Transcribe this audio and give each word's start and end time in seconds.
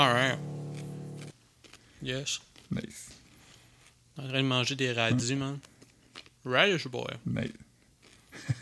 Alright. 0.00 0.38
Yes. 2.02 2.40
Nice. 2.70 3.10
En 4.16 4.22
train 4.28 4.42
de 4.42 4.48
manger 4.48 4.74
des 4.74 4.92
radis, 4.94 5.34
man. 5.36 5.58
Radish 6.42 6.88
boy. 6.88 7.04
Nice. 7.26 7.52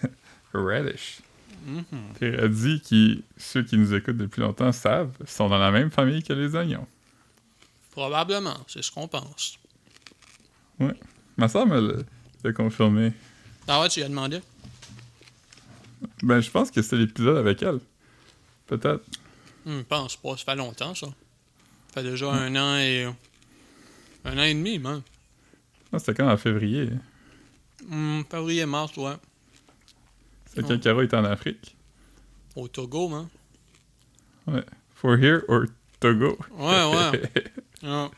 Radish. 0.53 1.21
Les 2.21 2.35
radis, 2.37 2.81
qui, 2.81 3.23
ceux 3.37 3.63
qui 3.63 3.77
nous 3.79 3.95
écoutent 3.95 4.17
depuis 4.17 4.41
longtemps 4.41 4.73
savent, 4.73 5.13
sont 5.27 5.49
dans 5.49 5.59
la 5.59 5.71
même 5.71 5.93
famille 5.93 6.25
que 6.25 6.33
les 6.33 6.57
oignons. 6.57 6.87
Probablement, 7.93 8.59
c'est 8.67 8.83
ce 8.83 8.91
qu'on 8.91 9.07
pense. 9.07 9.59
Ma 11.37 11.49
soeur 11.49 11.67
me 11.67 12.03
l'a- 12.43 12.53
confirmé. 12.53 13.13
Ah 13.69 13.81
ouais, 13.81 13.89
tu 13.89 14.01
lui 14.01 14.07
as 14.07 14.09
demandé? 14.09 14.41
Ben, 16.23 16.41
je 16.41 16.51
pense 16.51 16.73
que 16.73 16.83
c'est 16.83 16.97
l'épisode 16.97 17.37
avec 17.37 17.63
elle. 17.63 17.79
Peut-être. 18.67 19.05
Je 19.67 19.83
pense 19.83 20.17
pas, 20.17 20.37
ça 20.37 20.45
fait 20.45 20.57
longtemps, 20.57 20.95
ça. 20.97 21.07
Ça 21.95 22.03
fait 22.03 22.11
déjà 22.11 22.31
un 22.33 22.55
an 22.57 22.77
et... 22.79 23.07
Un 24.25 24.39
an 24.39 24.43
et 24.43 24.55
demi, 24.55 24.79
man. 24.79 25.03
Non, 25.93 25.99
c'était 25.99 26.15
quand 26.15 26.31
en 26.31 26.37
février? 26.37 26.91
Hum, 27.91 28.25
février, 28.31 28.67
mars, 28.67 28.97
ouais. 28.97 29.15
C'est 30.47 30.61
Ouais. 30.63 30.69
quand 30.69 30.81
Caro 30.81 31.03
était 31.03 31.17
en 31.17 31.25
Afrique? 31.25 31.77
Au 32.57 32.69
Togo, 32.69 33.09
man. 33.09 33.29
For 34.95 35.17
here 35.19 35.43
or 35.49 35.65
Togo? 36.01 36.39
Ouais, 36.57 36.85
ouais. 36.85 37.23
Ah. 37.85 38.11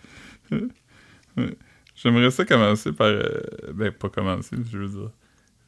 J'aimerais 1.95 2.30
ça 2.30 2.45
commencer 2.46 2.93
par. 2.93 3.09
euh, 3.09 3.41
ben, 3.74 3.93
pas 3.93 4.09
commencer, 4.09 4.57
je 4.71 4.79
veux 4.79 4.88
dire. 4.88 5.10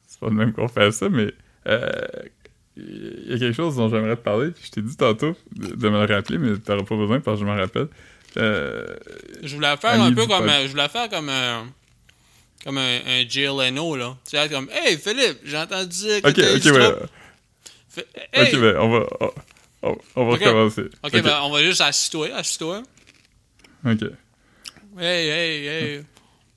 C'est 0.06 0.18
pas 0.18 0.28
de 0.30 0.34
même 0.34 0.52
qu'on 0.54 0.66
fait 0.68 0.90
ça, 0.92 1.08
mais. 1.10 1.32
euh, 1.66 1.90
Il 2.76 3.24
y 3.30 3.34
a 3.34 3.38
quelque 3.38 3.54
chose 3.54 3.76
dont 3.76 3.88
j'aimerais 3.88 4.16
te 4.16 4.22
parler. 4.22 4.50
Je 4.64 4.70
t'ai 4.70 4.80
dit 4.82 4.96
tantôt 4.96 5.36
de, 5.54 5.74
de 5.74 5.88
me 5.88 6.06
le 6.06 6.14
rappeler, 6.14 6.38
mais 6.38 6.56
t'auras 6.58 6.82
pas 6.84 6.96
besoin 6.96 7.20
parce 7.20 7.38
que 7.38 7.44
je 7.46 7.50
m'en 7.50 7.56
rappelle. 7.56 7.88
Euh, 8.38 8.86
Je 9.42 9.54
voulais 9.54 9.76
faire 9.76 10.00
un 10.02 10.12
peu 10.12 10.26
comme... 10.26 10.48
euh, 10.48 10.62
Je 10.62 10.68
voulais 10.68 10.88
faire 10.88 11.08
comme 11.10 11.28
un... 11.28 11.66
Comme 12.64 12.78
un, 12.78 13.00
un 13.06 13.28
Jay 13.28 13.46
Leno, 13.46 13.94
là. 13.96 14.16
Tu 14.24 14.36
sais, 14.38 14.48
comme... 14.48 14.70
Hey, 14.70 14.96
Philippe, 14.96 15.40
j'ai 15.44 15.58
entendu 15.58 15.88
dire 15.88 16.22
que 16.22 16.28
ok, 16.28 16.38
ok, 16.66 16.72
ouais. 16.78 17.06
Fait- 17.90 18.08
Hey! 18.32 18.54
Ok, 18.54 18.60
ben, 18.60 18.76
on 18.78 18.88
va. 18.88 19.06
On, 19.82 19.98
on- 20.16 20.24
va 20.26 20.32
Ok. 20.32 20.40
recommencer. 20.40 20.84
Ok, 21.02 21.12
ben, 21.22 21.40
on 21.42 21.50
va 21.50 21.62
juste 21.62 21.80
assis-toi, 21.82 22.28
assis-toi. 22.34 22.82
Ok. 23.84 24.02
Hey, 24.98 25.28
hey, 25.28 25.66
hey. 25.66 26.04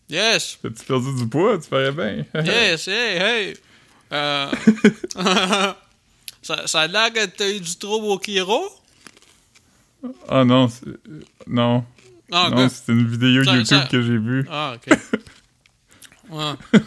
Yes! 0.07 0.59
T'as-tu 0.61 0.85
perdu 0.85 1.13
du 1.15 1.27
poids? 1.27 1.57
Tu 1.57 1.67
parais 1.69 1.91
bien. 1.91 2.23
Yes, 2.45 2.87
hey, 2.87 3.17
hey! 3.19 3.53
Euh, 4.13 4.51
ça, 6.45 6.67
ça 6.67 6.81
a 6.81 6.87
l'air 6.87 7.11
que 7.11 7.25
t'as 7.25 7.49
eu 7.49 7.59
du 7.59 7.75
trouble 7.77 8.05
au 8.07 8.17
Kiro? 8.19 8.63
Ah 10.29 10.43
non, 10.45 10.67
c'est- 10.67 10.85
non. 11.47 11.83
Ah, 12.31 12.49
non, 12.51 12.69
c'était 12.69 12.91
une 12.93 13.07
vidéo 13.07 13.43
Ça- 13.43 13.55
YouTube 13.55 13.77
ça- 13.79 13.87
que 13.89 14.01
j'ai 14.01 14.17
vue. 14.17 14.45
Ah, 14.49 14.75
ok. 14.75 14.97
Ouais. 16.29 16.53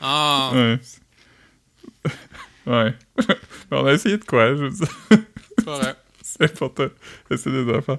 Ah, 0.00 0.50
Ouais. 0.54 0.78
ouais. 2.66 2.94
on 3.70 3.86
a 3.86 3.92
essayé 3.94 4.18
de 4.18 4.24
quoi, 4.24 4.48
je 4.54 4.64
veux 4.64 4.70
dire. 4.70 4.88
c'est. 5.10 5.96
C'est 6.22 6.42
important. 6.52 6.88
Essayer 7.30 7.64
des 7.64 7.72
affaires. 7.72 7.98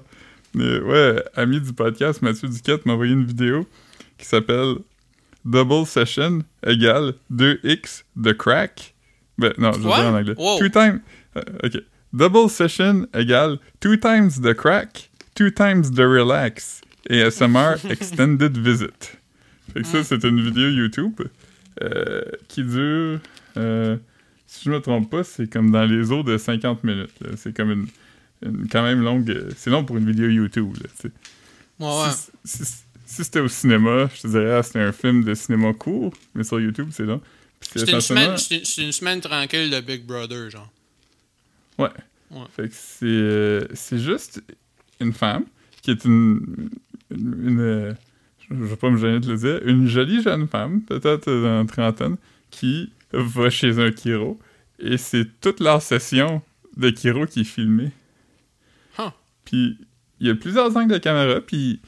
Mais 0.54 0.78
ouais, 0.78 1.24
ami 1.34 1.60
du 1.60 1.72
podcast, 1.72 2.22
Mathieu 2.22 2.48
Duquette 2.48 2.86
m'a 2.86 2.92
envoyé 2.92 3.12
une 3.12 3.24
vidéo 3.24 3.66
qui 4.16 4.26
s'appelle 4.26 4.76
Double 5.44 5.84
Session 5.86 6.44
égale 6.64 7.14
2x 7.32 8.04
de 8.14 8.30
crack. 8.32 8.94
Ben 9.38 9.52
non, 9.58 9.72
je 9.72 9.78
vais 9.78 9.84
dire 9.84 10.12
en 10.12 10.14
anglais. 10.18 10.34
Two 10.58 10.68
times. 10.68 11.00
euh, 11.36 11.42
ok. 11.64 11.82
Double 12.12 12.48
Session 12.50 13.06
égale 13.14 13.58
two 13.80 13.96
times 13.96 14.40
the 14.42 14.54
crack, 14.54 15.10
two 15.34 15.50
times 15.50 15.90
the 15.92 16.00
relax 16.00 16.80
et 17.10 17.30
SMR 17.30 17.76
Extended 17.90 18.56
Visit. 18.58 19.18
Fait 19.72 19.82
que 19.82 19.86
ça, 19.86 20.02
c'est 20.02 20.24
une 20.24 20.40
vidéo 20.40 20.68
YouTube 20.70 21.20
euh, 21.82 22.22
qui 22.48 22.62
dure. 22.64 23.20
euh, 23.56 23.96
si 24.46 24.64
je 24.64 24.70
me 24.70 24.80
trompe 24.80 25.10
pas, 25.10 25.22
c'est 25.24 25.46
comme 25.52 25.70
dans 25.70 25.84
les 25.84 26.10
eaux 26.10 26.22
de 26.22 26.38
50 26.38 26.82
minutes. 26.82 27.10
C'est 27.36 27.54
comme 27.54 27.70
une, 27.70 27.86
une- 28.44 28.66
quand 28.68 28.82
même 28.82 29.02
longue. 29.02 29.46
C'est 29.56 29.68
long 29.70 29.84
pour 29.84 29.98
une 29.98 30.06
vidéo 30.06 30.28
YouTube. 30.30 30.74
là. 30.82 31.10
Ouais, 31.80 31.86
ouais. 31.86 32.14
Si, 32.44 32.64
si- 32.64 32.74
si 33.04 33.24
c'était 33.24 33.40
au 33.40 33.48
cinéma, 33.48 34.08
je 34.14 34.22
te 34.22 34.26
dirais, 34.28 34.52
ah, 34.54 34.62
c'était 34.62 34.80
un 34.80 34.92
film 34.92 35.22
de 35.24 35.34
cinéma 35.34 35.72
court, 35.74 36.14
mais 36.34 36.44
sur 36.44 36.58
YouTube, 36.60 36.88
c'est 36.90 37.04
long. 37.04 37.20
C'est 37.74 37.90
une, 37.90 38.00
semaine, 38.00 38.36
une 38.78 38.92
semaine 38.92 39.20
tranquille 39.20 39.70
de 39.70 39.80
Big 39.80 40.04
Brother, 40.04 40.50
genre. 40.50 40.70
Ouais. 41.78 41.90
Ouais. 42.30 42.44
Fait 42.54 42.68
que 42.68 42.74
c'est, 42.74 43.06
euh, 43.06 43.66
c'est 43.74 43.98
juste 43.98 44.42
une 45.00 45.12
femme 45.12 45.44
qui 45.82 45.90
est 45.90 46.04
une. 46.04 46.70
une, 47.10 47.48
une, 47.48 47.60
euh, 47.60 47.92
je 48.50 48.54
vais 48.54 48.76
pas 48.76 48.90
me 48.90 48.96
gêner 48.96 49.20
de 49.20 49.30
le 49.30 49.36
dire. 49.36 49.60
Une 49.64 49.86
jolie 49.86 50.22
jeune 50.22 50.48
femme, 50.48 50.82
peut-être 50.82 51.30
dans 51.30 51.66
trentaine, 51.66 52.16
qui 52.50 52.90
va 53.12 53.50
chez 53.50 53.78
un 53.78 53.94
chiro. 53.94 54.38
Et 54.78 54.96
c'est 54.96 55.40
toute 55.40 55.60
leur 55.60 55.82
session 55.82 56.42
de 56.76 56.90
chiro 56.90 57.26
qui 57.26 57.40
est 57.40 57.44
filmée. 57.44 57.92
Huh. 58.98 59.10
Puis 59.44 59.76
il 60.20 60.26
y 60.26 60.30
a 60.30 60.34
plusieurs 60.34 60.74
angles 60.76 60.92
de 60.92 60.98
caméra, 60.98 61.40
puis 61.40 61.80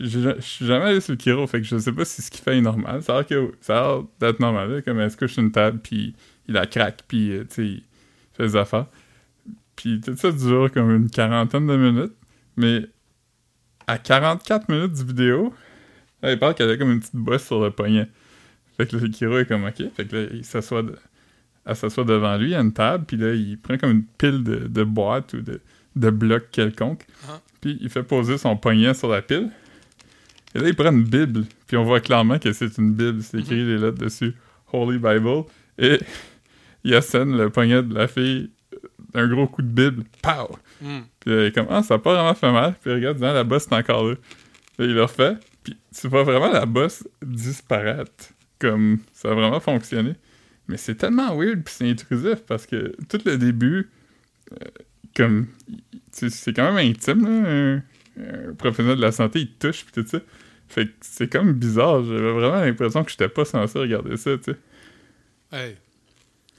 je 0.00 0.40
suis 0.40 0.66
jamais 0.66 0.84
allé 0.86 1.00
sur 1.00 1.14
le 1.14 1.18
chiro, 1.20 1.46
fait 1.46 1.60
que 1.60 1.66
je 1.66 1.78
sais 1.78 1.92
pas 1.92 2.04
si 2.04 2.22
ce 2.22 2.30
qu'il 2.30 2.42
fait 2.42 2.58
est 2.58 2.60
normal. 2.60 3.02
Ça 3.02 3.18
a 3.18 3.22
l'air, 3.28 4.02
d'être 4.20 4.40
normal, 4.40 4.70
là, 4.70 4.82
comme 4.82 5.00
elle 5.00 5.10
se 5.10 5.16
couche 5.16 5.32
sur 5.34 5.42
une 5.42 5.52
table, 5.52 5.78
puis 5.82 6.14
il 6.46 6.54
la 6.54 6.66
craque, 6.66 7.02
puis 7.08 7.32
euh, 7.32 7.44
tu 7.48 7.54
sais, 7.54 7.66
il 7.66 7.82
fait 8.34 8.44
des 8.44 8.56
affaires. 8.56 8.86
Puis 9.76 10.00
tout 10.00 10.16
ça 10.16 10.30
dure 10.32 10.70
comme 10.72 10.90
une 10.94 11.08
quarantaine 11.10 11.66
de 11.66 11.76
minutes, 11.76 12.14
mais 12.56 12.82
à 13.86 13.96
44 13.98 14.68
minutes 14.68 14.92
du 14.92 15.04
vidéo, 15.04 15.54
là, 16.22 16.32
il 16.32 16.38
parle 16.38 16.54
qu'elle 16.54 16.70
a 16.70 16.76
comme 16.76 16.90
une 16.92 17.00
petite 17.00 17.16
bosse 17.16 17.46
sur 17.46 17.60
le 17.62 17.70
poignet. 17.70 18.08
Fait 18.76 18.86
que 18.86 18.96
le 18.96 19.08
Kiro 19.08 19.38
est 19.38 19.46
comme 19.46 19.64
OK, 19.64 19.82
fait 19.96 20.04
que 20.06 20.16
là, 20.16 20.28
il 20.32 20.44
s'assoit 20.44 20.82
de- 20.82 20.96
elle 21.64 21.76
s'assoit 21.76 22.04
devant 22.04 22.36
lui 22.36 22.54
à 22.54 22.60
une 22.60 22.72
table, 22.72 23.04
puis 23.06 23.16
là, 23.16 23.32
il 23.34 23.58
prend 23.58 23.76
comme 23.78 23.90
une 23.90 24.04
pile 24.04 24.42
de, 24.44 24.68
de 24.68 24.84
boîtes 24.84 25.34
ou 25.34 25.40
de, 25.42 25.60
de 25.96 26.10
blocs 26.10 26.50
quelconques, 26.50 27.06
Ah. 27.28 27.40
puis 27.60 27.76
il 27.80 27.88
fait 27.90 28.02
poser 28.02 28.38
son 28.38 28.56
poignet 28.56 28.94
sur 28.94 29.08
la 29.08 29.22
pile. 29.22 29.50
Et 30.54 30.60
là, 30.60 30.68
il 30.68 30.74
prend 30.74 30.90
une 30.90 31.04
Bible, 31.04 31.44
puis 31.66 31.76
on 31.76 31.84
voit 31.84 32.00
clairement 32.00 32.38
que 32.38 32.52
c'est 32.52 32.78
une 32.78 32.94
Bible, 32.94 33.22
c'est 33.22 33.38
écrit 33.40 33.64
les 33.64 33.78
lettres 33.78 33.98
dessus, 33.98 34.34
Holy 34.72 34.98
Bible, 34.98 35.44
et 35.78 35.98
il 36.84 36.94
assène 36.94 37.36
le 37.36 37.50
poignet 37.50 37.82
de 37.82 37.94
la 37.94 38.08
fille 38.08 38.50
d'un 39.12 39.28
gros 39.28 39.46
coup 39.46 39.62
de 39.62 39.68
Bible, 39.68 40.04
pow! 40.22 40.56
Hmm. 40.80 41.00
Puis 41.20 41.32
elle 41.32 41.46
est 41.46 41.52
comme, 41.52 41.66
ah, 41.70 41.82
ça 41.82 41.94
a 41.94 41.98
pas 41.98 42.14
vraiment 42.14 42.34
fait 42.34 42.52
mal. 42.52 42.74
Puis 42.80 42.92
regarde, 42.92 43.18
non, 43.18 43.32
la 43.32 43.44
bosse 43.44 43.66
est 43.66 43.74
encore 43.74 44.06
là. 44.06 44.14
Puis 44.76 44.86
il 44.86 44.94
le 44.94 45.02
refait. 45.02 45.36
Puis 45.62 45.76
tu 45.98 46.08
vois 46.08 46.22
vraiment 46.22 46.52
la 46.52 46.66
bosse 46.66 47.06
disparaître. 47.22 48.32
Comme 48.58 48.98
ça 49.12 49.30
a 49.30 49.34
vraiment 49.34 49.60
fonctionné. 49.60 50.14
Mais 50.68 50.76
c'est 50.76 50.96
tellement 50.96 51.36
weird, 51.36 51.62
puis 51.64 51.74
c'est 51.76 51.90
intrusif 51.90 52.44
parce 52.46 52.66
que 52.66 52.94
tout 53.08 53.18
le 53.24 53.38
début, 53.38 53.88
euh, 54.52 54.66
comme, 55.16 55.46
c'est 56.12 56.52
quand 56.52 56.72
même 56.72 56.90
intime, 56.90 57.24
là, 57.24 57.80
un, 58.18 58.50
un 58.50 58.54
professionnel 58.54 58.96
de 58.96 59.02
la 59.02 59.12
santé, 59.12 59.40
il 59.40 59.52
te 59.52 59.68
touche, 59.68 59.84
puis 59.84 60.02
tout 60.02 60.08
ça. 60.08 60.18
Fait 60.68 60.86
que 60.86 60.92
c'est 61.00 61.30
comme 61.32 61.52
bizarre. 61.54 62.04
J'avais 62.04 62.32
vraiment 62.32 62.60
l'impression 62.60 63.02
que 63.04 63.10
j'étais 63.10 63.28
pas 63.28 63.44
censé 63.44 63.78
regarder 63.78 64.16
ça, 64.16 64.36
tu 64.36 64.52
sais. 64.52 64.58
Hey. 65.52 65.76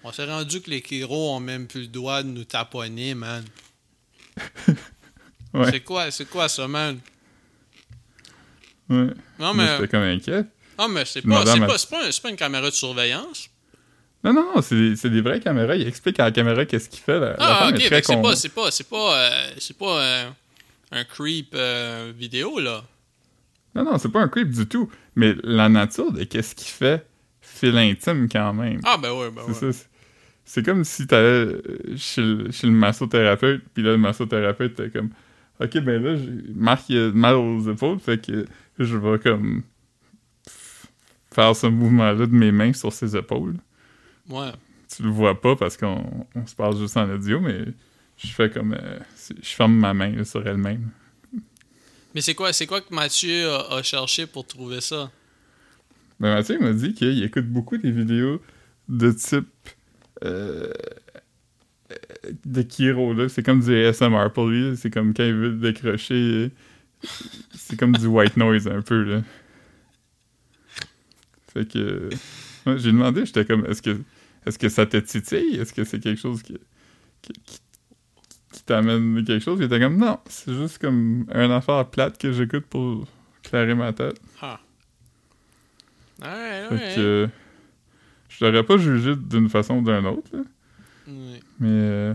On 0.04 0.12
s'est 0.12 0.26
rendu 0.26 0.62
que 0.62 0.70
les 0.70 0.82
Kiro 0.82 1.36
ont 1.36 1.40
même 1.40 1.68
plus 1.68 1.82
le 1.82 1.88
droit 1.88 2.24
de 2.24 2.30
nous 2.30 2.46
taponner, 2.46 3.14
man. 3.16 3.44
Ouais. 5.52 5.72
C'est 5.72 5.80
quoi, 5.80 6.12
c'est 6.12 6.30
quoi 6.30 6.48
ça, 6.48 6.68
man? 6.68 7.00
Ouais. 8.88 9.08
Non, 9.40 9.54
Mais 9.56 9.66
mais, 9.66 9.76
j'étais 9.78 9.88
comme 9.88 10.04
inquiet. 10.04 10.44
non, 10.78 10.88
mais 10.90 11.06
c'est 11.06 11.22
pas, 11.24 11.44
c'est 11.46 11.60
ma- 11.60 11.66
pas, 11.68 11.78
c'est 11.80 11.90
pas, 11.90 12.06
un- 12.08 12.12
c'est 12.12 12.22
pas 12.22 12.30
une 12.30 12.36
caméra 12.36 12.70
de 12.70 12.76
surveillance. 12.76 13.50
Non, 14.24 14.32
non, 14.34 14.52
non, 14.56 14.62
c'est 14.62 14.76
des, 14.76 14.96
c'est 14.96 15.10
des 15.10 15.22
vraies 15.22 15.40
caméras. 15.40 15.76
Il 15.76 15.88
explique 15.88 16.20
à 16.20 16.26
la 16.26 16.32
caméra 16.32 16.66
qu'est-ce 16.66 16.88
qu'il 16.90 17.00
fait. 17.00 17.20
La, 17.20 17.30
la 17.32 17.36
Ah, 17.40 17.56
femme 17.66 17.74
ok, 17.76 17.82
c'est 17.82 18.02
con- 18.04 18.22
pas, 18.22 18.36
c'est 18.36 18.50
pas, 18.50 18.70
c'est 18.72 18.88
pas, 18.90 19.18
euh, 19.18 19.52
c'est 19.58 19.78
pas 19.78 20.00
euh, 20.02 20.30
un 20.92 21.04
creep 21.04 21.52
euh, 21.56 22.12
vidéo, 22.16 22.60
là. 22.60 22.84
Non, 23.76 23.84
non, 23.86 23.98
c'est 23.98 24.10
pas 24.12 24.22
un 24.22 24.28
creep 24.28 24.50
du 24.50 24.66
tout. 24.68 24.90
Mais 25.16 25.36
la 25.44 25.70
nature 25.70 26.12
de 26.12 26.24
qu'est-ce 26.24 26.56
qu'il 26.56 26.68
fait 26.70 27.06
fait 27.42 27.72
l'intime 27.72 28.28
quand 28.30 28.54
même. 28.54 28.80
Ah, 28.86 28.98
ben 29.02 29.12
ouais, 29.14 29.32
ben 29.32 29.42
c'est 29.54 29.66
ouais. 29.68 29.72
c'est- 30.46 30.64
comme 30.64 30.84
si 30.84 31.06
t'allais 31.08 31.28
euh, 31.28 31.62
chez, 31.98 32.22
le- 32.22 32.52
chez 32.52 32.68
le 32.68 32.74
massothérapeute, 32.74 33.64
puis 33.74 33.84
là, 33.84 33.92
le 33.92 33.98
massothérapeute 33.98 34.80
était 34.80 34.90
comme 34.90 35.10
Ok, 35.62 35.78
ben 35.80 36.02
là, 36.02 36.16
Marc, 36.56 36.90
il 36.90 36.98
a 36.98 37.12
mal 37.12 37.36
aux 37.36 37.70
épaules, 37.72 38.00
fait 38.00 38.26
que 38.26 38.46
je 38.80 38.98
vais 38.98 39.20
comme 39.20 39.64
faire 41.34 41.56
ce 41.56 41.68
mouvement-là 41.68 42.26
de 42.26 42.34
mes 42.34 42.52
mains 42.52 42.74
sur 42.74 42.92
ses 42.94 43.16
épaules. 43.16 43.56
Ouais. 44.30 44.52
Tu 44.96 45.04
le 45.04 45.10
vois 45.10 45.40
pas 45.40 45.56
parce 45.56 45.78
qu'on 45.78 46.26
on 46.36 46.46
se 46.48 46.56
parle 46.56 46.78
juste 46.78 46.98
en 46.98 47.10
audio, 47.10 47.40
mais 47.40 47.66
je 48.18 48.28
fais 48.28 48.50
comme. 48.50 48.74
euh, 48.74 49.00
je 49.42 49.50
ferme 49.50 49.74
ma 49.78 49.94
main 49.94 50.12
là, 50.16 50.26
sur 50.26 50.46
elle-même. 50.48 50.90
Mais 52.16 52.22
c'est 52.22 52.34
quoi, 52.36 52.52
c'est 52.54 52.66
quoi 52.66 52.82
que 52.82 52.94
Mathieu 52.94 53.50
a, 53.50 53.76
a 53.78 53.84
cherché 53.84 54.26
pour 54.26 54.46
trouver 54.48 54.82
ça? 54.82 55.12
Ben 56.20 56.34
Mathieu 56.34 56.60
m'a 56.60 56.74
dit 56.74 56.94
qu'il 56.94 57.24
écoute 57.24 57.46
beaucoup 57.48 57.78
des 57.78 57.92
vidéos 57.92 58.42
de 58.88 59.12
type 59.12 59.48
euh, 60.26 60.72
de 62.46 62.62
Kiro, 62.64 63.14
là. 63.14 63.30
C'est 63.30 63.44
comme 63.44 63.62
du 63.62 63.74
ASMR 63.86 64.30
pour 64.34 64.48
lui. 64.48 64.76
C'est 64.76 64.90
comme 64.90 65.14
quand 65.14 65.24
il 65.24 65.34
veut 65.34 65.52
décrocher. 65.54 66.14
euh, 66.16 66.50
C'est 67.54 67.78
comme 67.80 67.96
du 67.96 68.08
white 68.08 68.36
noise 68.38 68.68
un 68.68 68.82
peu, 68.82 69.04
là. 69.04 69.22
Fait 71.54 71.68
que. 71.68 72.10
ouais, 72.66 72.78
j'ai 72.78 72.92
demandé, 72.92 73.26
j'étais 73.26 73.46
comme, 73.46 73.66
est-ce 73.66 73.82
que, 73.82 74.02
est-ce 74.46 74.60
que 74.60 74.70
ça 74.70 74.86
te 74.86 74.98
titille? 74.98 75.56
Est-ce 75.58 75.74
que 75.74 75.84
c'est 75.84 76.00
quelque 76.00 76.20
chose 76.20 76.44
qui, 76.44 76.58
qui- 77.22 77.34
qui 77.46 77.60
t'amène 78.70 79.24
quelque 79.26 79.44
chose? 79.44 79.60
Il 79.60 79.66
était 79.66 79.80
comme, 79.80 79.98
non, 79.98 80.20
c'est 80.28 80.54
juste 80.54 80.78
comme 80.80 81.26
un 81.32 81.52
affaire 81.52 81.86
plate 81.90 82.18
que 82.18 82.32
j'écoute 82.32 82.66
pour 82.66 83.08
clairer 83.44 83.76
ma 83.76 83.92
tête. 83.94 84.20
Ah. 84.42 84.60
Fait 86.22 86.74
ouais. 86.76 86.94
que. 86.96 87.30
Je 88.30 88.46
l'aurais 88.46 88.64
pas 88.64 88.78
jugé 88.78 89.16
d'une 89.16 89.50
façon 89.50 89.76
ou 89.78 89.82
d'une 89.84 90.06
autre, 90.06 90.30
là. 90.34 90.44
Mais. 91.60 91.68
euh, 91.70 92.14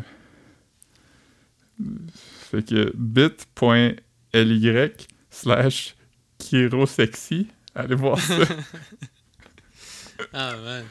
fait 2.51 2.62
que 2.65 2.93
bit.ly 2.97 4.91
slash 5.31 5.95
Kirosexy. 6.39 7.49
Allez 7.75 7.95
voir 7.97 8.19
ça. 8.19 8.37
Ah, 10.33 10.55
man. 10.65 10.85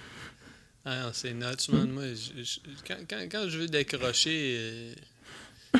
Ah, 0.84 1.04
non, 1.04 1.10
c'est 1.14 1.34
nuts, 1.34 1.70
man. 1.72 1.90
Moi, 1.92 2.08
je- 2.14 2.44
je- 2.44 2.60
quand, 2.86 2.98
quand, 3.10 3.26
quand 3.32 3.48
je 3.48 3.58
veux 3.58 3.68
décrocher, 3.68 4.56
euh, 4.60 4.94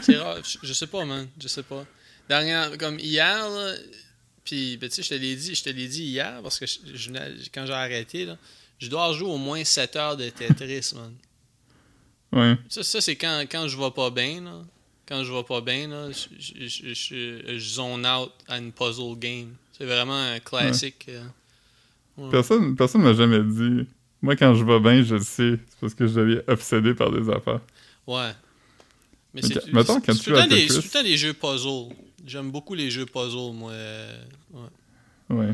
c'est 0.02 0.18
rare. 0.18 0.38
Je, 0.44 0.58
je 0.68 0.74
sais 0.74 0.88
pas, 0.88 1.06
man. 1.06 1.28
Je 1.42 1.48
sais 1.48 1.64
pas. 1.64 1.86
Dernière, 2.30 2.78
comme 2.78 3.00
hier, 3.00 3.50
là, 3.50 3.74
puis, 4.46 4.78
ben, 4.78 4.90
tu 4.90 4.96
sais, 4.96 5.04
je 5.04 5.10
te 5.10 5.14
l'ai 5.16 5.36
dit, 5.36 5.56
je 5.56 5.64
te 5.64 5.70
l'ai 5.70 5.88
dit 5.88 6.04
hier, 6.04 6.40
parce 6.42 6.60
que 6.60 6.66
je- 6.66 6.80
je 6.94 7.08
venais- 7.10 7.34
quand 7.54 7.66
j'ai 7.66 7.74
arrêté, 7.74 8.26
là, 8.26 8.38
je 8.80 8.90
dois 8.90 9.14
jouer 9.14 9.30
au 9.30 9.38
moins 9.38 9.64
7 9.64 9.96
heures 9.96 10.18
de 10.18 10.30
Tetris, 10.30 10.94
man. 10.96 11.14
ouais. 12.32 12.58
Ça, 12.70 12.84
ça 12.84 13.00
c'est 13.02 13.16
quand, 13.16 13.44
quand 13.50 13.68
je 13.68 13.78
vais 13.78 13.92
pas 13.92 14.10
bien, 14.10 14.42
là. 14.42 14.62
Quand 15.06 15.24
je 15.26 15.32
vais 15.34 15.44
pas 15.44 15.60
bien, 15.62 15.88
là, 15.90 16.10
je, 16.12 17.60
zone 17.60 18.06
out 18.06 18.32
à 18.48 18.58
une 18.58 18.72
puzzle 18.72 19.18
game. 19.18 19.54
C'est 19.78 19.86
vraiment 19.86 20.18
un 20.18 20.40
classique. 20.40 21.06
euh. 21.10 21.24
Ouais. 22.18 22.30
Personne 22.32 22.76
personne 22.76 23.02
m'a 23.02 23.14
jamais 23.14 23.42
dit. 23.44 23.86
Moi, 24.22 24.36
quand 24.36 24.54
je 24.56 24.64
vais 24.64 24.80
bien, 24.80 25.04
je 25.04 25.16
le 25.16 25.22
sais. 25.22 25.60
C'est 25.68 25.80
parce 25.82 25.94
que 25.94 26.08
je 26.08 26.14
deviens 26.14 26.42
obsédé 26.48 26.94
par 26.94 27.12
des 27.12 27.30
affaires. 27.30 27.60
Ouais. 28.08 28.32
Mais 29.34 29.42
c'est 29.42 29.54
quand- 29.56 29.74
mettons, 29.74 30.00
quand 30.02 30.14
c'est 30.14 30.20
tu 30.20 30.26
tout 30.26 30.36
temps 30.36 30.48
des- 30.48 30.68
tout 30.68 30.74
le 30.76 31.04
des 31.04 31.18
jeux 31.18 31.34
puzzle. 31.34 31.90
J'aime 32.26 32.52
beaucoup 32.52 32.74
les 32.76 32.90
jeux 32.92 33.06
puzzle, 33.06 33.54
moi. 33.54 33.72
euh, 33.72 34.24
ouais. 34.52 34.70
Ouais. 35.36 35.54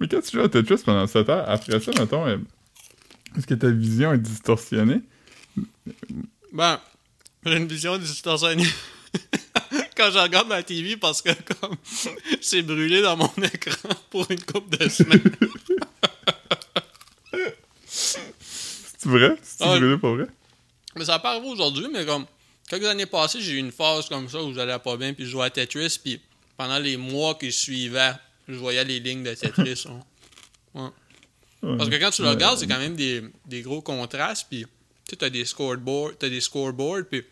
Mais 0.00 0.08
quand 0.08 0.20
tu 0.20 0.36
joues 0.36 0.42
à 0.44 0.48
Tetris 0.48 0.82
pendant 0.84 1.06
7 1.06 1.28
heures, 1.28 1.48
après 1.48 1.80
ça, 1.80 1.90
mettons, 1.98 2.26
euh, 2.26 2.36
est-ce 3.36 3.46
que 3.46 3.54
ta 3.54 3.70
vision 3.70 4.12
est 4.12 4.18
distorsionnée? 4.18 5.00
Ben, 6.52 6.78
j'ai 7.44 7.56
une 7.56 7.66
vision 7.66 7.96
distorsionnée 7.98 8.66
quand 9.96 10.10
je 10.12 10.18
regarde 10.18 10.48
ma 10.48 10.62
TV 10.62 10.96
parce 10.96 11.22
que 11.22 11.30
comme 11.60 11.76
c'est 12.40 12.62
brûlé 12.62 13.02
dans 13.02 13.16
mon 13.16 13.30
écran 13.42 13.88
pour 14.10 14.30
une 14.30 14.40
couple 14.40 14.76
de 14.78 14.88
semaines. 14.88 15.22
C'est 17.86 19.08
vrai? 19.08 19.36
C'est 19.42 19.64
Ah, 19.64 19.76
brûlé 19.78 19.96
pour 19.98 20.14
vrai? 20.16 20.26
Mais 20.96 21.04
ça 21.04 21.20
arrivé 21.22 21.46
aujourd'hui, 21.48 21.86
mais 21.92 22.04
comme 22.06 22.24
quelques 22.68 22.84
années 22.86 23.06
passées, 23.06 23.40
j'ai 23.40 23.52
eu 23.52 23.58
une 23.58 23.72
phase 23.72 24.08
comme 24.08 24.28
ça 24.28 24.42
où 24.42 24.52
j'allais 24.54 24.78
pas 24.78 24.96
bien, 24.96 25.12
puis 25.14 25.24
je 25.24 25.30
jouais 25.30 25.44
à 25.46 25.50
Tetris, 25.50 25.98
puis 26.02 26.20
pendant 26.56 26.78
les 26.78 26.96
mois 26.96 27.34
qui 27.34 27.52
suivaient, 27.52 28.12
je 28.48 28.54
voyais 28.54 28.84
les 28.84 29.00
lignes 29.00 29.22
de 29.24 29.34
Tetris. 29.34 29.84
hein. 30.74 30.92
Ouais. 31.62 31.76
Parce 31.78 31.88
que 31.90 31.96
quand 31.96 32.10
tu 32.10 32.22
le 32.22 32.28
regardes, 32.30 32.58
c'est 32.58 32.66
quand 32.66 32.78
même 32.78 32.96
des, 32.96 33.22
des 33.46 33.62
gros 33.62 33.80
contrastes, 33.82 34.46
puis 34.48 34.64
tu 34.64 35.10
sais, 35.10 35.16
t'as 35.16 35.30
des 35.30 35.44
scoreboards, 35.44 36.12
t'as 36.18 36.28
des 36.28 36.40
scoreboards, 36.40 37.04
puis 37.10 37.22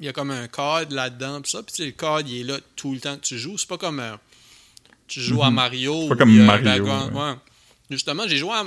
il 0.00 0.06
y 0.06 0.08
a 0.08 0.12
comme 0.12 0.30
un 0.30 0.48
code 0.48 0.92
là-dedans, 0.92 1.40
puis 1.40 1.50
ça, 1.50 1.62
puis 1.62 1.84
le 1.86 1.92
code, 1.92 2.28
il 2.28 2.40
est 2.40 2.44
là 2.44 2.58
tout 2.74 2.92
le 2.92 3.00
temps 3.00 3.16
que 3.16 3.22
tu 3.22 3.38
joues. 3.38 3.56
C'est 3.56 3.68
pas 3.68 3.78
comme 3.78 4.00
euh, 4.00 4.14
tu 5.06 5.20
joues 5.20 5.42
à 5.42 5.48
Mhm. 5.48 5.54
Mario. 5.54 6.02
C'est 6.02 6.08
pas 6.10 6.16
comme 6.16 6.36
Mario, 6.44 6.64
background. 6.64 7.14
ouais. 7.14 7.20
Ouais. 7.22 7.34
Justement, 7.90 8.26
j'ai 8.28 8.36
joué 8.36 8.50
à, 8.52 8.64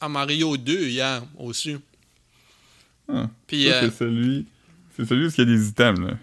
à 0.00 0.08
Mario 0.08 0.56
2 0.56 0.88
hier 0.88 1.22
aussi. 1.38 1.76
Ah. 3.08 3.28
Puis, 3.46 3.70
euh, 3.70 3.80
c'est 3.90 3.96
celui... 3.98 4.46
C'est 4.96 5.04
celui 5.04 5.26
où 5.26 5.30
il 5.30 5.38
y 5.38 5.42
a 5.42 5.44
des 5.44 5.68
items, 5.68 6.00
là. 6.00 6.16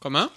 comment? 0.00 0.28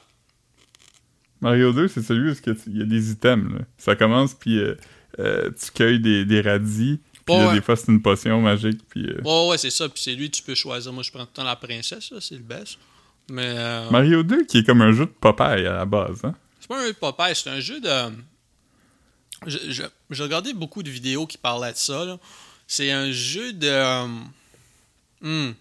Mario 1.42 1.74
2, 1.74 1.88
c'est 1.89 2.01
celui 2.01 2.31
où 2.31 2.36
il 2.68 2.77
y 2.77 2.81
a 2.81 2.86
des 2.86 3.12
items, 3.12 3.51
là. 3.54 3.60
Ça 3.77 3.95
commence, 3.95 4.33
puis 4.33 4.57
euh, 4.57 4.75
euh, 5.19 5.51
tu 5.51 5.72
cueilles 5.72 6.00
des, 6.00 6.25
des 6.25 6.42
radis, 6.42 7.00
puis 7.25 7.36
Ouais, 7.36 7.42
là, 7.42 7.48
ouais. 7.50 7.54
des 7.56 7.62
fois, 7.62 7.75
c'est 7.75 7.92
une 7.92 8.01
potion 8.01 8.39
magique, 8.42 8.80
puis... 8.89 9.06
euh, 9.07 9.22
Ouais, 9.24 9.50
ouais, 9.50 9.57
c'est 9.57 9.69
ça. 9.72 9.89
Puis 9.89 10.01
c'est 10.04 10.13
lui, 10.13 10.30
tu 10.31 10.42
peux 10.44 10.56
choisir. 10.56 10.94
Moi, 10.94 11.04
je 11.04 11.12
prends 11.12 11.24
tout 11.25 11.31
le 11.31 11.36
temps 11.38 11.44
la 11.44 11.56
princesse, 11.56 12.12
là, 12.12 12.18
c'est 12.22 12.36
le 12.36 12.42
best. 12.44 12.77
Mais 13.30 13.54
euh, 13.57 13.89
Mario 13.89 14.24
2, 14.24 14.45
qui 14.45 14.60
est 14.60 14.63
comme 14.63 14.81
un 14.81 14.92
jeu 14.92 15.06
de 15.07 15.12
Popeye, 15.12 15.66
à 15.66 15.74
la 15.74 15.86
base, 15.86 16.24
hein? 16.24 16.36
c'est 16.60 16.68
pas 16.69 16.80
un 16.80 16.86
jeu 16.86 16.94
de 16.94 16.98
Popeye, 16.98 17.36
c'est 17.36 17.50
un 17.50 17.60
jeu 17.60 17.80
de. 17.81 17.89
Je, 19.48 19.57
je- 19.69 19.83
j'ai 20.12 20.24
regardé 20.24 20.54
beaucoup 20.54 20.81
de 20.83 20.89
vidéos 20.89 21.25
qui 21.28 21.38
parlaient 21.38 21.71
de 21.74 21.78
ça. 21.78 22.06
là. 22.06 22.18
C'est 22.68 22.92
un 22.92 23.12
jeu 23.12 23.51
de. 23.54 24.06
hmm. 25.21 25.54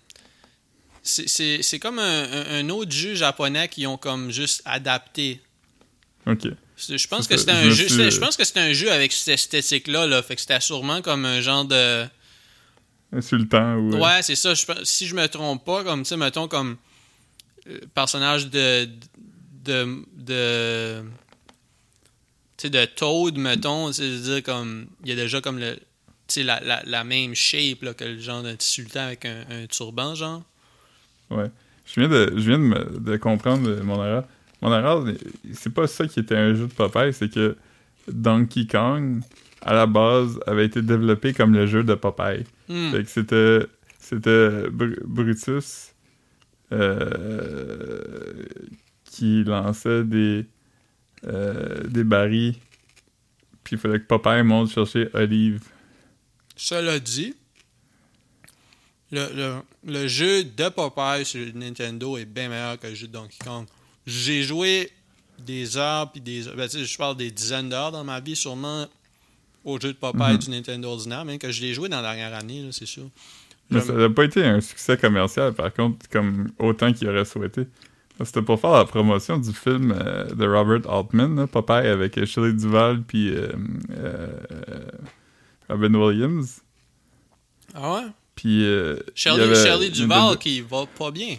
C'est- 1.06 1.28
C'est 1.28 1.62
c'est 1.62 1.78
comme 1.78 1.98
un, 1.98 2.26
un- 2.60 2.68
autre 2.70 2.90
jeu 2.90 3.14
japonais 3.14 3.68
qui 3.68 3.86
ont 3.86 3.98
comme 3.98 4.30
juste 4.30 4.62
adapté. 4.64 5.40
Ok. 6.26 6.48
C'est- 6.76 6.96
Je 6.98 7.06
pense 7.06 7.24
C'est 7.26 7.34
que 7.34 7.36
c'était 7.38 7.52
un 7.52 7.68
jeu. 7.70 7.86
suis- 7.88 8.10
Je 8.10 8.18
pense 8.18 8.36
que 8.36 8.44
c'était 8.44 8.60
un 8.60 8.72
jeu 8.72 8.90
avec 8.90 9.12
cette 9.12 9.34
esthétique-là. 9.34 10.06
Là. 10.06 10.22
Fait 10.22 10.34
que 10.34 10.40
c'était 10.40 10.60
sûrement 10.60 11.02
comme 11.02 11.24
un 11.26 11.40
genre 11.42 11.64
de. 11.66 12.06
Insultant 13.12 13.76
ou... 13.76 13.94
euh, 13.94 13.98
Ouais, 13.98 14.22
c'est 14.22 14.34
ça. 14.34 14.54
Je 14.54 14.64
si 14.82 15.06
je 15.06 15.14
me 15.14 15.28
trompe 15.28 15.64
pas, 15.64 15.84
comme, 15.84 16.02
tu 16.02 16.08
sais, 16.08 16.16
mettons, 16.16 16.48
comme 16.48 16.76
euh, 17.68 17.78
personnage 17.94 18.48
de. 18.48 18.88
de. 19.62 20.04
de. 20.16 21.02
Tu 22.56 22.62
sais, 22.62 22.70
de 22.70 22.84
Toad, 22.86 23.36
mettons, 23.36 23.92
c'est-à-dire 23.92 24.42
comme. 24.42 24.86
Il 25.02 25.10
y 25.10 25.12
a 25.12 25.16
déjà 25.16 25.40
comme 25.40 25.58
le. 25.58 25.76
Tu 26.26 26.34
sais, 26.40 26.42
la, 26.42 26.60
la, 26.60 26.82
la 26.86 27.04
même 27.04 27.34
shape 27.34 27.82
là, 27.82 27.92
que 27.92 28.04
le 28.04 28.18
genre 28.18 28.42
d'un 28.42 28.56
sultan 28.58 29.00
avec 29.00 29.26
un, 29.26 29.44
un 29.50 29.66
turban, 29.66 30.14
genre. 30.14 30.42
Ouais. 31.30 31.50
Je 31.86 32.00
viens 32.00 32.08
de, 32.08 32.32
je 32.36 32.48
viens 32.48 32.58
de, 32.58 32.64
me- 32.64 32.98
de 33.00 33.16
comprendre 33.16 33.82
mon 33.82 33.96
erreur. 33.96 34.24
Mon 34.62 34.72
erreur, 34.72 35.04
c'est 35.52 35.72
pas 35.74 35.86
ça 35.86 36.06
qui 36.06 36.20
était 36.20 36.36
un 36.36 36.54
jeu 36.54 36.66
de 36.66 36.72
Popeye, 36.72 37.12
c'est 37.12 37.30
que 37.32 37.56
Donkey 38.10 38.66
Kong, 38.66 39.20
à 39.60 39.74
la 39.74 39.86
base, 39.86 40.38
avait 40.46 40.64
été 40.66 40.80
développé 40.82 41.32
comme 41.34 41.52
le 41.54 41.66
jeu 41.66 41.82
de 41.84 41.94
Popeye. 41.94 42.44
Hmm. 42.69 42.90
Fait 42.93 43.02
que 43.04 43.10
c'était, 43.10 43.66
c'était 43.98 44.69
Br- 44.70 45.02
Brutus 45.04 45.93
euh, 46.72 48.44
qui 49.04 49.44
lançait 49.44 50.04
des, 50.04 50.46
euh, 51.26 51.82
des 51.88 52.04
barils, 52.04 52.54
puis 53.62 53.76
il 53.76 53.78
fallait 53.78 54.00
que 54.00 54.06
Popeye 54.06 54.43
monte 54.43 54.70
chercher 54.70 55.08
Olive. 55.14 55.62
Cela 56.56 56.98
dit, 56.98 57.34
le, 59.14 59.28
le, 59.34 59.54
le 59.92 60.08
jeu 60.08 60.44
de 60.44 60.68
Popeye 60.68 61.24
sur 61.24 61.44
Nintendo 61.54 62.16
est 62.16 62.24
bien 62.24 62.48
meilleur 62.48 62.78
que 62.78 62.86
le 62.88 62.94
jeu 62.94 63.06
de 63.06 63.12
Donkey 63.12 63.38
Kong. 63.44 63.66
J'ai 64.06 64.42
joué 64.42 64.90
des 65.38 65.76
heures 65.76 66.10
puis 66.12 66.20
des 66.20 66.46
heures. 66.48 66.56
Ben, 66.56 66.68
je 66.68 66.96
parle 66.98 67.16
des 67.16 67.30
dizaines 67.30 67.68
d'heures 67.68 67.92
dans 67.92 68.04
ma 68.04 68.20
vie, 68.20 68.36
sûrement 68.36 68.86
au 69.64 69.80
jeu 69.80 69.92
de 69.92 69.98
Popeye 69.98 70.32
Mhm. 70.34 70.38
du 70.38 70.50
Nintendo 70.50 70.88
ordinaire, 70.90 71.24
mais 71.24 71.38
que 71.38 71.50
je 71.50 71.62
l'ai 71.62 71.72
joué 71.74 71.88
dans 71.88 72.00
la 72.02 72.14
dernière 72.14 72.34
année, 72.38 72.62
là, 72.62 72.68
c'est 72.70 72.86
sûr. 72.86 73.08
Mais 73.70 73.80
ça 73.80 73.94
n'a 73.94 74.10
pas 74.10 74.24
été 74.24 74.44
un 74.44 74.60
succès 74.60 74.96
commercial, 74.98 75.54
par 75.54 75.72
contre, 75.72 76.06
comme 76.10 76.50
autant 76.58 76.92
qu'il 76.92 77.08
aurait 77.08 77.24
souhaité. 77.24 77.66
C'était 78.22 78.42
pour 78.42 78.60
faire 78.60 78.72
la 78.72 78.84
promotion 78.84 79.38
du 79.38 79.52
film 79.52 79.90
euh, 79.98 80.26
de 80.26 80.46
Robert 80.46 80.88
Altman, 80.88 81.34
là, 81.34 81.46
Popeye, 81.46 81.88
avec 81.88 82.16
euh, 82.18 82.26
Shelley 82.26 82.52
Duvall 82.52 83.02
puis 83.02 83.30
euh, 83.34 83.48
euh, 83.96 84.28
Robin 85.68 85.94
Williams. 85.94 86.60
Ah 87.74 87.94
ouais? 87.94 88.02
Puis, 88.34 88.64
euh, 88.64 88.96
Shirley, 89.14 89.91
Duval 89.91 90.38
qui 90.38 90.60
va 90.60 90.86
pas 90.86 91.10
bien. 91.10 91.36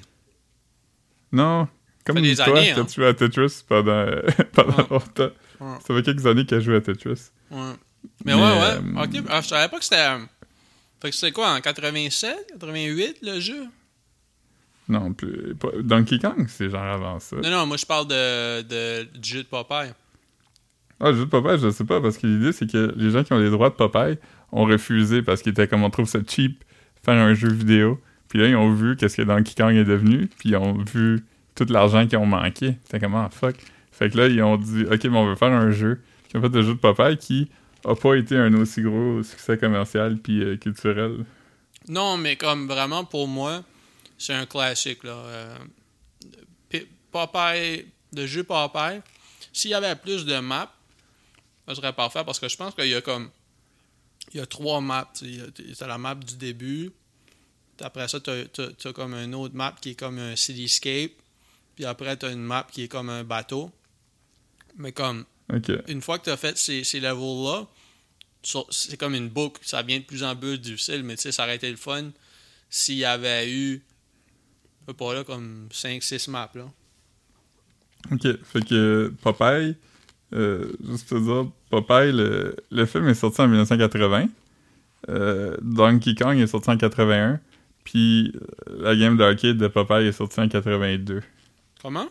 Non, 1.31 1.67
comme 2.05 2.21
des 2.21 2.35
toi, 2.35 2.45
années, 2.45 2.71
hein. 2.71 2.85
joué 2.93 3.07
à 3.07 3.13
Tetris 3.13 3.63
pendant, 3.67 4.05
pendant 4.53 4.77
Ouais. 4.77 4.85
longtemps. 4.89 5.29
Ouais. 5.59 5.77
Ça 5.85 5.93
fait 5.95 6.03
quelques 6.03 6.25
années 6.25 6.45
qu'elle 6.45 6.61
joue 6.61 6.73
à 6.73 6.81
Tetris. 6.81 7.29
Ouais. 7.51 7.57
Mais, 8.23 8.33
Mais, 8.33 8.33
ouais, 8.35 8.41
euh, 8.41 8.81
ouais. 8.81 9.03
Ok. 9.19 9.25
Ah, 9.29 9.41
je 9.41 9.47
savais 9.47 9.67
pas 9.69 9.77
que 9.79 9.83
c'était. 9.83 9.97
euh, 9.97 10.19
Fait 11.01 11.09
que 11.09 11.15
c'était 11.15 11.31
quoi, 11.31 11.49
en 11.53 11.59
87, 11.61 12.53
88 12.59 13.17
le 13.23 13.39
jeu? 13.39 13.63
Non, 14.87 15.13
plus, 15.13 15.55
pas- 15.55 15.71
Donkey 15.81 16.19
Kong, 16.19 16.45
c'est 16.47 16.69
genre 16.69 16.83
avant 16.83 17.19
ça. 17.19 17.35
Non, 17.37 17.49
non, 17.49 17.65
moi 17.65 17.75
je 17.77 17.85
parle 17.85 18.07
de, 18.07 18.61
de, 18.61 19.03
du 19.17 19.29
jeu 19.29 19.43
de 19.43 19.47
Popeye. 19.47 19.91
Ah, 20.99 21.09
le 21.11 21.17
jeu 21.17 21.25
de 21.25 21.29
Popeye, 21.29 21.57
je 21.59 21.71
sais 21.71 21.83
pas, 21.83 21.99
parce 21.99 22.17
que 22.17 22.27
l'idée, 22.27 22.53
c'est 22.53 22.69
que 22.71 22.93
les 22.95 23.09
gens 23.09 23.23
qui 23.23 23.33
ont 23.33 23.39
les 23.39 23.49
droits 23.49 23.69
de 23.71 23.75
Popeye 23.75 24.17
ont 24.51 24.65
refusé 24.65 25.23
parce 25.23 25.41
qu'ils 25.41 25.51
étaient 25.53 25.67
comme 25.67 25.83
on 25.83 25.89
trouve 25.89 26.07
ça 26.07 26.19
cheap 26.25 26.63
faire 27.05 27.15
un 27.15 27.33
jeu 27.33 27.49
vidéo. 27.49 28.01
Puis 28.27 28.39
là, 28.39 28.47
ils 28.47 28.55
ont 28.55 28.73
vu 28.73 28.95
qu'est-ce 28.97 29.17
que 29.17 29.21
Donkey 29.21 29.53
Kong 29.55 29.75
est 29.75 29.85
devenu, 29.85 30.27
puis 30.27 30.49
ils 30.49 30.55
ont 30.57 30.73
vu 30.73 31.23
tout 31.53 31.65
l'argent 31.69 32.05
qu'ils 32.05 32.17
ont 32.17 32.25
manqué. 32.25 32.77
C'était 32.83 32.99
comme, 32.99 33.15
ah, 33.15 33.29
fuck. 33.31 33.55
Fait 33.91 34.09
que 34.09 34.17
là, 34.17 34.27
ils 34.27 34.41
ont 34.43 34.57
dit, 34.57 34.83
ok, 34.83 35.03
mais 35.05 35.17
on 35.17 35.25
veut 35.25 35.35
faire 35.35 35.51
un 35.53 35.71
jeu. 35.71 36.01
Ils 36.33 36.37
ont 36.37 36.41
fait 36.41 36.49
le 36.49 36.61
jeu 36.61 36.73
de 36.73 36.79
Popeye 36.79 37.17
qui 37.17 37.49
a 37.85 37.95
pas 37.95 38.15
été 38.15 38.35
un 38.35 38.53
aussi 38.55 38.81
gros 38.81 39.23
succès 39.23 39.57
commercial 39.57 40.17
puis 40.17 40.43
euh, 40.43 40.57
culturel. 40.57 41.23
Non, 41.87 42.17
mais 42.17 42.35
comme 42.35 42.67
vraiment 42.67 43.05
pour 43.05 43.27
moi, 43.27 43.63
c'est 44.17 44.33
un 44.33 44.45
classique, 44.45 45.03
là. 45.03 45.11
Euh, 45.11 45.57
Popeye, 47.11 47.85
le 48.11 48.25
jeu 48.25 48.43
Popeye, 48.43 49.01
s'il 49.53 49.71
y 49.71 49.73
avait 49.73 49.95
plus 49.95 50.25
de 50.25 50.37
maps, 50.39 50.73
ça 51.65 51.75
serait 51.75 51.93
parfait 51.93 52.23
parce 52.25 52.39
que 52.39 52.49
je 52.49 52.57
pense 52.57 52.75
qu'il 52.75 52.87
y 52.87 52.95
a 52.95 53.01
comme. 53.01 53.29
Il 54.35 54.39
y 54.39 54.41
a 54.41 54.45
trois 54.45 54.81
maps. 54.81 55.09
tu 55.17 55.25
sais. 55.25 55.31
Il 55.31 55.37
y 55.69 55.71
a- 55.71 55.75
T'as 55.75 55.87
la 55.87 55.97
map 55.97 56.13
du 56.15 56.35
début. 56.35 56.91
Après 57.79 58.07
ça, 58.09 58.19
t'as 58.19 58.43
t'as- 58.45 58.71
t'as 58.73 58.91
comme 58.93 59.13
un 59.13 59.31
autre 59.33 59.55
map 59.55 59.73
qui 59.81 59.91
est 59.91 59.95
comme 59.95 60.19
un 60.19 60.35
cityscape. 60.35 61.11
Puis 61.75 61.85
après, 61.85 62.15
t'as 62.17 62.31
une 62.31 62.43
map 62.43 62.67
qui 62.71 62.83
est 62.83 62.87
comme 62.89 63.09
un 63.09 63.23
bateau. 63.23 63.71
Mais 64.77 64.91
comme 64.91 65.25
une 65.87 66.01
fois 66.01 66.19
que 66.19 66.25
tu 66.25 66.29
as 66.31 66.37
fait 66.37 66.57
ces, 66.57 66.83
ces 66.83 66.99
levels-là, 66.99 67.65
c'est 68.71 68.97
comme 68.97 69.15
une 69.15 69.29
boucle. 69.29 69.61
Ça 69.65 69.81
devient 69.83 69.99
de 70.01 70.05
plus 70.05 70.23
en 70.23 70.35
plus 70.35 70.59
difficile, 70.59 71.03
mais 71.03 71.15
tu 71.15 71.23
sais, 71.23 71.31
ça 71.31 71.43
aurait 71.43 71.55
été 71.55 71.69
le 71.71 71.77
fun 71.77 72.11
s'il 72.69 72.95
y 72.95 73.05
avait 73.05 73.49
eu, 73.49 73.83
pas 74.97 75.13
là, 75.13 75.23
comme 75.23 75.69
5-6 75.71 76.27
maps, 76.29 76.51
là. 76.55 76.69
Ok. 78.11 78.21
Fait 78.43 78.65
que 78.65 79.13
Popeye, 79.21 79.75
euh, 80.33 80.71
juste 80.87 81.09
te 81.09 81.15
dire, 81.15 81.47
Popeye, 81.69 82.11
le, 82.11 82.55
le 82.71 82.85
film 82.85 83.07
est 83.07 83.13
sorti 83.13 83.41
en 83.41 83.47
1980. 83.47 84.27
Euh, 85.09 85.55
Donkey 85.61 86.15
Kong 86.15 86.37
est 86.37 86.47
sorti 86.47 86.69
en 86.69 86.77
81. 86.77 87.39
Puis 87.83 88.33
euh, 88.35 88.77
la 88.81 88.95
game 88.95 89.17
d'arcade 89.17 89.57
de 89.57 89.67
Popeye 89.67 90.07
est 90.07 90.11
sortie 90.11 90.39
en 90.39 90.47
82. 90.49 91.21
Comment? 91.81 92.07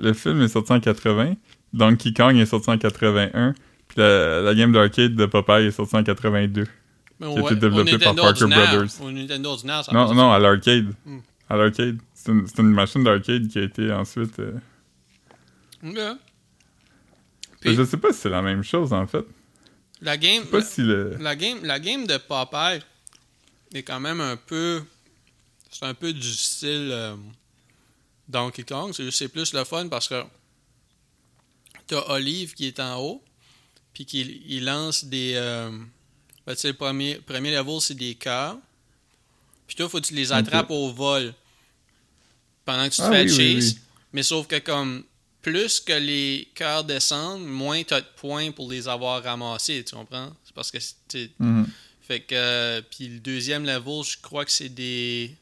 Le 0.00 0.12
film 0.12 0.42
est 0.42 0.48
sorti 0.48 0.72
en 0.72 0.80
80. 0.80 1.34
Donkey 1.72 2.12
Kong 2.12 2.36
est 2.36 2.46
sorti 2.46 2.70
en 2.70 2.78
81. 2.78 3.54
Puis 3.88 3.98
la, 3.98 4.42
la 4.42 4.54
game 4.54 4.72
d'arcade 4.72 5.14
de 5.14 5.26
Popeye 5.26 5.66
est 5.66 5.70
sortie 5.70 5.96
en 5.96 6.04
82. 6.04 6.66
Mais 7.20 7.32
Qui 7.32 7.38
a 7.38 7.40
été 7.40 7.56
développé 7.56 7.94
au 7.94 7.98
par 7.98 8.14
Parker 8.14 8.46
Brothers. 8.46 9.92
Non, 9.92 10.14
non, 10.14 10.30
à 10.30 10.38
l'arcade. 10.38 10.92
Hmm. 11.04 11.18
À 11.48 11.56
l'arcade. 11.56 11.96
C'est 12.14 12.30
une, 12.58 12.70
machine 12.72 13.02
d'arcade 13.02 13.48
qui 13.48 13.58
a 13.58 13.62
été 13.62 13.90
ensuite. 13.92 14.38
euh, 14.38 14.52
Je 17.64 17.84
sais 17.84 17.96
pas 17.96 18.12
si 18.12 18.20
c'est 18.20 18.28
la 18.28 18.42
même 18.42 18.62
chose 18.62 18.92
en 18.92 19.06
fait. 19.06 19.24
la 20.00 20.16
game, 20.16 20.44
si 20.62 20.82
le. 20.82 21.16
la 21.18 21.34
game, 21.36 21.64
la 21.64 21.80
game 21.80 22.06
de 22.06 22.16
Popeye 22.16 22.80
est 23.74 23.82
quand 23.82 24.00
même 24.00 24.20
un 24.20 24.36
peu, 24.36 24.82
c'est 25.70 25.84
un 25.84 25.94
peu 25.94 26.12
du 26.12 26.32
style 26.32 26.88
euh, 26.92 27.16
Donkey 28.28 28.62
Kong. 28.64 28.92
C'est 29.10 29.28
plus 29.28 29.52
le 29.52 29.64
fun 29.64 29.88
parce 29.88 30.08
que 30.08 30.22
t'as 31.86 32.02
Olive 32.10 32.54
qui 32.54 32.66
est 32.66 32.80
en 32.80 33.00
haut, 33.00 33.22
puis 33.92 34.04
qui 34.06 34.42
il 34.46 34.64
lance 34.64 35.04
des, 35.04 35.32
euh, 35.36 35.70
ben, 36.46 36.56
le 36.62 36.72
premier, 36.72 37.16
premier 37.16 37.50
level 37.54 37.80
c'est 37.80 37.94
des 37.94 38.14
cœurs, 38.14 38.56
puis 39.66 39.74
toi 39.76 39.88
faut 39.88 40.00
que 40.00 40.06
tu 40.06 40.14
les 40.14 40.32
attrapes 40.32 40.70
au 40.70 40.92
vol 40.92 41.34
pendant 42.64 42.84
que 42.88 42.94
tu 42.94 43.00
te 43.00 43.06
Ah 43.06 43.10
fais 43.10 43.22
oui, 43.22 43.28
chase. 43.28 43.38
oui, 43.38 43.58
oui. 43.74 43.78
Mais 44.12 44.22
sauf 44.22 44.46
que 44.46 44.58
comme 44.58 45.04
plus 45.42 45.80
que 45.80 45.92
les 45.92 46.48
cœurs 46.54 46.84
descendent, 46.84 47.44
moins 47.46 47.82
tu 47.84 47.94
as 47.94 48.00
de 48.00 48.06
points 48.16 48.50
pour 48.50 48.70
les 48.70 48.88
avoir 48.88 49.22
ramassés, 49.22 49.84
tu 49.84 49.94
comprends? 49.94 50.34
C'est 50.44 50.54
parce 50.54 50.70
que 50.70 50.78
c'est- 50.80 51.30
Mhm. 51.38 51.66
fait 52.02 52.20
que 52.20 52.34
euh, 52.34 52.82
puis 52.90 53.08
le 53.08 53.20
deuxième 53.20 53.64
level, 53.64 54.02
je 54.04 54.16
crois 54.20 54.44
que 54.44 54.50
c'est 54.50 54.68
des 54.68 55.34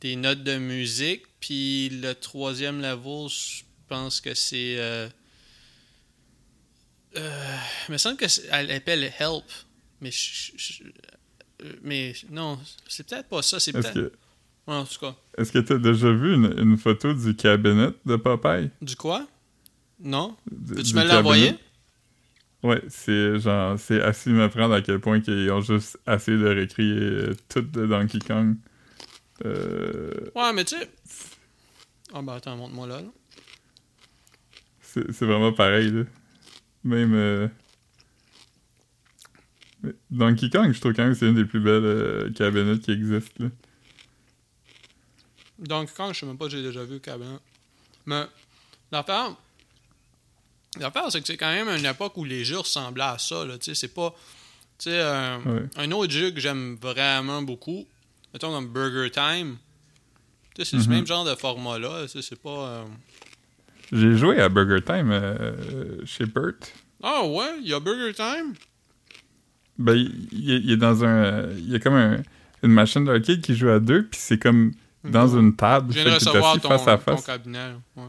des 0.00 0.16
notes 0.16 0.42
de 0.42 0.56
musique, 0.56 1.24
puis 1.40 1.90
le 1.90 2.14
troisième 2.14 2.80
level, 2.80 3.28
je 3.28 3.62
pense 3.86 4.20
que 4.22 4.32
c'est 4.34 4.76
euh, 4.78 5.08
euh, 7.16 7.56
il 7.88 7.92
me 7.92 7.98
semble 7.98 8.16
que 8.16 8.28
c'est- 8.28 8.46
elle 8.50 8.70
appelle 8.70 9.12
help, 9.18 9.44
mais 10.00 10.10
je- 10.10 10.52
je- 10.56 10.82
mais 11.82 12.14
non, 12.30 12.58
c'est 12.88 13.06
peut-être 13.06 13.28
pas 13.28 13.42
ça, 13.42 13.58
c'est 13.60 13.72
peut-être 13.72 14.12
en 14.74 14.84
tout 14.84 14.98
cas. 15.00 15.14
est-ce 15.38 15.52
que 15.52 15.58
t'as 15.58 15.78
déjà 15.78 16.10
vu 16.12 16.34
une, 16.34 16.54
une 16.58 16.76
photo 16.76 17.12
du 17.14 17.34
cabinet 17.34 17.90
de 18.06 18.16
Popeye? 18.16 18.70
Du 18.82 18.96
quoi? 18.96 19.26
Non? 20.02 20.36
Peux-tu 20.68 20.94
me 20.94 21.04
l'envoyer? 21.06 21.54
Ouais, 22.62 22.82
c'est 22.88 23.38
genre 23.38 23.78
c'est 23.78 24.02
assez 24.02 24.30
m'apprendre 24.30 24.74
à 24.74 24.82
quel 24.82 25.00
point 25.00 25.20
qu'ils 25.20 25.50
ont 25.50 25.60
juste 25.62 25.98
assez 26.06 26.32
de 26.36 26.46
récréer 26.46 26.92
euh, 26.98 27.34
tout 27.48 27.62
de 27.62 27.86
Donkey 27.86 28.18
Kong. 28.18 28.56
Euh, 29.46 30.10
Ouais, 30.34 30.52
mais 30.52 30.64
tu 30.64 30.76
sais. 30.76 30.90
Ah, 32.12 32.20
ben 32.22 32.34
attends, 32.34 32.56
montre-moi 32.56 32.86
là. 32.86 33.00
là. 33.00 33.08
c'est 34.82 35.22
vraiment 35.24 35.52
pareil 35.52 35.90
là. 35.90 36.02
Même 36.84 37.14
euh, 37.14 37.48
Donkey 40.10 40.50
Kong, 40.50 40.72
je 40.72 40.80
trouve 40.80 40.92
quand 40.92 41.04
même 41.04 41.12
que 41.12 41.18
c'est 41.18 41.28
une 41.28 41.34
des 41.36 41.44
plus 41.46 41.60
belles 41.60 41.84
euh, 41.84 42.30
cabinets 42.32 42.78
qui 42.78 42.90
existent 42.92 43.44
là. 43.44 43.50
Donkey 45.60 45.92
Kong, 45.96 46.12
je 46.14 46.20
sais 46.20 46.26
même 46.26 46.38
pas 46.38 46.46
si 46.46 46.56
j'ai 46.56 46.62
déjà 46.62 46.82
vu 46.84 46.94
le 46.94 46.98
cabinet. 47.00 47.38
Mais 48.06 48.24
l'affaire. 48.90 49.34
L'affaire, 50.78 51.10
c'est 51.10 51.20
que 51.20 51.26
c'est 51.26 51.36
quand 51.36 51.50
même 51.52 51.68
une 51.68 51.84
époque 51.86 52.16
où 52.16 52.24
les 52.24 52.44
jeux 52.44 52.58
ressemblaient 52.58 53.02
à 53.04 53.18
ça. 53.18 53.44
Là, 53.44 53.58
tu 53.58 53.66
sais, 53.66 53.74
c'est 53.74 53.92
pas. 53.94 54.14
Tu 54.78 54.84
sais, 54.84 54.98
euh, 55.00 55.38
Ouais. 55.44 55.62
un 55.76 55.90
autre 55.90 56.12
jeu 56.12 56.30
que 56.30 56.40
j'aime 56.40 56.76
vraiment 56.80 57.42
beaucoup, 57.42 57.86
mettons 58.32 58.52
comme 58.52 58.68
Burger 58.68 59.10
Time. 59.10 59.56
Tu 60.54 60.64
sais, 60.64 60.70
c'est 60.70 60.82
ce 60.82 60.88
Mhm. 60.88 60.94
même 60.96 61.06
genre 61.06 61.24
de 61.24 61.34
format-là. 61.34 62.02
Tu 62.02 62.08
sais, 62.08 62.22
c'est 62.22 62.40
pas. 62.40 62.50
euh, 62.68 62.84
J'ai 63.92 64.16
joué 64.16 64.40
à 64.40 64.48
Burger 64.48 64.82
Time 64.84 65.10
euh, 65.10 66.06
chez 66.06 66.24
Burt. 66.24 66.72
Ah 67.02 67.24
ouais, 67.26 67.58
il 67.60 67.68
y 67.68 67.74
a 67.74 67.80
Burger 67.80 68.14
Time? 68.14 68.54
Ben, 69.78 69.94
il, 69.94 70.28
il 70.32 70.50
est, 70.52 70.58
il 70.60 70.70
est 70.72 70.76
dans 70.76 71.04
un. 71.04 71.50
Il 71.52 71.68
y 71.70 71.74
a 71.74 71.78
comme 71.80 71.94
un- 71.94 72.22
une 72.62 72.72
machine 72.72 73.04
d'arcade 73.04 73.40
qui 73.40 73.56
joue 73.56 73.70
à 73.70 73.80
deux, 73.80 74.04
puis 74.06 74.20
c'est 74.22 74.38
comme 74.38 74.72
dans 75.04 75.28
une 75.38 75.54
table. 75.56 75.92
Je 75.92 76.00
viens 76.00 76.10
de 76.10 76.14
recevoir 76.14 76.52
assis 76.52 76.60
ton, 76.60 76.68
face 76.68 76.88
à 76.88 76.96
ton 76.98 77.16
face. 77.16 77.24
cabinet. 77.26 77.58
ouais. 77.96 78.04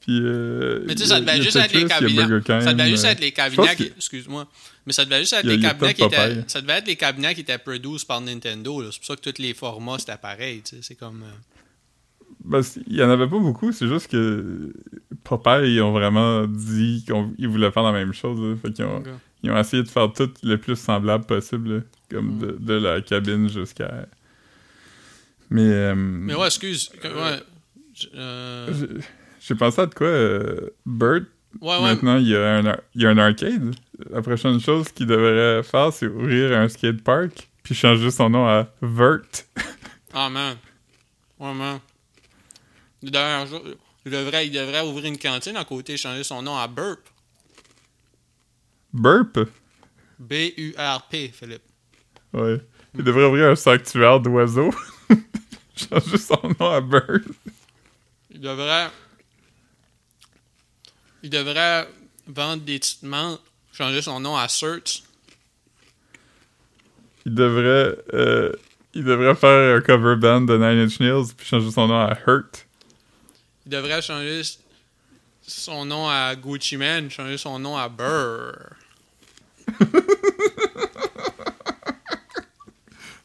Puis, 0.00 0.18
euh, 0.20 0.82
Mais 0.86 0.96
tu 0.96 1.02
sais, 1.02 1.08
ça 1.10 1.20
devait 1.20 1.40
juste 1.40 1.54
être 1.56 1.72
les 1.74 1.84
cabinets. 1.84 2.26
Ça 2.60 2.74
devait 2.74 2.88
juste 2.90 3.04
euh, 3.04 3.08
être 3.10 3.20
les 3.20 3.28
je 3.28 3.34
cabinets 3.34 3.76
qui. 3.76 3.84
Excuse-moi. 3.96 4.48
Mais 4.84 4.92
ça 4.92 5.04
devait 5.04 5.20
juste 5.20 5.32
être 5.34 5.46
les 5.46 5.60
cabinets 5.60 5.94
qui 5.94 6.02
étaient. 6.02 6.42
Ça 6.48 6.60
devait 6.60 6.72
être 6.78 6.88
les 6.88 6.96
cabinets 6.96 7.34
qui 7.34 7.42
étaient 7.42 7.58
produced 7.58 8.08
par 8.08 8.20
Nintendo. 8.20 8.82
C'est 8.90 8.98
pour 8.98 9.06
ça 9.06 9.16
que 9.16 9.30
tous 9.30 9.40
les 9.40 9.54
formats 9.54 9.98
c'était 10.00 10.16
pareil. 10.16 10.62
C'est 10.80 10.96
comme. 10.96 11.22
euh, 11.22 11.30
Ben, 12.44 12.62
il 12.88 12.96
y 12.96 13.02
en 13.04 13.10
avait 13.10 13.28
pas 13.28 13.38
beaucoup, 13.38 13.70
c'est 13.70 13.86
juste 13.86 14.08
que 14.10 14.72
Popeye, 15.22 15.74
ils 15.74 15.80
ont 15.82 15.92
vraiment 15.92 16.48
dit 16.48 17.04
qu'ils 17.06 17.46
voulaient 17.48 17.70
faire 17.70 17.84
la 17.84 17.92
même 17.92 18.12
chose. 18.12 18.40
là. 18.40 18.56
Fait 18.56 18.82
ont, 18.82 19.04
ils 19.44 19.52
ont 19.52 19.56
essayé 19.56 19.84
de 19.84 19.88
faire 19.88 20.12
tout 20.12 20.30
le 20.42 20.56
plus 20.58 20.74
semblable 20.74 21.26
possible, 21.26 21.76
là, 21.76 21.80
comme 22.10 22.34
Mm. 22.34 22.38
de, 22.40 22.56
de 22.58 22.74
la 22.74 23.00
cabine 23.02 23.48
jusqu'à. 23.48 24.06
Mais. 25.52 25.62
euh, 25.62 25.94
Mais 25.94 26.34
ouais, 26.34 26.46
excuse. 26.46 26.88
que- 27.00 27.08
Ouais. 27.08 27.40
Euh, 28.14 28.98
j'ai- 29.40 29.54
pensé 29.54 29.80
à 29.82 29.86
de 29.86 29.94
quoi 29.94 30.06
euh, 30.06 30.70
Burt, 30.86 31.24
Ouais, 31.60 31.78
maintenant, 31.82 32.16
il 32.16 32.28
y, 32.28 32.34
a 32.36 32.56
un, 32.56 32.76
il 32.94 33.02
y 33.02 33.06
a 33.06 33.10
un 33.10 33.18
arcade. 33.18 33.74
La 34.10 34.22
prochaine 34.22 34.58
chose 34.58 34.88
qu'il 34.90 35.06
devrait 35.06 35.62
faire, 35.62 35.92
c'est 35.92 36.06
ouvrir 36.06 36.56
un 36.58 36.66
skatepark, 36.68 37.48
puis 37.62 37.74
changer 37.74 38.10
son 38.10 38.30
nom 38.30 38.46
à 38.48 38.68
Vert. 38.80 39.20
Ah, 40.14 40.28
man. 40.30 40.56
Ouais, 41.38 41.54
man. 41.54 41.78
Il 43.02 43.10
devrait, 43.10 44.46
il 44.46 44.52
devrait 44.52 44.82
ouvrir 44.82 45.06
une 45.06 45.16
cantine 45.18 45.56
à 45.56 45.64
côté 45.64 45.94
et 45.94 45.96
changer 45.96 46.22
son 46.24 46.42
nom 46.42 46.56
à 46.56 46.66
Burp. 46.68 47.00
Burp? 48.92 49.38
B-U-R-P, 50.18 51.28
Philippe. 51.34 51.62
Ouais. 52.34 52.60
Il 52.94 53.02
devrait 53.04 53.24
ouvrir 53.24 53.48
un 53.50 53.54
sanctuaire 53.56 54.20
d'oiseaux. 54.20 54.70
changer 55.76 56.18
son 56.18 56.54
nom 56.58 56.70
à 56.70 56.80
Burt. 56.80 57.22
Il 58.30 58.40
devrait. 58.40 58.90
Il 61.22 61.30
devrait 61.30 61.88
vendre 62.26 62.62
des 62.62 62.80
menthes, 63.02 63.40
changer 63.72 64.02
son 64.02 64.20
nom 64.20 64.36
à 64.36 64.48
Search. 64.48 65.02
Il 67.24 67.34
devrait, 67.34 67.96
euh, 68.14 68.52
il 68.94 69.04
devrait 69.04 69.36
faire 69.36 69.76
un 69.76 69.80
cover 69.80 70.16
band 70.16 70.40
de 70.42 70.56
Nine 70.56 70.84
Inch 70.84 70.98
Nails, 70.98 71.32
puis 71.36 71.46
changer 71.46 71.70
son 71.70 71.86
nom 71.86 72.00
à 72.00 72.18
Hurt. 72.26 72.66
Il 73.64 73.70
devrait 73.70 74.02
changer 74.02 74.42
son 75.42 75.84
nom 75.84 76.08
à 76.08 76.34
Gucci 76.34 76.76
Man, 76.76 77.08
changer 77.10 77.38
son 77.38 77.58
nom 77.60 77.76
à 77.76 77.88
Burr. 77.88 78.74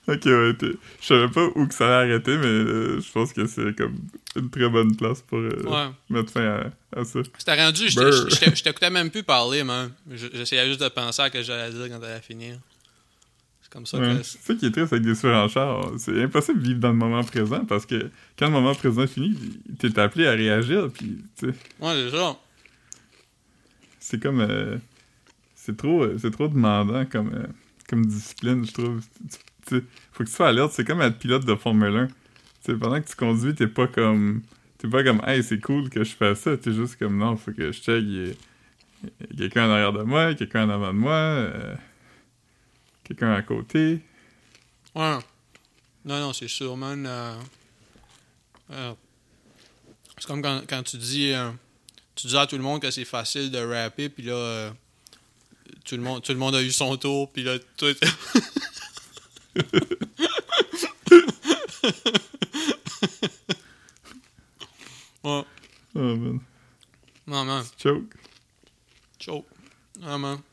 Ok, 0.08 0.24
ouais, 0.26 0.56
je 1.02 1.06
savais 1.06 1.28
pas 1.28 1.48
où 1.56 1.68
que 1.68 1.74
ça 1.74 2.00
allait 2.00 2.14
arrêter, 2.14 2.38
mais 2.38 2.46
euh, 2.46 3.02
je 3.02 3.12
pense 3.12 3.34
que 3.34 3.46
c'est 3.46 3.76
comme 3.76 3.98
une 4.38 4.50
très 4.50 4.70
bonne 4.70 4.96
place 4.96 5.22
pour 5.22 5.40
euh, 5.40 5.50
Ouais. 5.66 5.92
mettre 6.10 6.32
fin 6.32 6.46
à, 6.94 7.00
à 7.02 7.04
ça. 7.04 7.20
C'était 7.38 7.62
rendu, 7.62 7.90
je 7.90 8.62
t'écoutais 8.64 8.90
même 8.90 9.12
plus 9.12 9.24
parler, 9.24 9.66
man. 9.66 9.92
Je- 10.10 10.28
J'essayais 10.34 10.66
juste 10.68 10.80
de 10.82 10.88
penser 10.88 11.22
à 11.22 11.26
ce 11.28 11.32
que 11.34 11.44
j'allais 11.44 11.74
dire 11.74 11.90
quand 11.90 12.00
t'allais 12.00 12.22
finir. 12.22 12.58
C'est 13.62 13.70
comme 13.74 13.86
ça 13.86 13.98
Ouais. 14.00 14.16
que. 14.20 14.24
C'est 14.24 14.42
ça 14.42 14.56
qui 14.56 14.68
est 14.68 14.72
triste 14.72 14.94
avec 14.94 15.04
des 15.04 15.14
surenchères. 15.14 15.82
C'est 15.98 16.24
impossible 16.24 16.62
de 16.62 16.68
vivre 16.70 16.80
dans 16.80 16.88
le 16.92 16.96
moment 16.96 17.24
présent 17.26 17.66
parce 17.66 17.86
que 17.86 18.10
quand 18.40 18.46
le 18.46 18.54
moment 18.54 18.74
présent 18.76 19.06
finit, 19.08 19.36
t'es 19.78 20.00
appelé 20.00 20.26
à 20.28 20.32
réagir, 20.32 20.90
puis 20.94 21.18
tu 21.38 21.48
sais, 21.48 21.56
Ouais, 21.82 21.94
c'est 22.10 22.16
ça. 22.16 22.38
c'est 24.00 24.22
comme. 24.24 24.40
euh, 24.40 24.78
c'est 25.56 25.76
trop, 25.76 26.04
euh, 26.04 26.18
c'est 26.18 26.32
trop 26.32 26.48
demandant 26.48 27.06
comme, 27.06 27.46
comme 27.90 28.06
discipline, 28.06 28.66
je 28.66 28.72
trouve. 28.72 29.02
Tu, 29.30 29.38
faut 30.12 30.24
que 30.24 30.30
tu 30.30 30.36
sois 30.36 30.50
alerte. 30.50 30.72
C'est 30.74 30.86
comme 30.86 31.02
être 31.02 31.18
pilote 31.18 31.46
de 31.46 31.56
Formule 31.56 31.96
1. 31.96 32.08
Tu 32.08 32.14
sais, 32.62 32.74
pendant 32.76 33.02
que 33.02 33.08
tu 33.08 33.16
conduis, 33.16 33.54
t'es 33.56 33.68
pas 33.68 33.88
comme. 33.88 34.42
T'es 34.78 34.88
pas 34.88 35.04
comme, 35.04 35.22
hey, 35.26 35.44
c'est 35.44 35.60
cool 35.60 35.90
que 35.90 36.04
je 36.04 36.14
fasse 36.16 36.42
ça. 36.42 36.56
T'es 36.58 36.72
juste 36.74 36.98
comme, 36.98 37.18
non, 37.18 37.36
faut 37.38 37.52
que 37.52 37.72
je 37.72 37.80
check. 37.82 38.04
Il 38.04 38.28
y 38.28 38.32
a- 38.32 39.36
quelqu'un 39.38 39.68
en 39.68 39.72
arrière 39.72 39.94
de 39.94 40.04
moi, 40.04 40.34
quelqu'un 40.36 40.66
en 40.66 40.70
avant 40.70 40.88
de 40.94 40.98
moi, 41.00 41.14
euh, 41.14 41.76
quelqu'un 43.04 43.32
à 43.34 43.42
côté. 43.42 44.02
Ouais. 44.96 45.18
Non, 46.06 46.20
non, 46.20 46.34
c'est 46.34 46.48
sûr, 46.48 46.76
man. 46.78 47.06
euh, 47.06 47.36
euh, 48.72 48.94
c'est 50.18 50.28
comme 50.28 50.42
quand, 50.42 50.84
tu 50.84 50.98
dis 50.98 51.34
tu 52.16 52.28
dis 52.28 52.38
à 52.38 52.48
tout 52.48 52.58
le 52.58 52.64
monde 52.64 52.82
que 52.82 52.90
c'est 52.90 53.06
facile 53.06 53.52
de 53.52 53.60
rapper, 53.60 54.10
puis 54.10 54.24
là, 54.24 54.72
tout, 55.86 55.96
le 55.96 56.02
monde, 56.02 56.24
tout 56.24 56.32
le 56.32 56.38
monde 56.40 56.56
a 56.56 56.64
eu 56.64 56.72
son 56.72 56.98
tour, 56.98 57.32
puis 57.32 57.44
là, 57.44 57.58
toi. 57.78 57.92
ouais. 65.24 65.46
Oh 65.96 66.16
man. 66.16 66.40
Non, 67.26 67.46
man. 67.46 67.64
Choke. 67.78 68.16
Choke. 69.20 69.48
Non, 70.00 70.20
man. 70.20 70.44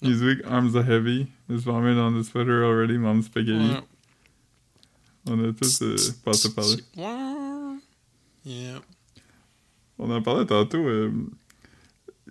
He's 0.00 0.22
weak, 0.22 0.38
arms 0.46 0.76
are 0.76 0.84
heavy. 0.84 1.26
There's 1.48 1.64
vomit 1.64 1.98
on 1.98 2.14
the 2.16 2.24
sweater 2.24 2.64
already, 2.64 2.98
mom's 2.98 3.26
spaghetti. 3.26 3.74
Ouais. 3.74 3.82
On 5.26 5.44
a 5.48 5.52
tous 5.52 5.82
euh, 5.82 5.96
passé 6.24 6.54
par 6.54 6.64
là. 6.64 6.76
Ouais. 6.96 7.78
Yeah. 8.44 8.80
On 9.98 10.10
en 10.10 10.22
parlait 10.22 10.46
tantôt. 10.46 10.86
euh, 10.86 11.12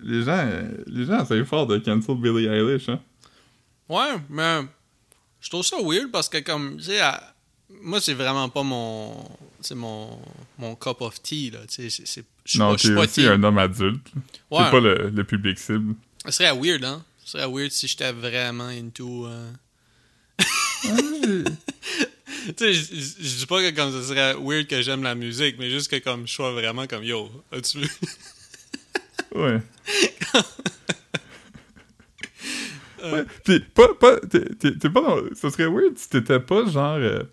les 0.01 0.23
gens, 0.23 0.37
euh, 0.37 0.83
les 0.87 1.05
gens 1.05 1.21
essayent 1.21 1.45
fort 1.45 1.67
de 1.67 1.77
cancel 1.77 2.15
Billie 2.15 2.47
Eilish, 2.47 2.89
hein. 2.89 3.01
Ouais, 3.89 4.17
mais 4.29 4.61
je 5.41 5.49
trouve 5.49 5.63
ça 5.65 5.77
weird 5.81 6.11
parce 6.11 6.29
que 6.29 6.37
comme 6.39 6.77
tu 6.77 6.83
sais 6.85 6.99
à- 6.99 7.33
moi 7.81 7.99
c'est 8.01 8.13
vraiment 8.13 8.49
pas 8.49 8.63
mon 8.63 9.29
c'est 9.61 9.75
mon 9.75 10.19
mon 10.57 10.75
cup 10.75 11.01
of 11.01 11.21
tea 11.21 11.51
là, 11.51 11.59
tu 11.67 11.75
sais 11.83 11.89
c'est 11.89 12.07
c'est 12.07 12.23
je 12.45 12.51
suis 12.51 12.59
Non, 12.59 12.75
t'es 12.75 12.89
aussi 12.95 13.21
team. 13.21 13.31
un 13.31 13.43
homme 13.43 13.57
adulte. 13.57 14.07
Ouais. 14.49 14.63
T'es 14.65 14.71
pas 14.71 14.79
le, 14.79 15.09
le 15.09 15.23
public 15.25 15.59
cible. 15.59 15.95
Ce 16.25 16.31
serait 16.31 16.53
weird 16.57 16.83
hein. 16.85 17.03
Ce 17.25 17.31
serait 17.33 17.47
weird 17.47 17.71
si 17.71 17.87
j'étais 17.87 18.11
vraiment 18.13 18.67
into 18.69 19.25
euh, 19.27 19.51
tu 20.87 21.43
sais 22.57 22.73
je- 22.73 23.37
dis 23.37 23.45
pas 23.47 23.61
que 23.61 23.75
comme 23.75 23.91
ça 23.91 24.07
serait 24.07 24.33
weird 24.35 24.67
que 24.67 24.81
j'aime 24.81 25.03
la 25.03 25.15
musique, 25.15 25.57
mais 25.59 25.69
juste 25.69 25.89
que 25.91 25.97
comme 25.97 26.25
je 26.27 26.33
sois 26.33 26.53
vraiment 26.53 26.87
comme 26.87 27.03
yo, 27.03 27.29
as-tu 27.51 27.79
vu? 27.81 27.89
ouais. 29.35 29.59
Ouais, 33.13 33.25
Pis, 33.43 33.59
pas, 33.73 33.93
pas, 33.99 34.17
t'es, 34.19 34.89
pas 34.89 35.01
dans, 35.01 35.17
ça 35.33 35.49
serait 35.49 35.67
weird 35.67 35.97
si 35.97 36.09
t'étais 36.09 36.39
pas 36.39 36.65
genre, 36.65 36.97
euh, 36.97 37.23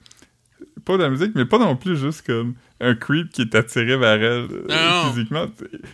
pas 0.85 0.97
de 0.97 1.03
la 1.03 1.11
musique, 1.11 1.33
mais 1.35 1.45
pas 1.45 1.59
non 1.59 1.77
plus 1.77 1.97
juste 1.97 2.27
comme 2.27 2.55
un 2.81 2.95
creep 2.95 3.31
qui 3.31 3.43
est 3.43 3.55
attiré 3.55 3.97
vers 3.97 4.23
elle 4.23 4.49
euh, 4.71 5.11
physiquement. 5.11 5.47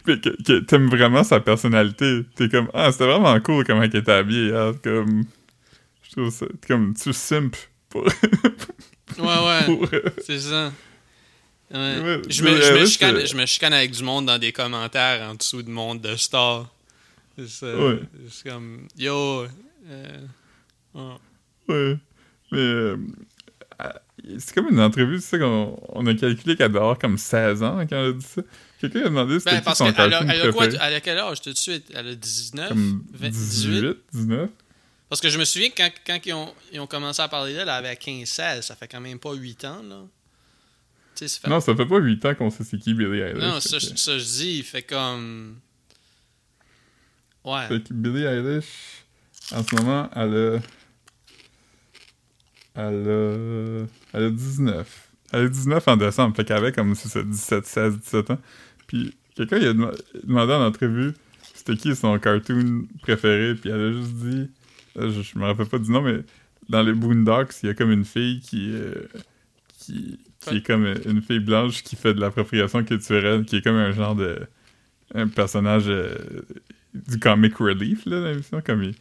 Pis 0.05 0.21
que, 0.21 0.43
que 0.43 0.59
t'aimes 0.61 0.89
vraiment 0.89 1.25
sa 1.25 1.41
personnalité. 1.41 2.25
T'es 2.35 2.49
comme, 2.49 2.69
ah, 2.75 2.91
c'était 2.93 3.07
vraiment 3.07 3.39
cool 3.41 3.65
comment 3.65 3.83
elle 3.83 3.95
était 3.95 4.11
habillée, 4.11 4.55
hein, 4.55 4.73
comme, 4.83 5.25
je 6.03 6.11
trouve 6.13 6.31
ça, 6.31 6.47
t'es 6.47 6.69
comme, 6.69 6.95
tu 6.95 7.13
simp 7.13 7.57
pour, 7.89 8.07
Ouais 9.19 9.25
ouais, 9.27 9.89
euh, 9.93 10.03
c'est 10.25 10.39
ça. 10.39 10.73
Ouais. 11.73 11.79
Ouais, 11.79 12.23
je, 12.29 12.43
mais, 12.43 12.53
me, 12.53 12.63
je, 12.63 12.73
me 12.73 12.87
chicane, 12.87 13.27
je 13.27 13.37
me 13.37 13.47
chicane 13.47 13.73
avec 13.73 13.93
du 13.93 14.03
monde 14.03 14.27
dans 14.27 14.39
des 14.39 14.53
commentaires 14.53 15.29
en 15.29 15.35
dessous 15.35 15.63
de 15.63 15.71
monde 15.71 16.01
de 16.01 16.17
star. 16.17 16.69
C'est. 17.47 17.75
Ouais. 17.75 18.01
C'est 18.29 18.51
comme 18.51 18.89
Yo. 18.99 19.47
Euh, 19.87 20.27
ouais. 20.95 21.17
Ouais. 21.69 21.99
Mais 22.53 22.59
euh, 22.59 22.97
c'est 24.39 24.55
comme 24.55 24.69
une 24.69 24.81
entrevue, 24.81 25.17
tu 25.17 25.23
sais, 25.23 25.39
qu'on 25.39 25.81
on 25.89 26.07
a 26.07 26.15
calculé 26.15 26.57
qu'elle 26.57 26.73
doit 26.73 26.83
avoir 26.83 26.99
comme 26.99 27.17
16 27.17 27.63
ans 27.63 27.79
quand 27.89 27.97
elle 27.97 28.11
a 28.11 28.13
dit 28.13 28.25
ça. 28.25 28.43
Quelqu'un 28.81 29.01
a 29.01 29.05
demandé 29.05 29.39
si 29.39 29.45
Ben, 29.45 29.51
c'était 29.53 29.65
parce 29.65 29.79
son 29.79 29.93
qu'elle 29.93 30.15
a, 30.15 30.21
elle 30.23 30.49
a 30.49 30.53
quoi, 30.53 30.67
elle 30.67 30.95
a 30.95 31.01
quel 31.01 31.19
âge 31.19 31.41
tout 31.43 31.53
de 31.53 31.59
suite? 31.59 31.91
Elle 31.95 32.09
a 32.09 32.15
19? 32.15 32.69
Comme 32.69 33.05
20, 33.13 33.29
18, 33.29 33.97
19. 34.13 34.51
Parce 35.09 35.21
que 35.21 35.29
je 35.29 35.39
me 35.39 35.45
souviens 35.45 35.71
que 35.71 35.77
quand, 35.77 35.91
quand 36.07 36.19
ils, 36.25 36.33
ont, 36.33 36.55
ils 36.73 36.81
ont 36.81 36.87
commencé 36.87 37.21
à 37.21 37.29
parler 37.29 37.53
d'elle, 37.53 37.63
elle 37.63 37.69
avait 37.69 37.95
15-16. 37.95 38.63
Ça 38.63 38.77
fait 38.77 38.89
quand 38.89 39.01
même 39.01 39.19
pas 39.19 39.35
8 39.35 39.65
ans, 39.65 39.83
là. 39.83 40.07
Ça 41.15 41.27
fait... 41.29 41.51
Non, 41.51 41.61
ça 41.61 41.75
fait 41.75 41.87
pas 41.87 41.99
8 41.99 42.25
ans 42.25 42.35
qu'on 42.35 42.51
sait 42.51 42.65
c'est 42.65 42.79
qui 42.79 42.95
Billie 42.95 43.21
Eilish. 43.21 43.43
Non, 43.43 43.61
ça, 43.61 43.79
ça, 43.81 44.19
je 44.19 44.25
dis, 44.25 44.59
il 44.59 44.65
fait 44.65 44.83
comme... 44.83 45.59
Ouais. 47.45 47.67
Fait 47.69 47.83
que 47.83 47.93
Billie 47.93 48.25
Eilish, 48.25 49.05
en 49.53 49.63
ce 49.63 49.75
moment, 49.77 50.09
elle 50.15 50.37
a... 50.37 50.61
Elle 52.75 53.09
a... 53.09 53.87
Elle 54.13 54.25
a 54.25 54.31
19. 54.31 55.11
Elle 55.33 55.47
a 55.47 55.49
19 55.49 55.89
en 55.89 55.97
décembre, 55.97 56.37
fait 56.37 56.45
qu'elle 56.45 56.57
avait 56.59 56.73
comme, 56.73 56.95
c'est 56.95 57.09
ça, 57.09 57.23
17, 57.23 57.67
16, 57.67 57.99
17 58.01 58.31
ans. 58.31 58.39
Puis 58.87 59.17
quelqu'un 59.37 59.59
lui 59.59 59.67
a 59.67 59.73
dem- 59.73 59.93
demandé 60.25 60.53
en 60.53 60.67
entrevue 60.67 61.13
c'était 61.55 61.77
qui 61.77 61.95
son 61.95 62.19
cartoon 62.19 62.87
préféré, 63.03 63.55
puis 63.55 63.69
elle 63.71 63.81
a 63.81 63.93
juste 63.93 64.15
dit... 64.15 64.51
Je, 64.97 65.09
je 65.23 65.39
me 65.39 65.45
rappelle 65.45 65.67
pas 65.67 65.79
du 65.79 65.91
nom, 65.91 66.01
mais 66.03 66.21
dans 66.71 66.83
les 66.83 66.95
Boondocks, 66.95 67.53
il 67.63 67.67
y 67.67 67.69
a 67.71 67.75
comme 67.75 67.91
une 67.93 68.05
fille 68.05 68.41
qui... 68.41 68.71
euh, 68.73 68.95
qui, 69.79 70.19
qui 70.41 70.57
est 70.57 70.67
comme 70.67 70.87
une 71.07 71.21
fille 71.23 71.39
blanche 71.41 71.83
qui 71.83 71.97
fait 71.97 72.15
de 72.15 72.21
l'appropriation 72.21 72.83
culturelle, 72.85 73.45
qui 73.45 73.57
est 73.57 73.63
comme 73.63 73.77
un 73.77 73.93
genre 73.93 74.15
de... 74.15 74.39
Un 75.15 75.29
personnage... 75.29 75.85
euh, 75.89 76.15
du 76.95 77.19
comic 77.21 77.57
relief, 77.57 78.07
là, 78.07 78.21
dans 78.21 78.27
l'émission. 78.29 78.63
Comme 78.65 78.83
il- 78.85 78.95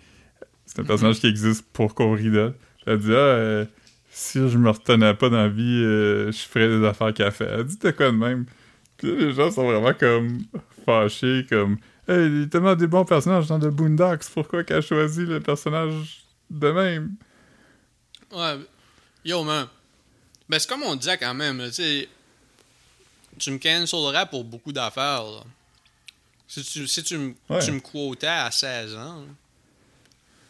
C'est 0.69 0.81
un 0.81 0.83
personnage 0.83 1.19
qui 1.19 1.25
existe 1.25 1.65
pour 1.73 1.95
d'elle. 1.95 2.53
Elle 2.85 2.99
dit, 2.99 3.11
ah, 3.11 3.15
euh, 3.15 3.65
si 4.11 4.37
je 4.37 4.55
me 4.59 4.69
retenais 4.69 5.15
pas 5.15 5.29
dans 5.29 5.37
la 5.37 5.49
vie, 5.49 5.81
euh, 5.83 6.31
je 6.31 6.37
ferais 6.37 6.67
des 6.69 6.85
affaires 6.85 7.11
qu'elle 7.11 7.31
fait. 7.31 7.45
Elle 7.51 7.63
dit, 7.65 7.77
t'es 7.79 7.91
quoi 7.91 8.07
de 8.11 8.17
même? 8.17 8.45
Puis 8.97 9.09
là, 9.09 9.17
les 9.17 9.33
gens 9.33 9.49
sont 9.49 9.65
vraiment 9.67 9.93
comme 9.95 10.43
fâchés, 10.85 11.43
comme, 11.49 11.77
hey, 12.07 12.27
il 12.27 12.41
y 12.41 12.43
a 12.43 12.47
tellement 12.47 12.75
des 12.75 12.85
bons 12.85 13.03
personnages 13.03 13.47
dans 13.47 13.59
The 13.59 13.65
Boondocks, 13.69 14.25
pourquoi 14.31 14.63
qu'elle 14.63 14.77
a 14.77 14.81
choisi 14.81 15.25
le 15.25 15.39
personnage 15.39 16.23
de 16.51 16.71
même? 16.71 17.15
Ouais. 18.31 18.59
Yo, 19.25 19.43
man. 19.43 19.67
Ben, 20.47 20.59
c'est 20.59 20.69
comme 20.69 20.83
on 20.83 20.95
disait 20.95 21.17
quand 21.17 21.33
même, 21.33 21.63
tu 21.65 21.71
sais... 21.73 22.07
Tu 23.39 23.49
me 23.51 23.57
cancellerais 23.57 24.27
pour 24.29 24.43
beaucoup 24.43 24.71
d'affaires, 24.71 25.23
là. 25.23 25.43
Si 26.47 26.63
tu, 26.63 26.87
si 26.87 27.01
tu, 27.03 27.17
me, 27.17 27.33
Ouais. 27.49 27.59
tu 27.63 27.71
me 27.71 27.79
quotais 27.79 28.27
à 28.27 28.51
16 28.51 28.93
ans... 28.95 29.21
là. 29.21 29.27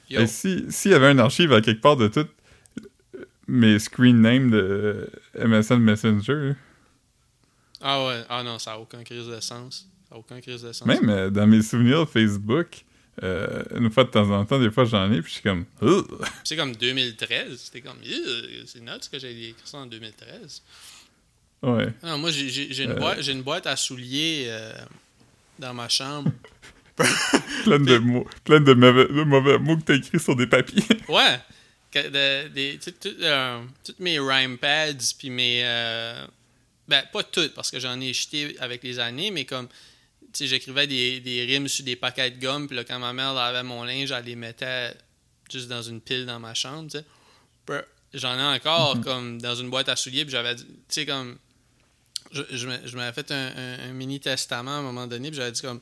Yo. 0.09 0.21
Et 0.21 0.27
si 0.27 0.65
s'il 0.69 0.91
y 0.91 0.93
avait 0.93 1.07
un 1.07 1.19
archive 1.19 1.53
à 1.53 1.61
quelque 1.61 1.81
part 1.81 1.97
de 1.97 2.07
tout 2.07 2.27
mes 3.47 3.79
screen 3.79 4.21
names 4.21 4.49
de 4.51 5.09
MSN 5.37 5.77
Messenger, 5.79 6.53
Ah 7.81 8.05
ouais, 8.05 8.23
ah 8.29 8.43
non, 8.43 8.59
ça 8.59 8.71
n'a 8.71 8.79
aucun 8.79 9.03
crise 9.03 9.27
de 9.27 9.39
sens. 9.39 9.87
Ça 10.07 10.15
n'a 10.15 10.19
aucun 10.19 10.39
crise 10.41 10.61
de 10.63 10.71
sens. 10.73 10.85
Même 10.87 11.09
euh, 11.09 11.29
dans 11.29 11.47
mes 11.47 11.61
souvenirs 11.61 12.07
Facebook, 12.09 12.83
euh, 13.23 13.63
une 13.75 13.89
fois 13.91 14.03
de 14.03 14.09
temps 14.09 14.29
en 14.31 14.45
temps, 14.45 14.59
des 14.59 14.69
fois 14.71 14.85
j'en 14.85 15.11
ai, 15.11 15.21
puis 15.21 15.29
je 15.29 15.33
suis 15.35 15.43
comme. 15.43 15.65
C'est 16.43 16.55
comme 16.55 16.75
2013. 16.75 17.57
C'était 17.59 17.81
comme, 17.81 17.97
c'est 18.65 18.81
nuts 18.81 19.09
que 19.11 19.19
j'ai 19.19 19.49
écrit 19.49 19.61
ça 19.65 19.77
en 19.79 19.85
2013. 19.85 20.61
Ouais. 21.61 21.93
Non, 22.03 22.17
moi, 22.17 22.31
j'ai 22.31 22.83
une, 22.83 22.91
Euh. 22.91 22.95
boîte- 22.95 23.27
une 23.27 23.41
boîte 23.41 23.67
à 23.67 23.75
souliers 23.75 24.49
dans 25.57 25.73
ma 25.73 25.89
chambre. 25.89 26.31
Plein 27.63 27.79
de 27.79 27.97
mots, 27.97 28.27
plein 28.43 28.59
de 28.61 28.73
mauvais, 28.73 29.05
de 29.07 29.23
mauvais 29.23 29.57
mots 29.57 29.77
que 29.77 29.83
t'as 29.83 29.95
écrits 29.95 30.19
sur 30.19 30.35
des 30.35 30.47
papiers. 30.47 30.83
Ouais. 31.09 31.39
Que 31.91 32.07
de- 32.07 32.47
des, 32.49 32.77
tout- 32.77 32.91
tout, 32.91 33.15
euh, 33.21 33.61
toutes 33.83 33.99
mes 33.99 34.19
rhyme 34.19 34.57
pads, 34.57 35.13
puis 35.17 35.29
mes. 35.29 35.61
euh, 35.63 36.25
ben, 36.87 37.03
pas 37.11 37.23
toutes, 37.23 37.53
parce 37.55 37.71
que 37.71 37.79
j'en 37.79 37.99
ai 37.99 38.13
jeté 38.13 38.55
avec 38.59 38.83
les 38.83 38.99
années, 38.99 39.31
mais 39.31 39.45
comme. 39.45 39.67
Tu 40.31 40.43
sais, 40.43 40.47
j'écrivais 40.47 40.85
des, 40.85 41.19
des 41.21 41.43
rimes 41.45 41.67
sur 41.67 41.83
des 41.83 41.95
paquets 41.95 42.29
de 42.29 42.39
gomme, 42.39 42.67
puis 42.67 42.75
là, 42.75 42.83
quand 42.83 42.99
ma 42.99 43.11
mère 43.13 43.33
lavait 43.33 43.63
mon 43.63 43.83
linge, 43.83 44.11
elle 44.11 44.23
les 44.25 44.35
mettait 44.35 44.93
juste 45.51 45.67
dans 45.67 45.81
une 45.81 45.99
pile 46.01 46.27
dans 46.27 46.39
ma 46.39 46.53
chambre, 46.53 46.91
tu 46.91 46.99
sais. 46.99 47.05
J'en 48.13 48.37
ai 48.37 48.55
encore, 48.57 49.01
comme, 49.01 49.41
dans 49.41 49.55
une 49.55 49.69
boîte 49.71 49.89
à 49.89 49.95
souliers, 49.95 50.23
puis 50.25 50.31
j'avais. 50.31 50.53
dit- 50.55 50.65
Tu 50.65 50.71
sais, 50.89 51.05
comme. 51.07 51.37
Je, 52.31 52.95
m'avais 52.95 53.13
fait 53.13 53.31
un, 53.31 53.47
un- 53.55 53.89
un 53.89 53.93
mini 53.93 54.19
testament 54.19 54.69
à 54.75 54.79
un 54.79 54.81
moment 54.83 55.07
donné, 55.07 55.29
puis 55.29 55.37
j'avais 55.37 55.51
dit 55.51 55.61
comme. 55.61 55.79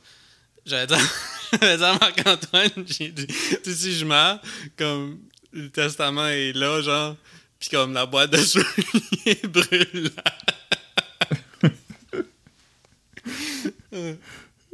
Dit 1.52 1.84
à 1.84 1.98
Marc-Antoine, 1.98 2.84
j'ai 2.86 3.08
dit, 3.08 3.26
tu 3.26 3.34
sais, 3.64 3.74
si 3.74 3.98
je 3.98 4.04
meurs, 4.04 4.40
comme 4.76 5.18
le 5.52 5.70
testament 5.70 6.26
est 6.26 6.52
là, 6.52 6.82
genre, 6.82 7.16
puis 7.58 7.70
comme 7.70 7.94
la 7.94 8.06
boîte 8.06 8.30
de 8.30 8.36
souliers 8.36 9.40
brûle. 9.44 10.10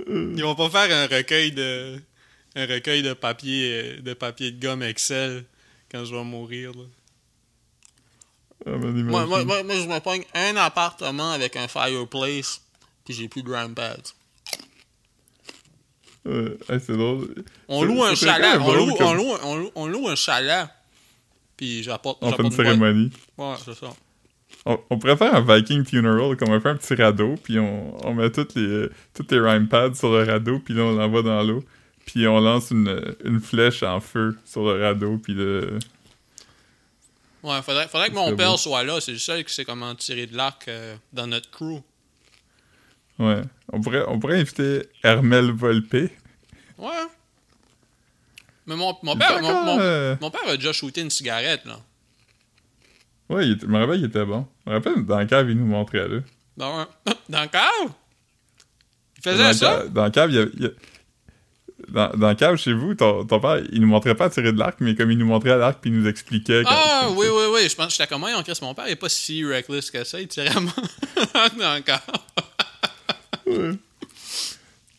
Ils 0.07 0.42
vont 0.42 0.54
pas 0.54 0.70
faire 0.70 0.96
un 0.96 1.07
recueil 1.07 1.52
de 1.52 2.00
un 2.57 2.66
recueil 2.66 3.02
de 3.02 3.12
papier 3.14 3.96
de 4.00 4.14
papier 4.14 4.50
de 4.50 4.61
gomme 4.61 4.83
Excel 4.83 5.44
quand 5.90 6.04
je 6.04 6.14
vais 6.14 6.24
mourir. 6.24 6.72
Là. 6.72 6.85
Ah, 8.66 8.70
ben, 8.76 8.92
Moi, 9.04 9.26
moi, 9.26 9.44
moi, 9.44 9.62
moi, 9.62 9.74
je 9.76 9.87
me 9.87 10.00
pogne 10.00 10.24
un 10.35 10.57
appartement 10.57 11.33
avec 11.33 11.57
un 11.57 11.68
fireplace, 11.68 12.61
puis 13.04 13.14
j'ai 13.14 13.28
plus 13.28 13.42
de 13.42 13.52
rampads. 13.52 14.14
Ouais, 16.25 16.57
hey, 16.71 16.81
c'est 16.81 16.97
drôle. 16.97 17.35
On 17.69 17.85
loue 17.85 18.03
un 18.03 18.15
chalet, 18.15 18.59
on 18.61 18.73
loue, 18.75 18.95
comme- 18.95 19.07
on, 19.09 19.15
loue, 19.15 19.33
on, 19.43 19.57
loue, 19.57 19.71
on 19.75 19.87
loue 19.87 20.09
un 20.09 20.17
chalet 20.17 20.67
Puis 21.57 21.83
j'apporte. 21.83 22.19
On 22.23 22.31
fait 22.33 22.37
une 22.43 22.49
boîte. 22.49 22.55
cérémonie. 22.67 23.11
Ouais, 23.39 23.55
c'est 23.65 23.75
ça. 23.75 23.89
On, 24.67 24.79
on 24.89 24.99
pourrait 24.99 25.17
faire 25.17 25.35
un 25.35 25.41
Viking 25.43 25.85
funeral, 25.85 26.37
comme 26.37 26.49
on 26.51 26.61
fait 26.61 26.71
un 26.71 26.77
petit 26.77 26.95
radeau, 26.95 27.35
puis 27.43 27.59
on, 27.59 28.07
on 28.07 28.15
met 28.15 28.31
toutes 28.31 28.55
les, 28.55 28.89
toutes 29.13 29.31
les 29.33 29.39
rhyme 29.41 29.69
pads 29.69 29.95
sur 29.95 30.11
le 30.11 30.25
radeau, 30.25 30.59
puis 30.59 30.73
là 30.73 30.83
on 30.85 30.93
l'envoie 30.95 31.23
dans 31.23 31.43
l'eau. 31.43 31.63
Puis 32.07 32.27
on 32.27 32.41
lance 32.41 32.71
une, 32.71 33.15
une 33.25 33.41
flèche 33.41 33.83
en 33.83 34.01
feu 34.01 34.37
sur 34.47 34.63
le 34.65 34.83
radeau, 34.83 35.19
puis 35.19 35.35
le... 35.35 35.79
Ouais, 37.43 37.61
faudrait, 37.63 37.89
faudrait 37.89 38.09
que 38.09 38.15
mon 38.15 38.35
père 38.37 38.53
beau. 38.53 38.57
soit 38.57 38.85
là. 38.85 39.01
C'est 39.01 39.13
le 39.13 39.19
seul 39.19 39.45
qui 39.45 39.53
sait 39.53 39.67
comment 39.67 39.95
tirer 39.95 40.27
de 40.27 40.35
l'arc 40.35 40.67
euh, 40.69 40.97
dans 41.13 41.27
notre 41.27 41.51
crew. 41.51 41.83
Ouais. 43.18 43.42
On 43.72 43.81
pourrait, 43.81 44.05
on 44.09 44.18
pourrait 44.18 44.40
inviter 44.40 44.88
Hermel 45.03 45.50
Volpe. 45.53 46.11
Ouais. 46.79 46.90
Mais 48.66 48.77
mon, 48.77 48.96
mon 49.03 49.12
Il 49.14 49.18
père, 49.18 49.40
mon, 49.42 49.79
euh, 49.79 50.16
mon 50.20 50.31
père 50.31 50.48
a 50.48 50.57
déjà 50.57 50.72
shooté 50.72 51.00
une 51.03 51.11
cigarette, 51.11 51.64
là. 51.66 51.79
Ouais, 53.29 53.46
il 53.48 53.59
je 53.61 53.66
me 53.66 53.79
rappelle 53.79 53.96
qu'il 53.96 54.07
était 54.07 54.24
bon. 54.24 54.46
Je 54.66 54.70
me 54.70 54.77
rappelle, 54.77 55.05
dans 55.05 55.18
le 55.18 55.27
cave, 55.27 55.50
il 55.50 55.57
nous 55.59 55.66
montrait, 55.66 56.09
là. 56.09 56.20
Dans, 56.57 56.79
un- 56.81 56.88
dans 57.29 57.42
le 57.42 57.48
cave? 57.48 57.92
Il 59.18 59.22
faisait 59.22 59.53
ça? 59.55 59.66
cave- 59.83 59.92
Dans 59.92 60.05
le 60.05 60.11
cave, 60.11 60.31
il 60.31 60.37
y 60.37 60.38
a- 60.40 60.46
il 60.55 60.62
y 60.62 60.66
a- 60.66 60.70
Dans, 61.88 62.09
dans 62.16 62.29
le 62.31 62.35
cave, 62.35 62.57
chez 62.57 62.72
vous, 62.72 62.94
ton, 62.94 63.27
ton 63.27 63.40
père, 63.40 63.62
il 63.70 63.81
nous 63.81 63.87
montrait 63.87 64.14
pas 64.14 64.27
à 64.27 64.31
tirer 64.31 64.53
de 64.53 64.59
l'arc, 64.59 64.77
mais 64.81 64.94
comme 64.94 65.11
il 65.11 65.18
nous 65.18 65.27
montrait 65.27 65.50
à 65.53 65.57
l'arc, 65.57 65.81
puis 65.81 65.90
il 65.90 65.98
nous 65.98 66.09
expliquait... 66.09 66.62
Ah, 66.66 67.09
oui, 67.11 67.27
oui, 67.31 67.42
oui. 67.53 67.68
Je 67.68 67.74
pense 67.74 67.92
j'étais 67.92 68.07
comme 68.07 68.20
moi, 68.20 68.31
on 68.35 68.64
mon 68.64 68.74
père. 68.74 68.87
Il 68.88 68.92
est 68.92 68.96
pas 68.96 69.09
si 69.11 69.44
reckless 69.44 69.90
que 69.90 70.03
ça. 70.05 70.20
Il 70.20 70.29
tirait 70.29 70.48
à 70.57 70.61
moi 70.61 70.72
dans 71.59 71.74
le 71.74 71.81
cave. 71.83 72.00
Ouais. 73.46 73.72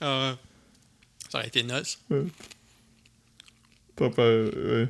Ah, 0.01 0.29
ouais. 0.29 0.35
Ça 1.29 1.37
aurait 1.39 1.47
été 1.47 1.63
père, 4.09 4.23
ouais. 4.53 4.87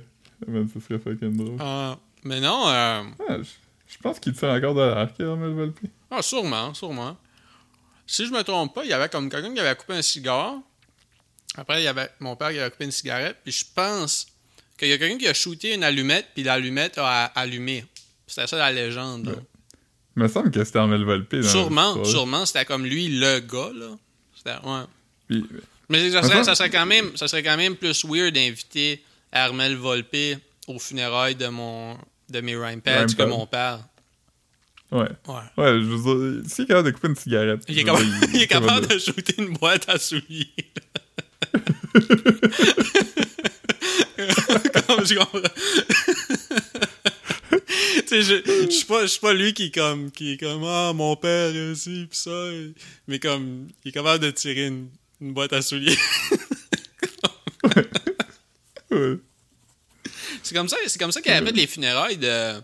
Ça 0.73 0.79
serait 0.81 0.99
fucking 0.99 1.37
drôle. 1.37 1.57
Ah, 1.59 1.97
mais 2.23 2.39
non, 2.39 2.67
euh, 2.67 3.03
Ah, 3.29 3.37
je, 3.87 3.97
pense 3.99 4.19
qu'il 4.19 4.33
tire 4.33 4.49
encore 4.49 4.73
de 4.75 4.81
l'arc, 4.81 5.19
Hermel 5.19 5.51
Volpe. 5.51 5.79
ah, 6.11 6.21
sûrement, 6.21 6.73
sûrement. 6.73 7.17
Si 8.07 8.25
je 8.25 8.31
me 8.31 8.43
trompe 8.43 8.73
pas, 8.75 8.83
il 8.83 8.89
y 8.89 8.93
avait 8.93 9.09
comme 9.09 9.29
quelqu'un 9.29 9.53
qui 9.53 9.59
avait 9.59 9.75
coupé 9.75 9.93
un 9.93 10.01
cigare. 10.01 10.55
Après, 11.57 11.81
il 11.81 11.85
y 11.85 11.87
avait 11.87 12.09
mon 12.19 12.35
père 12.35 12.51
qui 12.51 12.59
avait 12.59 12.69
coupé 12.71 12.85
une 12.85 12.91
cigarette. 12.91 13.37
Puis 13.43 13.53
je 13.53 13.65
pense 13.73 14.27
qu'il 14.77 14.89
y 14.89 14.93
a 14.93 14.97
quelqu'un 14.97 15.17
qui 15.17 15.27
a 15.27 15.33
shooté 15.33 15.73
une 15.73 15.83
allumette, 15.83 16.27
puis 16.33 16.43
l'allumette 16.43 16.97
a 16.97 17.25
allumé. 17.25 17.85
C'était 18.27 18.47
ça 18.47 18.57
la 18.57 18.71
légende. 18.71 19.25
là. 19.27 19.31
Ouais. 19.33 19.39
Il 20.17 20.23
me 20.23 20.27
semble 20.27 20.51
que 20.51 20.63
c'était 20.63 20.79
Hermel 20.79 21.03
Volpe. 21.03 21.35
dans 21.35 21.47
Sûrement, 21.47 22.03
sûrement, 22.05 22.45
c'était 22.45 22.65
comme 22.65 22.85
lui 22.85 23.07
le 23.07 23.39
gars, 23.39 23.71
là. 23.75 23.89
C'était, 24.35 24.65
ouais. 24.65 24.83
Puis, 25.27 25.45
Mais 25.89 26.09
ça 26.09 26.23
serait, 26.23 26.43
ça, 26.43 26.55
serait 26.55 26.69
quand 26.69 26.85
même, 26.85 27.17
ça 27.17 27.27
serait 27.27 27.43
quand 27.43 27.57
même 27.57 27.75
plus 27.75 28.05
weird 28.05 28.33
d'inviter 28.33 29.03
Armel 29.31 29.75
Volpe 29.75 30.39
aux 30.67 30.79
funérailles 30.79 31.35
de 31.35 31.47
mon 31.47 31.97
de 32.29 32.41
mes 32.41 32.55
rhyme 32.55 32.81
pads 32.81 33.07
que 33.07 33.23
mon 33.23 33.45
père. 33.45 33.79
ouais. 34.91 35.09
Ouais. 35.27 35.35
Ouais, 35.57 35.79
je 35.79 35.85
veux 35.85 36.41
dire, 36.41 36.49
s'il 36.49 36.63
est 36.63 36.67
capable 36.67 36.87
de 36.87 36.91
couper 36.95 37.07
une 37.09 37.15
cigarette... 37.15 37.63
Il 37.67 37.77
est, 37.77 37.83
capable, 37.83 38.05
il 38.33 38.41
est 38.41 38.47
capable 38.47 38.87
de 38.87 38.97
shooter 38.97 39.35
une 39.37 39.53
boîte 39.53 39.87
à 39.89 39.99
souliers. 39.99 40.49
Comme 44.87 45.05
je 45.05 45.15
comprends. 45.15 45.39
sais, 48.09 48.21
je, 48.21 48.65
je 48.65 48.69
suis 48.69 48.85
pas, 48.85 49.01
je 49.03 49.07
suis 49.07 49.19
pas 49.19 49.33
lui 49.33 49.53
qui, 49.53 49.71
comme, 49.71 50.11
qui 50.11 50.33
est 50.33 50.37
comme, 50.37 50.63
ah, 50.63 50.93
mon 50.93 51.15
père, 51.15 51.55
ici, 51.55 52.07
pis 52.09 52.17
ça. 52.17 52.49
Mais 53.07 53.19
comme, 53.19 53.67
il 53.83 53.89
est 53.89 53.91
capable 53.91 54.23
de 54.23 54.31
tirer 54.31 54.67
une, 54.67 54.89
une 55.21 55.33
boîte 55.33 55.53
à 55.53 55.61
souliers. 55.61 55.97
Ouais. 58.91 59.17
C'est 60.43 60.53
comme 60.53 60.69
ça, 60.69 60.77
c'est 60.85 60.99
comme 60.99 61.11
ça 61.11 61.21
qu'il 61.21 61.31
avait 61.31 61.43
fait 61.47 61.55
les 61.55 61.65
funérailles 61.65 62.17
de, 62.17 62.61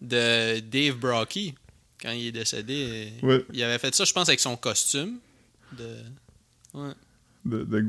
de 0.00 0.60
Dave 0.60 0.96
Brocky 0.96 1.54
quand 2.00 2.10
il 2.12 2.28
est 2.28 2.32
décédé. 2.32 3.12
Ouais. 3.22 3.44
Il 3.52 3.62
avait 3.62 3.78
fait 3.78 3.94
ça, 3.94 4.04
je 4.04 4.12
pense, 4.14 4.28
avec 4.28 4.40
son 4.40 4.56
costume. 4.56 5.18
De... 5.72 5.98
Ouais. 6.72 6.92
de. 7.44 7.86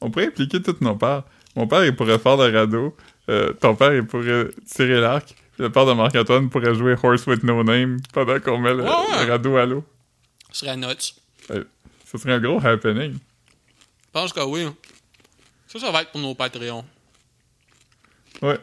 On 0.00 0.10
pourrait 0.10 0.26
impliquer 0.26 0.60
tous 0.60 0.76
nos 0.80 0.96
pères. 0.96 1.22
Mon 1.54 1.68
père, 1.68 1.84
il 1.84 1.94
pourrait 1.94 2.18
faire 2.18 2.36
le 2.36 2.56
radeau. 2.56 2.96
Euh, 3.28 3.52
ton 3.52 3.76
père, 3.76 3.94
il 3.94 4.04
pourrait 4.04 4.48
tirer 4.66 5.00
l'arc. 5.00 5.34
Le 5.58 5.70
père 5.70 5.86
de 5.86 5.92
Marc-Antoine 5.92 6.48
pourrait 6.50 6.74
jouer 6.74 6.94
Horse 7.02 7.26
with 7.26 7.42
No 7.42 7.62
Name 7.64 7.98
pendant 8.12 8.38
qu'on 8.40 8.58
met 8.58 8.74
le, 8.74 8.84
Ouais, 8.84 8.88
ouais. 8.90 9.26
le 9.26 9.32
radeau 9.32 9.56
à 9.56 9.66
l'eau. 9.66 9.84
Ce 10.52 10.64
serait 10.64 10.76
nuts. 10.76 11.14
Ce 11.48 12.18
serait 12.18 12.32
un 12.34 12.40
gros 12.40 12.64
happening. 12.64 13.12
Je 13.14 14.10
pense 14.12 14.32
que 14.32 14.40
oui. 14.40 14.66
Ça, 15.66 15.78
ça 15.80 15.90
va 15.90 16.02
être 16.02 16.12
pour 16.12 16.20
nos 16.20 16.34
Patreons. 16.34 16.84
Ouais. 18.40 18.58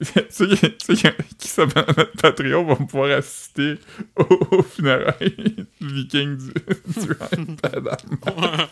ceux 0.30 0.54
qui, 0.54 0.74
ceux 0.84 0.94
qui, 0.94 1.08
qui 1.38 1.48
s'abonnent 1.48 1.84
à 1.88 1.92
notre 1.96 2.12
Patreon 2.20 2.64
vont 2.64 2.84
pouvoir 2.86 3.12
assister 3.18 3.78
au, 4.16 4.24
au 4.58 4.62
funérailles 4.62 5.34
du 5.80 5.94
viking 5.94 6.36
du, 6.36 6.52
du 6.52 7.08
mort. 8.26 8.70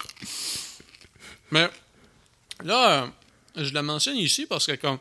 Mais 1.50 1.68
là, 2.64 3.04
euh, 3.04 3.06
je 3.64 3.72
le 3.72 3.82
mentionne 3.82 4.16
ici 4.16 4.46
parce 4.46 4.66
que 4.66 4.72
comme 4.76 4.98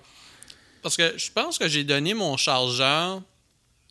parce 0.82 0.98
que 0.98 1.18
je 1.18 1.32
pense 1.32 1.58
que 1.58 1.68
j'ai 1.68 1.84
donné 1.84 2.14
mon 2.14 2.38
chargeur 2.38 3.22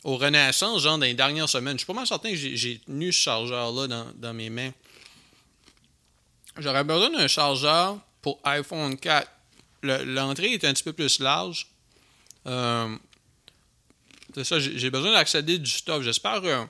au 0.04 0.16
Renaissance, 0.16 0.82
genre 0.82 0.98
dans 0.98 1.04
les 1.04 1.14
dernières 1.14 1.48
semaines. 1.48 1.74
Je 1.74 1.80
suis 1.80 1.86
pas 1.86 1.92
mal 1.92 2.06
certain 2.06 2.30
que 2.30 2.36
j'ai- 2.36 2.78
tenu 2.80 3.12
ce 3.12 3.20
chargeur-là 3.20 4.12
dans, 4.14 4.34
mes 4.34 4.50
mains. 4.50 4.72
J'aurais 6.58 6.84
besoin 6.84 7.10
d'un 7.10 7.28
chargeur 7.28 7.98
pour 8.22 8.38
iPhone 8.44 8.96
4. 8.96 9.30
Le- 9.82 10.04
L'entrée 10.04 10.52
est 10.52 10.64
un 10.64 10.72
petit 10.72 10.82
peu 10.82 10.92
plus 10.92 11.20
large. 11.20 11.66
Euh, 12.46 12.96
c'est 14.34 14.44
ça, 14.44 14.58
j'ai 14.58 14.90
besoin 14.90 15.12
d'accéder 15.12 15.58
du 15.58 15.70
stuff. 15.70 16.02
J'espère 16.02 16.40
que 16.40 16.66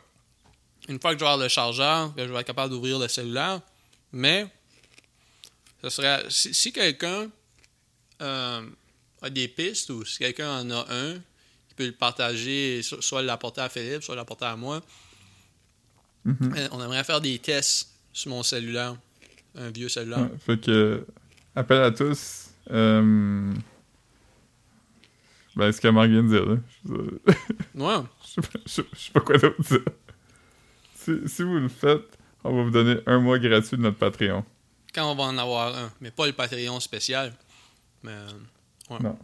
une 0.88 1.00
fois 1.00 1.12
que 1.12 1.18
je 1.20 1.24
vais 1.24 1.30
avoir 1.30 1.36
le 1.38 1.48
chargeur, 1.48 2.14
que 2.14 2.26
je 2.26 2.32
vais 2.32 2.40
être 2.40 2.46
capable 2.46 2.70
d'ouvrir 2.72 2.98
le 2.98 3.06
cellulaire. 3.08 3.60
Mais 4.12 4.46
ce 5.82 5.88
serait 5.90 6.24
si, 6.28 6.52
si 6.52 6.72
quelqu'un 6.72 7.30
euh, 8.22 8.66
a 9.22 9.30
des 9.30 9.48
pistes 9.48 9.90
ou 9.90 10.04
si 10.04 10.18
quelqu'un 10.18 10.60
en 10.60 10.70
a 10.70 10.86
un, 10.90 11.12
il 11.14 11.74
peut 11.76 11.86
le 11.86 11.92
partager, 11.92 12.82
so- 12.82 13.00
soit 13.00 13.22
l'apporter 13.22 13.60
à 13.60 13.68
Philippe, 13.68 14.02
soit 14.02 14.16
l'apporter 14.16 14.46
à 14.46 14.56
moi. 14.56 14.80
Mhm. 16.24 16.54
Euh, 16.56 16.68
On 16.72 16.82
aimerait 16.84 17.04
faire 17.04 17.20
des 17.20 17.38
tests 17.38 17.90
sur 18.12 18.30
mon 18.30 18.42
cellulaire, 18.42 18.96
un 19.56 19.70
vieux 19.70 19.88
cellulaire. 19.88 20.20
Ouais, 20.22 20.38
fait 20.44 20.60
que, 20.60 21.06
appel 21.54 21.80
à 21.82 21.90
tous. 21.90 22.46
Euh, 22.70 23.52
ben, 25.56 25.72
ce 25.72 25.80
que 25.80 25.88
Marc 25.88 26.08
vient 26.08 26.22
de 26.22 26.28
dire, 26.28 26.46
là. 26.46 26.56
Ouais. 27.74 28.04
je 28.24 28.28
sais 28.28 28.40
pas- 28.40 28.58
je- 28.66 28.82
je 28.92 28.98
sais 28.98 29.12
pas 29.12 29.20
quoi 29.20 29.36
d'autre 29.38 29.62
dire. 29.62 29.80
Si, 30.94 31.12
si 31.26 31.42
vous 31.42 31.54
le 31.56 31.68
faites, 31.68 32.16
on 32.44 32.54
va 32.56 32.62
vous 32.62 32.70
donner 32.70 33.00
un 33.06 33.18
mois 33.18 33.38
gratuit 33.38 33.76
de 33.76 33.82
notre 33.82 33.96
Patreon. 33.98 34.44
Quand 34.94 35.10
on 35.10 35.14
va 35.14 35.24
en 35.24 35.38
avoir 35.38 35.74
un, 35.76 35.90
mais 36.00 36.10
pas 36.10 36.26
le 36.26 36.32
Patreon 36.32 36.78
spécial. 36.80 37.32
Mais 38.02 38.12
euh, 38.12 38.28
ouais. 38.90 38.98
Non. 39.02 39.18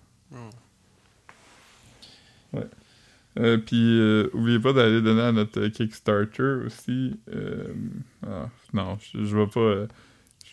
Ouais. 2.53 2.67
Euh, 3.39 3.59
Puis, 3.59 4.01
euh, 4.01 4.31
oubliez 4.33 4.59
pas 4.59 4.73
d'aller 4.73 5.03
donner 5.03 5.23
à 5.23 5.33
notre 5.33 5.61
euh, 5.61 5.69
Kickstarter 5.71 6.65
aussi. 6.65 7.19
Euh, 7.35 7.75
ah, 8.27 8.49
non, 8.73 8.97
je, 9.01 9.25
je 9.25 9.37
vais 9.37 9.47
pas. 9.47 9.87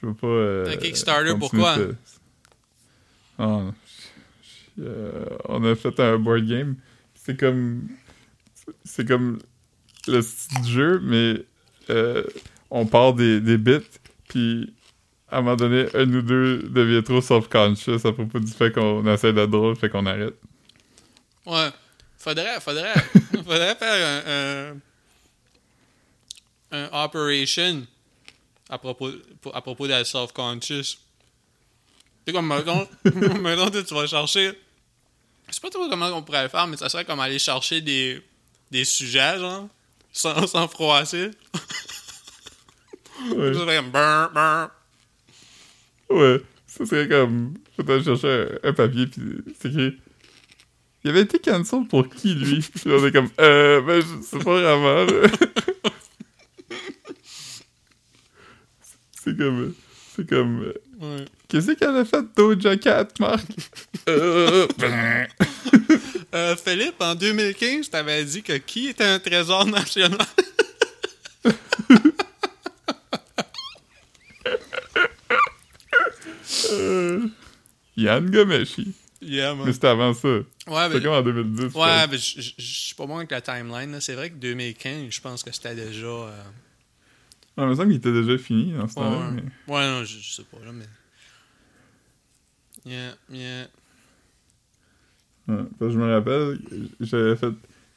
je 0.02 0.06
vais 0.08 0.14
pas. 0.14 0.72
Un 0.72 0.78
Kickstarter, 0.78 1.34
pourquoi? 1.40 1.78
Ah, 3.38 3.46
non. 3.48 3.74
Je- 4.78 4.84
je- 4.84 5.38
on 5.46 5.64
a 5.64 5.76
fait 5.76 5.98
un 6.00 6.18
board 6.20 6.46
game. 6.46 6.76
C'est 7.16 7.40
comme. 7.40 7.88
C'est 8.84 9.08
comme 9.08 9.40
le 10.08 10.22
jeu, 10.66 11.00
mais 11.04 11.46
on 12.70 12.86
part 12.86 13.14
des, 13.14 13.40
des 13.40 13.58
bits, 13.58 13.80
puis 14.28 14.74
à 15.34 15.38
un 15.38 15.42
moment 15.42 15.56
donné, 15.56 15.88
un 15.96 16.14
ou 16.14 16.22
deux 16.22 16.64
devient 16.70 17.04
trop 17.04 17.22
self-conscious 17.22 18.06
à 18.06 18.14
propos 18.14 18.40
du 18.40 18.52
fait 18.52 18.72
qu'on 18.72 19.06
essaie 19.12 19.34
d'être 19.34 19.50
drôle, 19.50 19.76
fait 19.76 19.90
qu'on 19.90 20.06
arrête. 20.06 20.36
Ouais. 21.46 21.70
Faudrait, 22.18 22.62
faudrait, 22.62 22.94
faudrait 23.44 23.76
faire 23.76 24.24
un, 26.72 26.78
un, 26.78 26.88
un 26.94 27.04
operation 27.06 27.86
à 28.70 28.78
propos, 28.78 29.10
à 29.54 29.62
propos 29.62 29.88
de 29.88 29.92
la 29.92 30.06
self-conscious. 30.06 30.98
Tu 32.26 32.28
sais, 32.28 32.34
comme, 32.34 32.48
mettons, 32.48 32.88
mettons, 33.42 33.70
tu 33.70 33.94
vas 33.94 34.08
chercher. 34.08 34.54
Je 35.50 35.54
sais 35.56 35.62
pas 35.62 35.70
trop 35.70 35.90
comment 35.90 36.08
on 36.08 36.22
pourrait 36.22 36.44
le 36.44 36.50
faire, 36.50 36.68
mais 36.68 36.78
ça 36.78 36.90
serait 36.90 37.06
comme 37.06 37.20
aller 37.20 37.40
chercher 37.40 37.82
des, 37.82 38.22
des 38.72 38.86
sujets, 38.86 39.40
genre, 39.40 39.68
sans, 40.12 40.48
sans 40.48 40.68
froisser. 40.68 41.32
Ouais. 43.32 43.54
Ça 43.54 43.60
serait 43.60 43.78
comme. 43.78 43.92
Ouais, 46.14 46.42
ça 46.68 46.86
serait 46.86 47.08
comme. 47.08 47.54
Faudrait 47.76 48.04
chercher 48.04 48.48
un, 48.64 48.70
un 48.70 48.74
papier, 48.74 49.08
puis 49.08 49.22
c'est 49.60 49.70
écrit. 49.70 49.98
Il 51.04 51.10
avait 51.10 51.22
été 51.22 51.40
cancel 51.40 51.86
pour 51.90 52.08
qui, 52.10 52.34
lui? 52.36 52.60
Puis 52.62 52.84
on 52.86 53.06
est 53.06 53.12
comme, 53.12 53.30
euh, 53.42 53.82
ben, 53.82 54.02
je 54.02 54.22
sais 54.26 54.38
pas 54.40 54.62
vraiment, 54.62 55.04
là. 55.06 55.28
c'est 59.24 59.38
comme. 59.38 59.74
C'est 60.16 60.28
comme. 60.30 60.64
euh, 60.64 60.74
Ouais. 61.02 61.26
Qu'est-ce 61.50 61.72
qu'elle 61.74 61.98
a 61.98 62.06
fait, 62.06 62.24
Doja 62.38 62.78
Cat, 62.78 63.08
Marc? 63.20 63.46
euh, 64.10 64.68
ben. 64.78 65.28
Euh, 66.36 66.56
Philippe, 66.56 66.96
en 67.00 67.14
2015, 67.14 67.92
t'avais 67.92 68.24
dit 68.26 68.42
que 68.42 68.54
qui 68.54 68.88
était 68.88 69.04
un 69.04 69.20
trésor 69.20 69.68
national? 69.68 70.18
Euh, 76.74 77.28
Yann 77.98 78.30
Gomeshi. 78.30 78.94
yeah. 79.22 79.54
Mais 79.56 79.72
c'était 79.74 79.88
avant 79.88 80.14
ça. 80.14 80.28
Ouais, 80.28 80.44
C'était 80.88 81.02
comme 81.04 81.14
en 81.14 81.22
2010. 81.22 81.62
je 81.74 81.78
ouais, 81.78 82.08
mais 82.10 82.18
je 82.18 82.52
suis 82.58 82.96
pas 82.96 83.06
bon 83.06 83.18
avec 83.18 83.32
la 83.32 83.42
timeline. 83.42 84.00
C'est 84.02 84.16
vrai 84.16 84.30
que 84.30 84.36
2015, 84.36 85.10
je 85.12 85.22
pense 85.22 85.44
que 85.44 85.52
c'était 85.54 85.76
déjà. 85.76 86.06
euh, 86.08 86.44
Ouais, 87.56 87.66
il 87.66 87.70
me 87.70 87.76
semble 87.76 87.88
qu'il 87.90 87.98
était 87.98 88.12
déjà 88.12 88.38
fini 88.40 88.74
dans 88.74 88.88
ce 88.88 88.96
temps-là. 88.96 89.28
Ouais, 89.28 89.32
mais- 89.68 89.74
ouais 89.74 89.88
non, 89.88 90.04
je, 90.04 90.18
je 90.20 90.34
sais 90.34 90.44
pas, 90.44 90.58
là, 90.66 90.72
mais. 90.72 90.86
Yeah, 92.86 93.14
yeah. 93.30 93.68
Ouais, 95.48 95.64
parce 95.78 95.80
que 95.80 95.90
je 95.92 95.98
me 96.00 96.14
rappelle, 96.14 96.60
j'avais 97.00 97.36
fait. 97.36 97.54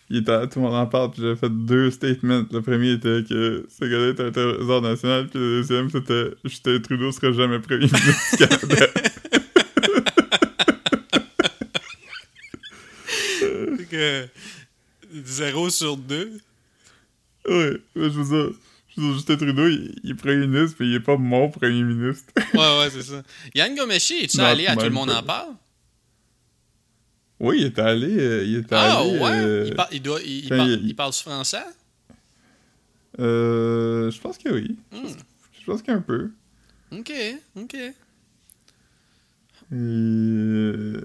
Il 0.08 0.18
était, 0.18 0.46
tout 0.48 0.60
le 0.60 0.66
monde 0.66 0.74
en 0.74 0.86
parle, 0.86 1.10
puis 1.10 1.20
j'avais 1.22 1.34
fait 1.34 1.50
deux 1.50 1.90
statements. 1.90 2.44
Le 2.50 2.62
premier 2.62 2.92
était 2.92 3.24
que 3.28 3.66
ce 3.68 3.84
gars-là 3.84 4.10
était 4.10 4.22
un 4.22 4.30
trésor 4.30 4.80
national, 4.80 5.26
puis 5.28 5.40
le 5.40 5.60
deuxième 5.62 5.90
c'était 5.90 6.30
Justin 6.44 6.78
Trudeau 6.78 7.10
sera 7.10 7.32
jamais 7.32 7.58
premier 7.58 7.86
ministre 7.86 8.30
du 8.30 8.36
Canada. 8.46 8.86
Fait 13.76 13.84
que. 13.90 14.28
0 15.24 15.70
sur 15.70 15.96
2. 15.96 16.40
ouais, 17.48 17.72
je 17.94 18.00
veux 18.00 18.10
dire, 18.10 18.54
je 18.94 19.00
veux 19.00 19.06
dire, 19.06 19.14
Justin 19.14 19.36
Trudeau, 19.36 19.68
il, 19.68 19.94
il 20.04 20.10
est 20.10 20.14
premier 20.14 20.46
ministre, 20.46 20.76
mais 20.80 20.86
il 20.86 20.94
est 20.94 21.00
pas 21.00 21.16
mon 21.16 21.48
premier 21.48 21.82
ministre. 21.82 22.32
Ouais, 22.54 22.78
ouais, 22.78 22.90
c'est 22.90 23.02
ça. 23.02 23.22
Yann 23.54 23.74
Gomeshi, 23.74 24.24
es-tu 24.24 24.40
allé 24.40 24.66
à 24.66 24.76
Tout 24.76 24.84
le 24.84 24.90
monde 24.90 25.10
en 25.10 25.22
parle? 25.22 25.54
Oui, 27.40 27.58
il 27.60 27.66
était 27.66 27.80
allé. 27.82 28.16
euh, 28.18 28.44
il 28.44 28.56
était 28.56 28.74
Ah, 28.74 28.98
allé. 29.00 29.18
ouais? 29.18 29.30
euh, 29.32 29.64
Il, 29.68 29.74
par- 29.74 29.88
il 29.92 30.02
doit, 30.02 30.20
il, 30.22 30.48
parle, 30.48 30.70
il- 30.70 30.86
il 30.88 30.96
parle 30.96 31.12
français? 31.12 31.64
euh, 33.18 34.10
je 34.10 34.20
pense 34.20 34.38
que 34.38 34.48
oui. 34.50 34.76
Hmm, 34.92 35.08
Je 35.60 35.64
pense 35.64 35.82
qu'un 35.82 36.00
peu. 36.00 36.30
Ok, 36.92 37.12
ok. 37.56 37.76
Euh, 39.72 41.00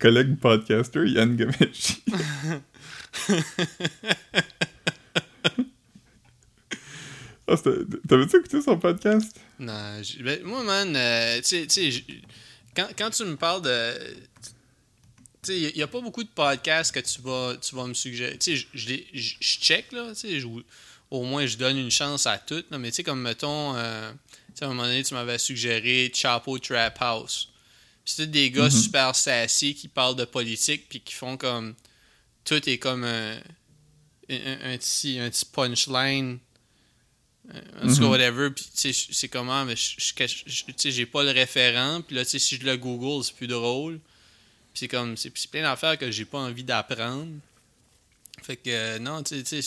collègue 0.00 0.36
podcaster, 0.40 1.06
Yann 1.06 1.36
Gomeshi. 1.36 2.02
Ah, 7.48 7.56
T'avais-tu 8.08 8.36
écouté 8.38 8.62
son 8.62 8.78
podcast? 8.78 9.36
Non, 9.58 10.00
ben, 10.24 10.42
moi, 10.44 10.62
man, 10.62 10.94
euh, 10.96 11.40
tu 11.42 11.66
sais- 11.68 12.04
quand, 12.74 12.88
quand 12.96 13.10
tu 13.10 13.24
me 13.24 13.36
parles 13.36 13.62
de. 13.62 13.94
Il 15.48 15.72
n'y 15.74 15.82
a 15.82 15.88
pas 15.88 16.00
beaucoup 16.00 16.22
de 16.22 16.28
podcasts 16.28 16.94
que 16.94 17.00
tu 17.00 17.20
vas, 17.20 17.56
tu 17.60 17.74
vas 17.74 17.84
me 17.88 17.94
suggérer. 17.94 18.38
Tu 18.38 18.56
sais, 18.56 18.66
je- 18.74 19.00
je 19.12 19.34
check, 19.40 19.90
là, 19.90 20.10
tu 20.10 20.20
sais, 20.20 20.38
je- 20.38 20.46
au 21.10 21.24
moins 21.24 21.46
je 21.46 21.56
donne 21.56 21.78
une 21.78 21.90
chance 21.90 22.26
à 22.28 22.38
toutes, 22.38 22.70
là, 22.70 22.78
mais 22.78 22.90
tu 22.92 22.96
sais, 22.98 23.02
comme 23.02 23.20
mettons, 23.20 23.74
euh, 23.74 24.12
à 24.60 24.64
un 24.64 24.68
moment 24.68 24.84
donné, 24.84 25.02
tu 25.02 25.14
m'avais 25.14 25.38
suggéré 25.38 26.12
Chapo 26.14 26.60
Trap 26.60 26.96
House. 27.00 27.48
C'est 28.04 28.30
des 28.30 28.52
gars 28.52 28.66
Mhm. 28.66 28.70
super 28.70 29.16
sassy 29.16 29.74
qui 29.74 29.88
parlent 29.88 30.14
de 30.14 30.24
politique, 30.24 30.88
puis 30.88 31.00
qui 31.00 31.14
font 31.14 31.36
comme. 31.36 31.74
Tout 32.44 32.68
est 32.68 32.78
comme 32.78 33.02
un, 33.02 33.36
un, 34.30 34.72
un 34.74 34.78
petit, 34.78 35.18
un 35.18 35.28
petit 35.28 35.44
punchline. 35.44 36.38
Euh, 37.52 37.60
En 37.82 37.88
tout 37.88 37.96
cas, 37.96 38.00
Mhm. 38.02 38.10
whatever. 38.10 38.50
Puis, 38.50 38.64
tu 38.76 38.92
sais, 38.92 39.06
c'est 39.10 39.28
comment, 39.28 39.64
mais 39.64 39.74
je- 39.74 39.96
je- 39.98 40.42
je- 40.46 40.90
j'ai 40.90 41.06
pas 41.06 41.24
le 41.24 41.32
référent. 41.32 42.00
Puis 42.02 42.14
là, 42.14 42.24
tu 42.24 42.30
sais, 42.30 42.38
si 42.38 42.56
je 42.56 42.64
le 42.64 42.76
Google, 42.76 43.24
c'est 43.24 43.34
plus 43.34 43.48
drôle. 43.48 43.98
C'est 44.74 44.88
comme, 44.88 45.16
c'est 45.16 45.30
plein 45.50 45.62
d'affaires 45.62 45.98
que 45.98 46.10
j'ai 46.10 46.24
pas 46.24 46.38
envie 46.38 46.64
d'apprendre. 46.64 47.28
Fait 48.42 48.56
que, 48.56 48.62
euh, 48.68 48.98
non, 48.98 49.22
tu 49.22 49.44
sais, 49.44 49.60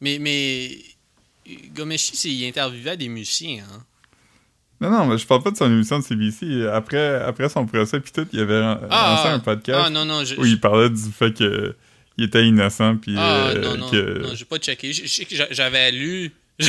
mais, 0.00 0.18
mais, 0.18 0.78
Gomeshi, 1.74 2.12
il 2.24 2.48
interviewait 2.48 2.96
des 2.96 3.08
musiciens, 3.08 3.64
hein. 3.64 3.84
Non, 4.80 4.90
non, 4.90 5.06
mais 5.06 5.18
je 5.18 5.26
parle 5.26 5.42
pas 5.42 5.50
de 5.50 5.56
son 5.56 5.70
émission 5.70 5.98
de 5.98 6.04
CBC. 6.04 6.66
Après, 6.66 7.22
après 7.22 7.48
son 7.48 7.64
procès, 7.64 8.00
puis 8.00 8.12
tout, 8.12 8.26
il 8.32 8.40
avait 8.40 8.60
Ah, 8.90 9.16
lancé 9.16 9.28
un 9.28 9.38
podcast 9.38 9.82
Ah, 9.86 9.90
non, 9.90 10.04
non, 10.04 10.24
je, 10.24 10.34
où 10.34 10.44
il 10.44 10.60
parlait 10.60 10.90
du 10.90 11.10
fait 11.12 11.32
que 11.32 11.74
il 12.18 12.24
était 12.24 12.44
innocent, 12.46 12.96
puis 12.96 13.14
Ah, 13.16 13.48
euh, 13.48 13.62
non, 13.62 13.76
non, 13.76 13.90
que... 13.90 14.22
non, 14.22 14.34
j'ai 14.34 14.44
pas 14.44 14.58
checké. 14.58 14.92
J'avais 15.50 15.92
lu. 15.92 16.32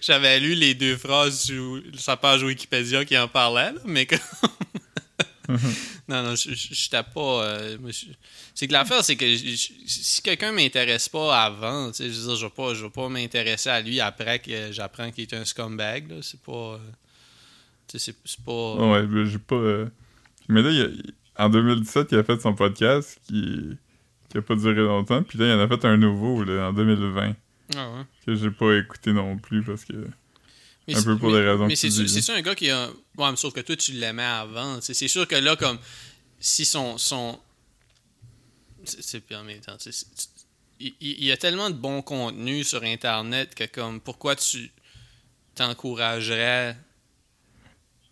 J'avais, 0.00 0.40
lu 0.40 0.54
les 0.54 0.74
deux 0.74 0.96
phrases 0.96 1.38
sur 1.38 1.80
sa 1.96 2.16
page 2.16 2.42
Wikipédia 2.42 3.04
qui 3.04 3.16
en 3.16 3.28
parlait, 3.28 3.72
là, 3.72 3.80
mais 3.84 4.06
que. 4.06 4.16
Non, 6.08 6.22
non, 6.22 6.34
je 6.34 6.50
je- 6.54 6.74
j'étais 6.74 7.02
pas. 7.02 7.44
euh, 7.44 7.78
c'est 8.54 8.66
que 8.66 8.72
l'affaire, 8.72 9.02
c'est 9.04 9.16
que 9.16 9.26
je- 9.26 9.68
si 9.86 10.22
quelqu'un 10.22 10.52
m'intéresse 10.52 11.08
pas 11.08 11.42
avant, 11.44 11.88
tu 11.90 11.98
sais, 11.98 12.10
je 12.10 12.18
veux 12.20 12.26
dire, 12.28 12.36
je 12.36 12.46
vais 12.46 12.50
pas, 12.52 12.72
vais 12.82 12.90
pas 12.90 13.08
m'intéresser 13.08 13.68
à 13.70 13.80
lui 13.80 14.00
après 14.00 14.38
que 14.38 14.72
j'apprends 14.72 15.10
qu'il 15.10 15.22
est 15.22 15.34
un 15.34 15.44
scumbag, 15.44 16.10
là. 16.10 16.16
C'est 16.22 16.40
pas. 16.40 16.52
euh, 16.52 16.78
tu 17.88 17.98
sais, 17.98 18.14
c'est, 18.24 18.44
pas. 18.44 18.74
Ouais, 18.74 19.06
mais 19.06 19.26
j'ai 19.26 19.38
pas... 19.38 19.54
euh, 19.56 19.86
Mais 20.48 20.62
là, 20.62 20.70
il 20.70 20.82
a- 21.38 21.44
en 21.44 21.48
2017, 21.50 22.08
il 22.12 22.18
a 22.18 22.24
fait 22.24 22.40
son 22.40 22.54
podcast 22.54 23.20
qui... 23.28 23.76
qui 24.30 24.38
a 24.38 24.42
pas 24.42 24.54
duré 24.56 24.74
longtemps, 24.74 25.22
puis 25.22 25.38
là, 25.38 25.46
il 25.46 25.52
en 25.52 25.60
a 25.60 25.68
fait 25.68 25.84
un 25.84 25.96
nouveau, 25.96 26.42
là, 26.44 26.68
en 26.68 26.72
2020, 26.72 27.34
Ah 27.76 27.90
ouais. 27.90 28.02
que 28.24 28.34
j'ai 28.34 28.50
pas 28.50 28.72
écouté 28.76 29.12
non 29.12 29.36
plus, 29.38 29.62
parce 29.62 29.84
que... 29.84 29.92
Mais 30.88 30.94
Un 30.94 30.98
c'est- 31.00 31.04
peu 31.04 31.18
pour 31.18 31.30
mais- 31.30 31.40
les 31.40 31.48
raisons 31.50 31.66
Mais 31.66 31.74
que 31.74 31.78
c'est 31.80 31.90
c'est 31.90 32.22
sûr 32.22 32.34
un 32.34 32.42
gars 32.42 32.54
qui 32.54 32.70
a. 32.70 32.88
Ouais, 33.16 33.30
mais 33.30 33.36
sauf 33.36 33.52
que 33.52 33.60
toi, 33.60 33.76
tu 33.76 33.92
l'aimais 33.92 34.22
avant. 34.22 34.80
C'est 34.80 35.08
sûr 35.08 35.26
que 35.26 35.34
là, 35.36 35.56
comme. 35.56 35.78
Si 36.38 36.64
son. 36.64 36.96
son... 36.98 37.40
C'est 38.84 39.02
c'est 39.02 39.20
pire 39.20 39.44
Il, 40.78 41.24
y 41.24 41.32
a 41.32 41.36
tellement 41.36 41.70
de 41.70 41.74
bon 41.74 42.02
contenu 42.02 42.62
sur 42.62 42.82
Internet 42.84 43.54
que, 43.54 43.64
comme, 43.64 44.00
pourquoi 44.00 44.36
tu 44.36 44.70
t'encouragerais? 45.56 46.76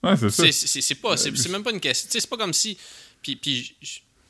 Ouais, 0.03 0.17
c'est 0.17 0.31
ça. 0.31 0.51
C'est 0.53 0.95
pas. 0.97 1.17
C'est 1.17 1.31
Euh, 1.31 1.37
c'est 1.37 1.49
même 1.51 1.63
pas 1.63 1.71
une 1.71 1.81
question. 1.81 2.09
C'est 2.11 2.27
pas 2.29 2.37
comme 2.37 2.53
si. 2.53 2.77
Puis, 3.23 3.37
puis 3.37 3.77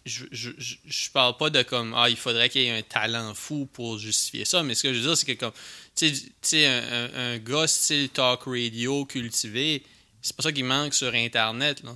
je, 0.04 0.26
je, 0.32 0.50
je, 0.58 1.10
parle 1.10 1.36
pas 1.36 1.50
de 1.50 1.62
comme. 1.62 1.94
Ah, 1.96 2.10
il 2.10 2.16
faudrait 2.16 2.48
qu'il 2.48 2.62
y 2.62 2.66
ait 2.66 2.78
un 2.78 2.82
talent 2.82 3.34
fou 3.34 3.68
pour 3.72 3.98
justifier 3.98 4.44
ça. 4.44 4.62
Mais 4.62 4.74
ce 4.74 4.82
que 4.82 4.92
je 4.92 4.98
veux 4.98 5.06
dire, 5.06 5.16
c'est 5.16 5.26
que, 5.26 5.40
comme. 5.40 5.52
Tu 5.96 6.12
sais, 6.42 6.66
un, 6.66 7.10
un, 7.14 7.38
gars 7.38 7.66
style 7.66 8.08
talk 8.10 8.42
radio 8.46 9.06
cultivé, 9.06 9.82
c'est 10.20 10.36
pas 10.36 10.42
ça 10.42 10.52
qui 10.52 10.62
manque 10.62 10.94
sur 10.94 11.12
Internet, 11.14 11.82
là. 11.82 11.94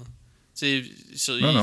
Il 0.61 0.91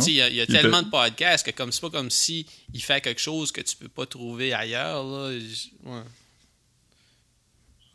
y 0.08 0.22
a, 0.22 0.30
y 0.30 0.40
a 0.40 0.48
tellement 0.48 0.82
de 0.82 0.90
podcasts 0.90 1.46
que 1.46 1.52
comme 1.52 1.74
c'est 1.74 1.82
pas 1.82 1.90
comme 1.90 2.10
si 2.10 2.46
il 2.74 2.82
fait 2.82 3.02
quelque 3.02 3.20
chose 3.20 3.52
que 3.52 3.60
tu 3.60 3.76
peux 3.76 3.90
pas 3.90 4.06
trouver 4.06 4.54
ailleurs, 4.54 5.04
là. 5.04 5.38
Ouais. 5.84 6.04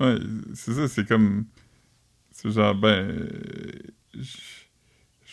Ouais, 0.00 0.18
c'est 0.54 0.74
ça, 0.74 0.88
c'est 0.88 1.06
comme. 1.06 1.46
C'est 2.32 2.50
genre, 2.50 2.74
ben. 2.74 2.88
euh, 2.88 4.22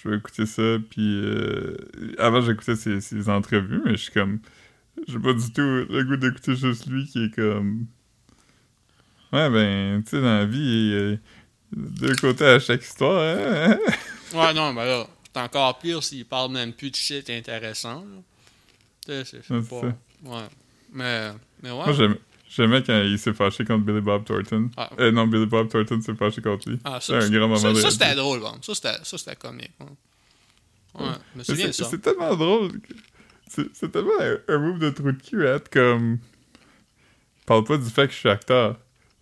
Je 0.03 0.09
vais 0.09 0.17
écouter 0.17 0.45
ça, 0.45 0.77
puis. 0.89 1.21
euh, 1.23 1.75
Avant, 2.19 2.41
j'écoutais 2.41 2.75
ses, 2.75 3.01
ses 3.01 3.29
entrevues, 3.29 3.81
mais 3.85 3.91
je 3.91 4.03
suis 4.03 4.11
comme. 4.11 4.39
J'ai 5.07 5.19
pas 5.19 5.33
du 5.33 5.51
tout 5.53 5.61
le 5.61 6.03
goût 6.03 6.17
d'écouter 6.17 6.55
juste 6.55 6.87
lui 6.87 7.05
qui 7.05 7.25
est 7.25 7.35
comme. 7.35 7.85
Ouais, 9.33 9.49
ben, 9.49 10.01
tu 10.03 10.11
sais, 10.11 10.21
dans 10.21 10.37
la 10.39 10.45
vie, 10.45 10.57
il 10.59 10.91
y 10.91 11.13
a 11.13 11.17
deux 11.75 12.15
côtés 12.15 12.45
à 12.45 12.59
chaque 12.59 12.81
histoire, 12.81 13.21
hein? 13.21 13.77
Ouais, 14.33 14.53
non, 14.53 14.73
ben 14.73 14.85
là, 14.85 15.07
c'est 15.33 15.41
encore 15.41 15.77
pire 15.79 16.01
s'il 16.03 16.25
parle 16.25 16.51
même 16.51 16.73
plus 16.73 16.91
de 16.91 16.95
shit 16.95 17.29
intéressant, 17.29 18.01
là. 18.05 18.21
Tu 19.05 19.25
sais, 19.25 19.39
c'est 19.43 19.69
pas. 19.69 19.81
ça. 19.81 19.95
Ouais. 20.23 20.47
Mais, 20.93 21.31
mais 21.61 21.71
ouais. 21.71 21.83
Moi, 21.85 21.93
j'aimais- 22.49 22.83
quand 22.83 23.01
il 23.01 23.17
s'est 23.19 23.33
fâché 23.33 23.63
contre 23.65 23.83
Billy 23.85 24.01
Bob 24.01 24.23
Thornton. 24.25 24.69
Ah. 24.77 24.89
Euh, 24.99 25.11
non, 25.11 25.27
Billy 25.27 25.45
Bob 25.45 25.69
Thornton 25.69 26.01
s'est 26.01 26.15
fâché 26.15 26.41
contre 26.41 26.69
lui. 26.69 26.79
Ah, 26.83 26.99
C'est 27.01 27.13
un 27.15 27.29
grand 27.29 27.47
moment 27.47 27.55
ça, 27.57 27.69
de 27.73 27.75
ça, 27.75 27.91
c'était 27.91 28.15
drôle, 28.15 28.39
bon. 28.39 28.53
Ça, 28.61 28.73
c'était, 29.17 29.35
comique. 29.35 29.71
Ouais, 29.79 29.85
ouais 29.85 31.05
je 31.05 31.05
me 31.05 31.17
Mais 31.35 31.43
souviens 31.43 31.67
de 31.67 31.71
C'est 31.71 31.83
ça. 31.83 31.89
c'est 31.89 31.99
tellement 32.01 32.35
drôle. 32.35 32.71
C'est 33.47 33.91
tellement 33.91 34.11
un, 34.19 34.37
un 34.53 34.57
move 34.59 34.79
de 34.79 34.89
trou 34.89 35.11
de 35.11 35.21
cul 35.21 35.45
être 35.45 35.69
comme. 35.69 36.19
Parle 37.45 37.63
pas 37.63 37.77
du 37.77 37.89
fait 37.89 38.07
que 38.07 38.13
je 38.13 38.17
suis 38.19 38.29
acteur. 38.29 38.77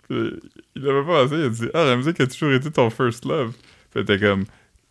Puis, 0.09 0.31
il 0.75 0.87
avait 0.89 1.03
pas 1.05 1.23
pensé, 1.25 1.35
il 1.35 1.43
a 1.43 1.49
dit 1.49 1.67
Ah, 1.73 1.85
la 1.85 1.95
musique 1.95 2.19
a 2.19 2.27
toujours 2.27 2.51
été 2.51 2.71
ton 2.71 2.89
first 2.89 3.25
love. 3.25 3.53
Puis 3.93 4.03
t'es 4.03 4.19
comme 4.19 4.45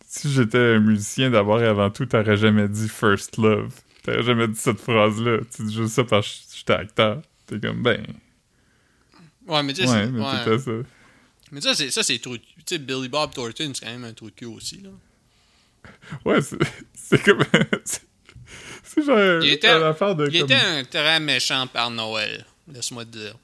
Si 0.07 0.31
j'étais 0.31 0.57
un 0.75 0.79
musicien 0.79 1.29
d'abord 1.29 1.61
et 1.61 1.65
avant 1.67 1.89
tout, 1.89 2.05
t'aurais 2.05 2.37
jamais 2.37 2.67
dit 2.69 2.87
first 2.87 3.37
love. 3.37 3.73
T'aurais 4.03 4.23
jamais 4.23 4.47
dit 4.47 4.55
cette 4.55 4.79
phrase-là. 4.79 5.39
Tu 5.53 5.63
dis 5.65 5.73
juste 5.75 5.95
ça 5.95 6.03
parce 6.05 6.27
que 6.27 6.57
j'étais 6.57 6.73
acteur. 6.73 7.21
T'es 7.47 7.59
comme 7.59 7.81
Ben. 7.83 8.05
Ouais, 9.47 9.63
mais 9.63 9.73
tu 9.73 9.81
sais, 9.85 9.89
Ouais, 9.91 10.05
c'est- 10.05 10.11
mais 10.11 10.57
ça. 10.59 10.71
Mais 11.51 11.61
ça, 11.61 11.73
c'est, 11.75 11.91
ça, 11.91 12.01
c'est 12.03 12.17
trou 12.19 12.33
de 12.37 12.41
cul. 12.41 12.47
Tu 12.57 12.63
sais, 12.75 12.77
Billy 12.79 13.07
Bob 13.07 13.31
Thornton, 13.33 13.71
c'est 13.73 13.85
quand 13.85 13.91
même 13.91 14.03
un 14.03 14.13
trou 14.13 14.29
de 14.29 14.35
cul 14.35 14.45
aussi, 14.45 14.81
là. 14.81 14.89
Ouais, 16.25 16.39
c'est 16.41 17.23
comme. 17.23 17.43
c'est- 17.83 19.03
genre 19.05 19.43
Il 19.43 19.51
était- 19.51 19.67
une 19.77 19.83
affaire 19.83 20.15
de. 20.15 20.27
Il 20.31 20.39
comme- 20.41 20.51
était 20.51 20.61
un 20.65 20.83
très 20.83 21.19
méchant 21.19 21.67
Père 21.67 21.91
Noël, 21.91 22.43
laisse-moi 22.71 23.05
te 23.05 23.11
dire. 23.11 23.35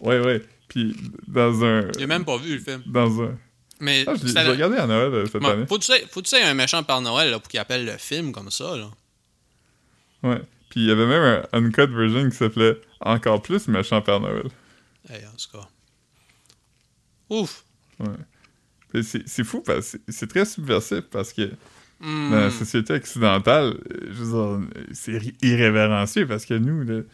Ouais, 0.00 0.20
ouais. 0.20 0.42
Puis 0.68 0.96
dans 1.26 1.64
un. 1.64 1.90
J'ai 1.98 2.06
même 2.06 2.24
pas 2.24 2.36
vu 2.36 2.54
le 2.54 2.60
film. 2.60 2.82
Dans 2.86 3.22
un. 3.22 3.36
Mais 3.80 4.04
Ah, 4.06 4.14
je 4.14 4.32
l'ai 4.32 4.48
regardé 4.48 4.76
à 4.76 4.86
Noël 4.86 5.12
euh, 5.12 5.26
cette 5.26 5.44
année. 5.44 5.66
faut 5.66 5.78
que 5.78 5.84
tu 5.84 5.92
sais- 5.92 6.06
faut 6.10 6.22
que 6.22 6.28
tu 6.28 6.36
un 6.36 6.54
méchant 6.54 6.82
Père 6.84 7.00
Noël 7.00 7.30
là, 7.30 7.38
pour 7.40 7.48
qu'il 7.48 7.58
appelle 7.60 7.84
le 7.84 7.96
film 7.98 8.32
comme 8.32 8.50
ça, 8.50 8.76
là. 8.76 8.88
Ouais. 10.22 10.40
Puis 10.70 10.80
il 10.82 10.86
y 10.86 10.90
avait 10.90 11.06
même 11.06 11.44
un 11.52 11.58
uncut 11.58 11.86
version 11.86 12.28
qui 12.30 12.36
s'appelait 12.36 12.80
Encore 13.04 13.40
plus 13.42 13.68
méchant 13.68 14.00
Père 14.02 14.18
Noël. 14.18 14.48
Hey, 15.08 15.24
en 15.26 15.36
tout 15.36 15.56
cas. 15.58 15.68
Ouf! 17.30 17.64
Ouais. 18.00 19.02
C'est 19.02 19.44
fou 19.44 19.60
parce 19.60 19.92
que 19.92 19.98
c'est- 20.08 20.26
très 20.26 20.44
subversif 20.44 21.02
parce 21.10 21.32
que 21.32 21.50
Hmm. 22.00 22.30
dans 22.30 22.40
la 22.40 22.50
société 22.50 22.92
occidentale, 22.94 23.78
je 24.02 24.12
veux 24.22 24.58
dire, 24.60 24.68
c'est 24.92 25.20
irrévérencieux 25.42 26.26
parce 26.26 26.44
que 26.44 26.54
nous, 26.54 26.82
le 26.82 27.06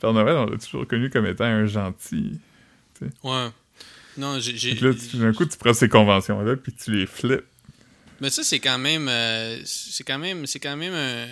Père 0.00 0.12
Noël, 0.12 0.36
on 0.36 0.46
l'a 0.46 0.58
toujours 0.58 0.86
connu 0.88 1.08
comme 1.10 1.26
étant 1.26 1.44
un 1.44 1.66
gentil. 1.66 2.40
Ouais. 3.22 3.48
Non, 4.16 4.38
j'ai. 4.40 4.74
là, 4.74 4.90
d'un 5.14 5.32
coup, 5.32 5.44
tu 5.44 5.56
prends 5.58 5.74
ces 5.74 5.88
conventions-là 5.88 6.56
puis 6.56 6.72
tu 6.72 6.92
les 6.92 7.06
flippes. 7.06 7.44
Mais 8.20 8.30
ça, 8.30 8.42
c'est 8.44 8.60
quand 8.60 8.78
même. 8.78 9.08
euh, 9.08 9.60
c'est 9.64 10.04
quand 10.04 10.18
même. 10.18 10.46
C'est 10.46 10.60
quand 10.60 10.76
même 10.76 10.94
un. 10.94 11.26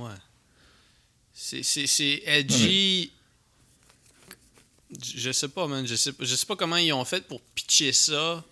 Ouais. 0.00 0.10
C'est, 1.42 1.62
c'est 1.86 2.22
edgy. 2.26 3.10
Je 5.14 5.30
sais 5.32 5.48
pas, 5.48 5.66
man. 5.66 5.86
Je 5.86 5.94
sais, 5.94 6.12
pas- 6.12 6.24
je 6.24 6.34
sais 6.34 6.44
pas 6.46 6.56
comment 6.56 6.76
ils 6.76 6.92
ont 6.92 7.04
fait 7.04 7.26
pour 7.26 7.40
pitcher 7.54 7.92
ça. 7.92 8.44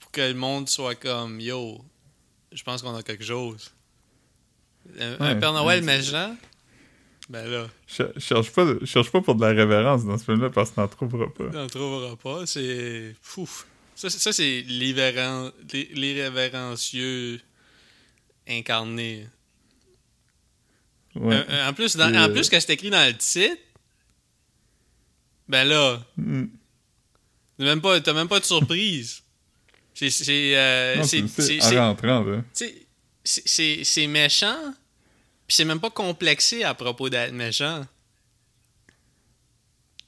Pour 0.00 0.10
que 0.10 0.20
le 0.20 0.34
monde 0.34 0.68
soit 0.68 0.94
comme 0.94 1.40
Yo, 1.40 1.82
je 2.52 2.62
pense 2.62 2.82
qu'on 2.82 2.94
a 2.94 3.02
quelque 3.02 3.24
chose. 3.24 3.70
Un, 5.00 5.14
un 5.20 5.34
Ouais, 5.34 5.40
Père 5.40 5.52
Noël 5.52 5.82
mais 5.82 5.98
méchant? 5.98 6.36
Ben 7.28 7.48
là, 7.48 7.68
Je 7.88 8.04
je 8.14 8.20
cherche 8.20 8.50
pas, 8.52 8.66
je 8.80 8.84
cherche 8.86 9.10
pas 9.10 9.20
pour 9.20 9.34
de 9.34 9.40
la 9.40 9.48
révérence 9.52 10.04
dans 10.04 10.16
ce 10.18 10.24
film-là 10.24 10.50
parce 10.50 10.70
qu'on 10.70 10.82
n'en 10.82 10.88
trouvera 10.88 11.32
pas. 11.32 11.44
on 11.54 11.66
trouvera 11.66 12.14
pas. 12.16 12.46
C'est. 12.46 13.16
Pouf. 13.22 13.66
Ça, 13.96 14.10
c'est- 14.10 14.18
ça 14.18 14.32
c'est 14.32 14.60
l'irrévéren- 14.68 15.50
l'ir- 15.72 15.88
l'irrévérencieux 15.92 17.40
incarné. 18.46 19.26
Ouais. 21.20 21.34
Euh, 21.34 21.44
euh, 21.48 21.68
en 21.68 21.72
plus, 21.72 21.96
dans- 21.96 22.08
en 22.14 22.14
euh, 22.14 22.28
plus, 22.28 22.48
quand 22.50 22.60
c'est 22.60 22.72
écrit 22.74 22.90
dans 22.90 23.04
le 23.06 23.16
titre, 23.16 23.56
ben 25.48 25.64
là, 25.64 26.04
Mm. 26.16 26.44
t'as 27.58 27.64
même 27.64 27.80
pas, 27.80 28.00
t'as 28.00 28.12
même 28.12 28.28
pas 28.28 28.40
de 28.40 28.44
surprise. 28.44 29.22
C'est, 29.94 30.10
c'est, 30.10 30.54
euh, 30.58 31.02
c'est, 31.04 31.22
méchant, 34.06 34.58
puis 35.46 35.56
c'est 35.56 35.64
même 35.64 35.80
pas 35.80 35.88
complexé 35.88 36.64
à 36.64 36.74
propos 36.74 37.08
d'être 37.08 37.32
méchant. 37.32 37.86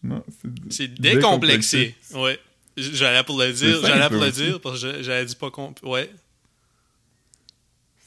Non, 0.03 0.23
c'est 0.29 0.73
C'est 0.73 0.88
décomplexé. 1.01 1.94
Ouais. 2.12 2.38
J'allais 2.77 3.25
pour 3.25 3.38
le 3.38 3.51
dire, 3.51 3.81
j'allais 3.81 4.09
pour 4.11 4.23
le 4.23 4.31
dire, 4.31 4.61
parce 4.61 4.83
que 4.83 5.03
j'avais 5.03 5.25
dit 5.25 5.35
pas 5.37 5.51
compl... 5.51 5.83
Ouais. 5.87 6.11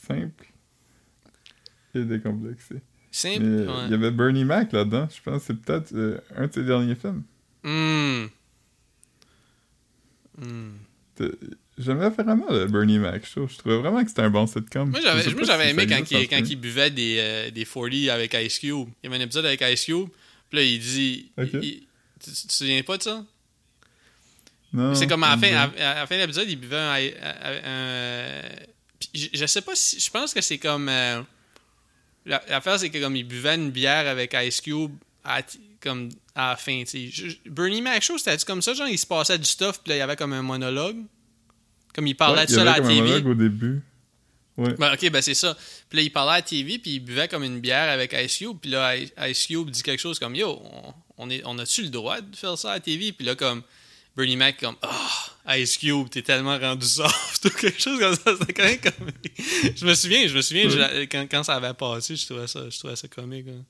Simple 0.07 0.45
et 1.95 2.03
décomplexé. 2.03 2.75
Euh, 3.41 3.67
ouais. 3.67 3.85
Il 3.87 3.91
y 3.91 3.93
avait 3.93 4.11
Bernie 4.11 4.45
Mac 4.45 4.71
là-dedans. 4.71 5.07
Je 5.13 5.21
pense 5.21 5.41
que 5.41 5.47
c'est 5.47 5.61
peut-être 5.61 5.93
euh, 5.93 6.17
un 6.35 6.47
de 6.47 6.53
ses 6.53 6.63
derniers 6.63 6.95
films. 6.95 7.23
Hmm. 7.63 8.25
Hmm. 10.37 10.71
J'aimais 11.77 12.09
vraiment 12.09 12.45
le 12.49 12.65
Bernie 12.67 12.99
Mac 12.99 13.25
show. 13.25 13.47
Je 13.47 13.57
trouvais 13.57 13.77
vraiment 13.77 14.01
que 14.03 14.09
c'était 14.09 14.21
un 14.21 14.29
bon 14.29 14.45
sitcom. 14.47 14.89
Moi, 14.89 14.99
Je 14.99 15.05
j'avais, 15.05 15.33
moi, 15.33 15.43
j'avais 15.43 15.63
si 15.65 15.69
aimé 15.71 15.87
quand, 15.87 16.11
il, 16.11 16.27
quand 16.27 16.49
il 16.49 16.55
buvait 16.55 16.89
des, 16.91 17.17
euh, 17.19 17.51
des 17.51 17.65
40 17.65 18.09
avec 18.09 18.33
Ice 18.35 18.59
Cube. 18.59 18.87
Il 19.03 19.05
y 19.05 19.07
avait 19.07 19.17
un 19.21 19.25
épisode 19.25 19.45
avec 19.45 19.61
Ice 19.61 19.85
Cube. 19.85 20.09
Puis 20.49 20.57
là, 20.59 20.63
il 20.63 20.79
dit. 20.79 21.31
Il- 21.37 21.87
tu, 22.23 22.31
tu 22.31 22.47
te 22.47 22.53
souviens 22.53 22.83
pas 22.83 22.97
de 22.97 23.03
ça? 23.03 23.25
Non, 24.73 24.93
C'est 24.95 25.07
comme 25.07 25.23
à 25.23 25.35
la, 25.35 25.37
fin, 25.37 25.53
à, 25.55 25.95
la 25.95 26.07
fin 26.07 26.15
de 26.15 26.21
l'épisode, 26.21 26.47
il 26.49 26.55
buvait 26.59 26.77
un. 26.77 26.93
un- 26.93 27.61
un- 27.65 28.41
puis 28.99 29.09
je, 29.15 29.27
je 29.39 29.45
sais 29.47 29.61
pas 29.61 29.75
si. 29.75 29.99
Je 29.99 30.09
pense 30.11 30.33
que 30.33 30.41
c'est 30.41 30.59
comme. 30.59 30.87
euh, 30.87 31.21
L'affaire, 32.25 32.79
c'est 32.79 32.89
que 32.89 32.99
comme 32.99 33.15
il 33.15 33.23
buvait 33.23 33.55
une 33.55 33.71
bière 33.71 34.07
avec 34.07 34.35
Ice 34.43 34.61
Cube 34.61 34.91
à, 35.23 35.41
comme 35.79 36.09
à 36.35 36.51
la 36.51 36.55
fin. 36.57 36.83
Je- 36.85 37.35
Bernie 37.49 37.81
Mac 37.81 38.01
Show, 38.03 38.17
c'était 38.17 38.37
comme 38.45 38.61
ça, 38.61 38.73
genre, 38.73 38.87
il 38.87 38.97
se 38.97 39.07
passait 39.07 39.37
du 39.39 39.45
stuff, 39.45 39.79
puis 39.83 39.89
là, 39.89 39.95
il 39.95 39.99
y 39.99 40.01
avait 40.01 40.15
comme 40.15 40.33
un 40.33 40.41
monologue? 40.43 40.97
Comme 41.93 42.07
il 42.07 42.15
parlait 42.15 42.41
Ouais, 42.41 42.45
de 42.45 42.51
il 42.51 42.55
ça 42.55 42.61
à 42.61 42.65
la 42.65 42.73
comme 42.75 42.85
un 42.85 42.89
TV. 42.89 43.01
monologue 43.01 43.27
au 43.27 43.33
début. 43.33 43.81
Ouais. 44.57 44.73
Ben, 44.77 44.93
ok, 44.93 45.09
ben 45.09 45.21
c'est 45.21 45.33
ça. 45.33 45.57
Puis 45.89 45.97
là, 45.97 46.03
il 46.03 46.11
parlait 46.11 46.33
à 46.33 46.35
la 46.35 46.41
TV, 46.41 46.77
puis 46.77 46.91
il 46.91 46.99
buvait 46.99 47.27
comme 47.27 47.43
une 47.43 47.59
bière 47.59 47.89
avec 47.89 48.13
Ice 48.13 48.37
Cube. 48.37 48.57
Puis 48.61 48.69
là, 48.69 48.95
Ice 48.97 49.47
Cube 49.47 49.69
dit 49.71 49.81
quelque 49.81 49.99
chose 49.99 50.19
comme 50.19 50.35
Yo, 50.35 50.61
on, 50.63 50.93
on, 51.17 51.29
est, 51.29 51.41
on 51.45 51.57
a-tu 51.57 51.81
le 51.83 51.89
droit 51.89 52.21
de 52.21 52.35
faire 52.35 52.57
ça 52.57 52.71
à 52.71 52.73
la 52.75 52.79
TV? 52.79 53.11
Puis 53.13 53.25
là, 53.25 53.35
comme 53.35 53.63
Bernie 54.15 54.35
Mac, 54.35 54.59
comme 54.59 54.75
Ah, 54.81 55.57
Ice 55.57 55.77
Cube, 55.77 56.09
t'es 56.09 56.21
tellement 56.21 56.57
rendu 56.57 56.85
soft, 56.85 57.45
ou 57.45 57.49
quelque 57.49 57.81
chose 57.81 57.99
comme 57.99 58.15
ça. 58.15 58.35
C'était 58.39 58.53
quand 58.53 58.63
même 58.63 58.77
comique. 58.79 59.41
je 59.75 59.85
me 59.85 59.93
souviens, 59.93 60.27
je 60.27 60.35
me 60.35 60.41
souviens, 60.41 60.69
je- 60.69 61.05
quand, 61.05 61.25
quand 61.29 61.43
ça 61.43 61.55
avait 61.55 61.73
passé, 61.73 62.15
je 62.15 62.25
trouvais 62.25 62.47
ça, 62.47 62.69
je 62.69 62.77
trouvais 62.77 62.95
ça 62.95 63.07
comique. 63.07 63.47
hein. 63.47 63.63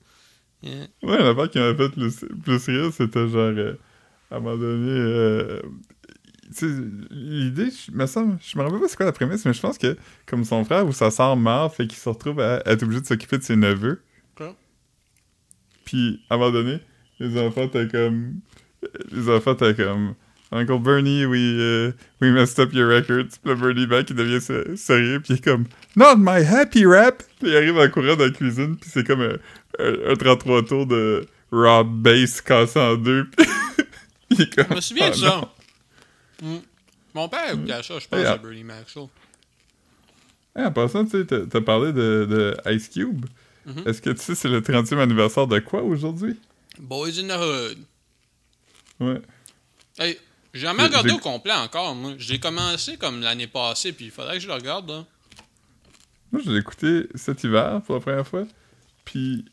Yeah. 0.62 0.86
Ouais, 1.02 1.18
l'affaire 1.18 1.50
qui 1.50 1.58
m'a 1.58 1.74
fait 1.74 1.88
plus, 1.88 2.24
plus 2.44 2.64
rire, 2.68 2.92
c'était 2.92 3.28
genre, 3.28 3.52
euh, 3.56 3.74
à 4.30 4.36
un 4.36 4.40
moment 4.40 4.56
donné, 4.56 4.90
euh, 4.90 5.60
l'idée, 7.10 7.68
je 7.70 7.90
me 7.92 8.06
semble, 8.06 8.38
je 8.40 8.56
me 8.56 8.62
rappelle 8.62 8.80
pas 8.80 8.88
c'est 8.88 8.96
quoi 8.96 9.06
la 9.06 9.12
prémisse, 9.12 9.44
mais 9.44 9.52
je 9.54 9.60
pense 9.60 9.78
que, 9.78 9.96
comme 10.26 10.44
son 10.44 10.64
frère 10.64 10.86
ou 10.86 10.92
sa 10.92 11.10
sœur 11.10 11.36
meurt, 11.36 11.74
fait 11.74 11.86
qu'il 11.86 11.98
se 11.98 12.08
retrouve 12.08 12.40
à, 12.40 12.62
être 12.66 12.82
obligé 12.84 13.00
de 13.00 13.06
s'occuper 13.06 13.38
de 13.38 13.42
ses 13.42 13.56
neveux. 13.56 14.02
Quoi? 14.36 14.54
Puis, 15.84 16.20
à 16.30 16.34
un 16.34 16.38
moment 16.38 16.52
donné, 16.52 16.78
les 17.18 17.40
enfants 17.40 17.62
étaient 17.64 17.88
comme, 17.88 18.34
les 19.10 19.28
enfants 19.30 19.54
étaient 19.54 19.74
comme, 19.74 20.14
Uncle 20.52 20.78
Bernie, 20.78 21.24
we, 21.26 21.38
uh, 21.58 21.92
we 22.20 22.30
messed 22.30 22.58
up 22.58 22.72
your 22.74 22.86
records. 22.88 23.38
Puis 23.42 23.50
là, 23.50 23.54
Bernie 23.54 23.86
Mac, 23.86 24.10
il 24.10 24.16
devient 24.16 24.40
sé- 24.40 24.76
sérieux, 24.76 25.20
puis 25.20 25.34
il 25.34 25.36
est 25.38 25.44
comme, 25.44 25.64
Not 25.96 26.16
my 26.18 26.44
happy 26.44 26.84
rap! 26.84 27.22
Puis 27.40 27.48
il 27.50 27.56
arrive 27.56 27.78
en 27.78 27.88
courant 27.88 28.16
dans 28.16 28.24
la 28.26 28.30
cuisine, 28.30 28.76
puis 28.76 28.90
c'est 28.92 29.06
comme 29.06 29.22
un, 29.22 29.36
un, 29.78 30.10
un 30.12 30.14
33 30.14 30.62
tours 30.64 30.86
de 30.86 31.26
raw 31.50 31.84
bass 31.84 32.40
cassé 32.42 32.78
en 32.78 32.96
deux. 32.96 33.24
puis 33.30 33.46
il 34.30 34.42
est 34.42 34.54
comme, 34.54 34.66
Je 34.70 34.74
me 34.74 34.80
souviens 34.80 35.08
de 35.10 35.14
Oh 35.14 35.18
ça. 35.18 35.40
non. 36.42 36.48
Mm. 36.56 36.58
Mon 37.14 37.28
père 37.28 37.52
écoutait 37.54 37.82
ça, 37.82 37.98
je 37.98 38.08
pense, 38.08 38.24
à 38.24 38.32
ah. 38.32 38.36
Bernie 38.38 38.64
Mac 38.64 38.88
Show. 38.88 39.10
Hey, 40.54 40.66
en 40.66 40.72
passant, 40.72 41.04
tu 41.06 41.10
sais, 41.12 41.24
t'as 41.26 41.60
parlé 41.62 41.92
de, 41.92 42.26
de 42.28 42.70
Ice 42.74 42.88
Cube. 42.90 43.24
Mhm. 43.64 43.84
Est-ce 43.86 44.02
que 44.02 44.10
tu 44.10 44.20
sais 44.20 44.34
c'est 44.34 44.48
le 44.48 44.60
30e 44.60 44.98
anniversaire 44.98 45.46
de 45.46 45.58
quoi 45.60 45.82
aujourd'hui? 45.82 46.38
Boys 46.78 47.18
in 47.20 47.28
the 47.28 47.38
Hood. 47.40 47.78
Ouais. 49.00 49.22
Hey, 49.98 50.18
j'ai 50.54 50.60
jamais 50.60 50.84
regardé 50.84 51.10
au 51.12 51.18
complet 51.18 51.52
encore, 51.54 51.94
moi. 51.94 52.12
J'ai 52.18 52.38
commencé 52.38 52.96
comme 52.96 53.20
l'année 53.20 53.46
passée, 53.46 53.92
puis 53.92 54.06
il 54.06 54.10
faudrait 54.10 54.34
que 54.34 54.42
je 54.42 54.48
le 54.48 54.54
regarde, 54.54 54.88
là. 54.90 55.04
Moi, 56.30 56.40
je 56.44 56.50
l'ai 56.50 56.58
écouté 56.60 57.08
cet 57.14 57.44
hiver 57.44 57.80
pour 57.84 57.96
la 57.96 58.00
première 58.00 58.26
fois. 58.26 58.44
Puis, 59.04 59.44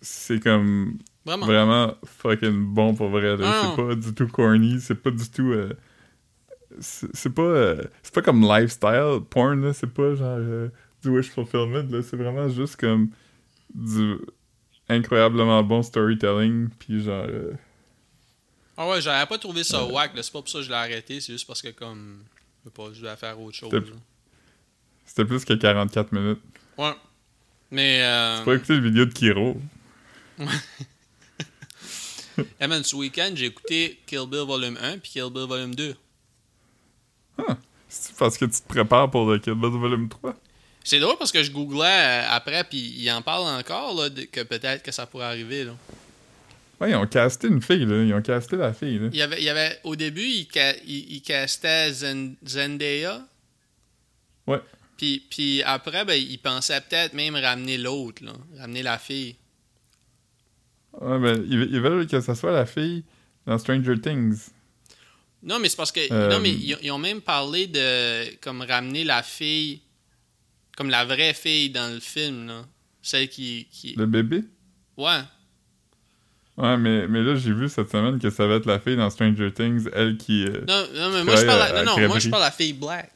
c'est 0.00 0.40
comme 0.40 0.98
Vraiment. 1.24 1.46
vraiment 1.46 1.94
fucking 2.04 2.66
bon 2.74 2.94
pour 2.94 3.08
vrai. 3.08 3.36
C'est 3.38 3.76
pas 3.76 3.94
du 3.94 4.14
tout 4.14 4.28
corny, 4.28 4.80
c'est 4.80 4.94
pas 5.02 5.10
du 5.10 5.28
tout. 5.30 5.52
euh, 5.52 5.72
c'est 6.80 7.08
c'est 7.16 7.30
pas, 7.34 7.42
euh, 7.42 7.82
c'est 8.02 8.12
pas 8.14 8.22
comme 8.22 8.42
lifestyle 8.42 9.20
porn, 9.30 9.62
là. 9.62 9.72
C'est 9.72 9.86
pas 9.92 10.14
genre 10.14 10.36
euh, 10.38 10.68
du 11.02 11.08
wish 11.10 11.30
fulfillment, 11.30 11.88
là. 11.90 12.02
C'est 12.02 12.16
vraiment 12.16 12.48
juste 12.48 12.76
comme 12.76 13.10
du 13.74 14.16
incroyablement 14.88 15.62
bon 15.62 15.82
storytelling. 15.82 16.68
Puis, 16.78 17.02
genre. 17.04 17.26
Ah 18.76 18.88
ouais, 18.88 19.00
j'avais 19.00 19.26
pas 19.26 19.38
trouvé 19.38 19.64
ça 19.64 19.84
whack. 19.84 20.12
C'est 20.16 20.32
pas 20.32 20.40
pour 20.40 20.48
ça 20.48 20.58
que 20.58 20.64
je 20.64 20.68
l'ai 20.68 20.74
arrêté, 20.74 21.20
c'est 21.20 21.32
juste 21.32 21.46
parce 21.46 21.62
que, 21.62 21.68
comme. 21.68 22.22
Je 22.64 22.70
pas, 22.70 22.88
je 22.92 23.00
devais 23.00 23.16
faire 23.16 23.40
autre 23.40 23.56
chose. 23.56 23.70
C'était- 25.04 25.24
plus 25.24 25.44
que 25.44 25.54
44 25.54 26.12
minutes. 26.12 26.40
Ouais. 26.76 26.94
Mais. 27.70 28.02
Euh... 28.02 28.38
Tu 28.38 28.44
pourrais 28.44 28.56
écouter 28.56 28.74
le 28.74 28.80
vidéo 28.82 29.04
de 29.06 29.12
Kiro. 29.12 29.56
hey, 32.60 32.68
man, 32.68 32.84
ce 32.84 32.96
week-end, 32.96 33.32
j'ai 33.34 33.46
écouté 33.46 34.00
Kill 34.06 34.26
Bill 34.28 34.40
Volume 34.40 34.76
1 34.82 34.98
puis 34.98 35.12
Kill 35.12 35.30
Bill 35.32 35.46
Volume 35.46 35.74
2. 35.74 35.96
C'est 37.88 38.16
parce 38.16 38.36
que 38.36 38.44
tu 38.44 38.60
te 38.60 38.68
prépares 38.68 39.10
pour 39.10 39.30
le 39.30 39.38
Kill 39.38 39.54
Bill 39.54 39.70
Volume 39.70 40.08
3. 40.08 40.34
C'est 40.84 41.00
drôle 41.00 41.16
parce 41.18 41.32
que 41.32 41.42
je 41.42 41.50
googlais 41.50 41.84
euh, 41.84 42.28
après, 42.30 42.62
puis 42.64 42.78
il 42.78 43.10
en 43.10 43.22
parle 43.22 43.48
encore, 43.58 43.94
là, 43.94 44.08
que 44.30 44.42
peut-être 44.42 44.82
que 44.82 44.92
ça 44.92 45.06
pourrait 45.06 45.26
arriver, 45.26 45.64
là. 45.64 45.72
Ouais, 46.80 46.90
ils 46.90 46.94
ont 46.96 47.06
casté 47.06 47.48
une 47.48 47.62
fille, 47.62 47.86
là. 47.86 48.02
Ils 48.04 48.12
ont 48.14 48.20
casté 48.22 48.56
la 48.56 48.72
fille, 48.74 48.98
là. 48.98 49.08
Il 49.12 49.16
y 49.18 49.22
avait, 49.22 49.38
il 49.38 49.44
y 49.44 49.48
avait 49.48 49.78
au 49.84 49.96
début, 49.96 50.24
il, 50.26 50.46
ca- 50.52 50.76
il, 50.86 51.14
il 51.14 51.22
castait 51.22 51.90
Zen- 51.92 52.36
Zendaya. 52.46 53.26
Ouais. 54.46 54.60
Puis, 54.98 55.24
puis 55.30 55.62
après, 55.62 56.04
ben, 56.04 56.14
il 56.14 56.38
pensait 56.38 56.80
peut-être 56.82 57.14
même 57.14 57.34
ramener 57.36 57.78
l'autre, 57.78 58.24
là, 58.24 58.32
ramener 58.58 58.82
la 58.82 58.98
fille. 58.98 59.36
Ouais, 61.00 61.18
ben, 61.18 61.44
ils, 61.48 61.68
ils 61.72 61.80
veulent 61.80 62.06
que 62.06 62.20
ça 62.20 62.34
soit 62.34 62.52
la 62.52 62.66
fille 62.66 63.04
dans 63.46 63.58
Stranger 63.58 64.00
Things. 64.00 64.48
Non, 65.42 65.58
mais 65.58 65.68
c'est 65.68 65.76
parce 65.76 65.92
que. 65.92 66.00
Euh, 66.12 66.30
Non, 66.30 66.40
mais 66.40 66.50
ils, 66.50 66.76
ils 66.82 66.90
ont 66.90 66.98
même 66.98 67.20
parlé 67.20 67.66
de 67.66 68.34
comme 68.40 68.62
ramener 68.62 69.04
la 69.04 69.22
fille. 69.22 69.80
Comme 70.76 70.90
la 70.90 71.04
vraie 71.04 71.32
fille 71.34 71.70
dans 71.70 71.92
le 71.92 72.00
film, 72.00 72.46
là. 72.48 72.66
Celle 73.02 73.28
qui. 73.28 73.66
qui... 73.70 73.94
Le 73.94 74.06
bébé? 74.06 74.42
Ouais. 74.96 75.20
Ouais, 76.56 76.76
mais, 76.78 77.06
mais 77.06 77.22
là, 77.22 77.34
j'ai 77.36 77.52
vu 77.52 77.68
cette 77.68 77.90
semaine 77.90 78.18
que 78.18 78.30
ça 78.30 78.46
va 78.46 78.54
être 78.54 78.64
la 78.66 78.78
fille 78.80 78.96
dans 78.96 79.10
Stranger 79.10 79.52
Things, 79.52 79.88
elle 79.92 80.16
qui... 80.16 80.44
euh, 80.44 80.64
Non, 80.66 80.86
non 80.94 81.10
mais 81.12 81.24
moi 81.24 81.36
je 81.36 81.44
parle. 81.44 81.60
à- 81.60 81.64
à- 81.64 81.68
à 81.68 81.72
non, 81.72 81.78
non, 81.78 81.84
moi 81.84 81.94
crèmerie. 81.96 82.20
je 82.20 82.28
parle 82.30 82.42
à 82.44 82.46
la 82.46 82.52
fille 82.52 82.72
Black. 82.72 83.12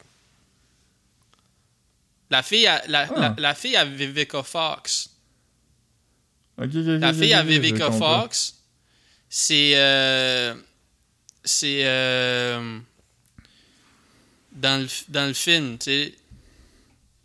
La 2.29 2.43
fille 2.43 2.67
à, 2.67 2.81
la, 2.87 3.07
Ah. 3.15 3.19
la, 3.19 3.35
la 3.39 3.55
fille 3.55 3.75
à 3.75 3.83
Vivica 3.85 4.43
Fox. 4.43 5.09
La 6.57 7.13
fille 7.13 7.33
à 7.33 7.43
Vivica. 7.43 7.91
Fox, 7.91 8.55
c'est. 9.29 9.71
euh, 9.75 10.53
c'est. 11.43 11.81
euh, 11.85 12.79
dans, 14.51 14.81
le, 14.81 14.87
dans 15.09 15.25
le 15.27 15.33
film, 15.33 15.77
tu 15.79 15.85
sais. 15.85 16.13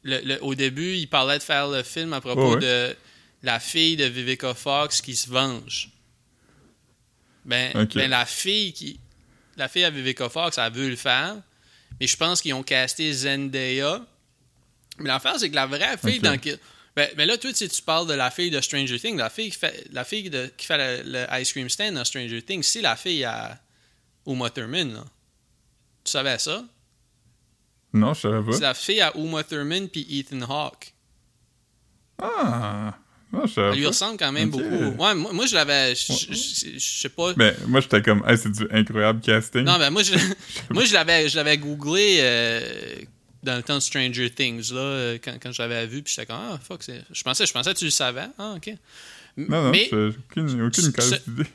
le- 0.03 0.21
le- 0.25 0.43
au 0.43 0.55
début, 0.55 0.95
il 0.95 1.09
parlait 1.09 1.39
de 1.39 1.43
faire 1.43 1.69
le 1.69 1.83
film 1.83 2.13
à 2.15 2.21
propos 2.23 2.55
ouais. 2.55 2.61
de 2.61 2.97
la 3.43 3.61
fille 3.61 3.97
de 3.97 4.05
Vivica 4.07 4.55
Fox 4.55 5.03
qui 5.03 5.15
se 5.15 5.29
venge. 5.29 5.91
Ben, 7.47 7.73
ben, 7.95 8.11
la 8.11 8.27
fille 8.27 8.73
qui. 8.73 9.01
La 9.57 9.69
fille 9.69 9.85
à 9.85 9.91
Vivica 9.91 10.29
Fox, 10.29 10.59
elle 10.59 10.73
veut 10.73 10.89
le 10.91 10.97
faire. 10.97 11.37
Mais 11.99 12.07
je 12.07 12.17
pense 12.17 12.43
qu'ils 12.43 12.53
ont 12.53 12.63
casté 12.63 13.11
Zendaya. 13.13 14.05
Mais 14.99 15.09
l'affaire, 15.09 15.39
c'est 15.39 15.49
que 15.49 15.55
la 15.55 15.67
vraie 15.67 15.97
fille 15.97 16.19
Ok. 16.19 16.23
dans. 16.23 16.39
Kill- 16.39 16.59
Ben, 16.95 17.09
ben 17.17 17.27
là, 17.29 17.37
toi, 17.39 17.51
tu 17.53 17.57
sais, 17.59 17.69
tu 17.69 17.83
parles 17.83 18.07
de 18.07 18.15
la 18.15 18.31
fille 18.31 18.51
de 18.51 18.61
Stranger 18.61 18.99
Things. 18.99 19.17
La 19.17 19.29
fille 19.31 19.51
qui 19.51 19.59
fait, 19.59 19.87
la 19.93 20.05
fille 20.05 20.29
de- 20.31 20.51
qui 20.57 20.67
fait 20.67 21.03
le, 21.05 21.11
le 21.11 21.41
ice 21.41 21.53
cream 21.53 21.69
stand 21.69 21.95
dans 21.95 22.05
Stranger 22.05 22.43
Things, 22.43 22.63
c'est 22.63 22.81
la 22.83 22.97
fille 22.97 23.23
à 23.25 23.59
Uma 24.27 24.49
Thurman. 24.51 24.95
Là. 24.95 25.05
Tu 26.05 26.11
savais 26.13 26.39
ça? 26.39 26.65
Non, 27.93 28.13
je 28.15 28.21
savais 28.23 28.53
C'est 28.53 28.61
pas. 28.61 28.67
la 28.69 28.75
fille 28.75 29.01
à 29.01 29.15
Uma 29.17 29.45
Thurman 29.45 29.89
puis 29.89 30.07
Ethan 30.19 30.41
Hawke. 30.43 30.93
Ah! 32.21 32.95
Savais 33.47 33.69
Elle 33.73 33.79
lui 33.79 33.87
ressemble 33.87 34.19
quand 34.19 34.33
même 34.33 34.51
beaucoup. 34.51 34.65
Ouais, 35.03 35.15
moi, 35.15 35.33
moi, 35.33 35.47
je 35.47 35.55
l'avais. 35.55 35.95
Je 35.95 36.13
je- 36.13 36.33
je- 36.35 36.79
je 36.79 37.01
sais 37.01 37.09
pas. 37.09 37.33
Ben, 37.35 37.55
moi, 37.67 37.81
j'étais 37.81 38.03
comme, 38.03 38.23
hey, 38.27 38.37
c'est 38.39 38.51
du 38.53 38.67
incroyable 38.71 39.21
casting. 39.21 39.63
Non, 39.63 39.79
ben 39.79 39.91
moi, 39.91 40.03
je, 40.03 40.13
moi, 40.71 40.85
je 40.85 40.93
l'avais, 40.95 41.29
je 41.29 41.37
l'avais 41.37 41.59
googlé 41.59 42.19
euh, 42.21 42.61
dans 43.43 43.57
le 43.57 43.63
temps 43.63 43.77
de 43.77 43.81
Stranger 43.81 44.31
Things, 44.31 44.73
là, 44.73 44.81
euh, 44.81 45.19
quand, 45.23 45.35
quand 45.43 45.53
je 45.53 45.63
l'avais 45.63 45.87
vu, 45.87 46.03
puis 46.03 46.13
j'étais 46.15 46.27
comme, 46.27 46.41
ah, 46.41 46.59
fuck. 46.63 46.83
Je 47.13 47.23
pensais, 47.23 47.47
je 47.47 47.53
pensais 47.53 47.73
que 47.75 47.79
tu 47.79 47.85
le 47.85 47.91
savais. 47.91 48.27
Ah, 48.39 48.55
ok. 48.57 48.75
Non, 49.37 49.65
non, 49.65 49.71
Mais, 49.71 49.89
aucune, 49.93 50.63
aucune 50.63 50.93
case 50.93 51.23
d'idée. 51.27 51.49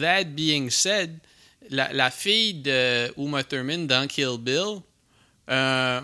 that 0.00 0.24
being 0.36 0.70
said, 0.70 1.18
la, 1.70 1.92
la 1.92 2.10
fille 2.10 2.54
de 2.54 3.12
Uma 3.20 3.42
Thurman 3.44 3.86
dans 3.86 4.06
Kill 4.06 4.36
Bill, 4.38 4.80
euh, 5.50 6.00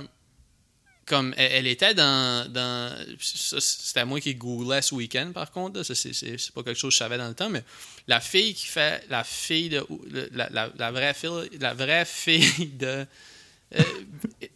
comme 1.08 1.34
elle, 1.36 1.52
elle 1.52 1.66
était 1.66 1.94
dans. 1.94 2.50
dans 2.52 2.94
ça, 3.18 3.60
c'était 3.60 4.04
moi 4.04 4.20
qui 4.20 4.34
googlais 4.34 4.82
ce 4.82 4.94
week-end, 4.94 5.30
par 5.34 5.50
contre. 5.50 5.82
Ça, 5.82 5.94
c'est, 5.94 6.12
c'est- 6.12 6.38
c'est 6.38 6.52
pas 6.54 6.62
quelque 6.62 6.76
chose 6.78 6.90
que 6.90 6.94
je 6.94 6.98
savais 6.98 7.18
dans 7.18 7.28
le 7.28 7.34
temps, 7.34 7.50
mais 7.50 7.64
la 8.06 8.20
fille 8.20 8.54
qui 8.54 8.66
fait. 8.66 9.04
La 9.10 9.24
fille 9.24 9.68
de. 9.70 9.84
La, 10.32 10.48
la- 10.50 10.70
la 10.78 10.90
vraie, 10.92 11.14
fille, 11.14 11.50
la 11.60 11.74
vraie 11.74 12.04
fille 12.04 12.66
de. 12.78 12.86
euh, 12.86 13.82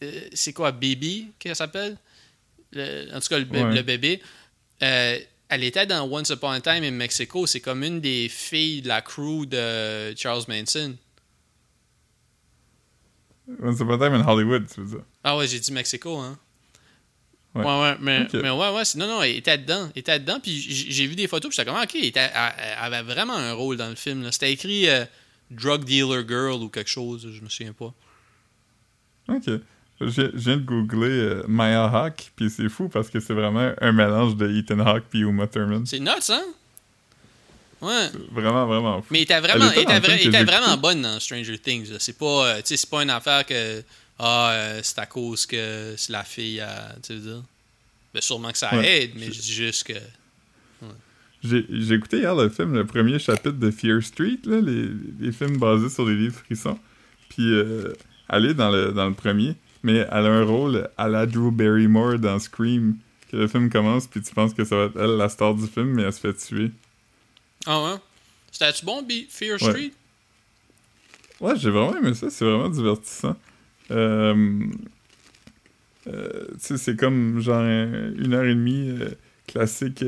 euh, 0.03 0.21
c'est 0.33 0.53
quoi, 0.53 0.73
Baby, 0.73 1.29
qu'elle 1.39 1.57
s'appelle? 1.57 1.97
Le- 2.73 3.15
En 3.15 3.21
tout 3.21 3.29
cas, 3.29 3.39
le, 3.39 3.45
bé- 3.45 3.63
Ouais. 3.63 3.75
le 3.75 3.83
bébé. 3.83 4.23
Euh, 4.83 5.19
elle 5.49 5.65
était 5.65 5.85
dans 5.87 6.11
Once 6.11 6.31
Upon 6.31 6.49
a 6.51 6.61
Time 6.63 6.83
in 6.85 6.93
Mexico. 6.93 7.47
C'est 7.47 7.61
comme 7.61 7.83
une 7.85 8.01
des 8.01 8.29
filles 8.31 8.81
de 8.83 8.89
la 8.89 9.03
crew 9.03 9.45
de 9.47 10.15
Charles 10.17 10.45
Manson. 10.49 10.97
Once 13.63 13.81
Upon 13.81 13.95
a 13.95 13.99
Time 13.99 14.15
in 14.15 14.25
Hollywood, 14.27 14.67
tu 14.73 14.81
veux 14.81 14.87
dire? 14.97 15.05
Ah 15.25 15.37
ouais, 15.37 15.47
j'ai 15.47 15.61
dit 15.61 15.73
Mexico, 15.73 16.17
hein. 16.19 16.39
Ouais. 17.55 17.63
Ouais, 17.65 17.81
ouais, 17.83 17.97
mais, 18.01 18.27
mais 18.33 18.49
ouais, 18.51 18.71
ouais, 18.71 18.83
non, 18.97 19.07
non, 19.07 19.23
elle 19.23 19.37
était 19.37 19.59
dedans. 19.59 19.91
Elle 19.95 20.01
était 20.01 20.19
dedans, 20.19 20.41
puis 20.43 20.59
j'ai 20.59 21.07
vu 21.07 21.15
des 21.15 21.29
photos, 21.29 21.51
puis 21.51 21.57
j'étais 21.57 21.71
comme, 21.71 21.81
ok, 21.83 21.91
elle, 21.95 22.05
était- 22.07 22.21
elle- 22.35 22.53
elle 22.83 22.95
avait 22.95 23.03
vraiment 23.13 23.37
un 23.37 23.53
rôle 23.53 23.77
dans 23.77 23.91
le 23.91 23.95
film. 23.95 24.27
C'était 24.33 24.53
écrit 24.53 24.89
euh, 24.89 25.05
Drug 25.51 25.85
Dealer 25.85 26.27
Girl 26.27 26.63
ou 26.63 26.69
quelque 26.71 26.89
chose, 26.89 27.29
je 27.31 27.41
me 27.43 27.49
souviens 27.51 27.75
pas. 27.75 27.93
Ok. 29.29 29.45
Je 30.01 30.31
viens 30.35 30.57
de 30.57 30.63
googler 30.63 31.11
euh, 31.11 31.43
Maya 31.47 31.85
Hawk, 31.85 32.33
puis 32.35 32.49
c'est 32.51 32.69
fou 32.71 32.89
parce 32.89 33.09
que 33.11 33.21
c'est 33.21 33.35
vraiment 33.35 33.73
un 33.81 33.93
mélange 33.93 34.35
de 34.37 34.49
Ethan 34.51 34.81
Hawke 34.81 35.05
puis 35.11 35.21
Uma 35.21 35.47
Thurman. 35.47 35.85
C'est 35.87 36.01
nuts, 36.01 36.09
hein? 36.31 36.43
Ouais. 37.81 38.11
Vraiment, 38.31 38.67
vraiment 38.67 39.03
fou. 39.03 39.09
Mais 39.11 39.19
elle 39.19 39.23
était 39.25 39.41
vraiment, 39.41 39.71
Elle 39.75 39.83
était 40.27 40.31
vra- 40.43 40.45
vraiment 40.45 40.77
bonne 40.77 41.03
dans 41.03 41.19
Stranger 41.21 41.59
Things. 41.59 41.91
C'est 41.99 42.17
pas, 42.17 42.47
euh, 42.47 42.61
c'est 42.65 42.89
pas 42.89 43.03
une 43.03 43.11
affaire 43.11 43.45
que 43.45 43.83
ah, 44.23 44.51
euh, 44.53 44.81
c'est 44.83 44.99
à 45.01 45.07
cause 45.07 45.45
que 45.47 45.95
c'est 45.97 46.13
la 46.13 46.23
fille 46.25 46.61
à, 46.61 46.95
tu 47.03 47.13
veux 47.15 47.21
dire. 47.21 47.43
Ben, 48.15 48.21
sûrement 48.23 48.53
que 48.53 48.59
ça 48.59 48.75
Ouais. 48.75 49.03
aide, 49.05 49.13
mais 49.17 49.27
je 49.33 49.41
dis 49.41 49.53
juste 49.53 49.85
que. 49.85 49.95
J'ai 51.45 51.67
j'ai 51.71 51.95
écouté 51.95 52.19
hier 52.19 52.35
le 52.37 52.49
film, 52.49 52.75
le 52.75 52.87
premier 52.87 53.19
chapitre 53.19 53.51
de 53.59 53.71
Fear 53.73 54.01
Street, 54.03 54.39
là, 54.45 54.61
les, 54.61 54.89
les 55.19 55.33
films 55.33 55.57
basés 55.59 55.89
sur 55.89 56.07
les 56.07 56.15
livres 56.15 56.37
frissons. 56.45 56.79
Puis 57.31 57.53
euh, 57.53 57.93
elle 58.29 58.47
est 58.47 58.55
dans 58.55 58.71
le, 58.71 58.93
dans 58.93 59.09
le 59.09 59.15
premier, 59.15 59.57
mais 59.83 60.07
elle 60.09 60.27
a 60.27 60.31
un 60.31 60.45
rôle 60.45 60.89
à 60.97 61.09
la 61.09 61.27
Drew 61.27 61.51
Barrymore 61.51 62.19
dans 62.21 62.39
Scream. 62.39 62.97
Que 63.31 63.39
le 63.39 63.49
film 63.49 63.71
commence, 63.71 64.07
puis 64.07 64.23
tu 64.23 64.33
penses 64.35 64.55
que 64.55 64.63
ça 64.65 64.77
va 64.77 64.85
être 64.85 64.97
elle 65.01 65.17
la 65.17 65.29
star 65.29 65.55
du 65.55 65.67
film, 65.67 65.89
mais 65.95 66.03
elle 66.03 66.13
se 66.13 66.21
fait 66.21 66.35
tuer. 66.35 66.71
Ah 67.67 67.83
ouais? 67.83 67.97
C'était-tu 68.53 68.85
bon, 68.85 69.05
Fear 69.31 69.61
Ouais. 69.61 69.69
Street? 69.71 69.93
Ouais, 71.41 71.55
j'ai 71.57 71.71
vraiment 71.71 71.97
aimé 71.97 72.15
ça, 72.15 72.31
c'est 72.31 72.45
vraiment 72.45 72.69
divertissant. 72.69 73.35
Euh, 73.93 74.65
euh, 76.09 76.47
c'est 76.59 76.99
comme 76.99 77.41
genre 77.41 77.61
un- 77.61 78.13
une 78.17 78.35
heure 78.35 78.45
et 78.45 78.55
demie 78.55 78.91
euh, 78.91 79.11
classique 79.47 80.05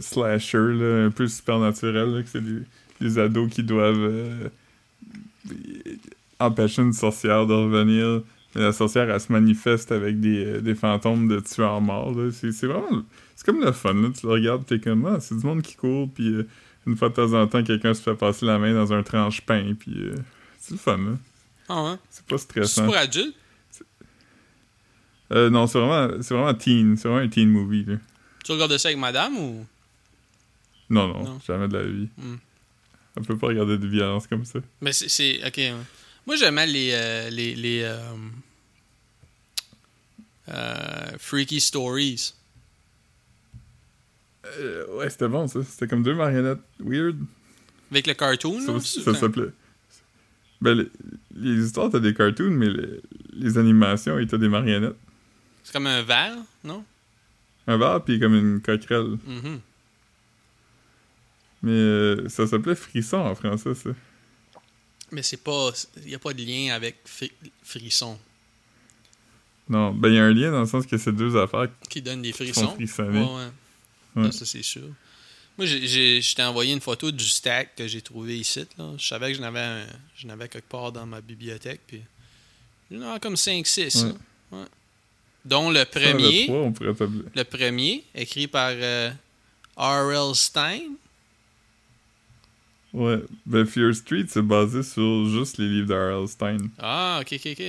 slasher, 0.00 0.58
là, 0.58 1.06
un 1.06 1.10
peu 1.10 1.26
supernaturel, 1.28 2.22
que 2.22 2.28
c'est 2.28 2.42
des, 2.44 2.60
des 3.00 3.18
ados 3.18 3.48
qui 3.50 3.62
doivent 3.62 4.50
empêcher 6.38 6.82
une 6.82 6.92
sorcière 6.92 7.46
de 7.46 7.54
revenir. 7.54 8.22
Mais 8.54 8.62
la 8.62 8.72
sorcière, 8.72 9.08
elle 9.08 9.20
se 9.20 9.32
manifeste 9.32 9.92
avec 9.92 10.20
des, 10.20 10.60
des 10.60 10.74
fantômes 10.74 11.28
de 11.28 11.40
tueurs 11.40 11.80
morts. 11.80 12.14
C'est 12.32 12.66
vraiment... 12.66 13.02
C'est 13.36 13.46
comme 13.46 13.64
le 13.64 13.72
fun, 13.72 13.94
là. 13.94 14.08
Tu 14.18 14.26
le 14.26 14.32
regardes, 14.32 14.66
t'es 14.66 14.78
comme, 14.78 15.06
ah, 15.06 15.18
c'est 15.20 15.36
du 15.38 15.46
monde 15.46 15.62
qui 15.62 15.74
court, 15.76 16.10
puis 16.12 16.34
une 16.86 16.96
fois 16.96 17.08
de 17.08 17.14
temps 17.14 17.32
en 17.32 17.46
temps, 17.46 17.62
quelqu'un 17.62 17.94
se 17.94 18.02
fait 18.02 18.14
passer 18.14 18.44
la 18.44 18.58
main 18.58 18.74
dans 18.74 18.92
un 18.92 19.02
tranche-pain, 19.02 19.74
puis... 19.78 20.10
c'est 20.58 20.72
le 20.72 20.78
fun, 20.78 20.98
là. 20.98 21.16
Ah 21.74 21.84
ouais? 21.92 21.96
C'est 22.10 22.24
pas 22.26 22.36
C'est 22.38 22.44
stressant. 22.44 22.84
pour 22.84 22.96
adultes? 22.96 23.34
Euh, 25.32 25.48
non, 25.48 25.66
c'est 25.66 25.78
vraiment, 25.78 26.22
c'est 26.22 26.34
vraiment 26.34 26.52
teen. 26.54 26.96
C'est 26.98 27.08
vraiment 27.08 27.24
un 27.24 27.28
teen 27.28 27.48
movie, 27.48 27.84
là. 27.86 27.94
Tu 28.44 28.52
regardes 28.52 28.76
ça 28.76 28.88
avec 28.88 28.98
madame 28.98 29.34
ou? 29.38 29.66
Non, 30.90 31.08
non, 31.08 31.24
Non. 31.24 31.40
jamais 31.46 31.68
de 31.68 31.78
la 31.78 31.84
vie. 31.84 32.08
Hmm. 32.18 32.36
On 33.16 33.22
peut 33.22 33.38
pas 33.38 33.46
regarder 33.46 33.78
de 33.78 33.86
violence 33.86 34.26
comme 34.26 34.44
ça. 34.44 34.58
Mais 34.82 34.92
c'est- 34.92 35.08
c'est. 35.08 35.40
Ok. 35.46 35.58
Moi, 36.26 36.36
j'aimais 36.36 36.66
les. 36.66 36.90
euh, 36.92 37.30
les. 37.30 37.54
les 37.54 37.80
euh, 37.82 37.98
euh, 40.48 41.10
Freaky 41.18 41.60
Stories. 41.60 42.34
Ouais, 44.90 45.08
c'était 45.08 45.28
bon, 45.28 45.46
ça. 45.48 45.60
C'était 45.62 45.86
comme 45.86 46.02
deux 46.02 46.14
marionnettes 46.14 46.60
weird. 46.80 47.16
Avec 47.90 48.06
le 48.06 48.14
cartoon, 48.14 48.60
Ça 48.60 48.72
là, 48.72 48.80
c'est 48.80 49.00
ça 49.00 49.14
s'appelait... 49.14 49.48
Ben, 50.62 50.74
les, 50.78 50.88
les 51.34 51.64
histoires, 51.66 51.90
t'as 51.90 51.98
des 51.98 52.14
cartoons, 52.14 52.50
mais 52.50 52.68
les, 52.70 53.00
les 53.34 53.58
animations, 53.58 54.16
t'as 54.26 54.38
des 54.38 54.48
marionnettes. 54.48 54.96
C'est 55.64 55.72
comme 55.72 55.86
un 55.88 56.02
verre, 56.02 56.36
non? 56.64 56.84
Un 57.66 57.76
verre, 57.76 58.02
puis 58.04 58.18
comme 58.20 58.34
une 58.34 58.60
coquerelle. 58.60 59.18
Mhm. 59.26 59.60
Mais 61.62 61.70
euh, 61.72 62.28
ça 62.28 62.46
s'appelait 62.46 62.74
Frisson 62.74 63.18
en 63.18 63.34
français, 63.34 63.74
ça. 63.74 63.90
Mais 65.12 65.22
c'est 65.22 65.36
pas. 65.42 65.70
Il 65.98 66.06
n'y 66.08 66.14
a 66.14 66.18
pas 66.18 66.32
de 66.32 66.42
lien 66.42 66.74
avec 66.74 66.96
fri- 67.06 67.32
frisson. 67.62 68.18
Non, 69.68 69.92
ben, 69.94 70.08
il 70.08 70.14
y 70.14 70.18
a 70.18 70.24
un 70.24 70.32
lien 70.32 70.50
dans 70.50 70.60
le 70.60 70.66
sens 70.66 70.86
que 70.86 70.96
c'est 70.96 71.12
deux 71.12 71.36
affaires 71.36 71.68
Qui 71.88 72.02
donne 72.02 72.22
des 72.22 72.32
qui 72.32 72.38
font 72.38 72.52
frissons. 72.52 72.74
frissonner. 72.74 73.20
Ouais, 73.20 73.46
ouais. 74.16 74.22
Ouais. 74.24 74.32
Ça, 74.32 74.44
c'est 74.44 74.62
sûr. 74.62 74.82
Moi, 75.58 75.66
je 75.66 76.34
t'ai 76.34 76.42
envoyé 76.42 76.72
une 76.72 76.80
photo 76.80 77.10
du 77.10 77.24
stack 77.26 77.76
que 77.76 77.86
j'ai 77.86 78.00
trouvé 78.00 78.38
ici. 78.38 78.64
Là. 78.78 78.92
Je 78.98 79.06
savais 79.06 79.32
que 79.32 79.38
j'en 79.38 79.44
avais, 79.44 79.60
un- 79.60 79.86
j'en 80.16 80.30
avais 80.30 80.48
quelque 80.48 80.68
part 80.68 80.90
dans 80.92 81.04
ma 81.06 81.20
bibliothèque. 81.20 81.80
Puis... 81.86 82.00
Il 82.90 82.98
y 82.98 83.04
en 83.04 83.12
a 83.12 83.18
comme 83.18 83.34
5-6. 83.34 84.02
Ouais. 84.04 84.08
là. 84.08 84.58
Ouais. 84.58 84.64
Dont 85.44 85.70
le 85.70 85.84
premier, 85.84 86.46
le 86.46 87.42
premier, 87.42 88.04
écrit 88.14 88.46
par 88.46 88.70
euh, 88.72 89.10
R.L. 89.76 90.34
Stein. 90.34 90.80
Ouais, 92.92 93.18
ben 93.46 93.64
Fear 93.66 93.94
Street, 93.94 94.26
c'est 94.28 94.42
basé 94.42 94.82
sur 94.82 95.26
juste 95.30 95.56
les 95.58 95.66
livres 95.68 95.88
d'R.L. 95.88 96.28
Stein. 96.28 96.58
Ah, 96.78 97.20
ok, 97.22 97.32
ok, 97.32 97.48
ok. 97.52 97.60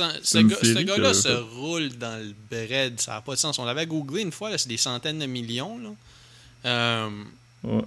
Hein, 0.00 0.12
ce, 0.22 0.38
gars- 0.38 0.82
gars-là 0.84 1.12
se 1.14 1.28
roule 1.28 1.90
dans 1.90 2.20
le 2.24 2.34
bread. 2.50 3.00
Ça 3.00 3.12
n'a 3.14 3.20
pas 3.20 3.34
de 3.34 3.38
sens. 3.38 3.58
On 3.58 3.64
l'avait 3.64 3.86
googlé 3.86 4.22
une 4.22 4.32
fois, 4.32 4.56
c'est 4.58 4.68
des 4.68 4.76
centaines 4.76 5.18
de 5.18 5.26
millions. 5.26 5.78
Là. 5.78 5.90
Euh, 6.64 7.10
Ouais. 7.64 7.82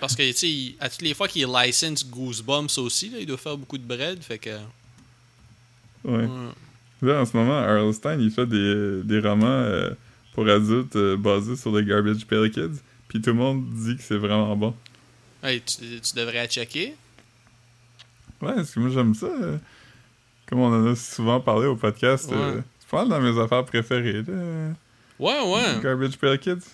Parce 0.00 0.14
que 0.16 0.22
tu 0.30 0.32
sais 0.34 0.74
à 0.80 0.88
toutes 0.88 1.02
les 1.02 1.12
fois 1.14 1.28
qu'il 1.28 1.46
license 1.46 2.06
Goosebumps 2.08 2.78
aussi 2.78 3.10
là, 3.10 3.18
il 3.20 3.26
doit 3.26 3.36
faire 3.36 3.56
beaucoup 3.56 3.76
de 3.78 3.82
bread 3.84 4.22
fait 4.22 4.38
que 4.38 4.50
Ouais. 6.04 6.24
ouais. 6.24 6.28
Là, 7.02 7.20
en 7.20 7.26
ce 7.26 7.36
moment, 7.36 7.60
R.L. 7.60 7.92
Stein, 7.92 8.18
il 8.18 8.30
fait 8.30 8.46
des, 8.46 9.02
des 9.04 9.20
romans 9.20 9.44
euh, 9.46 9.90
pour 10.34 10.48
adultes 10.48 10.96
euh, 10.96 11.16
basés 11.16 11.56
sur 11.56 11.76
les 11.76 11.84
Garbage 11.84 12.24
Pail 12.26 12.50
Kids. 12.50 12.80
Puis 13.08 13.20
tout 13.20 13.30
le 13.30 13.36
monde 13.36 13.66
dit 13.74 13.96
que 13.96 14.02
c'est 14.02 14.16
vraiment 14.16 14.56
bon. 14.56 14.74
Hey, 15.42 15.60
tu, 15.60 16.00
tu 16.00 16.14
devrais 16.16 16.46
checker 16.48 16.94
Ouais, 18.40 18.54
parce 18.54 18.70
que 18.70 18.80
moi, 18.80 18.88
j'aime 18.90 19.14
ça. 19.14 19.28
comme 20.46 20.60
on 20.60 20.72
en 20.72 20.86
a 20.92 20.96
souvent 20.96 21.40
parlé 21.40 21.66
au 21.66 21.76
podcast, 21.76 22.30
Ouais. 22.30 22.62
c'est 22.80 22.88
pas 22.88 23.04
mal 23.04 23.08
dans 23.08 23.20
mes 23.20 23.38
affaires 23.42 23.64
préférées, 23.64 24.22
là. 24.22 24.72
ouais 25.18 25.40
ouais 25.52 25.80
Garbage 25.82 26.16
Pail 26.16 26.38
Kids. 26.38 26.64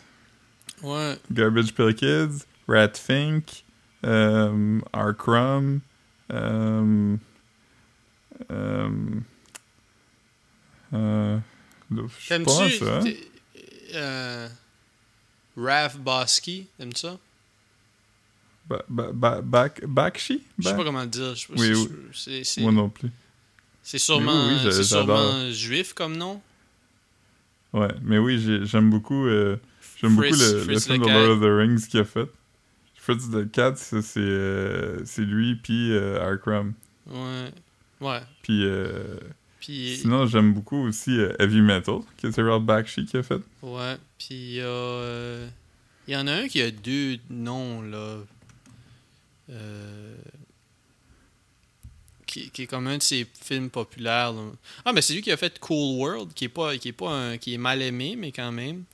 Ouais. 0.83 1.17
Garbage 1.31 1.73
Pail 1.75 1.95
Kids, 1.95 2.45
Rat 2.69 2.95
Fink, 2.97 3.65
euh, 4.05 4.81
R. 4.93 5.17
Crumb, 5.17 5.81
euh, 6.33 7.17
euh, 8.51 8.91
euh, 10.93 11.39
je 11.91 12.29
T'aimes-tu 12.29 12.71
ça. 12.79 12.99
hein? 12.99 13.05
euh, 13.95 14.49
Bosky, 15.99 16.67
t'aimes 16.79 16.95
ça? 16.95 17.19
Ba- 18.69 18.85
ba- 18.89 19.13
ba- 19.13 19.41
Bak- 19.43 19.85
Bakshi? 19.87 20.43
Je 20.59 20.69
sais 20.69 20.77
pas 20.77 20.85
comment 20.85 21.03
le 21.03 21.07
dire. 21.09 21.35
Oui, 21.57 21.73
oui. 21.75 21.89
c'est- 22.15 22.45
c'est- 22.45 22.61
Moi 22.63 22.73
non 22.73 22.89
plus. 22.89 23.11
C'est 23.83 23.99
sûrement, 23.99 24.47
Oui, 24.47 24.55
oui, 24.55 24.71
c'est 24.73 24.83
j'adore. 24.85 25.19
sûrement 25.19 25.51
juif 25.51 25.93
comme 25.93 26.17
nom? 26.17 26.41
Ouais, 27.73 27.89
mais 28.03 28.19
oui, 28.19 28.41
j'ai- 28.41 28.65
j'aime 28.65 28.89
beaucoup, 28.91 29.27
euh, 29.27 29.57
j'aime 30.03 30.17
beaucoup 30.17 30.29
le, 30.35 30.65
le 30.65 30.79
film 30.81 31.03
de. 31.03 31.09
Lord 31.09 31.31
of 31.31 31.41
the 31.41 31.45
Rings 31.45 31.89
qu'il 31.89 32.01
a 32.01 32.05
fait. 32.05 32.29
Fritz 32.97 33.31
the 33.31 33.51
Cat, 33.51 33.75
c'est 33.77 34.03
euh, 34.19 35.05
c'est 35.05 35.23
lui, 35.23 35.57
puis 35.57 35.93
euh. 35.93 36.37
Ouais. 37.07 37.51
Ouais. 38.01 38.21
Puis 38.43 38.65
euh, 38.65 39.17
Puis, 39.61 39.97
sinon, 40.01 40.27
j'aime 40.27 40.53
beaucoup 40.55 40.87
aussi 40.87 41.11
euh, 41.19 41.33
Heavy 41.39 41.61
Metal, 41.63 42.01
que 42.21 42.31
c'est 42.31 42.43
Ralph 42.43 42.63
Bakshi 42.65 43.05
qui 43.07 43.17
a 43.17 43.23
fait. 43.23 43.41
ouais. 43.63 43.97
Puis 44.19 44.29
il 44.35 44.53
y 44.55 44.61
a. 44.61 44.65
euh, 44.67 45.49
Il 46.07 46.15
y 46.15 46.17
en 46.17 46.27
a 46.29 46.33
un 46.33 46.49
qui 46.49 46.61
a 46.63 46.71
deux 46.71 47.19
noms, 47.31 47.83
là. 47.83 48.19
Euh, 49.51 50.15
qui, 52.27 52.51
qui 52.51 52.63
est 52.63 52.67
comme 52.67 52.87
un 52.87 52.99
de 52.99 53.03
ses 53.03 53.27
films 53.41 53.69
populaires. 53.69 54.33
là. 54.33 54.43
Ah, 54.85 54.93
mais 54.93 55.03
c'est 55.03 55.13
lui 55.15 55.23
qui 55.23 55.31
a 55.33 55.37
fait 55.37 55.59
Cool 55.59 55.99
World, 55.99 56.33
qui 56.35 56.45
est 56.45 56.49
pas, 56.49 56.77
qui 56.79 56.89
est 56.89 56.93
pas 56.93 57.11
un- 57.11 57.37
qui 57.37 57.55
est 57.55 57.59
mal 57.59 57.83
aimé, 57.83 58.15
mais 58.17 58.33
quand 58.33 58.53
même. 58.53 58.85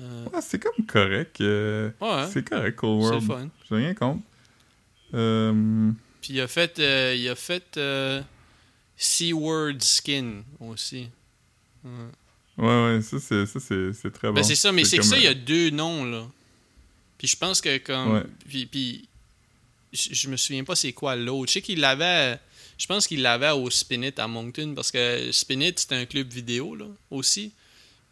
Euh, 0.00 0.24
Ouais, 0.32 0.40
c'est 0.40 0.58
comme 0.58 0.86
correct. 0.86 1.40
euh, 1.40 1.90
ouais, 2.00 2.26
C'est 2.32 2.48
correct, 2.48 2.76
Cold 2.76 3.02
c'est 3.02 3.08
World. 3.08 3.26
fun. 3.26 3.48
J'ai 3.68 3.76
rien 3.76 3.94
contre. 3.94 4.22
Euh, 5.14 5.90
Puis 6.20 6.32
il 6.34 6.40
a 6.40 6.48
fait, 6.48 6.78
il 6.78 7.28
a 7.28 7.34
fait 7.34 7.78
Seaward 8.96 9.82
Skin 9.82 10.42
aussi. 10.60 11.08
Ouais. 11.84 11.90
ouais, 12.58 12.84
ouais, 12.96 13.02
ça, 13.02 13.18
c'est 13.18 13.46
ça, 13.46 13.58
c'est- 13.60 13.92
c'est 13.92 14.10
très 14.10 14.28
bon. 14.28 14.34
Ben 14.34 14.42
c'est 14.44 14.54
ça, 14.54 14.70
mais 14.72 14.84
c'est 14.84 14.98
que 14.98 15.02
ça, 15.04 15.16
il 15.16 15.24
y 15.24 15.26
a 15.26 15.34
deux 15.34 15.70
noms, 15.70 16.04
là. 16.04 16.26
Puis 17.18 17.28
je 17.28 17.36
pense 17.36 17.60
que 17.60 17.78
comme... 17.78 18.24
Puis, 18.48 18.66
puis 18.66 19.08
je, 19.92 20.08
je 20.12 20.28
me 20.28 20.36
souviens 20.36 20.64
pas 20.64 20.74
c'est 20.76 20.92
quoi 20.92 21.16
l'autre. 21.16 21.48
Je 21.48 21.54
sais 21.54 21.62
qu'il 21.62 21.80
l'avait... 21.80 22.38
Je 22.78 22.86
pense 22.86 23.06
qu'il 23.06 23.22
l'avait 23.22 23.50
au 23.50 23.68
Spinit 23.70 24.12
à 24.16 24.26
Moncton, 24.26 24.72
parce 24.74 24.90
que 24.90 25.30
Spinit, 25.30 25.74
c'était 25.76 25.94
un 25.94 26.04
club 26.06 26.28
vidéo, 26.32 26.74
là, 26.74 26.86
aussi. 27.10 27.52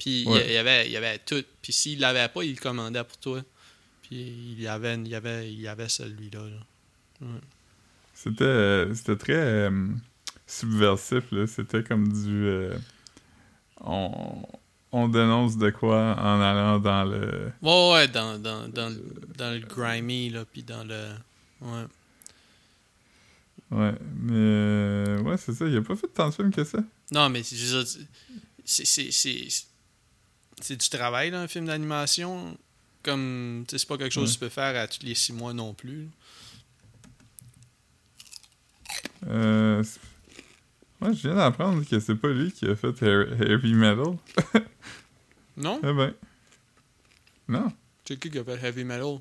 Puis 0.00 0.22
il 0.22 0.24
y- 0.24 0.28
Ouais. 0.28 0.44
il 0.48 0.52
y 0.52 0.56
avait, 0.56 0.86
il 0.86 0.92
y 0.92 0.96
avait 0.96 1.18
tout. 1.18 1.44
Puis 1.62 1.72
s'il 1.72 2.00
l'avait 2.00 2.26
pas, 2.28 2.42
il 2.42 2.54
le 2.54 2.60
commandait 2.60 3.04
pour 3.04 3.18
toi. 3.18 3.40
Puis 4.02 4.16
il 4.16 4.60
y 4.60 4.66
avait, 4.66 4.94
il 4.96 5.06
y 5.06 5.14
avait, 5.14 5.52
il 5.52 5.60
y 5.60 5.68
avait 5.68 5.88
celui-là, 5.88 6.40
là. 6.40 7.26
C'était 8.14 8.44
euh, 8.44 8.94
c'était 8.94 9.16
très 9.16 9.34
euh, 9.34 9.86
subversif, 10.46 11.30
là. 11.30 11.46
C'était 11.46 11.84
comme 11.84 12.12
du... 12.12 12.44
euh, 12.46 12.76
on, 13.82 14.42
on 14.92 15.08
dénonce 15.08 15.56
de 15.58 15.70
quoi 15.70 16.16
en 16.18 16.40
allant 16.40 16.78
dans 16.80 17.04
le... 17.04 17.52
Ouais, 17.62 17.92
ouais, 17.92 18.08
dans, 18.08 18.38
dans, 18.38 18.68
dans, 18.68 18.88
le- 18.88 19.04
dans 19.38 19.52
le 19.52 19.60
grimy, 19.60 20.30
là, 20.30 20.44
puis 20.50 20.62
dans 20.62 20.82
le... 20.84 21.08
Ouais. 21.60 21.84
Ouais, 23.70 23.92
mais... 24.20 24.32
euh, 24.34 25.20
ouais, 25.22 25.36
c'est 25.36 25.52
ça. 25.54 25.66
Il 25.66 25.76
a 25.76 25.82
pas 25.82 25.94
fait 25.96 26.08
tant 26.08 26.28
de 26.30 26.34
films 26.34 26.52
que 26.52 26.64
ça. 26.64 26.78
Non, 27.12 27.28
mais 27.28 27.42
c'est, 27.42 27.56
c'est, 28.64 29.10
c'est, 29.12 29.48
c'est 30.60 30.76
du 30.76 30.88
travail, 30.88 31.30
là, 31.30 31.40
un 31.40 31.48
film 31.48 31.66
d'animation. 31.66 32.56
Comme, 33.02 33.64
tu 33.66 33.72
sais, 33.72 33.78
c'est 33.78 33.88
pas 33.88 33.96
quelque 33.96 34.12
chose 34.12 34.28
que 34.30 34.34
tu 34.34 34.40
peux 34.40 34.48
faire 34.50 34.78
à 34.80 34.86
tous 34.86 35.02
les 35.04 35.14
six 35.14 35.32
mois 35.32 35.54
non 35.54 35.72
plus. 35.72 36.08
Euh, 39.26 39.82
ouais, 41.00 41.14
je 41.14 41.28
viens 41.28 41.34
d'apprendre 41.36 41.82
que 41.88 42.00
c'est 42.00 42.14
pas 42.14 42.28
lui 42.28 42.52
qui 42.52 42.66
a 42.66 42.76
fait 42.76 42.88
He- 43.02 43.50
Heavy 43.52 43.74
Metal. 43.74 44.16
Non? 45.56 45.78
Eh 45.82 45.92
ben... 45.92 46.14
Non. 47.48 47.70
C'est 48.06 48.18
qui 48.18 48.30
qui 48.30 48.38
a 48.38 48.44
fait 48.44 48.58
Heavy 48.66 48.82
Metal? 48.84 49.18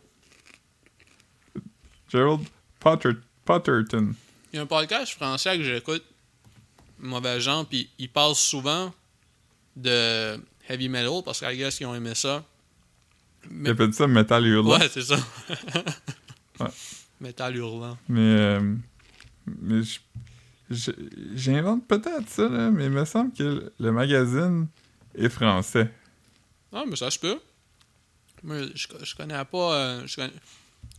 Gerald 2.07 2.41
Potter 2.79 3.11
Potterton. 3.43 4.13
Il 4.53 4.55
y 4.55 4.59
a 4.59 4.61
un 4.61 4.65
podcast 4.65 5.11
français 5.13 5.57
que 5.57 5.63
j'écoute, 5.63 6.03
Mauvais 6.99 7.41
genre, 7.41 7.65
puis 7.65 7.89
ils 7.97 8.09
parlent 8.09 8.35
souvent 8.35 8.93
de 9.75 10.39
Heavy 10.69 10.87
Metal 10.89 11.21
parce 11.25 11.39
qu'à 11.39 11.53
guess 11.55 11.77
qu'ils 11.77 11.87
ont 11.87 11.95
aimé 11.95 12.13
ça. 12.15 12.43
A 13.65 13.75
fait 13.75 13.91
ça 13.93 14.07
Metal 14.07 14.45
Hurlant. 14.45 14.77
Ouais, 14.79 14.87
c'est 14.89 15.01
ça. 15.03 15.17
Ouais. 16.59 16.67
Métal 17.21 17.55
hurlant. 17.55 17.97
Mais, 18.09 18.19
euh, 18.19 18.75
mais 19.61 19.79
j'invente 21.33 21.87
peut-être 21.87 22.27
ça, 22.29 22.49
là, 22.49 22.69
mais 22.69 22.85
il 22.85 22.91
me 22.91 23.05
semble 23.05 23.31
que 23.33 23.71
le- 23.79 23.91
magazine 23.93 24.67
est 25.15 25.29
français. 25.29 25.89
Ah, 26.73 26.83
mais 26.85 26.97
ça 26.97 27.09
se 27.09 27.17
peut. 27.17 27.39
Moi, 28.43 28.63
je, 28.75 28.87
je 29.03 29.15
connais 29.15 29.43
pas. 29.45 29.73
euh, 29.73 30.03
je, 30.05 30.15
connais, 30.17 30.33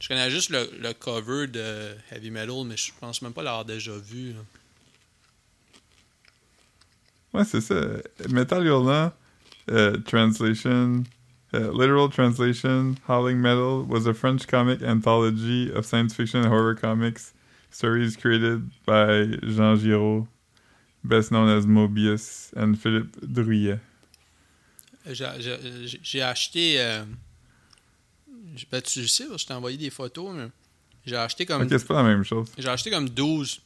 je 0.00 0.08
connais 0.08 0.30
juste 0.30 0.48
le, 0.48 0.66
le 0.80 0.94
cover 0.94 1.46
de 1.46 1.94
Heavy 2.10 2.30
Metal, 2.30 2.64
mais 2.64 2.78
je 2.78 2.90
pense 2.98 3.20
même 3.20 3.34
pas 3.34 3.42
l'avoir 3.42 3.66
déjà 3.66 3.92
vu. 3.98 4.32
là. 4.32 4.40
Ouais, 7.34 7.44
c'est 7.44 7.60
ça. 7.60 7.74
Metal 8.30 8.64
Hurlant, 8.66 9.12
euh, 9.70 9.96
translation, 10.04 11.04
euh, 11.54 11.70
literal 11.72 12.08
translation, 12.10 12.96
Howling 13.08 13.38
Metal 13.40 13.84
was 13.88 14.06
a 14.06 14.14
French 14.14 14.46
comic 14.46 14.82
anthology 14.82 15.70
of 15.72 15.84
science 15.86 16.14
fiction 16.14 16.40
and 16.42 16.48
horror 16.48 16.74
comics, 16.74 17.32
stories 17.70 18.16
created 18.16 18.68
by 18.86 19.36
Jean 19.42 19.76
Giraud, 19.76 20.26
best 21.04 21.30
known 21.30 21.48
as 21.48 21.66
Mobius, 21.66 22.52
and 22.56 22.74
Philippe 22.76 23.16
Drouillet. 23.22 23.78
J'ai- 25.06 25.98
J'ai 26.02 26.22
acheté. 26.22 26.80
euh, 26.80 27.04
ben, 28.70 28.82
tu 28.82 29.08
sais, 29.08 29.24
je 29.36 29.46
t'ai 29.46 29.54
envoyé 29.54 29.76
des 29.78 29.90
photos, 29.90 30.32
mais 30.34 30.48
j'ai 31.06 31.16
acheté 31.16 31.46
comme. 31.46 31.62
Ok, 31.62 31.68
c'est 31.70 31.86
pas 31.86 32.02
la 32.02 32.08
même 32.08 32.22
chose. 32.24 32.48
J'ai 32.58 32.68
acheté 32.68 32.90
comme 32.90 33.08
12. 33.08 33.60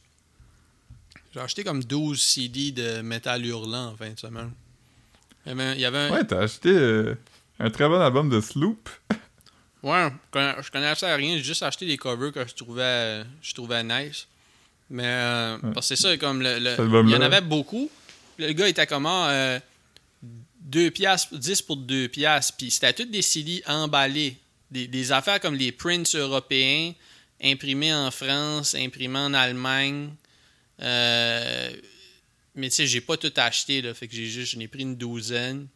J'ai 1.33 1.39
acheté 1.41 1.63
comme 1.65 1.83
12 1.83 2.21
CD 2.21 2.71
de 2.71 3.01
Metal 3.01 3.45
Hurlant 3.45 3.87
en 3.91 3.95
fin 3.97 4.09
de 4.11 4.17
semaine. 4.19 4.51
Il 5.45 5.49
y 5.49 5.51
avait, 5.51 5.63
un- 5.63 5.73
il 5.73 5.79
y 5.81 5.85
avait 5.85 5.97
un- 5.97 6.11
Ouais, 6.11 6.23
t'as 6.23 6.39
acheté 6.41 6.69
euh, 6.69 7.15
un 7.59 7.69
très 7.69 7.87
bon 7.87 7.99
album 7.99 8.29
de 8.29 8.41
Sloop. 8.41 8.89
Ouais, 9.83 10.09
je 10.09 10.31
connais- 10.31 10.55
je 10.63 10.71
connaissais 10.71 11.13
rien, 11.15 11.37
j'ai 11.37 11.43
juste 11.43 11.61
acheté 11.61 11.85
des 11.85 11.95
covers 11.97 12.31
que 12.31 12.47
je 12.47 12.55
trouvais, 12.55 13.21
je 13.39 13.53
trouvais 13.53 13.83
nice. 13.83 14.25
Mais 14.89 15.03
euh, 15.05 15.57
Ouais. 15.57 15.71
parce 15.75 15.89
que 15.89 15.95
c'est 15.95 16.01
ça, 16.01 16.17
comme 16.17 16.41
le, 16.41 16.57
il 16.57 17.09
y 17.11 17.15
en 17.15 17.21
avait 17.21 17.41
beaucoup. 17.41 17.87
Le 18.39 18.51
gars 18.53 18.67
était 18.67 18.87
comment 18.87 19.27
euh, 19.27 19.59
2 20.61 20.89
piastres, 20.89 21.37
10 21.37 21.61
pour 21.61 21.77
2 21.77 22.07
piastres, 22.07 22.55
puis 22.57 22.71
c'était 22.71 22.93
toutes 22.93 23.11
des 23.11 23.21
CD 23.21 23.61
emballés. 23.67 24.37
Des, 24.71 24.87
des 24.87 25.11
affaires 25.11 25.39
comme 25.39 25.53
les 25.53 25.71
prints 25.71 26.15
européens, 26.15 26.93
imprimés 27.43 27.93
en 27.93 28.09
France, 28.09 28.73
imprimés 28.73 29.19
en 29.19 29.35
Allemagne. 29.35 30.09
Euh, 30.81 31.69
mais 32.55 32.69
tu 32.69 32.75
sais, 32.75 32.87
j'ai 32.87 33.01
pas 33.01 33.17
tout 33.17 33.33
acheté, 33.35 33.81
là, 33.81 33.93
fait 33.93 34.07
que 34.07 34.15
j'ai 34.15 34.25
juste, 34.25 34.53
j'en 34.53 34.59
ai 34.61 34.67
pris 34.67 34.81
une 34.81 34.95
douzaine. 34.95 35.67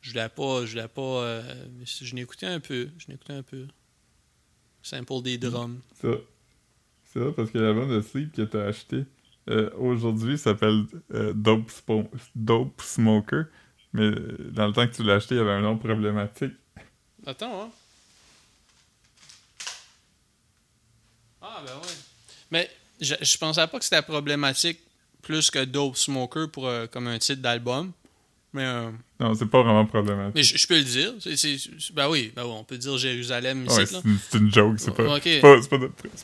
Je 0.00 0.10
voulais 0.10 0.28
pas, 0.28 0.64
je 0.64 0.72
voulais 0.72 0.88
pas, 0.88 1.00
euh, 1.02 1.66
je 1.84 2.14
n'ai 2.14 2.22
écouté 2.22 2.46
un 2.46 2.60
peu, 2.60 2.88
je 2.98 3.08
n'ai 3.08 3.14
écouté 3.14 3.32
un 3.32 3.42
peu. 3.42 3.66
Simple 4.82 5.22
des 5.22 5.38
drums. 5.38 5.80
Ça. 6.00 6.08
C'est 7.12 7.18
vrai 7.18 7.32
parce 7.32 7.50
que 7.50 7.58
l'album 7.58 7.90
de 7.90 8.00
Sleep 8.00 8.32
que 8.32 8.42
t'as 8.42 8.66
acheté 8.66 9.04
euh, 9.48 9.70
aujourd'hui 9.76 10.36
s'appelle 10.36 10.84
euh, 11.14 11.32
Dope, 11.34 11.70
Dope 12.34 12.82
Smoker. 12.82 13.46
Mais 13.92 14.02
euh, 14.02 14.50
dans 14.52 14.66
le 14.66 14.72
temps 14.72 14.86
que 14.86 14.94
tu 14.94 15.02
l'as 15.02 15.14
acheté, 15.14 15.34
il 15.34 15.38
y 15.38 15.40
avait 15.40 15.52
un 15.52 15.62
nom 15.62 15.78
problématique. 15.78 16.52
Attends, 17.26 17.62
hein. 17.62 17.70
Ah, 21.40 21.62
ben 21.66 21.74
ouais. 21.76 21.94
Mais 22.50 22.70
je, 23.00 23.14
je 23.20 23.38
pensais 23.38 23.66
pas 23.66 23.78
que 23.78 23.84
c'était 23.84 24.02
problématique 24.02 24.80
plus 25.28 25.50
que 25.50 25.62
Dope 25.64 25.96
Smoker 25.96 26.48
pour, 26.50 26.66
euh, 26.66 26.86
comme 26.86 27.06
un 27.06 27.18
titre 27.18 27.42
d'album. 27.42 27.92
Mais, 28.54 28.64
euh, 28.64 28.90
Non, 29.20 29.34
c'est 29.34 29.44
pas 29.44 29.62
vraiment 29.62 29.84
problématique. 29.84 30.34
mais 30.34 30.42
je, 30.42 30.66
peux 30.66 30.78
le 30.78 30.82
dire. 30.84 31.12
Ben, 31.94 32.08
oui, 32.08 32.32
ben 32.34 32.44
oui, 32.44 32.52
on 32.56 32.64
peut 32.64 32.78
dire 32.78 32.96
Jérusalem 32.96 33.66
ici. 33.66 33.78
Ouais, 33.78 33.84
c'est 33.86 34.38
une, 34.38 34.50
joke, 34.50 34.76
c'est 34.78 34.94
pas, 34.94 35.02
Ouais, 35.04 35.16
ok. 35.16 35.22
c'est 35.22 35.68
pas, 35.68 35.78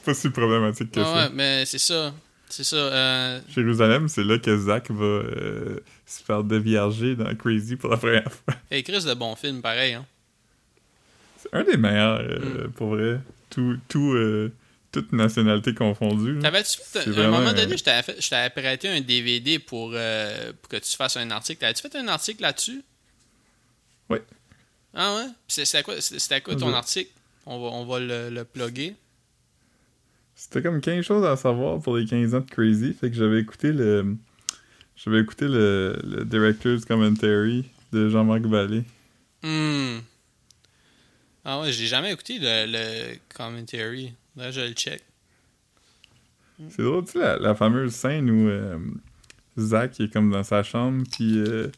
pas, 0.07 0.15
si 0.15 0.31
problématique 0.31 0.91
que 0.91 1.01
Ouais, 1.01 1.05
ça. 1.07 1.15
ouais, 1.15 1.31
mais 1.35 1.67
c'est 1.67 1.79
ça. 1.79 2.15
C'est 2.49 2.65
ça. 2.65 2.77
euh, 2.77 3.41
Jérusalem, 3.55 4.09
c'est 4.09 4.25
là 4.25 4.39
que 4.39 4.57
Zach 4.57 4.91
va 4.91 5.05
euh, 5.05 5.81
se 6.07 6.23
faire 6.23 6.43
dévierger 6.45 7.15
dans 7.15 7.35
Crazy 7.35 7.77
pour 7.77 7.91
la 7.91 7.99
première 7.99 8.33
fois. 8.33 8.55
hey, 8.71 8.83
Chris, 8.83 9.05
de 9.05 9.13
bon 9.15 9.37
film, 9.37 9.61
pareil. 9.61 9.93
Hein. 9.95 10.07
C'est 11.37 11.53
un 11.53 11.63
des 11.65 11.77
meilleurs, 11.77 12.23
Mm. 12.23 12.71
pour 12.75 12.89
vrai. 12.95 13.21
Tout, 13.51 13.77
tout, 13.89 14.17
toute 14.95 15.13
nationalité 15.13 15.75
confondue. 15.75 16.35
là. 16.37 16.43
T'avais-tu 16.43 16.79
fait, 16.83 17.01
à 17.01 17.25
un 17.27 17.31
moment 17.31 17.49
euh, 17.49 17.53
donné, 17.53 17.77
je 17.77 17.85
t'avais 17.85 18.03
fait- 18.03 18.21
je 18.21 18.29
t'avais 18.31 18.51
prêté 18.51 18.89
un 18.89 19.01
DVD 19.01 19.59
pour, 19.59 19.91
euh, 19.95 20.53
pour 20.63 20.69
que 20.69 20.77
tu 20.77 20.97
fasses 20.97 21.17
un 21.17 21.31
article. 21.31 21.61
T'avais-tu 21.61 21.83
fait 21.83 21.97
un 21.97 22.09
article 22.09 22.43
là-dessus? 22.43 22.83
Ah 24.97 25.17
ouais? 25.17 25.27
C'était 25.49 25.83
quoi, 25.83 26.01
c'était 26.01 26.41
quoi 26.41 26.55
ton 26.55 26.73
article? 26.73 27.11
On 27.47 27.59
va, 27.61 27.67
on 27.77 27.85
va 27.85 27.99
le, 27.99 28.31
le 28.31 28.45
plugger. 28.45 28.95
C'était 30.37 30.63
comme 30.63 30.81
15 30.81 31.05
choses 31.05 31.25
à 31.27 31.37
savoir 31.37 31.81
pour 31.81 31.97
les 31.97 32.05
15 32.07 32.33
ans 32.35 32.41
de 32.41 32.49
Crazy. 32.51 32.93
Fait 32.93 33.11
que 33.11 33.17
j'avais 33.17 33.41
écouté 33.41 33.73
le. 33.73 34.17
J'avais 34.97 35.19
écouté 35.21 35.47
le, 35.49 35.99
le 36.05 36.25
Director's 36.25 36.85
Commentary 36.85 37.65
de 37.93 38.09
Jean-Marc 38.09 38.43
Vallée. 38.43 38.85
Hmm. 39.43 39.99
Ah 41.45 41.61
ouais, 41.61 41.73
j'ai 41.73 41.87
jamais 41.89 42.13
écouté 42.13 42.39
le, 42.41 42.67
le 42.71 43.17
commentary. 43.37 44.15
Là, 44.37 44.51
je 44.51 44.61
le 44.63 44.73
check. 44.73 45.03
C'est 46.71 46.83
drôle, 46.83 47.05
tu 47.05 47.13
sais, 47.13 47.19
la, 47.19 47.37
la 47.39 47.55
fameuse 47.55 47.93
scène 47.95 48.31
où 48.31 48.49
euh, 48.49 48.79
Zach 49.59 49.99
est 50.01 50.13
comme 50.13 50.31
dans 50.31 50.43
sa 50.45 50.63
chambre, 50.63 51.05
puis 51.13 51.39
euh, 51.39 51.69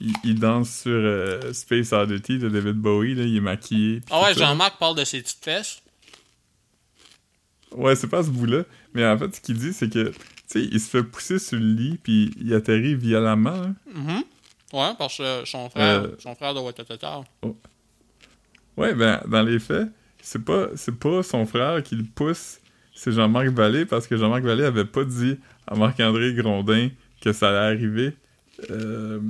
il, 0.00 0.12
il 0.24 0.40
danse 0.40 0.80
sur 0.82 0.90
euh, 0.92 1.52
Space 1.52 1.92
Oddity 1.92 2.38
de 2.38 2.48
David 2.48 2.76
Bowie, 2.76 3.14
là, 3.14 3.22
il 3.24 3.36
est 3.36 3.40
maquillé. 3.40 4.00
Ah 4.10 4.22
ouais. 4.24 4.34
Jean-Marc 4.34 4.78
parle 4.78 4.96
de 4.96 5.04
ses 5.04 5.22
petites 5.22 5.44
fesses. 5.44 5.82
Ouais, 7.72 7.94
c'est 7.96 8.08
pas 8.08 8.22
ce 8.22 8.30
bout-là. 8.30 8.64
Mais 8.92 9.06
en 9.06 9.18
fait, 9.18 9.34
ce 9.36 9.40
qu'il 9.40 9.58
dit, 9.58 9.72
c'est 9.72 9.88
que, 9.88 10.08
tu 10.10 10.14
sais, 10.46 10.62
il 10.62 10.80
se 10.80 10.88
fait 10.90 11.02
pousser 11.02 11.38
sur 11.38 11.58
le 11.58 11.66
lit, 11.72 11.98
puis 12.02 12.32
il 12.40 12.52
atterrit 12.54 12.94
violemment. 12.94 13.50
hein. 13.50 13.74
Mhm. 13.92 14.22
Ouais, 14.72 14.90
parce 14.98 15.16
que 15.18 15.44
son 15.44 15.70
frère, 15.70 16.08
son 16.18 16.34
frère 16.34 16.54
de 16.54 16.60
Watatata. 16.60 17.22
Ouais, 18.76 18.94
ben, 18.94 19.20
dans 19.28 19.42
les 19.42 19.60
faits, 19.60 19.88
c'est 20.24 20.42
pas, 20.42 20.68
c'est 20.74 20.98
pas 20.98 21.22
son 21.22 21.44
frère 21.44 21.82
qui 21.82 21.96
le 21.96 22.02
pousse, 22.02 22.58
c'est 22.94 23.12
Jean-Marc 23.12 23.48
Vallée, 23.48 23.84
parce 23.84 24.06
que 24.06 24.16
Jean-Marc 24.16 24.42
Vallée 24.42 24.64
avait 24.64 24.86
pas 24.86 25.04
dit 25.04 25.36
à 25.66 25.74
Marc-André 25.76 26.32
Grondin 26.32 26.88
que 27.20 27.32
ça 27.34 27.50
allait 27.50 27.76
arriver. 27.76 28.16
Euh, 28.70 29.20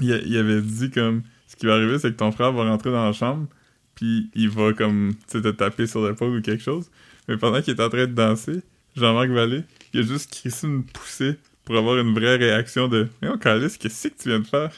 il, 0.00 0.36
avait 0.36 0.62
dit 0.62 0.92
comme, 0.92 1.22
ce 1.48 1.56
qui 1.56 1.66
va 1.66 1.74
arriver, 1.74 1.98
c'est 1.98 2.12
que 2.12 2.16
ton 2.16 2.30
frère 2.30 2.52
va 2.52 2.70
rentrer 2.70 2.92
dans 2.92 3.04
la 3.04 3.12
chambre, 3.12 3.48
puis 3.96 4.30
il 4.36 4.48
va 4.48 4.72
comme, 4.72 5.14
tu 5.28 5.38
sais, 5.38 5.42
te 5.42 5.48
taper 5.48 5.88
sur 5.88 6.06
l'épaule 6.08 6.36
ou 6.36 6.40
quelque 6.40 6.62
chose. 6.62 6.88
Mais 7.26 7.36
pendant 7.36 7.60
qu'il 7.60 7.74
est 7.74 7.82
en 7.82 7.88
train 7.88 8.06
de 8.06 8.14
danser, 8.14 8.62
Jean-Marc 8.94 9.30
Vallée, 9.30 9.64
il 9.92 10.00
a 10.00 10.02
juste 10.04 10.30
crissé 10.30 10.68
une 10.68 10.84
poussée 10.84 11.36
pour 11.64 11.76
avoir 11.76 11.98
une 11.98 12.14
vraie 12.14 12.36
réaction 12.36 12.86
de 12.86 13.08
«Mais 13.22 13.28
oh, 13.28 13.38
Calice, 13.38 13.76
qu'est-ce 13.76 14.06
que 14.06 14.22
tu 14.22 14.28
viens 14.28 14.38
de 14.38 14.46
faire? 14.46 14.70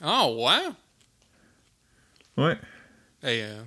Ah 0.00 0.26
ouais?» 0.30 0.68
Ouais. 2.38 2.56
Hey, 3.22 3.42
euh, 3.42 3.62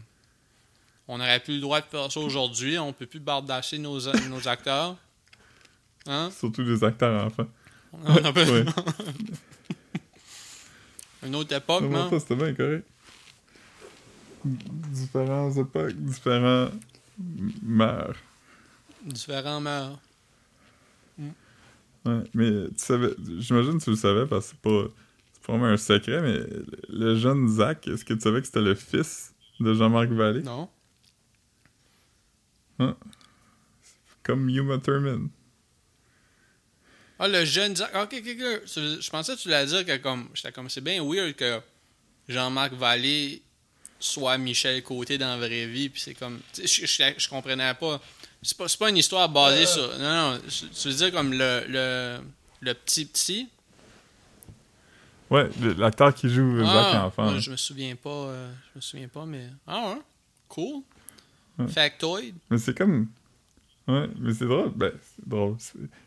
on 1.07 1.17
n'aurait 1.17 1.39
plus 1.41 1.55
le 1.55 1.61
droit 1.61 1.81
de 1.81 1.85
faire 1.85 2.11
ça 2.11 2.19
aujourd'hui. 2.19 2.77
On 2.79 2.93
peut 2.93 3.05
plus 3.05 3.19
bardasser 3.19 3.77
nos, 3.77 3.99
nos 4.29 4.47
acteurs. 4.47 4.95
Hein? 6.07 6.29
Surtout 6.31 6.63
les 6.63 6.83
acteurs 6.83 7.25
enfants. 7.25 7.47
On 7.93 8.15
a 8.15 8.31
pas- 8.33 8.45
Ouais. 8.49 8.65
Une 11.23 11.35
autre 11.35 11.53
époque, 11.55 11.83
Non, 11.83 12.09
ça, 12.09 12.19
c'était 12.19 12.35
bien 12.35 12.53
correct. 12.53 12.87
Différents 14.43 15.51
époques, 15.55 15.93
différents 15.93 16.69
mœurs. 17.61 18.17
Différents 19.05 19.61
mœurs. 19.61 19.99
Ouais, 22.03 22.23
mais 22.33 22.49
tu 22.69 22.73
savais, 22.77 23.09
j'imagine 23.37 23.77
que 23.77 23.83
tu 23.83 23.91
le 23.91 23.95
savais 23.95 24.25
parce 24.25 24.47
que 24.47 24.51
c'est 24.53 24.61
pas, 24.61 24.87
c'est 25.33 25.43
pas 25.45 25.53
vraiment 25.53 25.67
un 25.67 25.77
secret, 25.77 26.19
mais 26.23 26.39
le 26.89 27.15
jeune 27.15 27.47
Zach, 27.47 27.87
est-ce 27.87 28.03
que 28.03 28.15
tu 28.15 28.21
savais 28.21 28.39
que 28.41 28.47
c'était 28.47 28.61
le 28.61 28.73
fils 28.73 29.30
de 29.61 29.73
Jean-Marc 29.73 30.09
Vallée? 30.09 30.41
Non? 30.41 30.69
Comme 34.23 34.49
Yuma 34.49 34.79
Thurman. 34.79 35.29
Ah, 37.19 37.27
le 37.27 37.45
jeune 37.45 37.75
Zach. 37.75 37.91
Ok, 37.95 38.15
ok, 38.17 38.27
ok. 38.27 38.61
Je 38.65 39.09
pensais 39.09 39.35
que 39.35 39.39
tu 39.39 39.49
l'as 39.49 39.65
dit 39.65 39.85
que 39.85 39.97
comme. 39.97 40.29
J'étais 40.33 40.51
comme. 40.51 40.69
C'est 40.69 40.81
bien 40.81 41.03
weird 41.03 41.35
que 41.35 41.61
Jean-Marc 42.27 42.73
Vallée 42.73 43.43
soit 43.99 44.39
Michel 44.39 44.81
Côté 44.81 45.19
dans 45.19 45.27
la 45.27 45.37
vraie 45.37 45.67
vie. 45.67 45.89
Puis 45.89 46.01
c'est 46.01 46.15
comme. 46.15 46.39
Je, 46.57 46.65
je, 46.65 47.13
je 47.17 47.29
comprenais 47.29 47.73
pas. 47.75 48.01
C'est 48.41 48.57
pas, 48.57 48.65
pas 48.79 48.89
une 48.89 48.97
histoire 48.97 49.29
basée 49.29 49.67
sur. 49.67 49.87
Non, 49.99 50.31
non. 50.33 50.39
Tu 50.49 50.87
veux 50.87 50.95
dire 50.95 51.11
comme 51.11 51.31
le, 51.33 51.63
le, 51.67 52.19
le 52.61 52.73
petit 52.73 53.05
petit. 53.05 53.49
Ouais, 55.31 55.49
l'acteur 55.77 56.13
qui 56.13 56.29
joue 56.29 56.57
Zach 56.59 56.67
Ah, 56.93 57.05
enfant. 57.07 57.31
ouais, 57.33 57.39
je 57.39 57.49
me 57.51 57.55
souviens 57.55 57.95
pas. 57.95 58.09
euh, 58.09 58.51
je 58.73 58.77
me 58.77 58.81
souviens 58.81 59.07
pas, 59.07 59.25
mais. 59.25 59.47
Ah, 59.65 59.91
ouais. 59.93 60.01
Cool. 60.49 60.83
Ouais. 61.57 61.67
Factoid. 61.69 62.33
Mais 62.49 62.57
c'est 62.57 62.77
comme. 62.77 63.07
Ouais, 63.87 64.07
mais 64.19 64.33
c'est 64.33 64.45
drôle. 64.45 64.71
Ben, 64.75 64.91
c'est 65.01 65.27
drôle. 65.27 65.55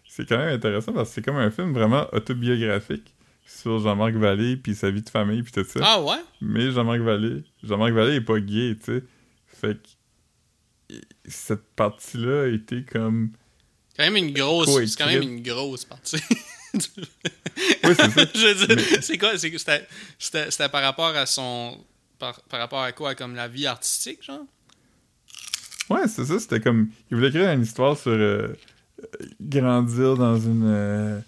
C'est- 0.07 0.27
quand 0.29 0.37
même 0.39 0.55
intéressant 0.55 0.93
parce 0.93 1.09
que 1.09 1.15
c'est 1.17 1.23
comme 1.25 1.37
un 1.37 1.51
film 1.51 1.73
vraiment 1.73 2.07
autobiographique 2.13 3.13
sur 3.47 3.79
Jean-Marc 3.81 4.15
Vallée 4.15 4.57
puis 4.57 4.75
sa 4.77 4.91
vie 4.91 5.03
de 5.03 5.11
famille 5.11 5.43
puis 5.43 5.51
tout 5.53 5.65
ça. 5.65 5.81
Ah, 5.83 6.01
ouais? 6.03 6.23
Mais 6.41 6.71
Jean-Marc 6.71 7.01
Vallée, 7.01 7.43
Jean-Marc 7.65 7.93
Vallée 7.93 8.15
est 8.17 8.21
pas 8.21 8.39
gay, 8.41 8.77
tu 8.79 8.85
sais. 9.01 9.05
Fait 9.49 9.75
que 10.89 10.97
cette 11.27 11.65
partie-là 11.75 12.43
a 12.43 12.47
été 12.49 12.85
comme. 12.85 13.31
Quand 13.97 14.05
même 14.05 14.17
une 14.17 14.33
grosse. 14.33 14.69
C'est 14.87 14.97
quand 14.99 15.07
même 15.07 15.23
une 15.23 15.43
grosse 15.43 15.85
partie. 15.85 16.17
Oui, 17.85 17.95
c'est 17.97 18.11
ça. 18.11 18.25
je 18.35 18.67
veux 18.67 18.77
dire, 18.77 19.03
c'est 19.03 19.19
quoi? 19.19 19.33
C'était, 19.39 20.69
par 20.69 20.83
rapport 20.83 21.15
à 21.17 21.27
son. 21.27 21.79
Par, 22.19 22.41
par 22.43 22.61
rapport 22.61 22.83
à 22.83 22.93
quoi? 22.93 23.15
Comme 23.15 23.35
la 23.35 23.49
vie 23.49 23.67
artistique, 23.67 24.23
genre? 24.23 24.47
Ouais, 25.91 26.07
c'est 26.09 26.25
ça. 26.25 26.39
C'était 26.39 26.61
comme. 26.61 26.89
Il 27.11 27.17
voulait 27.17 27.29
écrire 27.29 27.51
une 27.51 27.63
histoire 27.63 27.97
sur 27.97 28.13
euh, 28.13 28.49
grandir 29.41 30.17
dans 30.17 30.39
une 30.39 30.65
euh, 30.67 31.21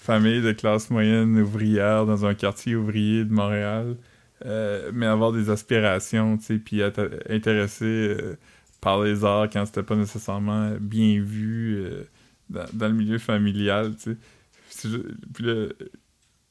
famille 0.00 0.42
de 0.42 0.52
classe 0.52 0.90
moyenne 0.90 1.38
ouvrière, 1.40 2.06
dans 2.06 2.26
un 2.26 2.34
quartier 2.34 2.74
ouvrier 2.74 3.24
de 3.24 3.32
Montréal, 3.32 3.96
euh, 4.44 4.90
mais 4.92 5.06
avoir 5.06 5.32
des 5.32 5.50
aspirations, 5.50 6.38
tu 6.38 6.44
sais, 6.44 6.58
puis 6.58 6.80
être 6.80 7.10
intéressé 7.28 8.16
par 8.80 9.02
les 9.02 9.24
arts 9.24 9.48
quand 9.50 9.66
c'était 9.66 9.82
pas 9.82 9.96
nécessairement 9.96 10.72
bien 10.80 11.22
vu 11.22 11.84
dans, 12.48 12.64
dans 12.72 12.88
le 12.88 12.94
milieu 12.94 13.18
familial, 13.18 13.94
tu 13.96 14.12
sais. 14.12 14.16
Puis 15.34 15.44
là, 15.44 15.66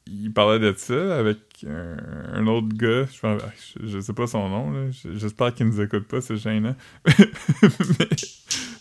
il 0.07 0.33
parlait 0.33 0.59
de 0.59 0.73
ça 0.77 1.17
avec 1.17 1.37
un, 1.67 1.97
un 2.33 2.47
autre 2.47 2.69
gars, 2.69 3.05
je, 3.11 3.19
pense- 3.19 3.41
je, 3.83 3.99
sais 3.99 4.13
pas 4.13 4.27
son 4.27 4.49
nom, 4.49 4.91
j'espère 5.15 5.53
qu'il 5.53 5.67
nous 5.67 5.81
écoute 5.81 6.07
pas, 6.07 6.21
c'est 6.21 6.37
gênant. 6.37 6.75
mais, 7.05 7.15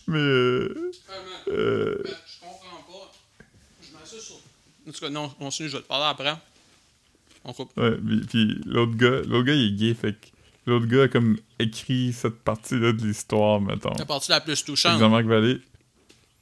mais 0.06 0.18
euh, 0.18 0.92
euh, 1.48 2.02
je 2.04 2.40
comprends 2.40 2.82
pas. 2.86 3.12
Je 3.82 3.92
m'assure 3.98 4.20
sur. 4.20 4.36
En 4.36 4.92
tout 4.92 5.00
cas, 5.00 5.10
non, 5.10 5.28
continue, 5.28 5.68
je 5.68 5.76
vais 5.76 5.82
te 5.82 5.88
parler 5.88 6.06
après. 6.06 6.34
On 7.44 7.52
coupe. 7.52 7.76
ouais, 7.76 7.92
puis, 7.96 8.20
puis 8.26 8.60
l'autre 8.66 8.94
gars, 8.96 9.20
l'autre 9.26 9.44
gars, 9.44 9.54
il 9.54 9.68
est 9.74 9.76
gay, 9.76 9.94
fait 9.94 10.12
que 10.14 10.26
l'autre 10.66 10.86
gars 10.86 11.02
a 11.04 11.08
comme 11.08 11.36
écrit 11.58 12.12
cette 12.12 12.40
partie-là 12.42 12.92
de 12.92 13.02
l'histoire, 13.06 13.60
mettons. 13.60 13.92
La 13.98 14.06
partie 14.06 14.30
la 14.30 14.40
plus 14.40 14.64
touchante. 14.64 14.98
Jean-Marc 14.98 15.26
Vallée. 15.26 15.60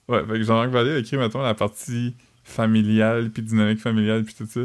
Ouais, 0.09 0.20
fait 0.24 0.34
que 0.34 0.42
Jean-Marc 0.44 0.70
Vallée 0.70 0.92
a 0.92 0.98
écrit, 0.98 1.16
mettons, 1.16 1.42
la 1.42 1.54
partie 1.54 2.14
familiale, 2.47 3.30
puis 3.30 3.42
dynamique 3.42 3.80
familiale, 3.80 4.24
puis 4.24 4.34
tout 4.34 4.47
ça. 4.47 4.61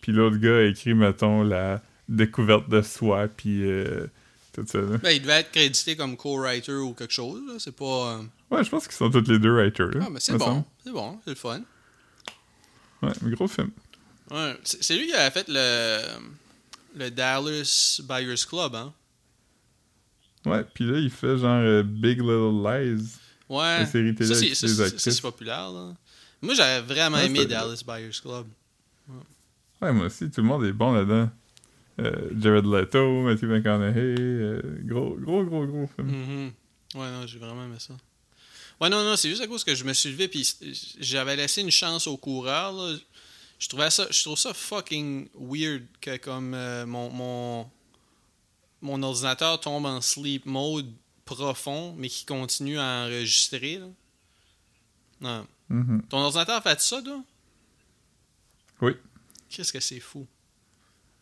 Puis 0.00 0.12
l'autre 0.12 0.36
gars 0.36 0.56
a 0.58 0.62
écrit, 0.62 0.94
mettons, 0.94 1.42
la 1.42 1.82
découverte 2.08 2.68
de 2.68 2.80
soi, 2.82 3.26
puis 3.28 3.62
euh, 3.68 4.06
tout 4.52 4.64
ça. 4.66 4.78
là. 4.80 4.98
Ben, 4.98 5.10
il 5.10 5.20
devait 5.20 5.40
être 5.40 5.50
crédité 5.50 5.96
comme 5.96 6.16
co-writer 6.16 6.72
ou 6.74 6.94
quelque 6.94 7.12
chose. 7.12 7.40
là. 7.46 7.54
C'est 7.58 7.74
pas. 7.76 8.18
euh, 8.18 8.22
Ouais, 8.50 8.62
je 8.62 8.70
pense 8.70 8.84
qu'ils 8.86 8.96
sont 8.96 9.10
tous 9.10 9.28
les 9.28 9.38
deux 9.38 9.52
writers. 9.52 9.88
là, 9.90 10.04
Ah, 10.06 10.10
mais 10.10 10.20
c'est 10.20 10.36
bon. 10.38 10.64
C'est 10.84 10.92
bon, 10.92 11.18
c'est 11.24 11.30
le 11.30 11.36
fun. 11.36 11.60
Ouais, 13.02 13.10
mais 13.22 13.30
gros 13.32 13.48
film. 13.48 13.70
Ouais. 14.30 14.56
C'est 14.62 14.96
lui 14.96 15.06
qui 15.08 15.12
avait 15.14 15.30
fait 15.30 15.46
le. 15.48 15.98
Le 16.96 17.10
Dallas 17.10 18.00
Buyers 18.08 18.36
Club, 18.48 18.76
hein? 18.76 18.92
Ouais, 20.46 20.62
puis 20.74 20.84
là, 20.84 20.98
il 20.98 21.10
fait 21.10 21.38
genre 21.38 21.60
euh, 21.60 21.82
Big 21.82 22.20
Little 22.20 22.62
Lies, 22.62 23.04
Ouais. 23.48 23.78
la 23.80 23.86
série 23.86 24.14
télé 24.14 24.32
Ça, 24.32 24.88
c'est 24.96 25.20
populaire, 25.20 25.70
là. 25.72 25.94
Moi, 26.44 26.54
j'avais 26.54 26.86
vraiment 26.86 27.16
Ouais, 27.16 27.26
aimé 27.26 27.46
Dallas 27.46 27.82
Buyers 27.86 28.20
Club. 28.20 28.46
Ouais, 29.80 29.92
moi 29.92 30.06
aussi, 30.06 30.30
tout 30.30 30.40
le 30.40 30.46
monde 30.46 30.64
est 30.64 30.72
bon 30.72 30.92
là-dedans. 30.92 31.30
Euh, 32.00 32.30
Jared 32.40 32.64
Leto, 32.64 33.22
Matthew 33.22 33.44
McConaughey, 33.44 34.14
euh, 34.18 34.62
gros, 34.84 35.16
gros, 35.16 35.44
gros, 35.44 35.66
gros 35.66 35.86
film. 35.94 36.08
Mhm. 36.08 36.52
Ouais, 36.94 37.10
non, 37.10 37.26
j'ai 37.26 37.38
vraiment 37.38 37.64
aimé 37.64 37.76
ça. 37.78 37.94
Ouais, 38.80 38.88
non, 38.88 39.04
non, 39.04 39.16
c'est 39.16 39.28
juste 39.28 39.42
à 39.42 39.46
cause 39.46 39.62
que 39.62 39.74
je 39.74 39.84
me 39.84 39.92
suis 39.92 40.10
levé 40.10 40.26
puis 40.28 40.48
j'avais 40.98 41.36
laissé 41.36 41.60
une 41.60 41.70
chance 41.70 42.06
au 42.06 42.16
coureur. 42.16 42.72
Là. 42.72 42.96
Je 43.58 43.68
trouvais 43.68 43.90
ça, 43.90 44.06
je 44.10 44.22
trouve 44.22 44.38
ça 44.38 44.52
fucking 44.52 45.28
weird 45.38 45.84
que 46.00 46.16
comme 46.16 46.54
euh, 46.54 46.84
mon, 46.84 47.08
mon 47.10 47.70
mon 48.82 49.02
ordinateur 49.02 49.58
tombe 49.60 49.86
en 49.86 50.00
sleep 50.00 50.44
mode 50.44 50.90
profond, 51.24 51.94
mais 51.96 52.08
qui 52.08 52.26
continue 52.26 52.78
à 52.78 53.04
enregistrer. 53.06 53.78
Là. 53.78 53.86
Non. 55.20 55.46
Mhm. 55.68 56.02
Ton 56.08 56.18
ordinateur 56.18 56.62
fait 56.62 56.80
ça, 56.80 57.00
toi? 57.02 57.22
Oui. 58.80 58.92
Qu'est-ce 59.48 59.72
que 59.72 59.80
c'est 59.80 60.00
fou? 60.00 60.26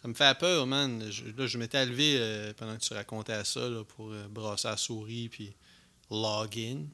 Ça 0.03 0.09
me 0.09 0.15
fait 0.15 0.37
peur, 0.39 0.67
man. 0.67 1.11
Je, 1.11 1.27
là, 1.27 1.47
je 1.47 1.59
m'étais 1.59 1.85
levé 1.87 2.17
euh, 2.19 2.53
pendant 2.55 2.75
que 2.77 2.81
tu 2.83 2.93
racontais 2.95 3.45
ça 3.45 3.69
là, 3.69 3.85
pour 3.85 4.11
euh, 4.13 4.27
brasser 4.29 4.69
la 4.69 4.77
souris 4.77 5.29
puis 5.29 5.55
log 6.11 6.59
in. 6.59 6.87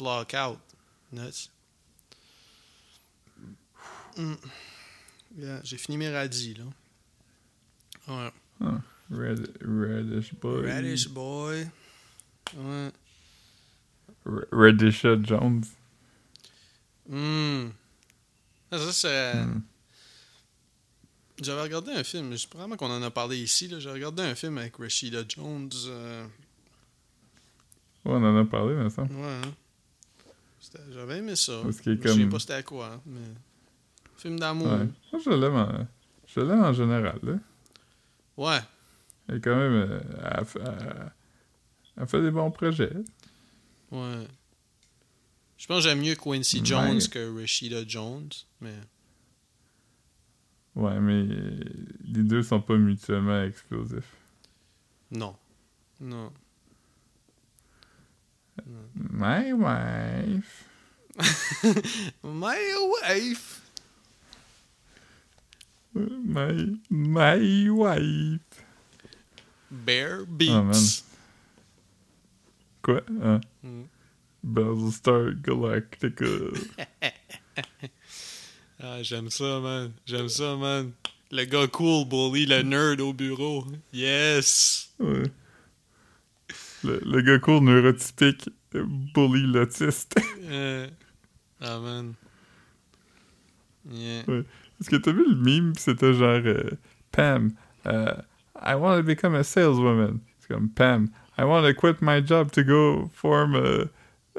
Log 0.00 0.34
out. 0.34 0.58
Nuts. 1.12 1.50
Mm. 4.16 4.34
Yeah, 5.38 5.60
J'ai 5.62 5.76
fini 5.76 5.98
mes 5.98 6.08
radis, 6.10 6.54
là. 6.54 6.64
Ouais. 8.08 8.30
Red, 9.10 9.56
Reddish 9.62 10.34
Boy. 10.34 10.66
Radish 10.66 11.08
Boy. 11.08 11.68
Ouais. 12.56 12.90
R- 14.26 14.46
Redisha 14.50 15.16
Jones. 15.22 15.62
Ah, 17.10 18.78
Ça, 18.78 18.92
c'est. 18.92 19.34
Hmm. 19.44 19.60
J'avais 21.42 21.62
regardé 21.62 21.92
un 21.92 22.02
film, 22.02 22.34
je 22.36 22.48
probablement 22.48 22.76
qu'on 22.76 22.90
en 22.90 23.02
a 23.02 23.10
parlé 23.10 23.36
ici. 23.38 23.68
là. 23.68 23.78
J'ai 23.78 23.90
regardé 23.90 24.22
un 24.22 24.34
film 24.34 24.56
avec 24.58 24.76
Rashida 24.76 25.22
Jones. 25.28 25.68
euh, 25.86 26.24
Ouais, 28.06 28.12
on 28.12 28.24
en 28.24 28.36
a 28.40 28.44
parlé, 28.44 28.74
mais 28.74 28.88
ça. 28.88 29.02
Ouais. 29.02 29.08
hein. 29.44 29.52
J'avais 30.90 31.18
aimé 31.18 31.36
ça. 31.36 31.60
Parce 31.62 31.76
Je 31.78 31.82
sais 31.82 31.96
comme- 31.98 32.28
pas 32.30 32.38
c'était 32.38 32.52
à 32.54 32.62
quoi, 32.62 32.92
hein, 32.94 33.00
mais. 33.06 33.20
Film 34.16 34.38
d'amour. 34.38 34.66
Ouais. 34.68 34.88
Moi, 35.12 35.22
je 35.24 35.30
l'aime 35.30 35.54
en... 35.56 35.86
Je 36.26 36.40
l'aime 36.40 36.62
en 36.64 36.72
général, 36.72 37.18
là. 37.22 37.34
Ouais. 38.36 38.58
Elle 39.28 39.36
est 39.36 39.40
quand 39.40 39.54
même... 39.56 39.72
euh, 39.74 40.00
elle, 40.38 40.44
fait- 40.44 40.60
elle- 40.64 41.12
elle 41.98 42.06
fait 42.06 42.22
des 42.22 42.30
bons 42.30 42.50
projets. 42.50 42.92
Ouais. 43.90 44.26
Je 45.58 45.66
pense 45.66 45.82
que 45.84 45.88
j'aime 45.88 46.00
mieux 46.00 46.14
Quincy 46.14 46.58
Ouais. 46.60 46.64
Jones 46.66 47.00
que 47.10 47.40
Rashida 47.40 47.82
Jones, 47.86 48.28
mais. 48.60 48.74
Ouais, 50.74 51.00
mais 51.00 51.22
les 51.24 52.22
deux 52.22 52.42
sont 52.42 52.60
pas 52.60 52.76
mutuellement 52.76 53.42
explosifs. 53.42 54.12
Non. 55.10 55.34
Non. 56.00 56.30
My 58.94 59.52
wife. 59.52 60.64
My 62.22 62.58
wife! 63.08 63.62
My, 65.94 66.78
my 66.90 67.70
wife. 67.70 68.40
Bear 69.70 70.20
Oh, 70.22 70.26
Beats. 70.26 71.02
Quoi? 72.82 73.00
Ah. 73.22 73.40
Mm. 73.64 73.84
Battlestar 74.46 75.34
Galactica. 75.42 76.24
Ah, 78.78 79.02
j'aime 79.02 79.30
ça, 79.30 79.58
man. 79.60 79.92
J'aime 80.04 80.28
ça, 80.28 80.54
man. 80.54 80.92
Le 81.32 81.44
gars 81.46 81.66
cool 81.68 82.04
bully 82.06 82.44
le 82.44 82.60
nerd 82.62 83.00
au 83.00 83.14
bureau. 83.14 83.64
Yes! 83.90 84.90
Ouais. 85.00 85.22
Le, 86.84 87.00
le 87.04 87.22
gars 87.22 87.38
court 87.38 87.62
neurotypique 87.62 88.50
bully 89.14 89.46
l'autiste. 89.46 90.14
Euh, 90.48 90.86
Ah, 91.60 91.78
man. 91.80 92.12
Yeah. 93.90 94.22
Est-ce 94.78 94.90
que 94.90 94.96
t'as 94.96 95.12
vu 95.12 95.24
le 95.26 95.36
meme? 95.36 95.72
C'était 95.76 96.12
genre 96.12 96.42
euh, 96.44 96.70
Pam, 97.12 97.52
euh, 97.86 98.12
I 98.62 98.74
want 98.74 98.98
to 98.98 99.02
become 99.02 99.34
a 99.34 99.42
saleswoman. 99.42 100.20
C'est 100.38 100.48
comme 100.54 100.68
Pam, 100.68 101.08
I 101.38 101.44
want 101.44 101.62
to 101.66 101.72
quit 101.74 102.02
my 102.02 102.20
job 102.24 102.52
to 102.52 102.62
go 102.62 103.10
form 103.14 103.54
a, 103.56 103.86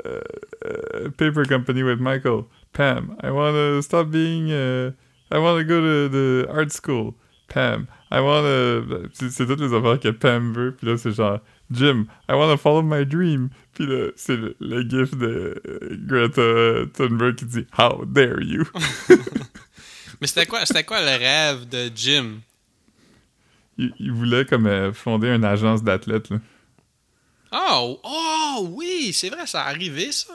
a 0.06 1.10
paper 1.12 1.45
company 1.45 1.84
with 1.84 2.00
Michael. 2.00 2.48
Pam, 2.74 3.18
I 3.22 3.32
want 3.32 3.56
to 3.56 3.82
stop 3.82 4.12
being. 4.12 4.52
Uh, 4.52 4.91
I 5.32 5.39
want 5.39 5.58
to 5.60 5.64
go 5.64 5.82
to 5.82 6.10
the 6.10 6.48
art 6.52 6.72
school. 6.72 7.16
Pam, 7.48 7.88
I 8.12 8.20
want 8.22 8.43
to. 8.43 9.10
C'est 9.14 9.45
toutes 9.45 9.60
les 9.60 9.74
affaires 9.74 10.00
que 10.00 10.12
Pam 10.12 10.54
veut. 10.54 10.72
Puis 10.74 10.88
là, 10.88 10.98
c'est 10.98 11.12
genre 11.12 11.39
Jim, 11.72 12.08
I 12.30 12.36
want 12.36 12.50
to 12.52 12.58
follow 12.58 12.82
my 12.82 13.04
dream. 13.06 13.50
Puis 13.74 13.86
là, 13.86 14.12
c'est 14.16 14.38
le, 14.38 14.56
le 14.60 14.82
gif 14.84 15.16
de 15.18 15.62
euh, 15.68 15.98
Greta 16.06 16.89
Thunberg 16.93 17.36
qui 17.36 17.45
dit 17.45 17.66
How 17.78 18.06
dare 18.06 18.41
you? 18.41 18.64
Mais 20.22 20.28
c'était 20.28 20.45
quoi, 20.45 20.66
c'était 20.66 20.84
quoi 20.84 21.00
le 21.02 21.18
rêve 21.18 21.68
de 21.70 21.91
Jim? 21.93 22.39
Il, 23.78 23.93
il 24.00 24.12
voulait 24.12 24.45
comme 24.45 24.66
euh, 24.66 24.91
fonder 24.93 25.28
une 25.30 25.43
agence 25.45 25.84
d'athlètes. 25.84 26.30
là. 26.30 26.38
Oh! 27.60 27.99
Oh! 28.03 28.68
Oui! 28.72 29.12
C'est 29.14 29.30
vrai, 29.30 29.47
ça 29.47 29.64
a 29.64 29.70
arrivé, 29.70 30.12
ça? 30.12 30.34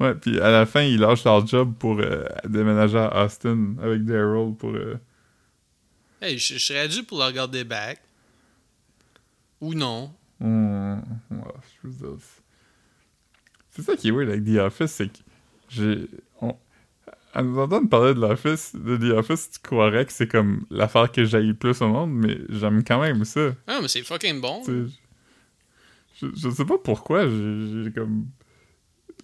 Ouais, 0.00 0.14
puis 0.14 0.38
à 0.40 0.50
la 0.50 0.66
fin, 0.66 0.82
ils 0.82 0.98
lâchent 1.00 1.24
leur 1.24 1.46
job 1.46 1.74
pour 1.78 1.98
euh, 2.00 2.24
déménager 2.44 2.98
à 2.98 3.24
Austin 3.24 3.74
avec 3.82 4.04
Daryl 4.04 4.54
pour. 4.54 4.70
euh, 4.74 4.98
Hey, 6.20 6.38
je, 6.38 6.54
je 6.54 6.58
serais 6.58 6.88
dû 6.88 7.02
pour 7.02 7.18
le 7.18 7.24
regarder 7.24 7.64
back. 7.64 8.00
Ou 9.60 9.74
non. 9.74 10.12
dire, 10.40 11.02
c'est- 13.70 13.82
ça 13.82 13.96
qui 13.96 14.08
est 14.08 14.10
weird 14.10 14.28
avec 14.30 14.44
The 14.44 14.58
Office, 14.58 14.90
c'est 14.92 15.08
que 15.08 15.18
j'ai. 15.68 16.08
on- 16.40 16.56
À 17.34 17.42
nous 17.42 17.58
entendre 17.58 17.88
parler 17.88 18.14
de 18.14 18.20
l'Office, 18.20 18.74
de 18.74 18.96
The 18.96 19.12
Office, 19.16 19.50
tu 19.50 19.58
croirais 19.60 20.06
que 20.06 20.12
c'est 20.12 20.26
comme 20.28 20.64
l'affaire 20.70 21.10
que 21.12 21.24
j'ai 21.24 21.40
le 21.42 21.52
plus 21.54 21.80
au 21.82 21.88
monde, 21.88 22.12
mais 22.12 22.38
j'aime 22.48 22.82
quand 22.82 22.98
même 23.00 23.24
ça. 23.26 23.50
Ah, 23.66 23.78
mais 23.82 23.88
c'est 23.88 24.02
fucking 24.02 24.40
bon. 24.40 24.62
Je, 26.20 26.26
je 26.36 26.50
sais 26.50 26.64
pas 26.64 26.78
pourquoi 26.78 27.26
j'ai 27.28 27.92
comme 27.94 28.26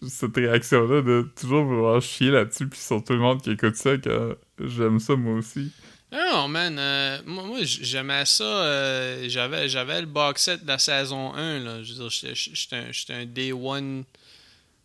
cette 0.09 0.37
réaction-là 0.37 1.03
de 1.03 1.31
toujours 1.41 1.65
vouloir 1.65 2.01
chier 2.03 2.31
là-dessus, 2.31 2.69
puis 2.69 2.79
sur 2.81 3.03
tout 3.05 3.13
le 3.13 3.21
monde 3.21 3.41
qui 3.43 3.51
écoute 3.53 3.77
ça, 3.77 3.97
que 3.99 4.39
j'aime 4.61 4.99
ça 4.99 5.15
moi 5.17 5.35
aussi. 5.35 5.71
Non, 6.13 6.47
man, 6.47 6.77
euh, 6.79 7.19
moi, 7.25 7.59
j'aimais 7.63 8.27
ça. 8.27 8.45
euh, 8.45 9.25
j'avais, 9.29 9.69
j'avais 9.69 10.01
le 10.01 10.07
box 10.07 10.43
set 10.43 10.63
de 10.63 10.69
la 10.69 10.79
saison 10.79 11.33
1. 11.35 11.61
Là. 11.61 11.83
Je 11.83 11.95
veux 11.95 12.01
dire, 12.09 12.11
j'étais, 12.35 12.77
un, 12.77 12.93
j'étais 12.93 13.15
un 13.15 13.25
day 13.25 13.53
one 13.53 14.05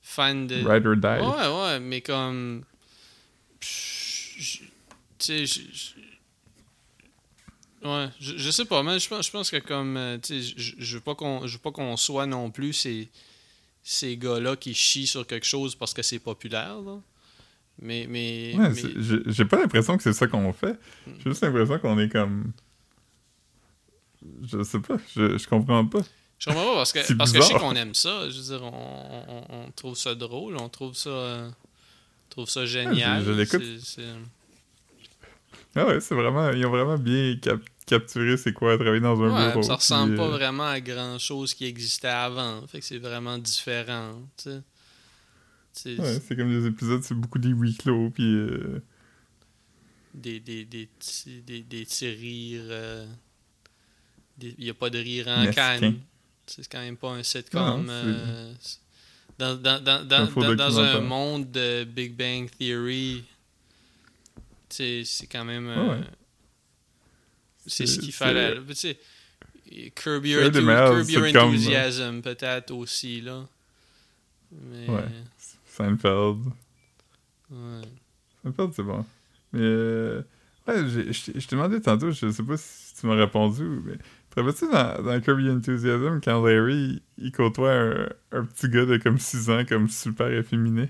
fan 0.01 0.47
de. 0.47 0.55
Ride 0.66 0.88
or 0.88 0.95
die. 0.95 1.05
Ouais, 1.05 1.62
ouais, 1.62 1.80
mais 1.82 1.99
comme. 1.99 2.64
Tu 3.60 4.62
sais, 5.20 5.45
Ouais, 7.84 8.07
je, 8.19 8.38
je 8.38 8.49
sais 8.51 8.65
pas, 8.65 8.82
mais 8.84 8.97
je 8.99 9.07
pense, 9.07 9.28
je 9.28 9.32
pense 9.32 9.51
que 9.51 9.57
comme. 9.57 9.97
euh, 9.97 10.17
Tu 10.17 10.41
sais, 10.41 10.53
je, 10.57 10.73
je 10.80 10.95
veux 10.95 11.01
pas 11.03 11.15
qu'on, 11.15 11.45
je 11.45 11.53
veux 11.53 11.59
pas 11.61 11.71
qu'on 11.71 11.95
soit 11.97 12.25
non 12.25 12.49
plus 12.49 12.73
ces, 12.73 13.09
ces 13.84 14.17
gars-là 14.17 14.55
qui 14.55 14.73
chient 14.73 15.05
sur 15.07 15.25
quelque 15.28 15.45
chose 15.45 15.75
parce 15.75 15.93
que 15.93 16.01
c'est 16.01 16.19
populaire, 16.19 16.82
là. 16.82 16.99
Mais. 17.80 18.07
mais, 18.09 18.53
Ouais, 18.57 18.69
mais- 18.69 19.32
j'ai 19.32 19.45
pas 19.45 19.59
l'impression 19.59 19.95
que 19.95 20.03
c'est 20.03 20.13
ça 20.13 20.25
qu'on 20.28 20.51
fait. 20.53 20.78
J'ai 21.05 21.30
juste 21.30 21.43
l'impression 21.43 21.78
qu'on 21.78 21.99
est 21.99 22.09
comme. 22.09 22.51
Je 24.43 24.63
sais 24.63 24.80
pas, 24.80 24.97
je, 25.15 25.38
je 25.38 25.47
comprends 25.47 25.86
pas. 25.86 25.99
Je 26.39 26.49
comprends 26.49 26.65
pas 26.65 26.73
parce 26.75 26.93
que, 26.93 27.13
parce 27.13 27.32
que 27.32 27.38
je 27.41 27.43
sais 27.47 27.53
qu'on 27.53 27.75
aime 27.75 27.93
ça. 27.93 28.30
Je 28.30 28.38
veux 28.39 28.57
dire, 28.57 28.63
on, 28.63 29.23
on- 29.28 29.45
on 29.67 29.71
trouve 29.71 29.95
ça 29.95 30.15
drôle, 30.15 30.57
on 30.57 30.69
trouve 30.69 30.95
ça, 30.95 31.09
euh, 31.09 31.49
on 31.49 32.30
trouve 32.30 32.49
ça 32.49 32.65
génial. 32.65 33.23
je 33.23 33.32
l'écoute. 33.32 33.61
Ah 35.76 35.86
ouais, 35.86 35.99
c'est 35.99 36.15
vraiment. 36.15 36.51
Ils 36.51 36.65
ont 36.65 36.70
vraiment 36.72 36.97
bien 36.97 37.36
cap- 37.41 37.61
capturé 37.86 38.36
c'est 38.38 38.53
quoi 38.53 38.78
travailler 38.78 38.99
dans 39.01 39.22
un 39.22 39.34
Ouais, 39.34 39.49
bureau. 39.49 39.63
ça 39.63 39.76
ressemble 39.76 40.11
puis, 40.13 40.18
pas 40.18 40.26
euh, 40.28 40.32
vraiment 40.32 40.68
à 40.68 40.80
grand 40.80 41.20
chose 41.20 41.53
qui 41.53 41.65
existait 41.65 42.07
avant. 42.07 42.65
Fait 42.68 42.80
que 42.80 42.86
c'est 42.86 42.97
vraiment 42.97 43.38
différent. 43.38 44.22
C'est 45.74 45.99
Ouais, 45.99 46.20
c'est 46.28 46.36
comme 46.36 46.49
des 46.49 46.65
épisodes, 46.68 47.03
c'est 47.03 47.13
beaucoup 47.15 47.38
des 47.39 47.49
huis 47.49 47.76
clos, 47.76 48.09
puis. 48.09 48.24
euh, 48.36 48.82
des, 50.13 50.39
des, 50.39 50.65
des, 50.65 50.88
petits- 50.88 51.41
des, 51.41 51.61
des 51.61 51.84
petits 51.86 52.09
rires. 52.09 52.61
euh, 52.70 53.05
des- 54.38 54.55
Il 54.57 54.63
n'y 54.63 54.70
a 54.72 54.74
pas 54.74 54.89
de 54.89 54.97
rire 54.97 55.28
en 55.28 55.51
canne. 55.51 55.99
C'est 56.47 56.68
quand 56.68 56.80
même 56.80 56.97
pas 56.97 57.11
un 57.11 57.22
sitcom. 57.24 57.86
Non, 57.86 57.91
euh, 57.91 58.53
dans, 59.38 59.55
dans, 59.61 59.84
dans, 59.84 59.95
un 60.41 60.55
dans, 60.55 60.80
un 60.80 61.01
monde 61.01 61.51
de 61.51 61.84
Big 61.84 62.15
Bang 62.15 62.49
Theory, 62.57 63.24
c'est 64.70 65.28
quand 65.32 65.45
même. 65.45 65.68
euh, 65.68 65.89
Ouais. 65.99 66.01
C'est 67.65 67.86
ce 67.86 67.99
qu'il 67.99 68.13
fallait. 68.13 68.55
Curb 69.95 70.26
Your, 70.26 70.41
Curb 70.51 70.55
là. 70.65 70.91
Enthusiasm, 71.47 72.22
peut-être 72.22 72.72
aussi, 72.72 73.22
là. 73.22 73.45
Mais. 74.51 74.88
Ouais. 74.89 75.03
Seinfeld. 75.65 76.38
ouais. 77.51 77.82
Seinfeld, 78.43 78.74
c'est 78.74 78.84
bon. 78.84 79.05
Mais. 79.53 79.59
euh, 79.61 80.22
Ouais, 80.68 80.84
j'ai- 80.89 81.13
je 81.13 81.47
t'ai 81.47 81.55
demandé 81.55 81.80
tantôt, 81.82 82.11
je 82.11 82.30
sais 82.30 82.43
pas 82.43 82.57
si 82.57 82.93
tu 82.99 83.05
m'as 83.07 83.15
répondu, 83.15 83.63
mais. 83.86 83.95
Te 84.30 84.41
rappelles-tu 84.41 84.70
dans, 84.70 85.01
dans 85.01 85.22
Kirby 85.22 85.49
Enthusiasm 85.49 86.20
quand 86.22 86.43
Larry 86.45 87.01
il 87.18 87.32
côtoie 87.32 87.72
un, 87.74 88.09
un 88.34 88.43
petit 88.45 88.68
gars 88.70 88.86
de 88.86 88.97
comme 88.97 89.18
6 89.18 89.49
ans, 89.49 89.63
comme 89.65 89.88
super 89.88 90.28
efféminé? 90.32 90.89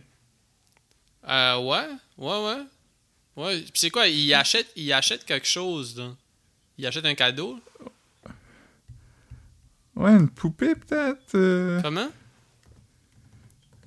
Euh, 1.30 1.59
ouais, 1.59 1.88
ouais, 2.17 2.45
ouais. 2.45 2.63
Ouais, 3.38 3.59
Puis 3.61 3.71
c'est 3.75 3.89
quoi, 3.91 4.07
il 4.07 4.33
achète, 4.33 4.67
il 4.75 4.91
achète 4.91 5.23
quelque 5.23 5.47
chose, 5.47 5.95
là? 5.97 6.09
Il 6.77 6.85
achète 6.85 7.05
un 7.05 7.13
cadeau? 7.15 7.59
Ouais, 9.95 10.11
une 10.11 10.29
poupée 10.29 10.75
peut-être? 10.75 11.35
euh, 11.35 11.81
Comment? 11.81 12.09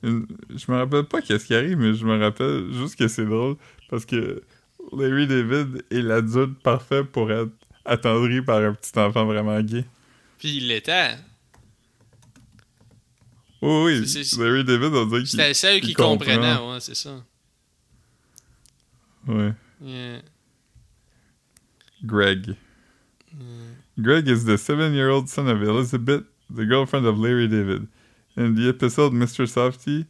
une- 0.02 0.26
Je 0.50 0.70
me 0.72 0.76
rappelle 0.78 1.04
pas 1.04 1.20
qu'est-ce 1.22 1.44
qui 1.46 1.54
arrive, 1.54 1.76
mais 1.78 1.94
je 1.94 2.04
me 2.04 2.18
rappelle 2.18 2.72
juste 2.72 2.96
que 2.96 3.06
c'est 3.06 3.24
drôle 3.26 3.56
parce 3.88 4.04
que 4.04 4.42
Larry 4.92 5.26
David 5.26 5.84
est 5.90 6.00
l'adulte 6.02 6.58
parfait 6.62 7.04
pour 7.04 7.30
être 7.30 7.50
attendri 7.84 8.42
par 8.42 8.58
un 8.62 8.72
petit 8.74 8.98
enfant 8.98 9.24
vraiment 9.26 9.60
gay. 9.60 9.84
Puis 10.38 10.56
il 10.56 10.68
l'était. 10.68 11.16
Oh 13.62 13.84
oui, 13.86 14.06
c'est- 14.08 14.36
Larry 14.38 14.64
David, 14.64 14.94
on 14.94 15.06
dirait 15.06 15.20
qu'il... 15.20 15.28
C'était 15.28 15.54
celle 15.54 15.80
qui 15.80 15.92
comprenait, 15.94 16.56
ouais, 16.56 16.80
c'est 16.80 16.94
ça. 16.96 17.22
Ouais. 19.26 19.54
Yeah. 19.80 20.20
Greg. 22.06 22.56
Mm. 23.36 23.74
Greg 24.02 24.28
is 24.28 24.44
the 24.44 24.56
seven-year-old 24.58 25.28
son 25.28 25.48
of 25.48 25.62
Elizabeth, 25.62 26.24
the 26.48 26.64
girlfriend 26.64 27.06
of 27.06 27.18
Larry 27.18 27.46
David. 27.46 27.88
In 28.36 28.54
the 28.54 28.68
episode 28.68 29.12
Mr. 29.12 29.48
Softy 29.48 30.06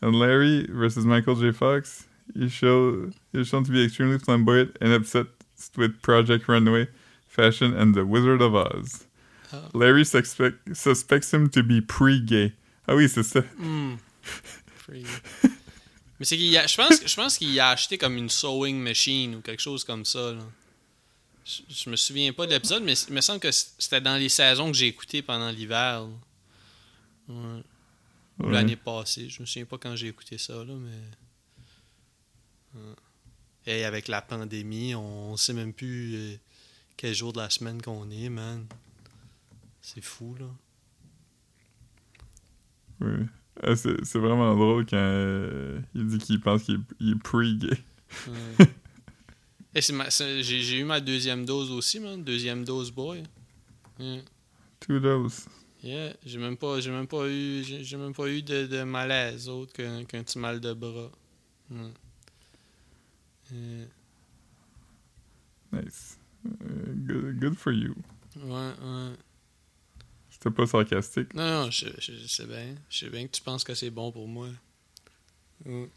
and 0.00 0.14
Larry 0.14 0.66
versus 0.70 1.04
Michael 1.04 1.34
J. 1.34 1.52
Fox, 1.52 2.06
he, 2.32 2.48
show, 2.48 3.10
he 3.32 3.40
is 3.40 3.48
shown 3.48 3.64
to 3.64 3.72
be 3.72 3.84
extremely 3.84 4.18
flamboyant 4.18 4.76
and 4.80 4.92
obsessed 4.92 5.28
with 5.76 6.00
Project 6.00 6.48
Runway, 6.48 6.88
fashion, 7.28 7.74
and 7.74 7.94
The 7.94 8.06
Wizard 8.06 8.40
of 8.40 8.54
Oz. 8.54 9.06
Ah. 9.52 9.68
Larry 9.72 10.04
suspect, 10.04 10.76
suspects 10.76 11.32
him 11.32 11.48
to 11.50 11.62
be 11.62 11.80
pre-gay. 11.80 12.54
Ah 12.88 12.94
oui, 12.94 13.08
c'est 13.08 13.22
ça. 13.22 13.44
Mais 16.24 16.26
c'est 16.26 16.38
qu'il 16.38 16.56
a, 16.56 16.66
je 16.66 16.74
pense, 16.74 17.06
je 17.06 17.14
pense 17.14 17.36
qu'il 17.36 17.60
a 17.60 17.68
acheté 17.68 17.98
comme 17.98 18.16
une 18.16 18.30
sewing 18.30 18.78
machine 18.78 19.34
ou 19.34 19.42
quelque 19.42 19.60
chose 19.60 19.84
comme 19.84 20.06
ça. 20.06 20.32
Là. 20.32 20.42
Je, 21.44 21.60
je 21.68 21.90
me 21.90 21.96
souviens 21.96 22.32
pas 22.32 22.46
de 22.46 22.52
l'épisode, 22.52 22.82
mais 22.82 22.94
il 22.94 23.12
me 23.12 23.20
semble 23.20 23.40
que 23.40 23.50
c'était 23.50 24.00
dans 24.00 24.16
les 24.16 24.30
saisons 24.30 24.68
que 24.68 24.72
j'ai 24.72 24.86
écoutées 24.86 25.20
pendant 25.20 25.50
l'hiver. 25.50 26.06
Ouais. 27.28 27.62
Ouais. 28.38 28.52
l'année 28.52 28.76
passée. 28.76 29.28
Je 29.28 29.42
me 29.42 29.46
souviens 29.46 29.66
pas 29.66 29.76
quand 29.76 29.94
j'ai 29.96 30.06
écouté 30.06 30.38
ça, 30.38 30.64
là, 30.64 30.72
mais. 30.72 31.02
Ouais. 33.66 33.84
Avec 33.84 34.08
la 34.08 34.22
pandémie, 34.22 34.94
on 34.94 35.36
sait 35.36 35.52
même 35.52 35.74
plus 35.74 36.14
euh, 36.14 36.36
quel 36.96 37.14
jour 37.14 37.34
de 37.34 37.40
la 37.40 37.50
semaine 37.50 37.82
qu'on 37.82 38.10
est, 38.10 38.30
man. 38.30 38.66
C'est 39.82 40.02
fou, 40.02 40.34
là. 40.40 40.46
Ah, 43.62 43.76
c'est 43.76 44.18
vraiment 44.18 44.54
drôle 44.54 44.84
quand 44.84 44.96
euh, 44.96 45.80
il 45.94 46.08
dit 46.08 46.18
qu'il 46.18 46.40
pense 46.40 46.64
qu'il 46.64 46.74
est, 46.74 47.10
est 47.10 47.22
pre-gay. 47.22 47.78
Ouais. 48.28 48.66
J'ai, 49.74 50.78
eu 50.78 50.84
ma 50.84 51.00
deuxième 51.00 51.44
dose 51.44 51.70
aussi, 51.70 52.00
man. 52.00 52.22
Deuxième 52.22 52.64
dose 52.64 52.90
boy. 52.90 53.22
Yeah. 53.98 54.22
Two 54.80 55.00
doses. 55.00 55.46
Yeah. 55.82 56.14
J'ai 56.24 56.38
même 56.38 56.56
pas, 56.56 56.80
j'ai 56.80 56.90
même 56.90 57.06
pas 57.06 57.28
eu, 57.28 57.62
j'ai, 57.64 57.96
même 57.96 58.12
pas 58.12 58.28
eu 58.28 58.42
de, 58.42 58.66
de 58.66 58.82
malaise 58.82 59.48
autre 59.48 59.72
qu'un, 59.72 60.04
petit 60.04 60.38
mal 60.38 60.60
de 60.60 60.72
bras. 60.72 61.10
Yeah. 61.70 61.90
Nice. 65.72 66.18
Euh, 66.46 66.94
good, 67.06 67.40
good 67.40 67.54
for 67.54 67.72
you. 67.72 67.94
Ouais, 68.36 68.52
ouais. 68.52 69.12
C'était 70.44 70.54
pas 70.56 70.66
sarcastique. 70.66 71.32
Non, 71.34 71.64
non, 71.64 71.70
je, 71.70 71.86
je, 71.98 72.12
je 72.12 72.26
sais 72.26 72.44
bien. 72.46 72.74
Je 72.90 72.98
sais 72.98 73.08
bien 73.08 73.26
que 73.26 73.32
tu 73.32 73.40
penses 73.42 73.64
que 73.64 73.74
c'est 73.74 73.88
bon 73.90 74.12
pour 74.12 74.28
moi. 74.28 74.48
Ouais. 75.64 75.88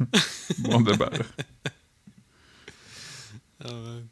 Bon 0.60 0.80
débat. 0.80 1.10
Ah 3.64 3.68
ouais. 3.68 4.02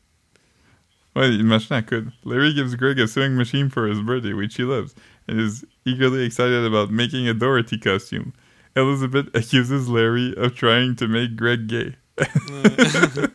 Ouais, 1.15 1.35
une 1.35 1.47
machine 1.47 1.75
à 1.77 1.83
coudre. 1.83 2.11
Larry 2.25 2.55
gives 2.55 2.77
Greg 2.77 3.01
a 3.01 3.07
sewing 3.07 3.35
machine 3.35 3.71
for 3.71 3.87
his 3.89 4.01
birthday, 4.03 4.35
which 4.35 4.57
he 4.57 4.65
loves, 4.65 4.95
and 5.29 5.41
is 5.41 5.65
eagerly 5.87 6.25
excited 6.25 6.65
about 6.67 6.91
making 6.91 7.27
a 7.29 7.33
Dorothy 7.35 7.79
costume. 7.79 8.33
Elizabeth 8.75 9.29
accuses 9.35 9.89
Larry 9.89 10.35
of 10.37 10.55
trying 10.55 10.95
to 10.97 11.09
make 11.09 11.35
Greg 11.37 11.67
gay. 11.69 11.95
Ouais. 12.19 12.27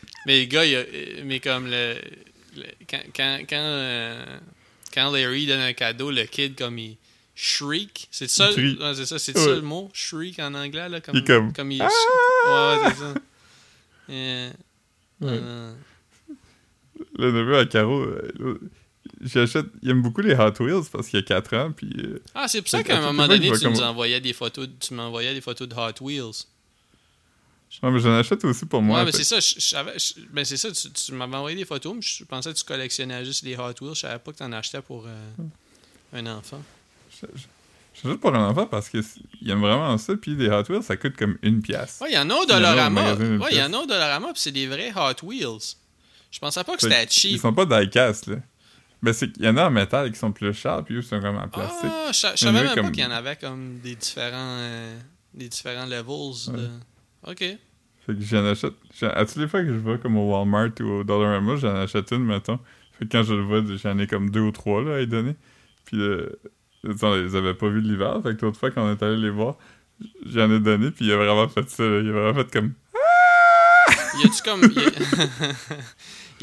mais 0.26 0.40
le 0.40 0.46
gars, 0.46 0.64
il 0.64 0.74
a- 0.76 1.24
mais 1.24 1.38
comme 1.40 1.66
le, 1.66 1.94
le- 2.56 2.66
quand, 2.88 3.02
quand, 3.14 3.38
quand, 3.48 3.56
euh, 3.62 4.38
quand 4.92 5.10
Larry 5.10 5.46
donne 5.46 5.60
un 5.60 5.72
cadeau, 5.72 6.10
le 6.10 6.24
kid 6.24 6.56
comme 6.56 6.78
il 6.78 6.96
shriek, 7.34 8.08
c'est 8.10 8.28
ça, 8.28 8.50
ouais, 8.52 8.76
c'est 8.94 9.06
ça, 9.06 9.18
c'est 9.18 9.36
Ouais. 9.36 9.44
ça 9.44 9.54
le 9.54 9.62
mot, 9.62 9.88
shriek 9.94 10.38
en 10.40 10.52
anglais 10.54 10.88
là, 10.88 11.00
comme, 11.00 11.16
Il 11.16 11.24
comme, 11.24 11.72
il, 11.72 11.80
Ah! 11.82 11.86
ouais, 11.86 12.90
c'est 12.90 12.96
ça. 13.00 13.14
Yeah. 14.08 14.52
Euh, 15.22 15.72
Le 17.18 17.32
neveu 17.32 17.58
à 17.58 17.66
Caro, 17.66 18.00
euh, 18.02 18.60
j'achète. 19.22 19.66
Il 19.82 19.90
aime 19.90 20.02
beaucoup 20.02 20.20
les 20.20 20.34
Hot 20.34 20.52
Wheels 20.60 20.88
parce 20.92 21.08
qu'il 21.08 21.18
a 21.18 21.22
4 21.22 21.56
ans, 21.56 21.72
puis. 21.72 21.90
euh, 21.98 22.22
Ah, 22.34 22.48
c'est 22.48 22.60
pour 22.60 22.70
ça 22.70 22.82
qu'à 22.82 22.98
un 22.98 23.00
moment 23.12 23.28
donné, 23.28 23.50
tu 23.52 23.64
nous 23.66 23.72
comme- 23.74 23.82
envoyais 23.84 24.20
des 24.20 24.32
photos, 24.32 24.68
tu 24.80 24.94
m'envoyais 24.94 25.32
des 25.34 25.40
photos 25.40 25.68
de 25.68 25.74
Hot 25.74 26.02
Wheels. 26.04 26.44
Non, 27.82 27.90
mais 27.92 28.00
j'en 28.00 28.18
achète 28.18 28.44
aussi 28.44 28.66
pour 28.66 28.82
moi. 28.82 28.98
ouais, 28.98 29.04
mais 29.06 29.12
fait- 29.12 29.18
c'est 29.18 29.24
ça, 29.24 29.40
je, 29.40 29.54
je 29.60 29.66
savais, 29.66 29.98
je- 29.98 30.14
ben 30.30 30.44
c'est 30.44 30.56
ça, 30.56 30.70
tu, 30.72 30.90
tu 30.90 31.12
m'avais 31.12 31.36
envoyé 31.36 31.56
des 31.56 31.64
photos, 31.64 31.94
mais 31.94 32.02
je 32.02 32.24
pensais 32.24 32.52
que 32.52 32.58
tu 32.58 32.64
collectionnais 32.64 33.24
juste 33.24 33.42
les 33.44 33.56
Hot 33.56 33.74
Wheels, 33.80 33.94
je 33.94 34.00
savais 34.00 34.18
pas 34.18 34.32
que 34.32 34.36
tu 34.38 34.42
en 34.42 34.52
achetais 34.52 34.82
pour 34.82 35.06
euh, 35.06 35.26
un 36.12 36.26
enfant. 36.26 36.60
J'achète 38.02 38.20
pour 38.20 38.34
un 38.34 38.48
enfant 38.48 38.66
parce 38.66 38.88
qu'il 38.88 39.04
aime 39.48 39.60
vraiment 39.60 39.96
ça, 39.98 40.14
puis 40.16 40.36
des 40.36 40.48
Hot 40.48 40.64
Wheels, 40.68 40.82
ça 40.82 40.96
coûte 40.96 41.16
comme 41.16 41.38
une 41.42 41.60
pièce. 41.62 41.98
Ouais, 42.00 42.10
il 42.10 42.14
y 42.14 42.18
en 42.18 42.28
a 42.30 42.34
au 42.34 42.46
Dollarama. 42.46 43.14
Ouais, 43.14 43.48
il 43.52 43.56
y 43.58 43.62
en 43.62 43.72
a 43.72 43.78
au 43.78 43.86
Dollarama, 43.86 44.32
puis 44.32 44.40
c'est 44.42 44.52
des 44.52 44.66
vrais 44.66 44.92
Hot 44.94 45.24
Wheels. 45.24 45.76
Je 46.30 46.38
pensais 46.38 46.62
pas 46.64 46.76
que 46.76 46.82
c'était 46.82 47.06
cheap. 47.10 47.32
Ils 47.32 47.40
sont 47.40 47.52
pas 47.52 47.66
die-cast, 47.66 48.28
là. 48.28 48.36
Ben, 49.02 49.12
c'est 49.12 49.32
qu'il 49.32 49.44
y 49.44 49.48
en 49.48 49.56
a 49.56 49.66
en 49.66 49.70
métal 49.70 50.12
qui 50.12 50.18
sont 50.18 50.30
plus 50.30 50.52
chers, 50.52 50.84
puis 50.84 50.96
eux, 50.96 51.02
sont 51.02 51.20
comme 51.20 51.36
en 51.38 51.48
plastique. 51.48 51.90
Ah, 51.90 52.10
je, 52.12 52.18
savais 52.36 52.52
même 52.62 52.74
comme- 52.74 52.86
pas 52.86 52.90
qu'il 52.92 53.02
y 53.02 53.06
en 53.06 53.10
avait 53.10 53.36
comme 53.36 53.78
des 53.80 53.96
différents, 53.96 54.56
euh, 54.58 54.98
des 55.34 55.48
différents 55.48 55.86
levels. 55.86 56.52
De... 56.54 56.68
Ok. 57.26 57.38
Fait 57.38 57.58
que 58.14 58.20
j'en 58.20 58.44
achète. 58.46 58.72
À 59.02 59.24
toutes 59.26 59.36
les 59.36 59.48
fois 59.48 59.60
que 59.62 59.68
je 59.68 59.78
vais 59.78 59.98
comme 59.98 60.16
au 60.16 60.30
Walmart 60.32 60.70
ou 60.80 60.84
au 61.00 61.04
Dollarama, 61.04 61.56
j'en 61.56 61.74
achète 61.76 62.10
une, 62.12 62.24
mettons. 62.24 62.58
Fait 62.98 63.04
que 63.06 63.10
quand 63.12 63.22
je 63.22 63.34
le 63.34 63.42
vois, 63.42 63.62
j'en 63.82 63.98
ai 63.98 64.06
comme 64.06 64.30
deux 64.30 64.40
ou 64.40 64.52
trois 64.52 64.82
là, 64.82 64.96
à 64.96 65.00
y 65.00 65.06
donner. 65.06 65.36
Puis 65.84 66.00
euh, 66.00 66.28
on 66.84 67.14
les 67.14 67.34
avait 67.36 67.54
pas 67.54 67.68
vus 67.68 67.82
de 67.82 67.88
l'hiver. 67.88 68.20
Fait 68.22 68.36
que 68.36 68.44
l'autre 68.44 68.58
fois, 68.58 68.70
quand 68.70 68.86
on 68.86 68.92
est 68.92 69.02
allé 69.02 69.16
les 69.18 69.30
voir, 69.30 69.58
j'en 70.26 70.50
ai 70.50 70.60
donné, 70.60 70.90
puis 70.90 71.04
il 71.06 71.12
a 71.12 71.16
vraiment 71.16 71.48
fait 71.48 71.68
ça. 71.68 71.82
là. 71.84 72.00
Il 72.00 72.08
a 72.08 72.12
vraiment 72.12 72.34
fait 72.42 72.50
comme. 72.50 72.72
Y 74.22 74.26
a-tu 74.26 74.42
comme. 74.42 74.62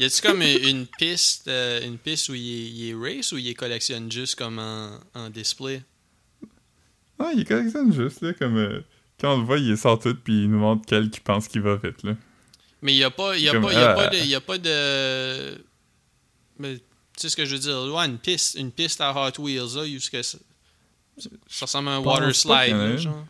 Y 0.00 0.04
a-tu 0.04 0.22
comme 0.22 0.42
une 0.42 0.86
piste, 0.86 1.48
euh, 1.48 1.84
une 1.84 1.98
piste 1.98 2.28
où 2.28 2.34
il 2.34 2.40
est, 2.48 2.70
il 2.70 2.90
est 2.90 2.94
race 2.94 3.32
ou 3.32 3.36
il 3.38 3.52
collectionne 3.54 4.10
juste 4.12 4.36
comme 4.36 4.60
en, 4.60 4.90
en 5.14 5.28
display? 5.28 5.82
Ah, 7.18 7.32
il 7.34 7.44
collectionne 7.44 7.92
juste, 7.92 8.20
là, 8.20 8.32
comme. 8.32 8.56
euh, 8.58 8.80
quand 9.20 9.34
on 9.34 9.38
le 9.38 9.44
voit, 9.44 9.58
il 9.58 9.76
sort 9.76 9.98
tout, 9.98 10.14
puis 10.14 10.44
il 10.44 10.50
nous 10.50 10.58
montre 10.58 10.84
quel 10.86 11.10
qui 11.10 11.20
pense 11.20 11.48
qu'il 11.48 11.62
va 11.62 11.76
vite, 11.76 12.02
là. 12.02 12.14
Mais 12.82 12.94
il 12.94 12.98
n'y 12.98 13.04
a 13.04 13.10
pas, 13.10 13.36
y 13.36 13.48
a 13.48 13.52
Comme, 13.52 13.64
pas, 13.64 13.72
y 13.72 13.76
a 13.76 13.90
ah. 13.90 13.94
pas 13.94 14.08
de. 14.08 14.16
Y 14.16 14.34
a 14.34 14.40
pas 14.40 14.58
de... 14.58 15.64
Mais, 16.58 16.76
tu 16.76 16.82
sais 17.16 17.28
ce 17.28 17.36
que 17.36 17.44
je 17.44 17.54
veux 17.54 17.60
dire? 17.60 17.94
Ouais, 17.94 18.06
une 18.06 18.18
piste, 18.18 18.54
une 18.56 18.70
piste 18.70 19.00
à 19.00 19.12
Hot 19.12 19.40
Wheels, 19.42 19.74
là, 19.74 19.82
que 19.84 20.22
ça, 20.22 20.38
ça 21.48 21.66
ressemble 21.66 21.88
à 21.88 21.92
un 21.92 21.98
water 21.98 22.34
slide, 22.34 22.76
là, 22.76 22.96
genre. 22.96 23.26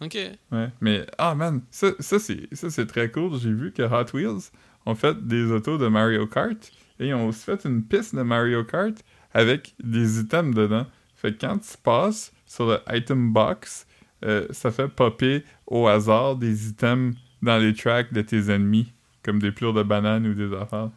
Ok. 0.00 0.18
Ouais, 0.50 0.68
mais 0.80 1.06
ah 1.16 1.34
man, 1.34 1.62
ça, 1.70 1.92
ça 2.00 2.18
c'est 2.18 2.86
très 2.86 3.10
cool. 3.10 3.38
J'ai 3.38 3.52
vu 3.52 3.72
que 3.72 3.82
Hot 3.82 4.16
Wheels 4.16 4.50
ont 4.84 4.96
fait 4.96 5.26
des 5.26 5.50
autos 5.52 5.78
de 5.78 5.86
Mario 5.86 6.26
Kart 6.26 6.72
et 6.98 7.08
ils 7.08 7.14
ont 7.14 7.28
aussi 7.28 7.44
fait 7.44 7.64
une 7.64 7.84
piste 7.84 8.14
de 8.14 8.22
Mario 8.22 8.64
Kart 8.64 8.96
avec 9.32 9.74
des 9.82 10.18
items 10.18 10.54
dedans. 10.56 10.86
Fait 11.14 11.32
que 11.32 11.46
quand 11.46 11.58
tu 11.58 11.76
passes 11.82 12.32
sur 12.46 12.66
le 12.66 12.80
item 12.92 13.32
box, 13.32 13.86
euh, 14.24 14.46
ça 14.50 14.70
fait 14.70 14.88
popper 14.88 15.44
au 15.66 15.86
hasard 15.88 16.36
des 16.36 16.68
items 16.68 17.16
dans 17.40 17.58
les 17.58 17.74
tracks 17.74 18.12
de 18.12 18.22
tes 18.22 18.50
ennemis, 18.50 18.92
comme 19.22 19.38
des 19.40 19.52
plures 19.52 19.72
de 19.74 19.82
bananes 19.82 20.26
ou 20.26 20.34
des 20.34 20.54
affaires. 20.56 20.90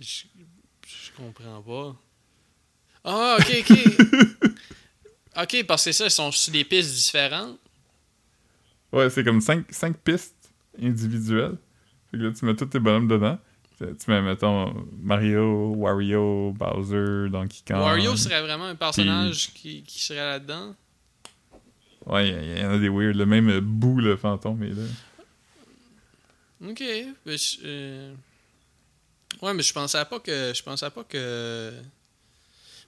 Je, 0.00 0.24
je 0.86 1.10
comprends 1.16 1.62
pas. 1.62 1.96
Ah, 3.04 3.36
ok, 3.38 3.64
ok. 3.70 4.50
ok, 5.42 5.66
parce 5.66 5.84
que 5.84 5.92
ça, 5.92 6.04
ils 6.04 6.10
sont 6.10 6.30
sur 6.32 6.52
des 6.52 6.64
pistes 6.64 6.94
différentes. 6.94 7.58
Ouais, 8.92 9.10
c'est 9.10 9.24
comme 9.24 9.40
5 9.40 9.66
pistes 10.02 10.34
individuelles. 10.80 11.56
Fait 12.10 12.18
que 12.18 12.22
là, 12.22 12.32
tu 12.32 12.44
mets 12.44 12.54
tous 12.54 12.66
tes 12.66 12.78
bonhommes 12.78 13.08
dedans. 13.08 13.38
Tu 13.78 13.84
tu 13.96 14.10
mets, 14.10 14.22
mettons, 14.22 14.72
Mario, 15.02 15.74
Wario, 15.76 16.52
Bowser, 16.52 17.28
Donkey 17.30 17.58
Kong. 17.66 17.78
Wario 17.78 18.16
serait 18.16 18.40
vraiment 18.40 18.64
un 18.64 18.74
personnage 18.74 19.52
qui, 19.52 19.82
qui 19.82 20.02
serait 20.02 20.20
là-dedans. 20.20 20.74
Ouais, 22.06 22.28
il 22.28 22.58
y, 22.60 22.64
en 22.64 22.70
a 22.70 22.78
des 22.78 22.88
weird. 22.88 23.16
Le 23.16 23.26
même 23.26 23.48
euh, 23.50 23.60
Boo, 23.60 24.00
le 24.00 24.16
fantôme, 24.16 24.62
est 24.62 24.70
là. 24.70 24.82
Ok. 26.70 26.82
mais 27.26 27.36
je- 27.36 27.58
euh, 27.64 28.14
Ouais, 29.42 29.52
mais 29.52 29.62
je 29.62 29.72
pensais 29.72 30.04
pas 30.04 30.20
que. 30.20 30.52
Je 30.54 30.62
pensais 30.62 30.88
pas 30.90 31.04
que. 31.04 31.72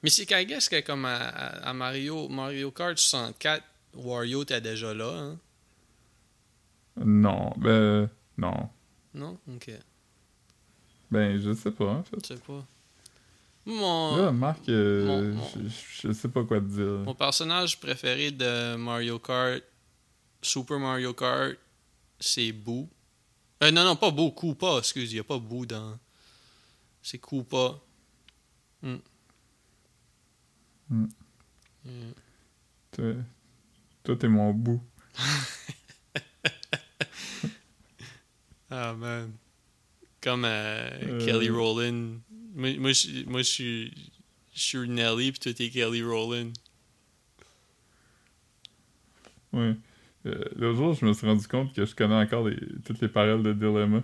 Mais 0.02 0.10
c'est 0.10 0.24
qu'à 0.24 0.42
guess 0.44 0.68
que 0.68 0.80
comme 0.80 1.04
à, 1.04 1.16
à- 1.16 1.72
Mario, 1.72 2.28
Mario 2.28 2.70
Kart 2.70 2.96
64, 2.96 3.64
Wario 3.94 4.44
était 4.44 4.60
déjà 4.60 4.94
là, 4.94 5.10
hein? 5.12 5.38
Non, 7.04 7.52
ben... 7.56 8.08
Non. 8.36 8.68
Non? 9.14 9.38
Ok. 9.48 9.70
Ben, 11.10 11.38
je 11.40 11.52
sais 11.52 11.70
pas, 11.72 11.86
en 11.86 12.02
fait. 12.04 12.16
Je 12.22 12.34
sais 12.34 12.40
pas. 12.40 12.64
Mon, 13.70 14.16
Là, 14.16 14.32
Marc, 14.32 14.66
euh, 14.70 15.04
Mon- 15.04 15.34
mon- 15.34 15.48
je, 15.68 15.68
je 16.08 16.12
sais 16.12 16.28
pas 16.28 16.42
quoi 16.42 16.58
te 16.58 16.64
dire. 16.64 17.04
mon 17.04 17.14
personnage 17.14 17.78
préféré 17.78 18.30
de 18.30 18.76
Mario 18.76 19.18
Kart, 19.18 19.60
Super 20.40 20.78
Mario 20.78 21.12
Kart, 21.12 21.52
c'est 22.18 22.50
Boo. 22.52 22.88
Euh, 23.62 23.70
non, 23.70 23.84
non, 23.84 23.94
pas 23.96 24.10
Boo, 24.10 24.30
Koopa, 24.30 24.78
excuse, 24.78 25.10
il 25.12 25.16
n'y 25.16 25.20
a 25.20 25.24
pas 25.24 25.38
Boo 25.38 25.66
dans. 25.66 25.98
C'est 27.02 27.18
Koopa. 27.18 27.78
Hmm. 28.82 28.96
Hmm. 30.88 31.06
Toi, 32.92 33.12
toi, 34.02 34.16
t'es 34.16 34.28
mon 34.28 34.52
bout. 34.54 34.80
Ah 38.70 38.92
man. 38.92 39.32
Comme 40.20 40.44
euh, 40.44 40.90
Euh. 41.02 41.24
Kelly 41.24 41.48
Rowland 41.48 42.18
Moi, 42.54 42.76
moi, 42.78 42.92
je, 42.92 43.24
moi, 43.26 43.40
je 43.40 43.46
suis. 43.50 44.12
Je 44.54 44.60
suis 44.60 44.88
Nelly, 44.88 45.30
puis 45.32 45.40
toi, 45.40 45.52
t'es 45.54 45.70
Kelly 45.70 46.02
Rowland. 46.02 46.52
Ouais. 49.52 49.74
Euh, 50.26 50.44
L'autre 50.56 50.76
jour, 50.76 50.94
je 50.94 51.06
me 51.06 51.12
suis 51.12 51.26
rendu 51.26 51.46
compte 51.46 51.72
que 51.74 51.84
je 51.86 51.94
connais 51.94 52.14
encore 52.14 52.48
les- 52.48 52.58
toutes 52.84 53.00
les 53.00 53.08
paroles 53.08 53.42
de 53.42 53.52
Dilemma. 53.52 54.02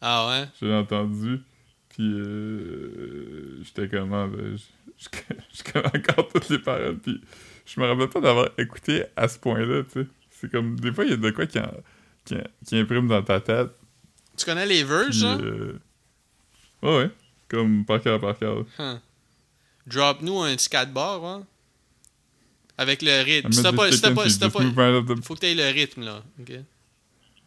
Ah 0.00 0.28
ouais? 0.28 0.48
Je 0.60 0.66
l'ai 0.66 0.74
entendu. 0.74 1.40
Puis 1.88 2.04
euh, 2.04 3.62
j'étais 3.64 3.88
comme, 3.88 4.12
ah, 4.12 4.26
ben, 4.28 4.56
je, 4.56 4.64
je, 5.52 5.72
connais 5.72 5.86
encore 5.86 6.28
toutes 6.28 6.48
les 6.48 6.58
paroles. 6.58 6.98
Puis 6.98 7.20
je 7.66 7.80
me 7.80 7.86
rappelle 7.86 8.08
pas 8.08 8.20
d'avoir 8.20 8.48
écouté 8.58 9.04
à 9.16 9.28
ce 9.28 9.38
point-là, 9.38 9.82
tu 9.84 10.02
sais. 10.02 10.06
C'est 10.30 10.50
comme, 10.50 10.78
des 10.78 10.92
fois, 10.92 11.04
il 11.04 11.10
y 11.10 11.14
a 11.14 11.16
de 11.16 11.30
quoi 11.30 11.46
qui, 11.46 11.58
en- 11.58 11.74
qui, 12.24 12.36
qui 12.66 12.76
imprime 12.78 13.08
dans 13.08 13.22
ta 13.22 13.40
tête. 13.40 13.70
Tu 14.36 14.44
connais 14.44 14.66
les 14.66 14.84
Puis, 14.84 15.12
genre? 15.12 15.38
euh, 15.40 15.78
ouais, 16.82 16.96
ouais. 16.98 17.10
Comme 17.48 17.84
par 17.84 18.00
cœur, 18.02 18.20
par 18.20 18.38
cœur. 18.38 18.64
Huh. 18.78 18.98
Drop-nous 19.86 20.40
un 20.40 20.54
petit 20.56 20.68
4 20.68 20.92
bar, 20.92 21.22
ouais. 21.22 21.44
Avec 22.78 23.02
le 23.02 23.22
rythme. 23.22 23.52
Si 23.52 23.62
t'as 23.62 23.72
pas, 23.72 23.90
si 23.92 24.00
t'as 24.00 24.10
pas, 24.14 24.28
si 24.28 24.38
t'as 24.38 24.50
faut 24.50 25.34
que 25.34 25.40
t'aies 25.40 25.54
le 25.54 25.64
rythme, 25.70 26.02
là. 26.04 26.22
Ok? 26.40 26.52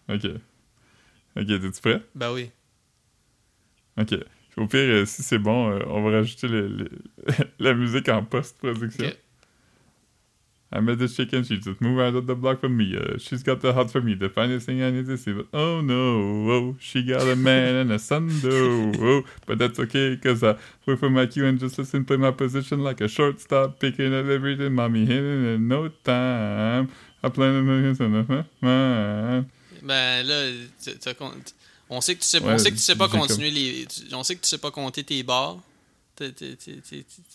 Ok. 0.09 0.25
Ok, 1.37 1.45
t'es-tu 1.47 1.81
prêt? 1.81 2.01
Ben 2.15 2.31
oui. 2.33 2.49
Ok. 3.99 4.15
Au 4.57 4.67
pire, 4.67 4.79
euh, 4.79 5.05
si 5.05 5.21
c'est 5.23 5.37
bon, 5.37 5.69
euh, 5.71 5.83
on 5.87 6.01
va 6.03 6.17
rajouter 6.17 6.47
le- 6.47 6.67
le- 6.67 6.89
la 7.59 7.73
musique 7.73 8.09
en 8.09 8.23
post-production. 8.23 9.05
I 10.71 10.81
met 10.81 10.99
this 10.99 11.15
chicken, 11.15 11.43
she 11.43 11.57
just 11.57 11.81
moved 11.81 11.99
out 11.99 12.13
of 12.15 12.27
the 12.27 12.35
block 12.35 12.59
from 12.61 12.77
me. 12.77 12.95
Uh, 12.95 13.17
she's 13.17 13.41
got 13.41 13.59
the 13.61 13.73
hots 13.73 13.91
for 13.91 14.01
me, 14.01 14.13
the 14.13 14.29
finest 14.29 14.67
thing 14.67 14.83
I 14.83 14.91
need 14.91 15.07
to 15.07 15.17
see. 15.17 15.31
But 15.33 15.47
oh 15.51 15.81
no, 15.81 16.51
oh, 16.51 16.75
she 16.79 17.01
got 17.03 17.27
a 17.27 17.35
man 17.35 17.73
and 17.75 17.91
a 17.91 17.97
son, 17.97 18.29
though. 18.41 18.91
Oh, 18.99 19.23
but 19.47 19.57
that's 19.57 19.79
okay, 19.79 20.15
cause 20.17 20.43
I 20.43 20.57
wait 20.85 20.99
for 20.99 21.09
my 21.09 21.25
cue 21.25 21.45
and 21.47 21.59
just 21.59 21.77
listen, 21.79 22.05
play 22.05 22.17
my 22.17 22.29
position 22.31 22.83
like 22.83 23.01
a 23.01 23.07
shortstop, 23.07 23.79
picking 23.79 24.13
up 24.13 24.27
everything, 24.27 24.73
mommy 24.73 25.05
hitting 25.07 25.55
in 25.55 25.67
no 25.67 25.87
time. 26.03 26.91
I 27.23 27.29
plan 27.29 27.53
to 27.53 27.61
make 27.63 27.91
it 27.91 27.99
in 27.99 28.15
a 28.15 28.45
man. 28.61 29.49
Ben 29.81 30.23
là, 30.27 30.51
t'as 31.01 31.13
con- 31.15 31.31
on 31.89 31.99
sait 32.01 32.13
que 32.13 32.21
tu 32.21 32.27
sais, 32.27 32.39
Ouais, 32.43 32.53
on 32.53 32.57
sait 32.59 32.69
que 32.69 32.75
tu 32.75 32.81
sais 32.83 32.95
pas 32.95 33.07
continuer 33.07 33.49
les. 33.49 33.85
tu- 33.87 34.13
On 34.13 34.23
sait 34.23 34.35
que 34.35 34.41
tu 34.41 34.47
sais 34.49 34.57
pas 34.59 34.69
compter 34.71 35.03
tes 35.03 35.23
bars. 35.23 35.57
T'es 36.15 36.31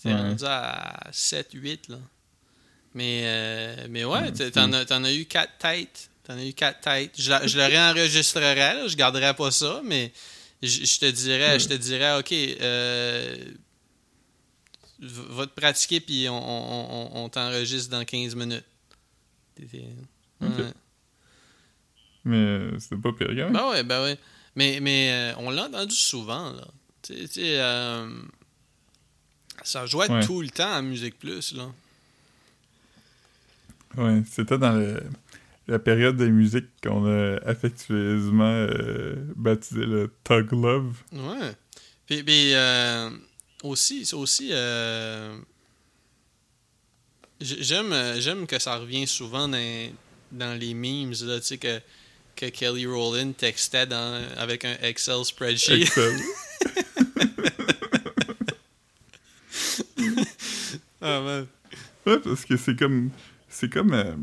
Ouais. 0.04 0.12
rendu 0.14 0.44
à 0.46 1.08
7, 1.10 1.48
8 1.54 1.88
là. 1.88 1.96
Mais, 2.94 3.22
euh, 3.24 3.86
mais 3.90 4.04
ouais, 4.04 4.30
t'as- 4.32 4.44
c'est- 4.46 4.50
t'en 4.52 4.72
as, 4.72 4.84
t'en 4.84 5.02
as 5.04 5.12
eu 5.12 5.24
4 5.26 5.58
têtes. 5.58 6.10
T'en 6.24 6.34
as 6.38 6.44
eu 6.44 6.52
4 6.54 6.80
têtes. 6.80 7.12
Je, 7.18 7.32
je 7.46 7.56
le 7.58 7.64
réenregistrerais, 7.64 8.54
là, 8.74 8.88
je 8.88 8.96
garderais 8.96 9.34
pas 9.34 9.50
ça, 9.50 9.80
mais 9.84 10.12
je, 10.62 10.84
je 10.84 10.98
te 11.00 11.06
dirais, 11.10 11.58
je 11.58 11.68
te 11.68 11.74
dirais, 11.74 12.16
ok, 12.18 12.32
euh, 12.32 13.36
va 15.00 15.46
te 15.46 15.52
pratiquer 15.60 16.00
puis 16.00 16.28
on, 16.28 16.34
on, 16.34 17.10
on, 17.16 17.24
on 17.24 17.28
t'enregistre 17.28 17.90
dans 17.90 18.04
15 18.04 18.34
minutes. 18.36 18.64
Mais 22.24 22.36
euh, 22.36 22.78
c'était 22.78 22.96
pas 22.96 23.12
pire, 23.12 23.28
même. 23.34 23.52
Ben 23.52 23.68
ouais, 23.70 23.82
ben 23.82 24.02
ouais. 24.02 24.18
Mais, 24.56 24.78
mais 24.80 25.10
euh, 25.12 25.34
on 25.38 25.50
l'a 25.50 25.64
entendu 25.66 25.94
souvent, 25.94 26.52
là. 26.52 26.66
Tu 27.02 27.26
sais, 27.26 27.58
euh, 27.60 28.08
ça 29.62 29.84
jouait 29.84 30.10
Ouais. 30.10 30.24
tout 30.24 30.40
le 30.40 30.48
temps 30.48 30.72
à 30.72 30.80
Musique 30.80 31.18
Plus, 31.18 31.52
là. 31.54 31.70
Ouais, 33.96 34.22
c'était 34.30 34.58
dans 34.58 34.72
le- 34.72 35.02
la 35.66 35.78
période 35.78 36.16
des 36.16 36.28
musiques 36.30 36.68
qu'on 36.82 37.06
a 37.06 37.36
affectueusement 37.46 38.44
euh, 38.68 39.14
baptisé 39.36 39.86
le 39.86 40.12
Tug 40.24 40.52
Love. 40.52 40.94
Ouais. 41.12 41.52
Puis, 42.06 42.22
puis, 42.22 42.52
euh, 42.54 43.08
aussi, 43.62 44.06
aussi 44.14 44.50
euh, 44.52 45.34
j'aime, 47.40 47.94
j'aime 48.18 48.46
que 48.46 48.58
ça 48.58 48.76
revient 48.76 49.06
souvent 49.06 49.48
dans, 49.48 49.90
dans 50.32 50.58
les 50.58 50.74
memes, 50.74 51.14
là, 51.22 51.40
tu 51.40 51.46
sais, 51.46 51.58
que, 51.58 51.80
que 52.36 52.46
Kelly 52.46 52.84
Rowland 52.86 53.32
textait 53.32 53.86
dans, 53.86 54.22
avec 54.36 54.64
un 54.66 54.76
Excel 54.82 55.24
spreadsheet. 55.24 55.82
Excel. 55.82 56.12
ah, 61.00 61.20
man. 61.20 61.46
ouais, 62.06 62.18
parce 62.18 62.44
que 62.44 62.56
c'est 62.56 62.76
comme. 62.76 63.10
C'est 63.54 63.72
comme. 63.72 63.92
euh, 63.94 64.14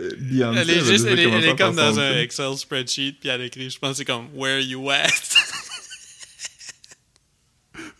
euh, 0.00 0.10
Beyoncé 0.18 0.60
Elle 0.60 0.70
est, 0.70 0.84
juste, 0.84 1.06
elle 1.06 1.18
elle 1.18 1.44
est 1.44 1.56
comme 1.56 1.74
dans 1.74 1.98
un 1.98 2.10
thing. 2.12 2.20
Excel 2.20 2.56
spreadsheet, 2.58 3.12
puis 3.20 3.30
elle 3.30 3.40
écrit, 3.40 3.70
je 3.70 3.78
pense 3.78 3.96
c'est 3.96 4.04
comme 4.04 4.28
Where 4.34 4.60
you 4.60 4.90
at? 4.90 5.06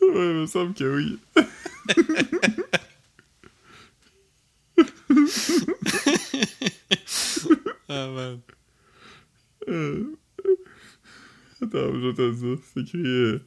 Ouais, 0.02 0.08
il 0.30 0.40
me 0.40 0.46
semble 0.46 0.74
que 0.74 0.84
oui. 0.96 1.18
ah, 7.88 8.08
man. 8.08 8.40
Euh, 9.68 10.04
Attends, 11.62 11.92
je 12.00 12.12
te 12.12 12.30
dire. 12.32 12.58
C'est 12.74 12.80
écrit 12.80 12.98
euh, 13.06 13.42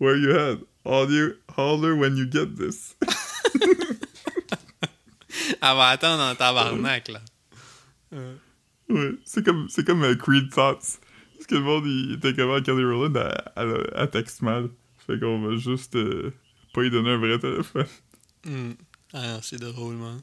Where 0.00 0.16
you 0.16 0.30
at? 0.32 0.58
Holler, 0.84 1.34
holler 1.56 1.94
when 1.94 2.16
you 2.16 2.24
get 2.30 2.56
this. 2.56 2.94
Elle 5.50 5.58
va 5.60 5.88
attendre 5.88 6.22
en 6.22 6.34
tabarnak, 6.34 7.08
là. 7.08 7.20
Euh, 8.12 8.34
Ouais, 8.88 9.10
c'est 9.24 9.44
comme, 9.44 9.66
c'est 9.68 9.84
comme 9.84 10.16
Creed 10.16 10.50
Thoughts. 10.52 11.00
Parce 11.34 11.46
que 11.48 11.56
le 11.56 11.60
monde, 11.62 11.84
il 11.86 12.12
était 12.14 12.34
comme 12.34 12.50
ah, 12.52 12.60
Kelly 12.60 12.84
Rowland, 12.84 13.14
elle, 13.16 13.34
elle, 13.56 13.90
elle 13.94 14.10
texte 14.10 14.42
mal. 14.42 14.68
Fait 15.06 15.18
qu'on 15.18 15.40
va 15.40 15.56
juste 15.56 15.96
euh, 15.96 16.32
pas 16.72 16.82
lui 16.82 16.90
donner 16.90 17.10
un 17.10 17.18
vrai 17.18 17.38
téléphone. 17.38 17.86
hmm. 18.44 18.70
Ah, 19.12 19.38
c'est 19.42 19.60
drôle, 19.60 19.94
man. 19.96 20.20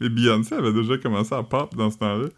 Mais 0.00 0.08
Beyoncé 0.08 0.54
avait 0.54 0.72
déjà 0.72 0.98
commencé 0.98 1.32
à 1.34 1.42
pop 1.44 1.74
dans 1.76 1.90
ce 1.90 1.98
temps-là. 1.98 2.28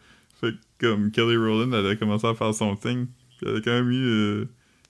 Fait 0.41 0.53
que 0.53 0.87
comme 0.87 1.11
Kelly 1.11 1.37
Rowland, 1.37 1.73
elle 1.73 1.87
a 1.87 1.97
commencé 1.97 2.27
à 2.27 2.35
faire 2.35 2.53
son 2.55 2.77
thing. 2.77 3.07
Puis 3.39 3.47
elle 3.49 3.57
a 3.57 3.61
quand 3.63 3.73
même 3.73 3.91
eu... 3.91 4.05
euh, 4.07 4.49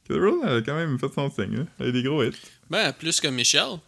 Kelly 0.09 0.19
Rowland, 0.19 0.41
elle 0.45 0.57
a 0.57 0.63
quand 0.63 0.75
même 0.75 0.99
fait 0.99 1.13
son 1.15 1.31
thing. 1.31 1.57
Hein. 1.57 1.67
Elle 1.79 1.87
a 1.87 1.89
eu 1.91 1.93
des 1.93 2.03
gros 2.03 2.23
hits. 2.25 2.33
Ben, 2.69 2.93
plus 2.93 3.21
que 3.21 3.29
Michel. 3.29 3.79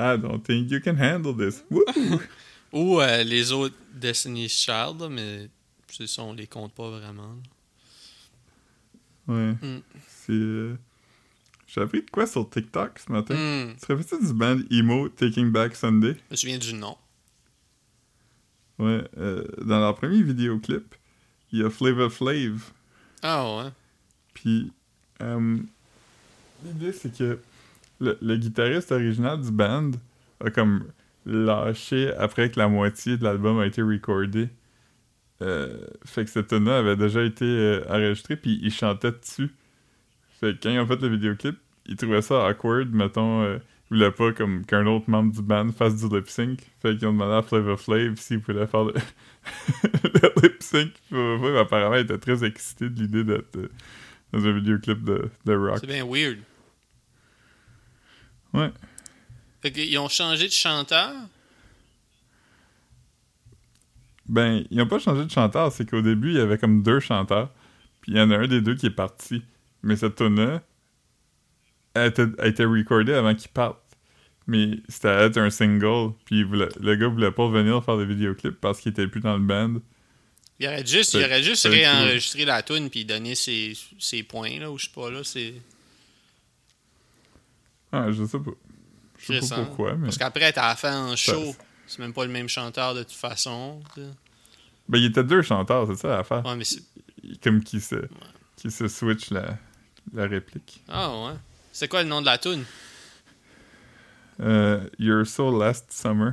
I 0.00 0.16
don't 0.16 0.40
think 0.42 0.70
you 0.70 0.80
can 0.80 0.96
handle 0.98 1.34
this. 1.36 1.62
Ou 2.72 3.00
euh, 3.00 3.22
les 3.24 3.52
autres 3.52 3.74
Destiny's 3.92 4.52
Child, 4.52 5.00
là, 5.00 5.08
mais 5.08 5.48
ça, 6.06 6.22
on 6.22 6.32
les 6.32 6.46
compte 6.46 6.72
pas 6.72 6.88
vraiment. 6.90 7.36
là. 9.28 9.34
Ouais. 9.34 9.52
Mm. 9.60 9.82
C'est... 10.08 10.32
euh, 10.32 10.76
J'ai 11.66 11.80
appris 11.82 12.02
de 12.02 12.10
quoi 12.10 12.26
sur 12.26 12.48
TikTok 12.48 12.98
ce 12.98 13.12
matin? 13.12 13.34
Hmm. 13.34 13.74
Tu 13.74 13.86
te 13.86 13.92
rappelles 13.92 14.26
du 14.26 14.32
band 14.32 14.58
Emo 14.70 15.08
Taking 15.08 15.50
Back 15.50 15.74
Sunday? 15.76 16.16
Je 16.28 16.32
me 16.32 16.36
souviens 16.36 16.58
du 16.58 16.74
nom. 16.74 16.96
Ouais. 18.78 19.04
euh, 19.18 19.44
dans 19.62 19.78
leur 19.80 19.94
premier 19.96 20.22
vidéoclip, 20.22 20.94
il 21.52 21.58
y 21.60 21.64
a 21.64 21.68
Flavor 21.70 22.10
Flav. 22.10 22.72
Ah 23.22 23.56
ouais. 23.58 23.70
Puis, 24.32 24.72
l'idée, 26.64 26.92
c'est 26.92 27.14
que 27.16 27.38
le, 28.00 28.18
le 28.20 28.36
guitariste 28.36 28.92
original 28.92 29.40
du 29.40 29.50
band 29.50 29.90
a 30.44 30.50
comme 30.50 30.84
lâché 31.26 32.12
après 32.14 32.50
que 32.50 32.58
la 32.58 32.68
moitié 32.68 33.16
de 33.16 33.24
l'album 33.24 33.58
a 33.58 33.66
été 33.66 33.82
recordé. 33.82 34.48
Euh, 35.42 35.86
fait 36.04 36.24
que 36.24 36.30
cette 36.30 36.48
tune 36.48 36.68
avait 36.68 36.96
déjà 36.96 37.22
été 37.22 37.44
euh, 37.44 37.82
enregistrée, 37.88 38.36
puis 38.36 38.58
il 38.62 38.70
chantait 38.70 39.12
dessus. 39.12 39.50
Fait 40.38 40.54
que 40.54 40.62
quand 40.62 40.70
ils 40.70 40.78
ont 40.78 40.86
fait 40.86 41.00
le 41.00 41.08
vidéoclip, 41.08 41.56
ils 41.86 41.96
trouvaient 41.96 42.22
ça 42.22 42.46
awkward, 42.46 42.92
mettons, 42.92 43.42
euh, 43.42 43.58
ils 43.90 43.96
voulaient 43.96 44.10
pas 44.10 44.32
comme 44.32 44.64
qu'un 44.66 44.86
autre 44.86 45.08
membre 45.08 45.32
du 45.32 45.42
band 45.42 45.70
fasse 45.72 45.96
du 45.96 46.14
lip 46.14 46.28
sync. 46.28 46.60
Fait 46.80 46.96
qu'ils 46.96 47.08
ont 47.08 47.12
demandé 47.12 47.34
à 47.34 47.42
Flavor 47.42 47.80
Flav 47.80 48.16
s'il 48.16 48.38
voulait 48.38 48.66
faire 48.66 48.84
le, 48.84 48.92
lip 50.42 50.62
sync. 50.62 50.92
Apparemment 51.58 51.96
était 51.96 52.18
très 52.18 52.44
excité 52.44 52.90
de 52.90 53.00
l'idée 53.00 53.24
d'être 53.24 53.56
euh, 53.56 53.70
dans 54.32 54.46
un 54.46 54.52
vidéoclip 54.52 55.02
de, 55.02 55.28
de 55.46 55.54
rock. 55.54 55.78
C'est 55.80 55.86
bien 55.86 56.04
weird. 56.04 56.38
Ouais. 58.52 58.70
Fait 59.62 59.72
qu'ils 59.72 59.98
ont 59.98 60.08
changé 60.08 60.46
de 60.46 60.52
chanteur? 60.52 61.12
Ben, 64.26 64.64
ils 64.70 64.80
ont 64.80 64.86
pas 64.86 64.98
changé 64.98 65.24
de 65.24 65.30
chanteur, 65.30 65.72
c'est 65.72 65.88
qu'au 65.88 66.02
début, 66.02 66.30
il 66.30 66.36
y 66.36 66.40
avait 66.40 66.58
comme 66.58 66.82
deux 66.82 67.00
chanteurs, 67.00 67.50
puis 68.00 68.12
il 68.12 68.18
y 68.18 68.20
en 68.20 68.30
a 68.30 68.36
un 68.38 68.46
des 68.46 68.60
deux 68.60 68.74
qui 68.76 68.86
est 68.86 68.90
parti. 68.90 69.42
Mais 69.82 69.96
cette 69.96 70.16
tune 70.16 70.60
a 71.94 72.06
été, 72.06 72.24
a 72.38 72.46
été 72.46 72.64
recordée 72.64 73.14
avant 73.14 73.34
qu'il 73.34 73.50
parte. 73.50 73.78
Mais 74.46 74.78
c'était 74.88 75.08
à 75.08 75.22
être 75.22 75.38
un 75.38 75.50
single, 75.50 76.12
puis 76.24 76.42
voulait- 76.42 76.68
le 76.80 76.96
gars 76.96 77.08
voulait 77.08 77.30
pas 77.30 77.48
venir 77.48 77.84
faire 77.84 77.98
des 77.98 78.04
vidéoclips 78.04 78.60
parce 78.60 78.80
qu'il 78.80 78.92
était 78.92 79.06
plus 79.06 79.20
dans 79.20 79.36
le 79.36 79.44
band. 79.44 79.74
Il 80.58 80.66
aurait 80.66 80.84
juste, 80.84 81.14
il 81.14 81.24
aurait 81.24 81.42
juste 81.42 81.66
réenregistré 81.66 82.44
la 82.44 82.62
tune 82.62 82.90
puis 82.90 83.04
donné 83.04 83.34
ses, 83.34 83.76
ses 83.98 84.22
points, 84.22 84.58
là, 84.58 84.70
ou 84.70 84.78
je 84.78 84.86
sais 84.86 84.92
pas, 84.94 85.10
là, 85.10 85.20
c'est... 85.24 85.54
Ah, 87.92 88.10
je 88.12 88.24
sais 88.24 88.38
pas. 88.38 88.50
Je 89.18 89.40
sais 89.40 89.48
pas 89.48 89.60
hein? 89.60 89.64
pourquoi, 89.66 89.94
mais... 89.96 90.04
Parce 90.06 90.18
qu'après, 90.18 90.52
t'as 90.52 90.74
fait 90.76 90.88
un 90.88 91.14
show. 91.16 91.52
Ça- 91.52 91.58
C'est 91.86 91.98
même 91.98 92.12
pas 92.12 92.24
le 92.24 92.30
même 92.32 92.48
chanteur 92.48 92.94
de 92.94 93.02
toute 93.02 93.12
façon. 93.12 93.80
tu 93.94 94.00
sais. 94.00 94.06
Ben, 94.88 94.98
il 94.98 95.04
était 95.06 95.24
deux 95.24 95.42
chanteurs, 95.42 95.86
c'est 95.88 95.96
ça 95.96 96.08
l'affaire. 96.08 96.44
Ouais, 96.46 96.56
mais 96.56 96.64
c'est... 96.64 96.82
Comme 97.42 97.62
qui 97.62 97.80
se, 97.80 97.96
qui 98.56 98.70
se 98.70 98.88
switch 98.88 99.30
la, 99.30 99.58
la 100.14 100.26
réplique. 100.26 100.82
Ah 100.88 101.10
ouais. 101.10 101.34
C'est 101.72 101.86
quoi 101.88 102.02
le 102.02 102.08
nom 102.08 102.20
de 102.20 102.26
la 102.26 102.38
tune? 102.38 102.64
Euh, 104.40 104.88
You're 104.98 105.26
So 105.26 105.56
Last 105.56 105.92
Summer. 105.92 106.32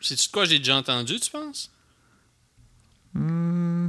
C'est-tu 0.00 0.28
de 0.28 0.32
quoi 0.32 0.44
j'ai 0.44 0.58
déjà 0.58 0.76
entendu, 0.76 1.18
tu 1.18 1.30
penses? 1.30 1.72
Hmm. 3.14 3.88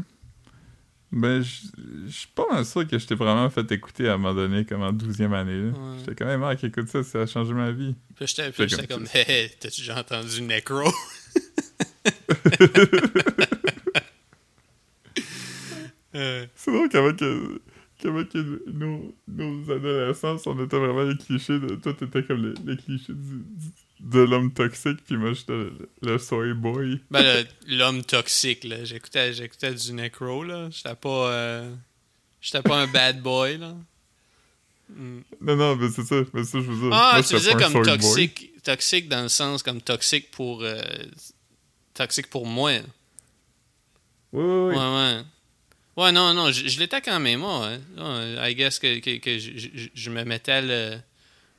Ben, 1.12 1.42
je 1.42 2.12
suis 2.12 2.28
pas 2.36 2.46
mal 2.52 2.64
sûr 2.66 2.88
que 2.88 3.00
je 3.00 3.08
t'ai 3.08 3.16
vraiment 3.16 3.50
fait 3.50 3.72
écouter 3.72 4.08
à 4.10 4.14
un 4.14 4.18
moment 4.18 4.36
donné, 4.36 4.64
comme 4.66 4.84
en 4.84 4.94
12e 4.94 5.34
année. 5.34 5.70
Ouais. 5.72 5.74
J'étais 6.00 6.16
quand 6.16 6.26
même, 6.26 6.44
ah, 6.44 6.54
écoute 6.54 6.88
ça, 6.88 7.04
ça 7.04 7.22
a 7.22 7.26
changé 7.26 7.54
ma 7.54 7.72
vie. 7.72 7.96
Puis 8.16 8.28
j'étais 8.28 8.52
comme 8.52 8.88
comme, 8.88 9.08
hé, 9.16 9.50
t'as-tu 9.60 9.82
déjà 9.82 10.00
entendu 10.00 10.42
Necro? 10.42 10.84
Euh, 16.16 16.48
C'est 16.56 16.72
drôle 16.72 16.90
comment 16.90 17.14
que, 17.14 17.62
comment 18.02 18.24
que 18.26 18.64
nos, 18.72 19.14
nos 19.28 19.72
adolescents, 19.72 20.38
on 20.46 20.64
était 20.66 20.78
vraiment 20.78 21.04
les 21.04 21.18
clichés 21.18 21.60
de. 21.60 21.76
Toi, 21.76 21.94
t'étais 21.94 22.24
comme 22.24 22.54
les, 22.66 22.74
les 22.74 22.78
clichés 22.82 23.14
du, 23.14 23.38
du- 23.40 23.72
de 24.00 24.20
l'homme 24.20 24.54
toxique, 24.54 25.00
puis 25.06 25.18
moi, 25.18 25.34
j'étais 25.34 25.52
le, 25.54 25.90
le 26.02 26.18
soy 26.18 26.54
boy. 26.54 27.02
ben, 27.12 27.46
l'homme 27.68 28.02
toxique, 28.04 28.64
là. 28.64 28.84
J'écoutais, 28.86 29.34
j'écoutais 29.34 29.74
du 29.74 29.92
Necro, 29.94 30.44
là. 30.46 30.70
J'étais 30.72 30.96
pas. 30.96 31.32
euh, 31.34 31.76
J'étais 32.42 32.62
pas 32.62 32.78
un 32.82 32.88
bad 32.88 33.22
boy, 33.22 33.58
là. 33.58 33.76
Mm. 34.90 35.20
Non, 35.42 35.56
non, 35.58 35.76
mais 35.76 35.90
c'est 35.90 36.04
ça, 36.06 36.16
mais 36.34 36.44
ça, 36.46 36.60
je 36.62 36.66
veux 36.72 36.76
dire. 36.90 36.90
Ah, 36.94 37.12
moi, 37.16 37.24
tu 37.24 37.36
disais 37.36 37.52
comme 37.54 37.72
soy 37.74 37.84
boy. 37.84 37.98
toxique. 38.00 38.52
Toxique 38.64 39.10
dans 39.10 39.22
le 39.24 39.30
sens 39.30 39.62
comme 39.64 39.82
toxique 39.82 40.32
pour. 40.32 40.64
euh, 40.64 40.82
toxique 41.94 42.30
pour 42.30 42.46
moi. 42.46 42.72
Oui, 44.32 44.44
oui, 44.44 44.44
oui. 44.44 44.76
Ouais, 44.76 44.78
ouais. 44.78 45.22
Ouais, 46.00 46.12
non, 46.12 46.34
non, 46.34 46.52
je, 46.52 46.68
je 46.68 46.80
l'étais 46.80 47.02
quand 47.02 47.20
même, 47.20 47.40
moi. 47.42 47.68
hein. 47.68 47.80
Ouais, 47.98 48.52
I 48.52 48.56
guess 48.56 48.80
que, 48.80 49.00
que, 49.00 49.18
que 49.20 49.38
je, 49.38 49.52
je- 49.58 49.90
je 49.94 50.10
me 50.10 50.24
mettais 50.24 50.62
le, 50.62 50.98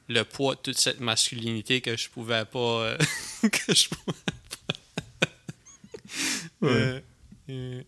le 0.09 0.23
poids 0.25 0.55
de 0.55 0.61
toute 0.61 0.79
cette 0.79 1.01
masculinité 1.01 1.81
que 1.81 1.97
je 1.97 2.09
pouvais 2.09 2.45
pas. 2.45 2.59
euh, 2.59 2.97
que 3.43 3.75
je 3.75 3.89
pouvais 3.89 4.19
pas. 4.27 5.29
Ouais. 6.63 6.71
Euh, 6.71 7.01
euh, 7.51 7.83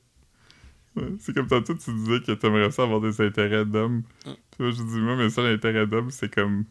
Ouais, 0.95 1.09
C'est 1.21 1.33
comme 1.35 1.47
tantôt, 1.47 1.75
tu 1.75 1.91
disais 1.95 2.21
que 2.21 2.33
t'aimerais 2.33 2.71
ça 2.71 2.83
avoir 2.83 3.01
des 3.01 3.19
intérêts 3.23 3.65
d'homme. 3.65 4.03
Ouais. 4.27 4.35
Puis 4.51 4.59
moi, 4.63 4.71
je 4.73 4.83
dis, 4.83 5.01
moi, 5.01 5.17
mes 5.17 5.31
seuls 5.31 5.55
intérêts 5.55 5.87
d'homme, 5.87 6.11
c'est 6.11 6.33
comme 6.33 6.67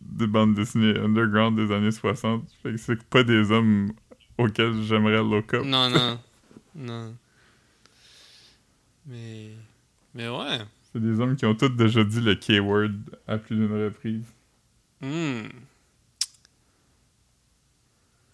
des 0.00 0.26
bandes 0.26 0.54
dessinées 0.54 0.98
underground 0.98 1.58
des 1.58 1.74
années 1.74 1.90
60. 1.90 2.42
Fait 2.62 2.70
que 2.72 2.78
c'est 2.78 3.02
pas 3.04 3.22
des 3.22 3.50
hommes 3.50 3.92
auxquels 4.38 4.82
j'aimerais 4.82 5.18
look 5.18 5.52
up. 5.52 5.62
non, 5.64 5.90
non. 5.90 6.18
Non. 6.74 7.14
Mais. 9.06 9.50
Mais 10.14 10.28
ouais. 10.28 10.58
C'est 10.92 11.00
des 11.00 11.20
hommes 11.20 11.36
qui 11.36 11.44
ont 11.46 11.54
tous 11.54 11.68
déjà 11.68 12.02
dit 12.04 12.20
le 12.20 12.34
K-word 12.34 12.90
à 13.26 13.38
plus 13.38 13.56
d'une 13.56 13.72
reprise. 13.84 14.24
Hmm. 15.00 15.48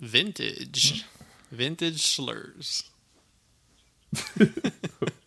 Vintage. 0.00 1.04
Vintage 1.50 1.96
slurs. 1.98 2.84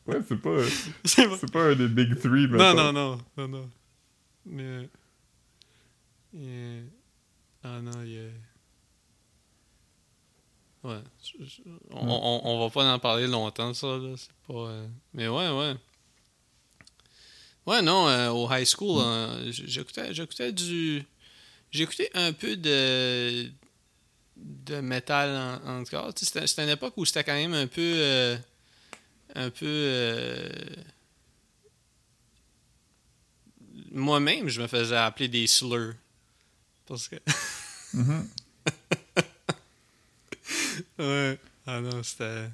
Ouais, 0.07 0.19
c'est 0.27 0.39
pas, 0.39 0.59
C'est 1.03 1.27
pas- 1.27 1.47
pas 1.51 1.63
un 1.71 1.75
des 1.75 1.87
big 1.87 2.19
three, 2.19 2.47
mais 2.47 2.59
Non, 2.59 2.75
non, 2.75 2.93
non, 2.93 3.17
non, 3.35 3.47
non. 3.47 3.69
Mais. 4.45 4.87
Yeah. 6.31 6.81
Ah 7.63 7.81
non, 7.81 8.03
il 8.03 8.11
y 8.11 8.19
a. 8.19 8.29
Ouais. 10.85 11.01
On, 11.91 12.07
on, 12.07 12.41
on 12.43 12.59
va 12.59 12.69
pas 12.69 12.93
en 12.93 12.99
parler 12.99 13.27
longtemps, 13.27 13.73
ça, 13.73 13.87
là. 13.97 14.13
C'est 14.17 14.29
pas. 14.47 14.53
euh, 14.53 14.87
Mais 15.13 15.27
ouais, 15.27 15.49
ouais. 15.49 15.75
Ouais, 17.65 17.81
non, 17.81 18.07
euh, 18.07 18.29
au 18.29 18.47
high 18.53 18.65
school, 18.65 19.01
euh, 19.03 19.51
j- 19.51 19.63
j'écoutais, 19.65 20.13
j'écoutais 20.13 20.51
du. 20.51 21.03
J'écoutais 21.71 22.11
un 22.13 22.31
peu 22.33 22.55
de. 22.55 23.49
de 24.37 24.79
métal 24.81 25.61
en, 25.65 25.79
encore. 25.81 26.11
C'était, 26.15 26.45
c'était 26.45 26.63
une 26.63 26.69
époque 26.69 26.93
où 26.97 27.05
c'était 27.05 27.23
quand 27.23 27.33
même 27.33 27.53
un 27.55 27.67
peu. 27.67 27.81
euh, 27.81 28.37
un 29.33 29.49
peu. 29.49 29.65
euh, 29.65 30.49
moi-même, 33.91 34.47
je 34.49 34.61
me 34.61 34.67
faisais 34.67 34.95
appeler 34.97 35.27
des 35.27 35.47
slurs. 35.47 35.95
Parce 36.85 37.07
que. 37.07 37.15
Mhm. 37.93 38.27
Ouais. 40.99 41.39
Ah 41.67 41.81
non, 41.81 42.03
c'était. 42.03 42.49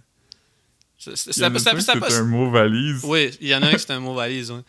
C'était 0.97 1.43
un 1.45 2.23
mot 2.25 2.51
valise. 2.51 3.01
Oui, 3.03 3.31
il 3.41 3.47
y 3.47 3.55
en 3.55 3.61
a 3.63 3.67
un 3.67 3.71
qui 3.73 3.79
c'était 3.79 3.93
un 3.93 3.99
mot 3.99 4.13
valise. 4.13 4.51
Ouais. 4.51 4.61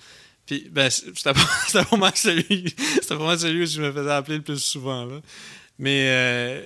Puis, 0.46 0.66
ben, 0.70 0.88
c'était 0.90 1.32
pas, 1.34 1.84
pas 1.84 1.96
mal 1.96 2.12
celui. 2.16 2.74
C'était 3.00 3.16
pas 3.16 3.26
mal 3.26 3.38
celui 3.38 3.62
où 3.62 3.66
je 3.66 3.82
me 3.82 3.92
faisais 3.92 4.10
appeler 4.10 4.38
le 4.38 4.42
plus 4.42 4.58
souvent, 4.58 5.04
là. 5.04 5.20
Mais. 5.78 6.04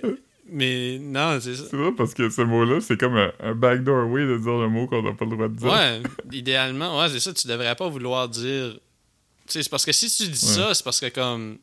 euh, 0.05 0.17
mais 0.49 0.99
non, 1.01 1.39
c'est 1.41 1.57
ça. 1.57 1.65
C'est 1.69 1.77
vrai 1.77 1.91
parce 1.97 2.15
que 2.15 2.31
ce 2.31 2.41
mot-là, 2.43 2.81
c'est 2.81 2.97
comme 2.99 3.17
un, 3.17 3.33
un 3.41 3.55
backdoor 3.57 4.09
way 4.09 4.25
de 4.25 4.39
dire 4.39 4.53
le 4.59 4.69
mot 4.69 4.87
qu'on 4.87 5.03
n'a 5.03 5.13
pas 5.13 5.25
le 5.25 5.33
droit 5.33 5.49
de 5.49 5.57
dire. 5.57 5.67
Ouais, 5.69 6.01
idéalement, 6.33 7.01
ouais, 7.01 7.09
c'est 7.09 7.19
ça. 7.19 7.35
Tu 7.35 7.49
devrais 7.49 7.75
pas 7.75 7.89
vouloir 7.89 8.29
dire. 8.29 8.75
Tu 8.75 9.53
sais, 9.53 9.63
c'est 9.65 9.69
parce 9.69 9.85
que 9.85 9.91
si 9.93 10.09
tu 10.09 10.29
dis 10.31 10.47
Ouais. 10.47 10.53
ça, 10.55 10.75
c'est 10.75 10.85
parce 10.85 11.01
que 11.01 11.09
comme. 11.09 11.59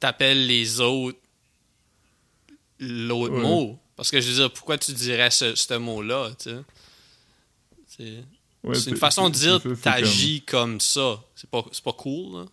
T'appelles 0.00 0.46
les 0.46 0.80
autres 0.80 1.18
l'autre 2.88 3.34
Ouais. 3.34 3.40
mot. 3.42 3.78
Parce 3.96 4.10
que 4.10 4.20
je 4.20 4.28
veux 4.28 4.34
dire, 4.34 4.52
pourquoi 4.52 4.76
tu 4.78 4.92
dirais 4.92 5.30
ce, 5.30 5.54
ce 5.54 5.74
mot-là, 5.74 6.30
tu 6.38 6.50
sais? 6.50 6.56
C'est 7.86 8.24
Ouais, 8.64 8.78
une 8.78 8.96
façon 8.96 9.28
de 9.28 9.34
dire 9.34 9.60
t'agis 9.82 10.40
comme 10.42 10.80
ça. 10.80 11.20
C'est 11.34 11.48
pas, 11.50 11.64
pas 11.84 11.92
cool, 11.92 12.46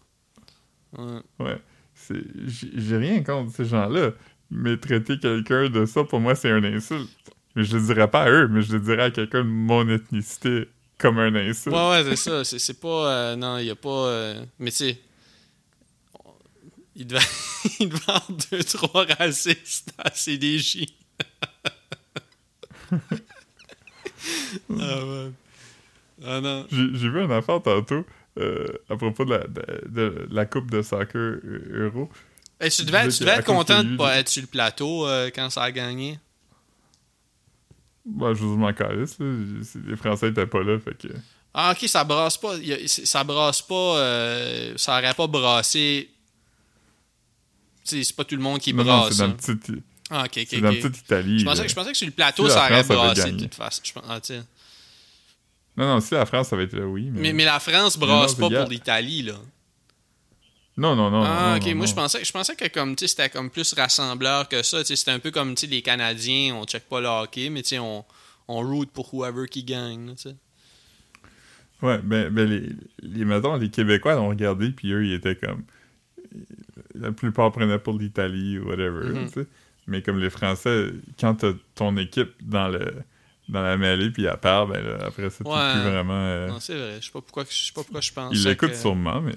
là. 0.98 1.22
Ouais. 1.40 1.58
comme- 1.96 2.24
J'ai 2.76 2.98
rien 2.98 3.24
contre 3.24 3.56
ces 3.56 3.66
gens-là, 3.66 4.12
mais 4.50 4.76
traiter 4.78 5.18
quelqu'un 5.20 5.70
de 5.70 5.86
ça, 5.86 6.04
pour 6.04 6.20
moi, 6.20 6.36
c'est 6.36 6.52
un 6.52 6.64
insulte. 6.64 7.10
Mais 7.56 7.64
je 7.64 7.78
le 7.78 7.84
dirais 7.86 8.10
pas 8.10 8.24
à 8.24 8.30
eux, 8.30 8.48
mais 8.50 8.62
je 8.62 8.74
le 8.74 8.80
dirais 8.82 9.04
à 9.04 9.12
quelqu'un 9.12 9.40
de 9.44 9.50
mon 9.50 9.88
ethnicité 9.90 10.68
comme 10.98 11.18
un 11.20 11.34
insulte. 11.36 11.76
Ouais, 11.76 11.90
ouais, 11.90 12.03
c'est 12.03 12.16
ça. 12.18 12.44
C'est, 12.44 12.60
c'est 12.60 12.80
pas. 12.80 13.12
euh, 13.32 13.36
non, 13.36 13.58
il 13.58 13.66
y 13.66 13.70
a 13.70 13.76
pas. 13.76 13.90
euh, 14.08 14.45
mais 14.60 14.72
tu 14.72 14.78
sais. 14.78 14.99
Il 16.95 17.07
devait, 17.07 17.19
il 17.80 17.89
devait 17.89 18.01
avoir 18.07 18.27
deux, 18.51 18.63
trois 18.63 19.05
racistes 19.18 19.93
à 19.97 20.11
CDJ. 20.11 20.85
ah. 24.80 25.27
Ah, 26.23 26.39
non. 26.41 26.68
J'ai 26.72 27.09
vu 27.09 27.23
une 27.23 27.31
affaire 27.31 27.61
tantôt 27.61 28.05
euh, 28.38 28.68
à 28.89 28.95
propos 28.95 29.26
de 29.26 29.31
la, 29.31 29.39
de, 29.47 29.88
de 29.89 30.27
la 30.30 30.45
coupe 30.45 30.69
de 30.69 30.81
soccer 30.81 31.18
euh, 31.18 31.89
euro. 31.93 32.09
Hey, 32.59 32.69
tu 32.69 32.84
devais, 32.85 33.07
tu 33.09 33.22
devais 33.22 33.38
être 33.38 33.45
content 33.45 33.84
de 33.84 33.95
pas 33.97 34.18
être 34.18 34.30
sur 34.30 34.41
le 34.41 34.47
plateau 34.47 35.07
euh, 35.07 35.31
quand 35.34 35.49
ça 35.49 35.63
a 35.63 35.72
gagné. 35.72 36.19
Bah, 38.05 38.34
je 38.34 38.39
vous 38.43 38.57
m'en 38.57 38.73
calisse, 38.73 39.18
Les 39.19 39.95
Français 39.95 40.30
étaient 40.30 40.45
pas 40.45 40.61
là, 40.63 40.77
fait 40.80 40.95
que. 40.97 41.07
Ah, 41.53 41.73
ok, 41.76 41.88
ça 41.89 42.03
brasse 42.03 42.38
pas. 42.38 42.53
Ça 42.88 43.23
brasse 43.23 43.61
pas. 43.63 43.97
euh, 43.97 44.73
ça 44.77 44.97
aurait 44.97 45.13
pas 45.13 45.27
brassé. 45.27 46.09
C'est 48.03 48.15
pas 48.15 48.23
tout 48.23 48.35
le 48.35 48.41
monde 48.41 48.59
qui 48.59 48.73
Non, 48.73 48.84
non, 48.84 48.97
brasse. 48.99 49.13
c'est 49.13 49.18
dans, 49.19 49.26
hein. 49.30 49.35
le 49.47 49.55
petit- 49.57 49.84
Ah, 50.09 50.23
ok, 50.26 50.31
ok. 50.38 50.47
c'est 50.49 50.61
dans 50.61 50.69
la 50.72 50.76
petite 50.76 50.97
Italie. 50.99 51.39
Je 51.39 51.45
pensais, 51.45 51.63
que, 51.63 51.69
je 51.69 51.76
pensais 51.76 51.91
que 51.91 51.97
sur 51.97 52.07
le 52.07 52.13
plateau, 52.13 52.47
Si 52.47 52.53
ça 52.53 52.65
aurait 52.65 52.84
brassé 52.84 53.31
de 53.31 53.43
toute 53.43 53.55
façon. 53.55 53.81
Je 53.84 53.91
ah. 54.07 54.19
Non, 55.77 55.85
non, 55.88 55.99
si 56.01 56.13
la 56.13 56.26
France, 56.26 56.49
ça 56.49 56.55
va 56.55 56.63
être 56.63 56.73
là, 56.73 56.85
oui. 56.85 57.09
Mais, 57.11 57.22
mais, 57.22 57.34
mais 57.34 57.45
la 57.45 57.59
France 57.59 57.97
brasse 57.97 58.38
non, 58.38 58.49
pas 58.49 58.61
pour 58.61 58.69
l'Italie, 58.69 59.23
là. 59.23 59.35
Non, 60.77 60.95
non, 60.95 61.11
non. 61.11 61.23
ah, 61.23 61.57
ok. 61.57 61.68
non, 61.68 61.76
Moi, 61.76 61.85
je 61.85 61.93
pensais, 61.93 62.23
je 62.23 62.31
pensais 62.31 62.55
que 62.55 62.68
comme, 62.68 62.97
c'était 62.97 63.30
comme 63.30 63.49
plus 63.49 63.73
rassembleur 63.73 64.47
que 64.49 64.63
ça. 64.63 64.84
C'était 64.84 65.11
un 65.11 65.19
peu 65.19 65.31
comme 65.31 65.55
les 65.61 65.81
Canadiens, 65.81 66.55
on 66.55 66.65
check 66.65 66.88
pas 66.88 67.01
le 67.01 67.07
hockey, 67.07 67.49
mais 67.49 67.61
on, 67.80 68.03
on 68.47 68.61
root 68.61 68.88
pour 68.93 69.13
whoever 69.13 69.47
qui 69.47 69.63
gagne. 69.63 70.07
là. 70.07 70.31
Ouais, 71.81 71.97
ben, 72.03 72.30
ben 72.30 72.47
les, 72.47 72.69
les, 73.01 73.26
mettons, 73.26 73.55
les 73.55 73.69
Québécois 73.69 74.13
l'ont 74.15 74.30
regardé, 74.30 74.69
puis 74.72 74.91
eux, 74.91 75.05
ils 75.05 75.13
étaient 75.13 75.35
comme. 75.35 75.63
La 76.95 77.11
plupart 77.11 77.51
prenaient 77.51 77.80
pour 77.80 77.97
l'Italie 77.97 78.59
ou 78.59 78.68
whatever, 78.69 79.09
Mhm. 79.09 79.27
sais. 79.30 79.47
Mais 79.88 80.01
comme 80.01 80.19
les 80.19 80.30
Français, 80.30 80.91
quand 81.19 81.35
t'as 81.35 81.53
ton 81.76 81.95
équipe 81.97 82.31
dans 82.41 82.68
le 82.69 82.93
dans 83.49 83.61
la 83.63 83.76
mêlée, 83.76 84.11
puis 84.11 84.27
à 84.27 84.38
part, 84.38 84.68
ben 84.68 84.81
là, 84.81 84.97
après 85.05 85.23
Ouais. 85.23 85.30
plus 85.30 85.81
vraiment. 85.81 86.13
euh, 86.13 86.47
Non, 86.47 86.59
c'est 86.61 86.76
vrai. 86.77 86.97
Je 87.01 87.05
sais 87.07 87.11
pas 87.11 87.19
pourquoi, 87.22 87.43
je 87.49 87.53
sais 87.55 87.73
pas 87.73 87.81
pourquoi 87.84 87.99
je 87.99 88.13
pense. 88.13 88.34
ils 88.34 88.43
l'écoutent 88.47 88.69
que... 88.69 88.76
sûrement, 88.77 89.19
mais. 89.22 89.35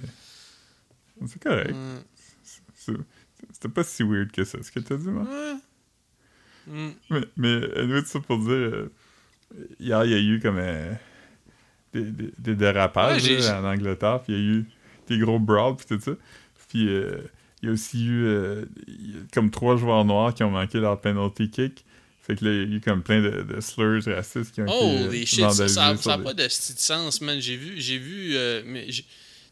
C'est 1.26 1.42
correct. 1.42 1.74
C'est- 2.74 2.92
C'était 3.52 3.68
pas 3.68 3.82
si 3.84 4.02
weird 4.04 4.30
que 4.30 4.44
ça, 4.44 4.62
ce 4.62 4.70
que 4.70 4.80
t'as 4.80 4.96
dit, 4.96 5.08
moi. 5.08 5.26
Mm. 6.66 6.90
Mais, 7.10 7.20
mais 7.36 7.78
anyway, 7.78 8.04
ça 8.04 8.20
pour 8.20 8.38
dire, 8.38 8.50
euh, 8.52 8.92
hier, 9.80 10.04
il 10.04 10.10
y 10.10 10.14
a 10.14 10.18
eu 10.18 10.40
comme 10.40 10.58
euh, 10.58 10.92
des, 11.92 12.04
des, 12.04 12.30
des 12.38 12.54
dérapages 12.54 13.22
Ouais, 13.22 13.40
j'ai- 13.40 13.48
là, 13.48 13.60
en 13.60 13.64
Angleterre, 13.64 14.22
puis 14.22 14.32
il 14.32 14.38
y 14.38 14.42
a 14.42 14.52
eu 14.58 14.64
des 15.08 15.18
gros 15.18 15.38
brawls, 15.38 15.76
puis 15.76 15.86
tout 15.86 16.00
ça. 16.00 16.12
Puis 16.68 16.88
euh, 16.88 17.18
il 17.64 17.68
y 17.68 17.70
a 17.70 17.72
aussi 17.72 18.04
eu 18.04 18.26
euh, 18.26 18.64
comme 19.32 19.50
trois 19.50 19.76
joueurs 19.76 20.04
noirs 20.04 20.34
qui 20.34 20.42
ont 20.44 20.50
manqué 20.50 20.78
leur 20.78 21.00
penalty 21.00 21.48
kick. 21.50 21.84
Fait 22.20 22.36
que 22.36 22.44
là, 22.44 22.52
il 22.52 22.70
y 22.70 22.74
a 22.74 22.76
eu 22.76 22.80
comme 22.80 23.02
plein 23.02 23.22
de, 23.22 23.42
de 23.42 23.60
slurs 23.60 24.02
racistes 24.06 24.52
qui 24.54 24.60
ont 24.62 24.66
Oh, 24.68 25.06
été 25.06 25.08
les 25.18 25.26
shit, 25.26 25.50
ça 25.50 25.94
n'a 25.94 26.18
pas 26.18 26.34
de 26.34 26.48
style 26.48 26.74
de 26.74 26.80
sens, 26.80 27.20
man. 27.20 27.40
J'ai 27.40 27.56
vu, 27.56 27.74
j'ai 27.80 27.98
vu, 27.98 28.36
euh, 28.36 28.62
mais 28.66 28.86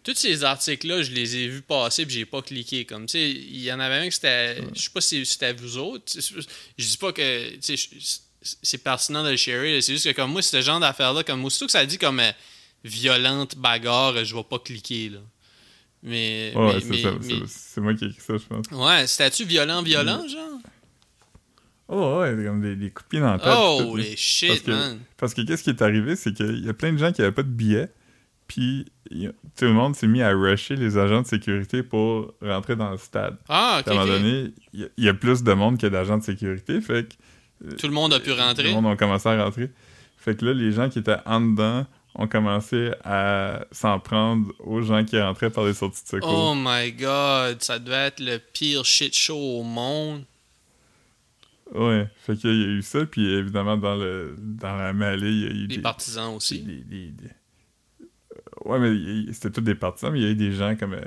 tous 0.04 0.14
ces 0.14 0.42
articles-là, 0.44 1.02
je 1.02 1.10
les 1.12 1.36
ai 1.36 1.48
vus 1.48 1.62
passer 1.62 2.04
puis 2.06 2.14
j'ai 2.14 2.24
pas 2.26 2.42
cliqué. 2.42 2.84
Comme, 2.84 3.06
tu 3.06 3.12
sais, 3.12 3.30
il 3.30 3.62
y 3.62 3.72
en 3.72 3.80
avait 3.80 3.96
un 3.96 4.08
que 4.08 4.14
c'était, 4.14 4.56
je 4.74 4.80
sais 4.82 4.90
pas 4.92 5.00
si 5.00 5.24
c'était 5.26 5.52
vous 5.54 5.78
autres. 5.78 6.12
Je 6.78 6.86
dis 6.86 6.96
pas 6.98 7.12
que, 7.12 7.50
tu 7.56 7.76
sais, 7.76 7.76
je- 7.76 7.98
c'est 8.62 8.78
pertinent 8.82 9.22
de 9.22 9.30
le 9.30 9.36
sharer. 9.36 9.80
C'est 9.80 9.92
juste 9.92 10.06
que 10.10 10.16
comme 10.16 10.32
moi, 10.32 10.42
ce 10.42 10.60
genre 10.60 10.80
d'affaire-là, 10.80 11.22
comme 11.24 11.44
aussitôt 11.44 11.66
que 11.66 11.72
ça 11.72 11.86
dit 11.86 11.98
comme 11.98 12.20
euh, 12.20 12.30
violente 12.84 13.56
bagarre, 13.56 14.24
je 14.24 14.34
vais 14.34 14.42
pas 14.44 14.58
cliquer, 14.58 15.10
là. 15.10 15.18
Mais, 16.02 16.52
Ouais, 16.56 16.80
c'est 16.80 16.88
mais- 16.90 17.46
c'est- 17.46 17.80
moi 17.80 17.94
qui 17.94 18.04
ai 18.04 18.08
écrit 18.08 18.20
ça, 18.20 18.34
je 18.36 18.44
pense. 18.46 18.66
ouais, 18.72 19.06
c'était-tu 19.06 19.44
violent, 19.44 19.82
violent, 19.82 20.26
genre? 20.26 20.58
Oh, 21.88 22.20
ouais, 22.20 22.44
comme 22.44 22.62
des, 22.62 22.74
des 22.76 22.90
coups 22.90 23.04
de 23.04 23.08
pied 23.10 23.20
dans 23.20 23.32
la 23.32 23.38
tête. 23.38 23.52
Oh, 23.56 23.78
tout, 23.82 23.96
les 23.96 24.16
shit, 24.16 24.48
Parce 24.48 24.60
que- 24.60 24.70
man. 24.70 24.98
Parce 25.16 25.34
que 25.34 25.42
qu'est-ce 25.42 25.62
qui 25.62 25.70
est 25.70 25.82
arrivé, 25.82 26.16
c'est 26.16 26.32
qu'il 26.32 26.64
y 26.64 26.68
a 26.68 26.72
plein 26.72 26.92
de 26.92 26.98
gens 26.98 27.12
qui 27.12 27.20
avaient 27.22 27.32
pas 27.32 27.42
de 27.42 27.48
billets, 27.48 27.88
puis 28.48 28.86
tout 29.10 29.64
le 29.66 29.72
monde 29.72 29.94
s'est 29.94 30.06
mis 30.06 30.22
à 30.22 30.30
rusher 30.32 30.74
les 30.76 30.96
agents 30.96 31.22
de 31.22 31.26
sécurité 31.26 31.82
pour 31.82 32.32
rentrer 32.40 32.76
dans 32.76 32.90
le 32.90 32.96
stade. 32.98 33.36
Ah, 33.48 33.76
ok. 33.80 33.84
Puis 33.86 33.96
à 33.96 34.00
un 34.00 34.04
moment 34.06 34.16
donné, 34.18 34.52
il 34.72 34.90
y 34.96 35.02
y, 35.04 35.08
a 35.08 35.14
plus 35.14 35.42
de 35.42 35.52
monde 35.52 35.78
que 35.78 35.86
d'agents 35.86 36.18
de 36.18 36.24
sécurité, 36.24 36.80
fait 36.80 37.08
que 37.60 37.74
Tout 37.76 37.86
le 37.86 37.92
monde 37.92 38.12
a 38.14 38.20
pu 38.20 38.30
tout 38.30 38.36
rentrer. 38.36 38.64
le 38.64 38.70
monde 38.72 38.86
a 38.86 38.96
commencé 38.96 39.28
à 39.28 39.44
rentrer. 39.44 39.70
Fait 40.16 40.34
que 40.36 40.44
là, 40.46 40.54
les 40.54 40.72
gens 40.72 40.88
qui 40.88 40.98
étaient 41.00 41.16
en 41.26 41.40
dedans 41.40 41.86
ont 42.14 42.28
commencé 42.28 42.90
à 43.04 43.64
s'en 43.72 43.98
prendre 44.00 44.52
aux 44.60 44.82
gens 44.82 45.04
qui 45.04 45.20
rentraient 45.20 45.50
par 45.50 45.64
les 45.64 45.74
sorties 45.74 46.02
de 46.04 46.08
secours. 46.08 46.52
Oh 46.52 46.54
my 46.56 46.92
god, 46.92 47.62
ça 47.62 47.78
devait 47.78 48.06
être 48.08 48.20
le 48.20 48.38
pire 48.38 48.84
shit 48.84 49.14
show 49.16 49.36
au 49.36 49.62
monde. 49.62 50.24
Ouais, 51.74 52.06
fait 52.18 52.36
qu'il 52.36 52.50
y 52.50 52.64
a 52.64 52.68
eu 52.68 52.82
ça, 52.82 53.06
puis 53.06 53.32
évidemment, 53.32 53.78
dans, 53.78 53.96
le, 53.96 54.36
dans 54.38 54.76
la 54.76 54.92
mêlée, 54.92 55.30
il 55.30 55.40
y 55.40 55.46
a 55.46 55.50
eu 55.50 55.66
Les 55.68 55.76
des... 55.76 55.82
partisans 55.82 56.34
aussi. 56.34 56.60
des- 56.60 56.84
des- 56.84 57.10
des- 57.10 57.28
Ouais, 58.66 58.78
mais 58.78 59.32
c'était 59.32 59.50
tous 59.50 59.62
des 59.62 59.74
partisans, 59.74 60.12
mais 60.12 60.20
il 60.20 60.24
y 60.24 60.26
a 60.28 60.30
eu 60.30 60.36
des 60.36 60.52
gens 60.52 60.76
comme... 60.76 60.92
euh, 60.92 61.04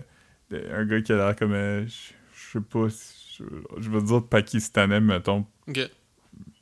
des- 0.49 0.67
un 0.71 0.85
gars 0.85 1.01
qui 1.01 1.13
a 1.13 1.17
l'air 1.17 1.35
comme... 1.35 1.53
euh, 1.53 1.85
je 1.85 2.51
sais 2.51 2.61
pas... 2.61 2.89
si- 2.89 3.43
Je, 3.79 3.89
veux 3.91 4.01
dire 4.01 4.23
pakistanais, 4.27 4.99
mettons, 5.01 5.45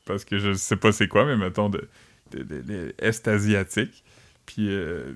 parce 0.05 0.25
que 0.25 0.37
je 0.37 0.53
sais 0.53 0.75
pas 0.75 0.91
c'est 0.91 1.07
quoi, 1.07 1.23
mais 1.25 1.37
mettons 1.37 1.69
de, 1.69 1.87
de, 2.31 2.43
de- 2.43 2.61
de 2.61 2.95
Est-Asiatique. 2.97 4.03
Puis 4.45 4.67
euh, 4.69 5.13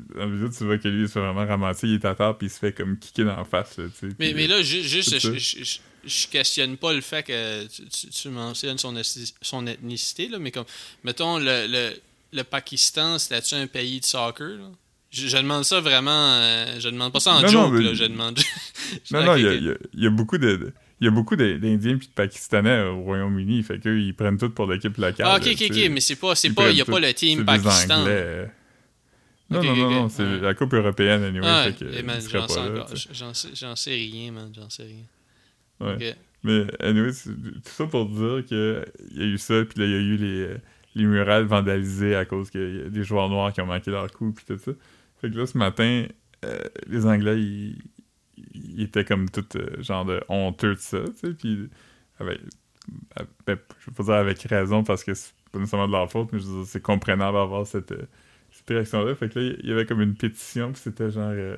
tu 0.58 0.64
vois 0.64 0.78
que 0.78 0.88
lui, 0.88 1.02
il 1.04 1.08
se 1.08 1.14
fait 1.14 1.20
vraiment 1.20 1.46
ramasser, 1.46 1.88
il 1.88 1.96
est 1.96 2.06
à 2.06 2.16
terre, 2.16 2.38
puis 2.38 2.48
il 2.48 2.50
se 2.50 2.60
fait 2.60 2.72
comme 2.72 2.98
kicker 2.98 3.26
dans 3.26 3.36
la 3.36 3.44
face, 3.44 3.78
là, 3.78 3.86
tu 4.00 4.10
sais. 4.10 4.16
Mais, 4.20 4.34
mais 4.34 4.48
là, 4.48 4.62
ju- 4.62 4.82
juste, 4.84 5.20
je, 5.20 5.80
je, 6.04 6.28
questionne 6.30 6.78
pas 6.78 6.94
le 6.94 7.02
fait 7.02 7.24
que 7.24 7.66
tu, 8.10 8.30
mentionnes 8.30 8.78
son, 8.78 8.96
son 9.42 9.68
ethnicité, 9.68 10.30
là, 10.30 10.40
mais 10.40 10.52
comme, 10.52 10.64
mettons, 11.04 11.40
le, 11.40 11.68
le, 11.68 11.92
le 12.32 12.44
Pakistan, 12.44 13.20
c'était-tu 13.20 13.56
un 13.56 13.68
pays 13.68 14.00
de 14.00 14.06
soccer? 14.06 14.48
Là? 14.48 14.70
Je, 15.12 15.28
je 15.28 15.38
demande 15.38 15.64
ça 15.66 15.82
vraiment, 15.82 16.34
euh, 16.34 16.80
je 16.80 16.88
demande 16.90 17.12
pas 17.12 17.20
ça 17.20 17.34
en 17.34 17.42
Non, 17.42 17.52
non, 17.52 17.52
joke, 17.52 17.74
mais- 17.74 17.84
là, 17.84 17.94
je 17.94 18.04
demande. 18.06 18.40
Non, 19.12 19.24
non, 19.26 19.36
il 19.36 19.44
y 19.44 19.48
a- 19.50 19.54
il 19.94 20.04
y, 20.06 20.10
beaucoup 20.10 20.38
de... 20.38 20.72
il 21.02 21.06
y 21.06 21.08
a 21.10 21.12
beaucoup 21.12 21.36
d'Indiens 21.36 21.98
puis 21.98 22.08
de 22.08 22.14
Pakistanais 22.14 22.84
au 22.84 23.02
Royaume-Uni, 23.02 23.62
fait 23.64 23.80
qu'eux, 23.80 24.00
ils 24.00 24.14
prennent 24.14 24.38
tout 24.38 24.50
pour 24.52 24.68
l'équipe 24.68 24.96
locale. 24.98 25.28
Ah, 25.30 25.36
ok, 25.38 25.46
là, 25.46 25.52
ok, 25.52 25.64
ok, 25.70 25.90
mais 25.92 26.00
c'est 26.00 26.16
pas, 26.16 26.34
pas, 26.56 26.70
il 26.72 26.78
y 26.78 26.82
a 26.82 26.86
pas 26.86 27.00
le 27.02 27.14
team 27.14 27.44
Pakistan. 27.46 28.00
Anglais, 28.02 28.12
euh. 28.16 28.46
Non, 29.50 29.64
non, 29.64 29.76
non, 29.76 29.90
non, 29.92 30.10
c'est 30.10 30.24
Ouais. 30.24 30.40
la 30.42 30.54
Coupe 30.54 30.74
européenne, 30.74 31.24
anyway, 31.24 31.46
Ah, 31.48 31.64
fait 31.72 31.74
que 31.86 31.92
j'en 31.92 32.48
sais, 32.48 32.60
encore- 32.60 32.90
j'en 33.14 33.34
sais, 33.34 33.50
j'en 33.54 33.76
sais 33.78 33.92
rien, 33.96 34.32
man, 34.34 34.52
j'en 34.54 34.70
sais 34.70 34.84
rien. 34.84 35.04
Ouais. 35.80 36.16
Mais, 36.44 36.66
anyway, 36.82 37.12
tout 37.14 37.62
ça 37.64 37.86
pour 37.88 38.06
dire 38.08 38.44
qu'il 38.46 38.84
y 39.14 39.22
a 39.22 39.26
eu 39.26 39.38
ça, 39.38 39.64
puis 39.66 39.80
là, 39.80 39.86
il 39.86 39.92
y 39.92 39.96
a 39.96 40.00
eu 40.00 40.16
les, 40.18 40.42
euh, 40.42 40.58
les 40.96 41.06
murales 41.06 41.46
vandalisées 41.46 42.16
à 42.16 42.26
cause 42.26 42.50
qu'il 42.50 42.78
y 42.78 42.82
a 42.82 42.90
des 42.90 43.04
joueurs 43.04 43.30
noirs 43.30 43.54
qui 43.54 43.62
ont 43.62 43.66
manqué 43.66 43.90
leur 43.92 44.12
coup, 44.12 44.32
puis 44.34 44.44
tout 44.46 44.58
ça. 44.58 44.72
Fait 45.22 45.30
que 45.32 45.36
là, 45.38 45.46
ce 45.46 45.58
matin, 45.58 46.06
euh, 46.46 46.60
les 46.88 47.06
Anglais, 47.06 47.40
ils, 47.42 47.78
ils 48.54 48.82
étaient 48.84 49.06
comme 49.06 49.30
tout 49.30 49.46
euh, 49.56 49.82
genre 49.82 50.04
de 50.06 50.22
honteux 50.30 50.76
de 50.76 50.80
ça, 50.80 51.00
tu 51.20 51.28
sais, 51.30 51.34
puis 51.34 51.70
avec, 52.20 52.40
avec- 53.16 53.30
ben, 53.46 53.58
je 53.80 53.86
veux 53.90 53.94
pas 53.96 54.04
dire 54.04 54.14
avec 54.14 54.42
raison, 54.44 54.84
parce 54.84 55.04
que 55.04 55.14
c'est 55.14 55.34
pas 55.52 55.60
nécessairement 55.60 55.88
de 55.88 55.94
leur 55.94 56.12
faute, 56.12 56.30
mais 56.34 56.40
je 56.40 56.46
veux 56.46 56.58
dire, 56.60 56.68
c'est 56.68 56.82
comprenable 56.82 57.34
d'avoir 57.38 57.66
cette, 57.66 57.92
euh, 57.94 58.06
cette 58.68 58.76
réaction-là. 58.76 59.16
Fait 59.16 59.30
que 59.30 59.40
là, 59.40 59.54
il 59.64 59.70
y 59.70 59.72
avait 59.72 59.86
comme 59.86 60.02
une 60.02 60.16
pétition, 60.16 60.72
puis 60.74 60.82
c'était 60.84 61.10
genre... 61.12 61.32
euh, 61.32 61.58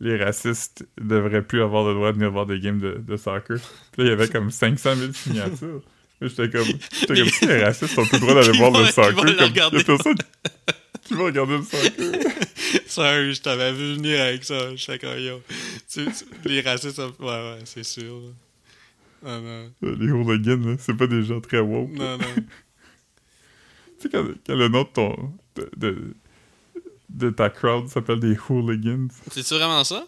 les 0.00 0.16
racistes 0.16 0.84
devraient 1.00 1.42
plus 1.42 1.62
avoir 1.62 1.86
le 1.86 1.94
droit 1.94 2.10
de 2.10 2.16
venir 2.16 2.30
voir 2.32 2.44
des 2.46 2.58
games 2.58 2.80
de, 2.80 3.00
de 3.06 3.16
soccer. 3.16 3.58
Puis 3.92 4.02
là, 4.02 4.04
il 4.04 4.08
y 4.08 4.10
avait 4.10 4.28
comme 4.28 4.50
500 4.50 4.96
000 4.96 5.12
signatures. 5.14 5.80
J'étais 6.20 6.50
comme, 6.50 6.66
j'étais 6.92 7.14
comme 7.14 7.28
si 7.28 7.46
les 7.46 7.62
racistes 7.64 7.96
ont 7.98 8.04
plus 8.06 8.18
le 8.18 8.20
droit 8.20 8.34
d'aller 8.34 8.58
voir 8.58 8.70
le 8.72 8.86
soccer. 8.86 9.14
Comme, 9.14 9.28
il 9.28 9.34
y 9.36 9.42
regarder. 9.44 9.78
a 9.80 9.84
personne 9.84 10.16
qui 11.02 11.14
va 11.14 11.24
regarder 11.24 11.56
le 11.56 11.62
soccer. 11.62 12.32
Sérieux, 12.86 13.32
je 13.32 13.40
t'avais 13.42 13.72
vu 13.72 13.94
venir 13.94 14.20
avec 14.20 14.44
ça. 14.44 14.74
J'étais 14.76 14.98
comme, 14.98 15.18
yo. 15.18 15.40
Tu- 15.88 16.04
tu- 16.06 16.48
les 16.48 16.60
racistes, 16.62 16.98
ouais, 16.98 17.12
ouais, 17.20 17.58
c'est 17.64 17.84
sûr. 17.84 18.02
là. 18.20 18.28
Ah, 19.24 19.38
non, 19.40 19.70
Les 20.00 20.10
hooligans, 20.10 20.66
là, 20.66 20.74
c'est 20.80 20.96
pas 20.96 21.06
des 21.06 21.22
gens 21.22 21.40
très 21.40 21.60
woke. 21.60 21.92
non, 21.92 22.18
non. 22.18 22.24
Tu 22.36 22.42
sais, 24.00 24.08
quand, 24.10 24.24
quand 24.46 24.56
le 24.56 24.66
nom 24.68 24.82
de 24.82 24.88
ton. 24.88 25.32
de, 25.56 25.70
de, 25.76 26.14
de 27.14 27.30
ta 27.30 27.50
crowd 27.50 27.88
s'appelle 27.88 28.20
des 28.20 28.36
hooligans. 28.48 29.08
C'est-tu 29.30 29.54
vraiment 29.54 29.84
ça? 29.84 30.06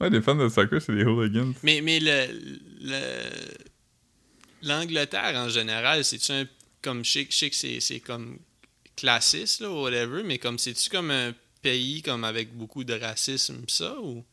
Ouais, 0.00 0.10
les 0.10 0.20
fans 0.22 0.34
de 0.34 0.48
soccer, 0.48 0.80
c'est 0.82 0.94
des 0.94 1.04
hooligans. 1.04 1.52
Mais, 1.62 1.80
mais 1.80 2.00
le, 2.00 2.26
le- 2.80 3.58
l'Angleterre 4.62 5.34
en 5.36 5.48
général, 5.48 6.04
c'est-tu 6.04 6.32
un. 6.32 6.44
Comme 6.82 7.04
je 7.04 7.24
sais, 7.30 7.48
que 7.50 7.80
c'est, 7.80 8.00
comme 8.00 8.38
classiste, 8.96 9.60
là, 9.60 9.70
ou 9.70 9.82
whatever, 9.82 10.24
mais 10.24 10.38
comme 10.38 10.58
c'est-tu 10.58 10.90
comme 10.90 11.12
un 11.12 11.32
pays 11.62 12.02
comme 12.02 12.24
avec 12.24 12.56
beaucoup 12.56 12.82
de 12.82 12.94
racisme, 12.94 13.62
ça, 13.68 13.94
ou? 14.00 14.24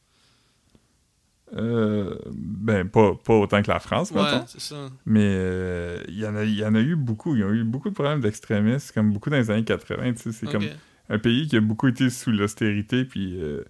Euh, 1.56 2.16
ben, 2.32 2.88
pas, 2.88 3.16
pas 3.16 3.34
autant 3.36 3.62
que 3.64 3.70
la 3.72 3.80
France, 3.80 4.12
Ouais, 4.12 4.24
ça. 4.58 4.90
Mais 5.06 5.26
euh, 5.26 6.04
il 6.08 6.20
y, 6.20 6.26
en 6.28 6.36
a- 6.36 6.44
y 6.44 6.64
en 6.66 6.76
a 6.76 6.80
eu 6.80 6.96
beaucoup. 6.96 7.36
Il 7.36 7.42
y 7.42 7.44
a 7.44 7.50
eu 7.50 7.64
beaucoup 7.64 7.90
de 7.90 7.94
problèmes 7.96 8.22
d'extrémistes, 8.22 8.92
comme 8.92 9.14
beaucoup 9.14 9.30
dans 9.32 9.38
les 9.38 9.50
années 9.50 9.64
80. 9.64 10.14
tu 10.14 10.22
sais, 10.24 10.32
C'est 10.32 10.48
comme 10.52 10.64
un 11.10 11.20
pays 11.20 11.48
qui 11.48 11.58
a 11.58 11.62
beaucoup 11.62 11.88
été 11.88 12.10
sous 12.10 12.32
l'austérité. 12.32 13.04
Puis 13.04 13.42
euh, 13.42 13.64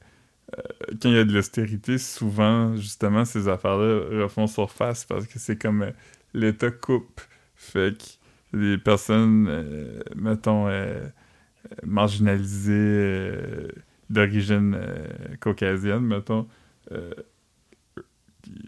euh, 0.57 0.61
quand 1.01 1.09
il 1.09 1.15
y 1.15 1.19
a 1.19 1.23
de 1.23 1.33
l'austérité, 1.33 1.97
souvent, 1.97 2.75
justement, 2.75 3.25
ces 3.25 3.47
affaires-là 3.47 4.23
refont 4.23 4.47
surface 4.47 5.05
parce 5.05 5.25
que 5.25 5.39
c'est 5.39 5.57
comme 5.57 5.83
euh, 5.83 5.91
l'État 6.33 6.71
coupe. 6.71 7.21
Fait 7.55 7.97
que 7.97 8.57
les 8.57 8.77
personnes, 8.77 10.01
mettons, 10.15 10.69
marginalisées 11.83 13.31
d'origine 14.09 14.79
caucasienne, 15.39 15.99
mettons, 15.99 16.47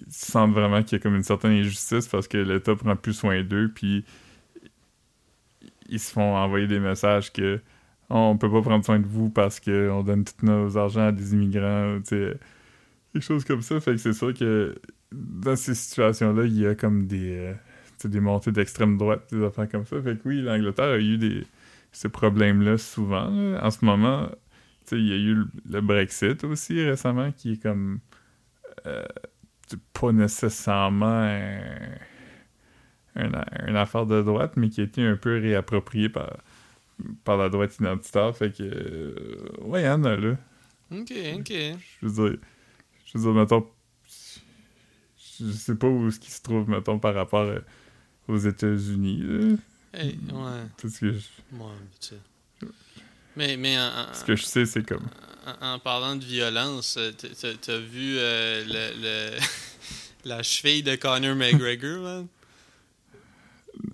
sentent 0.09 0.51
vraiment 0.51 0.83
qu'il 0.83 0.97
y 0.97 1.01
a 1.01 1.03
comme 1.03 1.15
une 1.15 1.23
certaine 1.23 1.51
injustice 1.51 2.07
parce 2.07 2.27
que 2.27 2.37
l'État 2.37 2.75
prend 2.75 2.95
plus 2.95 3.13
soin 3.13 3.41
d'eux, 3.43 3.71
puis 3.73 4.05
ils 5.89 5.99
se 5.99 6.11
font 6.11 6.35
envoyer 6.35 6.67
des 6.67 6.79
messages 6.79 7.31
que 7.33 7.59
on 8.11 8.37
peut 8.37 8.51
pas 8.51 8.61
prendre 8.61 8.85
soin 8.85 8.99
de 8.99 9.07
vous 9.07 9.29
parce 9.29 9.59
qu'on 9.59 10.03
donne 10.03 10.23
tous 10.25 10.45
nos 10.45 10.77
argent 10.77 11.07
à 11.07 11.11
des 11.11 11.33
immigrants, 11.33 11.99
tu 12.07 12.33
quelque 13.13 13.23
chose 13.23 13.45
comme 13.45 13.61
ça. 13.61 13.79
Fait 13.79 13.91
que 13.93 13.97
c'est 13.97 14.13
sûr 14.13 14.33
que 14.33 14.75
dans 15.11 15.55
ces 15.55 15.75
situations-là, 15.75 16.45
il 16.45 16.59
y 16.59 16.65
a 16.67 16.75
comme 16.75 17.07
des, 17.07 17.37
euh, 17.37 17.53
des 18.09 18.19
montées 18.19 18.51
d'extrême 18.51 18.97
droite, 18.97 19.23
des 19.33 19.43
affaires 19.43 19.69
comme 19.69 19.85
ça. 19.85 20.01
Fait 20.01 20.17
que 20.17 20.27
oui, 20.29 20.41
l'Angleterre 20.41 20.85
a 20.85 20.99
eu 20.99 21.17
des, 21.17 21.45
ces 21.91 22.09
problèmes-là 22.09 22.77
souvent. 22.77 23.27
En 23.61 23.71
ce 23.71 23.83
moment, 23.85 24.29
il 24.91 25.07
y 25.07 25.13
a 25.13 25.17
eu 25.17 25.45
le, 25.69 25.81
Brexit 25.81 26.43
aussi 26.43 26.83
récemment 26.83 27.31
qui 27.31 27.53
est 27.53 27.61
comme 27.63 27.99
euh, 28.87 29.05
pas 29.93 30.11
nécessairement 30.11 31.05
un- 31.07 31.97
un- 33.15 33.45
une 33.67 33.75
affaire 33.75 34.05
de 34.05 34.21
droite, 34.21 34.53
mais 34.57 34.69
qui 34.69 34.81
a 34.81 34.83
été 34.85 35.05
un 35.05 35.15
peu 35.17 35.39
réappropriée 35.39 36.09
par, 36.09 36.37
par 37.23 37.37
la 37.37 37.49
droite 37.49 37.75
identitaire. 37.79 38.35
Fait 38.35 38.51
que, 38.55 38.63
euh, 38.63 39.47
ouais, 39.61 39.81
il 39.83 39.85
y 39.85 39.89
en 39.89 40.03
a 40.03 40.15
là. 40.15 40.37
Ok, 40.91 41.11
ok. 41.35 41.51
Je 42.01 42.05
veux 42.07 42.29
dire, 42.29 42.39
je 43.05 43.17
veux 43.17 43.23
dire, 43.23 43.33
mettons, 43.33 43.67
je 45.39 45.51
sais 45.51 45.75
pas 45.75 45.87
où 45.87 46.07
est-ce 46.07 46.19
qu'il 46.19 46.31
se 46.33 46.41
trouve, 46.41 46.69
mettons, 46.69 46.99
par 46.99 47.13
rapport 47.15 47.41
euh, 47.47 47.59
aux 48.27 48.37
États-Unis. 48.37 49.57
Hey, 49.93 50.17
ouais. 50.31 50.61
Tout 50.77 50.89
ce 50.89 50.99
que 50.99 51.11
je, 51.13 51.19
Ouais, 51.53 51.65
tu 51.99 52.07
sais. 52.09 52.67
Mais, 53.35 53.57
mais 53.57 53.77
en, 53.79 53.83
en- 53.83 54.13
ce 54.13 54.23
que 54.25 54.35
je 54.35 54.43
sais, 54.43 54.65
c'est 54.65 54.83
comme. 54.85 55.07
en- 55.61 55.73
en 55.75 55.79
parlant 55.79 56.15
de 56.15 56.23
violence, 56.25 56.97
euh, 56.97 57.11
t'as- 57.11 57.77
vu 57.77 58.15
euh, 58.17 58.63
le, 58.65 59.01
le- 59.35 59.39
la 60.25 60.43
cheville 60.43 60.83
de 60.83 60.95
Conor 60.95 61.35
McGregor, 61.35 62.01
man? 62.03 62.27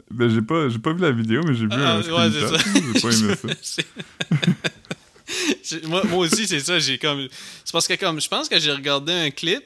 Ben, 0.10 0.30
j'ai 0.30 0.42
pas, 0.42 0.70
j'ai 0.70 0.80
pas 0.80 0.94
vu 0.94 1.02
la 1.02 1.12
vidéo, 1.12 1.42
mais 1.46 1.54
j'ai 1.54 1.66
vu 1.66 1.72
Ah, 1.74 1.96
un 1.96 1.98
ouais, 2.02 2.32
c'est 2.32 2.48
screenshot. 2.48 2.58
ça. 2.58 2.64
J'ai 2.94 3.02
pas 3.02 3.12
aimé 3.16 3.36
ça. 3.64 3.84
Moi, 5.88 6.04
moi 6.06 6.20
aussi, 6.20 6.48
c'est 6.48 6.62
ça. 6.62 6.80
J'ai 6.80 6.98
comme. 6.98 7.28
C'est 7.66 7.74
parce 7.74 7.86
que 7.88 7.94
comme 7.96 8.22
je 8.22 8.30
pense 8.30 8.48
que 8.48 8.58
j'ai 8.58 8.72
regardé 8.72 9.12
un 9.12 9.30
clip, 9.30 9.62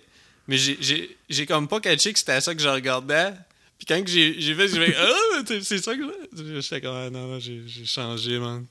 mais 0.48 0.58
j'ai- 0.58 0.78
j'ai 0.82 1.16
j'ai 1.30 1.46
comme 1.46 1.68
pas 1.68 1.80
catché 1.80 2.12
que 2.12 2.18
c'était 2.18 2.42
ça 2.42 2.56
que 2.56 2.62
je 2.62 2.68
regardais. 2.68 3.34
Puis 3.78 3.86
quand 3.86 4.02
j'ai 4.08 4.42
j'ai 4.42 4.56
fait, 4.56 4.68
j'ai 4.68 4.80
fait 4.84 4.96
Ah, 4.98 5.42
c'est 5.62 5.78
ça 5.78 5.96
que 5.96 6.02
je- 6.36 6.60
j'étais 6.62 6.82
comme 6.82 6.96
ah, 6.96 7.10
non, 7.12 7.28
non, 7.28 7.40
j'ai 7.40 7.62
j'ai 7.68 7.86
changé, 7.86 8.40
man. 8.40 8.66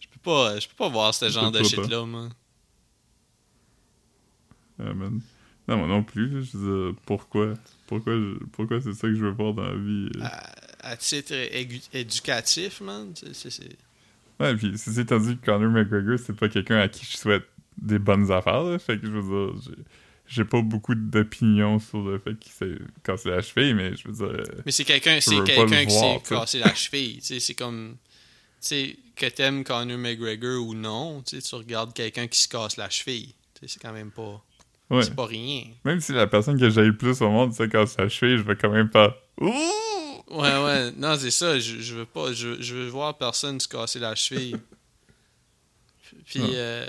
Je 0.00 0.06
peux 0.06 0.20
pas, 0.22 0.56
je 0.60 0.68
peux 0.68 0.76
pas 0.76 0.88
voir 0.88 1.12
ce 1.12 1.28
genre 1.28 1.50
de 1.50 1.58
pas. 1.58 1.64
shit-là, 1.64 2.06
man. 2.06 2.30
Ah, 4.78 4.94
man. 4.94 5.20
Non, 5.66 5.76
moi 5.78 5.86
non 5.88 6.02
plus. 6.04 6.28
là, 6.28 6.40
Je 6.54 6.92
pourquoi? 7.06 7.54
Pourquoi, 7.88 8.14
je- 8.14 8.44
pourquoi 8.52 8.80
c'est 8.80 8.92
ça 8.94 9.08
que 9.08 9.14
je 9.16 9.24
veux 9.24 9.30
voir 9.32 9.54
dans 9.54 9.64
la 9.64 9.74
vie? 9.74 10.08
euh? 10.16 10.26
À, 10.82 10.96
titre 10.96 11.32
éducatif, 11.92 12.80
man. 12.80 13.12
c'est- 13.14 13.34
c'est- 13.34 13.50
c'est- 13.50 13.76
Ouais, 14.40 14.54
puis 14.56 14.76
ceci 14.76 15.00
étant 15.00 15.18
dit 15.18 15.36
que 15.38 15.46
Conor 15.46 15.70
McGregor, 15.70 16.18
c'est 16.18 16.34
pas 16.34 16.48
quelqu'un 16.48 16.78
à 16.80 16.88
qui 16.88 17.04
je 17.06 17.16
souhaite 17.16 17.44
des 17.80 17.98
bonnes 17.98 18.30
affaires, 18.32 18.62
là. 18.64 18.78
Fait 18.78 18.98
que 18.98 19.06
je 19.06 19.10
veux 19.12 19.52
dire, 19.52 19.60
j'ai- 20.26 20.44
pas 20.44 20.60
beaucoup 20.62 20.94
d'opinions 20.94 21.78
sur 21.78 22.02
le 22.02 22.18
fait 22.18 22.34
qu'il 22.38 22.52
s'est 22.52 22.78
cassé 23.04 23.28
la 23.30 23.42
cheville, 23.42 23.74
mais 23.74 23.94
je 23.96 24.08
veux 24.08 24.14
dire. 24.14 24.42
Mais 24.66 24.72
c'est 24.72 24.84
quelqu'un 24.84 25.20
c'est 25.20 25.42
quelqu'un 25.44 25.84
qui 25.84 25.90
s'est 25.92 26.20
cassé 26.28 26.58
la 26.58 26.74
cheville. 26.74 27.18
Tu 27.18 27.26
sais, 27.26 27.40
c'est 27.40 27.54
comme. 27.54 27.96
Tu 28.60 28.68
sais, 28.68 28.96
que 29.16 29.26
t'aimes 29.26 29.62
Conor 29.64 29.98
McGregor 29.98 30.66
ou 30.66 30.74
non, 30.74 31.22
tu 31.22 31.36
sais, 31.40 31.42
tu 31.48 31.54
regardes 31.54 31.92
quelqu'un 31.94 32.26
qui 32.26 32.40
se 32.40 32.48
casse 32.48 32.76
la 32.76 32.88
cheville. 32.90 33.34
Tu 33.54 33.60
sais, 33.60 33.74
c'est 33.74 33.80
quand 33.82 33.92
même 33.92 34.10
pas. 34.10 34.42
ouais. 34.90 35.02
C'est 35.04 35.14
pas 35.14 35.26
rien. 35.26 35.64
Même 35.84 36.00
si 36.00 36.12
la 36.12 36.26
personne 36.26 36.58
que 36.58 36.68
j'ai 36.70 36.82
le 36.84 36.96
plus 36.96 37.20
au 37.22 37.28
monde 37.30 37.54
se 37.54 37.62
casse 37.64 37.96
la 37.98 38.08
cheville, 38.08 38.38
je 38.38 38.42
vais 38.42 38.56
quand 38.56 38.70
même 38.70 38.88
pas. 38.90 39.16
Ouh! 39.40 39.50
Ouais, 40.32 40.64
ouais. 40.64 40.92
Non, 40.96 41.16
c'est 41.18 41.30
ça. 41.30 41.58
Je, 41.58 41.80
je 41.80 41.94
veux 41.94 42.06
pas. 42.06 42.32
Je, 42.32 42.60
je 42.60 42.74
veux 42.74 42.88
voir 42.88 43.16
personne 43.18 43.60
se 43.60 43.68
casser 43.68 43.98
la 43.98 44.14
cheville. 44.14 44.56
Puis, 46.26 46.40
Ah. 46.42 46.52
euh, 46.52 46.86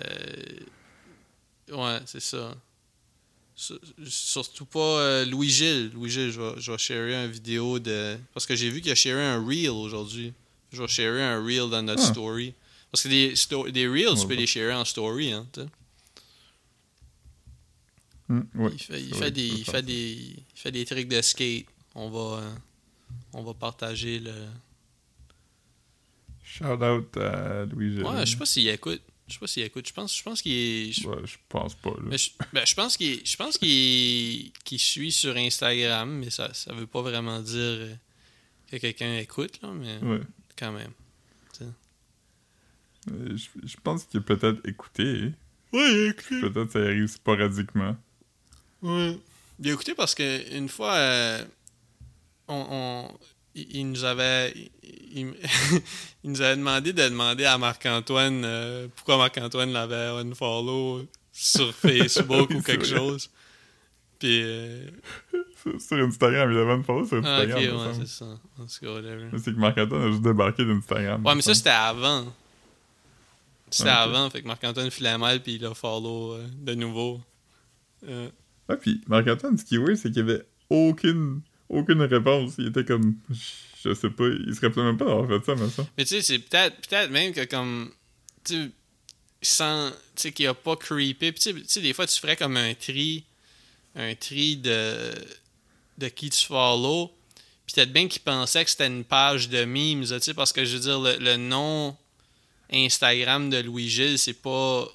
ouais, 1.72 2.00
c'est 2.06 2.20
ça. 2.22 2.56
Sur- 3.56 3.80
Surtout 4.06 4.66
pas 4.66 4.80
euh, 5.00 5.26
Louis-Gilles. 5.26 5.92
Louis-Gilles, 5.94 6.32
je 6.32 6.42
vais, 6.42 6.54
je 6.62 6.72
vais 6.72 6.78
sharer 6.78 7.16
une 7.26 7.32
vidéo 7.32 7.80
de. 7.80 8.18
Parce 8.34 8.46
que 8.46 8.56
j'ai 8.56 8.70
vu 8.70 8.82
qu'il 8.82 8.92
a 8.92 8.96
sharé 8.96 9.22
un 9.24 9.46
reel 9.46 9.70
aujourd'hui. 9.70 10.34
Je 10.72 10.82
vais 10.82 10.88
sharer 10.88 11.24
un 11.24 11.44
reel 11.44 11.70
dans 11.70 11.84
notre 11.84 12.02
Ah. 12.04 12.12
story. 12.12 12.54
Parce 12.92 13.04
que 13.04 13.10
des, 13.10 13.36
sto- 13.36 13.70
des 13.72 13.88
reels, 13.88 14.14
tu 14.16 14.22
Ouais, 14.22 14.28
peux 14.28 14.34
bon. 14.36 14.40
les 14.42 14.48
sharer 14.48 14.74
en 14.74 14.86
story, 14.86 15.32
hein, 15.32 15.48
ouais. 18.30 18.72
Il 18.74 18.80
fait, 18.80 19.02
il 19.02 19.16
fait 19.16 19.32
des, 19.32 19.48
il 19.48 19.66
fait 19.66 19.82
des, 19.84 20.12
il 20.12 20.44
fait 20.56 20.72
des 20.72 20.86
trucs 20.86 21.08
de 21.08 21.22
skate. 21.22 21.66
On 21.96 22.10
va, 22.10 22.40
euh, 22.42 22.56
on 23.34 23.44
va 23.44 23.54
partager 23.54 24.20
le. 24.20 24.34
Shout 26.44 26.66
out 26.66 27.18
à 27.18 27.66
Louis. 27.66 28.02
Ouais, 28.02 28.26
je 28.26 28.32
sais 28.32 28.38
pas 28.38 28.46
s'il 28.46 28.68
écoute. 28.68 29.02
Je 29.28 29.34
sais 29.34 29.40
pas 29.40 29.48
s'il 29.48 29.64
écoute. 29.64 29.88
Je 29.88 29.94
pense, 29.94 30.16
je 30.18 30.22
pense 30.24 30.42
qu'il 30.42 30.52
est. 30.52 30.92
je- 30.92 31.08
Ouais, 31.08 31.18
je 31.26 31.38
pense 31.50 31.74
pas, 31.76 31.92
là. 31.92 31.96
mais 32.04 32.18
je, 32.18 32.32
ben, 32.52 32.66
je 32.66 32.76
pense 32.76 32.98
qu'il 32.98 33.12
est- 33.14 33.26
je 33.26 33.38
pense 33.38 33.58
qu'il 33.58 34.52
qu'il 34.64 34.80
suit 34.80 35.12
sur 35.12 35.36
Instagram, 35.38 36.10
mais 36.20 36.30
ça 36.30 36.54
ça 36.54 36.74
veut 36.74 36.86
pas 36.88 37.02
vraiment 37.02 37.40
dire 37.40 37.98
que 38.70 38.78
quelqu'un 38.78 39.18
écoute 39.18 39.60
là, 39.62 39.70
mais 39.72 39.98
Ouais. 40.00 40.22
quand 40.58 40.72
même. 40.74 40.92
Euh, 43.12 43.36
Je, 43.36 43.48
je 43.68 43.76
pense 43.84 44.06
qu'il 44.06 44.20
a 44.20 44.24
peut-être 44.24 44.66
écouté. 44.68 45.32
Ouais, 45.74 46.08
écoute. 46.10 46.40
Peut-être 46.54 46.72
ça 46.72 46.80
arrive 46.80 47.08
sporadiquement. 47.08 47.98
Ouais. 48.82 49.18
Il 49.60 49.70
a 49.70 49.74
écouté 49.74 49.94
parce 49.94 50.16
que 50.16 50.56
une 50.58 50.70
fois, 50.70 50.94
euh, 50.94 51.46
on, 52.48 52.66
on- 52.70 53.18
il, 53.56 53.92
nous 53.92 54.04
avait, 54.04 54.52
il, 55.14 55.32
nous 56.24 56.42
avait 56.42 56.56
demandé 56.56 56.92
de 56.94 57.04
demander 57.04 57.46
à 57.46 57.58
Marc-Antoine 57.60 58.42
euh, 58.46 58.88
pourquoi 58.96 59.18
Marc-Antoine 59.18 59.72
l'avait 59.72 60.20
unfollow 60.22 61.06
sur 61.32 61.74
Facebook 61.76 62.50
Oui, 62.50 62.56
ou 62.58 62.62
quelque 62.64 62.86
vrai. 62.88 62.98
chose. 62.98 63.30
Puis, 64.18 64.42
euh, 64.44 64.88
Sur, 65.62 65.80
sur 65.82 65.98
Instagram, 65.98 66.52
il 66.52 66.58
avait 66.58 66.82
photo 66.84 67.06
sur 67.06 67.22
ah, 67.26 67.44
ok, 67.44 67.50
Instagram. 67.50 67.76
me 67.76 67.88
ouais, 67.88 67.94
c'est 68.00 68.08
ça. 68.08 68.26
C'est 68.68 69.54
que 69.54 69.60
Marc-Antoine 69.60 70.02
a 70.04 70.10
juste 70.12 70.24
débarqué 70.24 70.66
d'Instagram. 70.66 71.26
Ouais, 71.26 71.36
mais 71.36 71.42
ça, 71.42 71.54
c'était 71.54 71.70
avant. 71.70 72.26
C'était 73.70 73.90
Ah, 73.90 74.08
ok. 74.08 74.16
avant, 74.16 74.30
fait 74.30 74.42
que 74.42 74.48
Marc-Antoine 74.48 74.90
filait 74.92 75.18
mal, 75.18 75.42
puis 75.42 75.56
il 75.56 75.66
a 75.66 75.74
follow 75.76 76.34
euh, 76.34 76.48
de 76.60 76.74
nouveau. 76.74 77.22
Ouais, 78.08 78.78
puis 78.82 79.02
Marc-Antoine, 79.08 79.58
ce 79.58 79.66
qui 79.66 79.76
est 79.76 79.78
weird, 79.78 79.96
c'est 79.98 80.10
qu'il 80.10 80.26
y 80.26 80.32
avait 80.32 80.44
aucune, 80.70 81.42
aucune 81.74 82.02
réponse. 82.02 82.54
Il 82.58 82.68
était 82.68 82.86
comme. 82.86 83.16
Je 83.84 83.94
sais 83.94 84.10
pas, 84.10 84.24
il 84.28 84.56
se 84.56 84.62
rappelait 84.62 84.84
même 84.84 84.98
pas 84.98 85.06
d'avoir 85.06 85.28
fait 85.28 85.46
ça, 85.46 85.56
mais 85.56 85.70
ça. 85.70 85.86
Mais 85.98 86.06
tu 86.06 86.16
sais, 86.16 86.22
c'est 86.22 86.40
peut-être 86.40 86.88
peut-être 86.88 87.12
même 87.12 87.34
que 87.34 87.44
comme. 87.46 87.92
Tu 88.46 88.72
sans. 89.42 89.90
Tu 90.16 90.22
sais, 90.22 90.32
qu'il 90.32 90.48
a 90.48 90.54
pas 90.54 90.76
creepé. 90.78 91.32
Puis 91.34 91.42
tu 91.54 91.64
sais- 91.68 91.82
des 91.82 91.94
fois, 91.94 92.08
tu 92.08 92.18
ferais 92.20 92.38
comme 92.38 92.56
un 92.58 92.74
tri. 92.76 93.24
Un 93.96 94.16
tri 94.16 94.56
de. 94.58 95.12
de 95.98 96.08
qui 96.08 96.30
tu 96.30 96.46
follow. 96.46 97.12
Puis 97.66 97.76
peut-être 97.76 97.92
bien 97.94 98.08
qu'il 98.08 98.22
pensait 98.22 98.64
que 98.64 98.70
c'était 98.72 98.88
une 98.88 99.04
page 99.04 99.50
de 99.50 99.64
memes, 99.66 100.06
tu 100.06 100.20
sais, 100.20 100.34
parce 100.34 100.52
que 100.54 100.64
je 100.66 100.76
veux 100.78 100.82
dire, 100.84 101.00
le, 101.00 101.18
le 101.18 101.38
nom 101.38 101.96
Instagram 102.72 103.50
de 103.50 103.58
Louis-Gilles, 103.58 104.18
c'est 104.20 104.42
pas. 104.42 104.88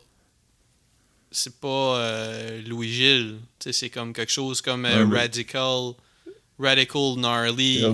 C'est 1.30 1.60
pas 1.60 1.98
euh, 1.98 2.62
Louis-Gilles. 2.62 3.36
Tu 3.58 3.64
sais, 3.64 3.72
c'est 3.72 3.90
comme 3.90 4.14
quelque 4.14 4.32
chose 4.32 4.62
comme 4.62 4.86
euh, 4.86 5.04
Radical. 5.06 5.92
Radical 6.58 7.14
Gnarly. 7.16 7.84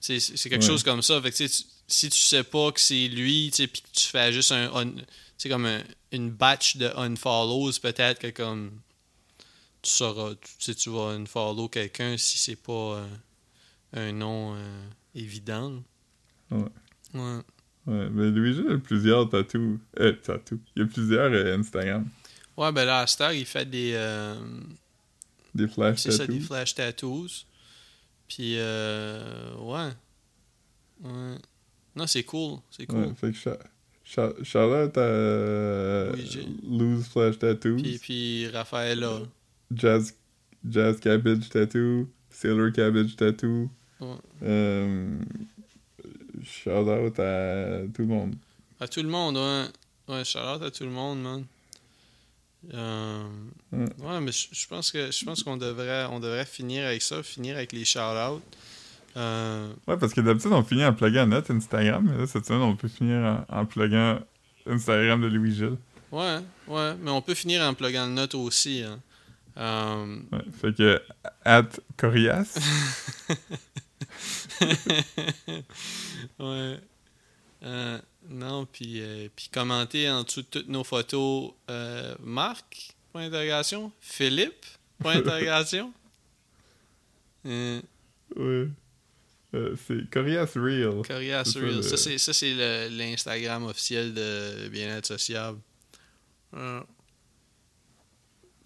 C'est 0.00 0.18
quelque 0.48 0.60
Ouais. 0.62 0.66
chose 0.66 0.82
comme 0.82 1.02
ça. 1.02 1.20
Fait 1.20 1.30
que, 1.30 1.36
tu 1.36 1.48
si 1.86 2.08
tu 2.08 2.18
sais 2.20 2.44
pas 2.44 2.70
que 2.72 2.80
c'est 2.80 3.08
lui, 3.08 3.50
tu 3.50 3.56
sais, 3.62 3.66
puis 3.66 3.82
que 3.82 3.88
tu 3.92 4.06
fais 4.06 4.32
juste 4.32 4.52
un, 4.52 4.70
un- 4.74 4.94
comme 5.48 5.66
un- 5.66 5.82
une 6.12 6.30
batch 6.30 6.76
de 6.76 6.86
unfollows, 6.96 7.72
peut-être 7.82 8.20
que 8.20 8.28
comme 8.28 8.70
tu 9.82 9.90
sauras, 9.90 10.34
tu 10.34 10.50
sais, 10.60 10.74
tu 10.74 10.90
vas 10.90 11.08
unfollow 11.16 11.68
quelqu'un 11.68 12.16
si 12.16 12.38
c'est 12.38 12.56
pas 12.56 12.72
euh, 13.02 13.06
un 13.94 14.12
nom 14.12 14.54
euh, 14.54 14.84
évident. 15.14 15.82
Ouais. 16.50 16.64
Ouais. 17.14 17.40
Ouais, 17.86 18.08
mais 18.10 18.30
Luigi 18.30 18.62
a 18.70 18.78
plusieurs 18.78 19.28
tatous. 19.28 19.78
Euh, 19.98 20.12
tatous. 20.12 20.60
Il 20.76 20.82
y 20.82 20.84
a 20.84 20.86
plusieurs 20.88 21.32
euh, 21.32 21.58
Instagram. 21.58 22.06
Ouais, 22.56 22.70
ben 22.72 22.84
là, 22.84 23.04
heure, 23.20 23.32
il 23.32 23.46
fait 23.46 23.68
des, 23.68 23.92
euh, 23.94 24.36
Des 25.54 25.68
flash 25.68 25.98
c'est 26.00 26.12
ça, 26.12 26.26
des 26.26 26.34
tattoos. 26.34 26.46
flash 26.46 26.74
tattoos. 26.74 27.46
Puis, 28.28 28.54
euh, 28.58 29.54
ouais. 29.58 29.90
Ouais. 31.02 31.36
Non, 31.96 32.06
c'est 32.06 32.22
cool. 32.24 32.58
C'est 32.70 32.86
cool. 32.86 32.98
Ouais, 33.00 33.14
fait 33.16 33.32
que 33.32 33.36
shout- 33.36 33.58
shout 34.04 34.44
shout 34.44 34.58
out 34.58 34.96
à 34.96 35.00
euh, 35.00 36.12
Luigi. 36.14 36.46
Lose 36.68 37.06
Flash 37.08 37.38
Tattoos, 37.38 37.76
Puis, 37.82 37.98
puis 37.98 38.48
Raphaël 38.48 39.04
Jazz, 39.74 40.14
Jazz 40.68 41.00
Cabbage 41.00 41.48
Tattoo, 41.48 42.08
Sailor 42.30 42.70
Cabbage 42.72 43.16
Tattoo. 43.16 43.68
Ouais. 44.00 44.14
Euh, 44.42 45.18
shout 46.44 46.70
out 46.70 47.18
à 47.18 47.80
tout 47.92 48.02
le 48.02 48.08
monde. 48.08 48.34
À 48.78 48.86
tout 48.88 49.02
le 49.02 49.08
monde, 49.08 49.36
ouais. 49.36 49.66
Ouais, 50.14 50.24
shout 50.24 50.38
out 50.38 50.62
à 50.62 50.70
tout 50.70 50.84
le 50.84 50.90
monde, 50.90 51.22
man. 51.22 51.44
Euh, 52.74 53.24
Ouais. 53.72 53.86
ouais, 53.98 54.20
mais 54.20 54.32
je 54.32 54.48
je 54.52 54.66
pense 54.66 54.90
que 54.92 55.10
je 55.10 55.24
pense 55.24 55.42
qu'on 55.42 55.56
devrait 55.56 56.04
on 56.10 56.20
devrait 56.20 56.44
finir 56.44 56.86
avec 56.86 57.00
ça, 57.02 57.22
finir 57.22 57.56
avec 57.56 57.72
les 57.72 57.84
shout 57.84 57.98
outs. 58.00 58.42
Euh, 59.16 59.72
Ouais, 59.86 59.96
parce 59.96 60.12
que 60.12 60.20
d'habitude, 60.20 60.52
on 60.52 60.62
finit 60.62 60.84
en 60.84 60.92
pluguant 60.92 61.26
notre 61.26 61.52
Instagram, 61.54 62.06
mais 62.10 62.18
là, 62.18 62.26
cette 62.26 62.46
semaine, 62.46 62.62
on 62.62 62.76
peut 62.76 62.88
finir 62.88 63.44
en, 63.48 63.60
en 63.60 63.64
pluguant 63.66 64.20
Instagram 64.66 65.20
de 65.22 65.26
Louis-Gilles. 65.28 65.78
ouais, 66.12 66.38
ouais, 66.68 66.94
mais 67.00 67.10
on 67.10 67.22
peut 67.22 67.34
finir 67.34 67.62
en 67.62 67.74
pluguant 67.74 68.06
le 68.06 68.12
note 68.12 68.34
aussi. 68.34 68.82
Hein. 68.82 69.00
Euh, 69.56 70.16
Ouais, 70.32 70.42
fait 70.60 70.74
que, 70.76 71.02
at 71.44 71.64
Corias, 71.96 72.58
ouais. 76.38 76.78
Non, 78.28 78.66
puis 78.66 79.00
euh, 79.00 79.28
puis 79.34 79.48
commenter 79.52 80.08
en 80.10 80.22
dessous 80.22 80.42
de 80.42 80.46
toutes 80.46 80.68
nos 80.68 80.84
photos 80.84 81.52
euh, 81.70 82.14
Marc 82.20 82.94
point 83.12 83.24
d'interrogation, 83.28 83.90
Philippe 84.00 84.64
point 85.00 85.14
d'interrogation. 85.22 85.92
Euh, 87.46 87.80
ouais. 88.36 88.68
Euh, 89.54 89.74
c'est 89.88 90.08
Corias 90.10 90.50
Real. 90.54 91.02
Corias 91.06 91.44
C'est 91.44 91.52
ça, 91.52 91.58
Reels. 91.60 91.76
le- 91.76 91.82
Ça, 91.82 91.96
c'est, 91.96 92.18
ça, 92.18 92.32
c'est 92.32 92.54
le- 92.54 92.88
l'Instagram 92.96 93.64
officiel 93.64 94.14
de 94.14 94.68
Bien-être 94.68 95.06
sociable. 95.06 95.58
Euh, 96.54 96.80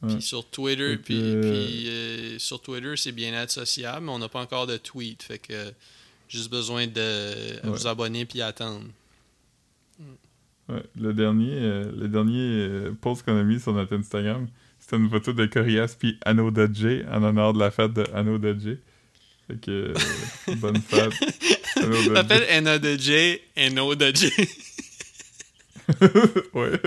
Ouais. 0.03 0.13
Puis 0.17 0.23
sur 0.23 0.45
Twitter, 0.51 0.99
puis, 0.99 1.37
puis, 1.41 2.37
sur 2.39 2.61
Twitter, 2.61 2.95
c'est 2.99 3.13
Bien-être 3.13 3.51
sociable, 3.51 4.05
mais 4.05 4.13
on 4.13 4.19
n'a 4.19 4.29
pas 4.29 4.41
encore 4.41 4.67
de 4.67 4.77
tweet. 4.77 5.23
Fait 5.23 5.39
que 5.39 5.73
juste 6.29 6.51
besoin 6.51 6.87
de 6.87 7.01
Ouais. 7.01 7.61
vous 7.71 7.87
abonner 7.87 8.27
puis 8.27 8.43
attendre. 8.43 8.85
Ouais, 10.69 10.83
le 10.99 11.13
dernier, 11.13 11.53
euh, 11.53 11.93
le 11.97 12.09
dernier 12.09 12.39
euh, 12.41 12.93
post 13.01 13.23
qu'on 13.25 13.39
a 13.39 13.43
mis 13.43 13.61
sur 13.61 13.73
notre 13.75 13.95
Instagram, 13.97 14.47
c'était 14.79 14.97
une 14.97 15.11
photo 15.11 15.33
de 15.35 15.45
Corias 15.47 15.95
puis 15.99 16.19
Anno 16.25 16.51
Dodge 16.51 17.05
en 17.11 17.23
honneur 17.23 17.53
de 17.53 17.59
la 17.59 17.71
fête 17.71 17.93
de 17.93 18.05
Anno 18.15 18.39
Dodge. 18.39 18.79
Fait 19.47 19.61
que, 19.61 19.93
euh, 20.51 20.55
bonne 20.57 20.77
fête. 20.81 21.13
Anno 21.77 21.93
Ça 21.95 22.05
Dodge. 22.09 22.15
s'appelle 22.17 22.47
N.A. 22.49 22.79
de 22.79 22.97
J, 22.97 23.39
N.O. 23.57 23.95
de 23.95 24.13
J. 24.15 24.31
ouais. 26.55 26.81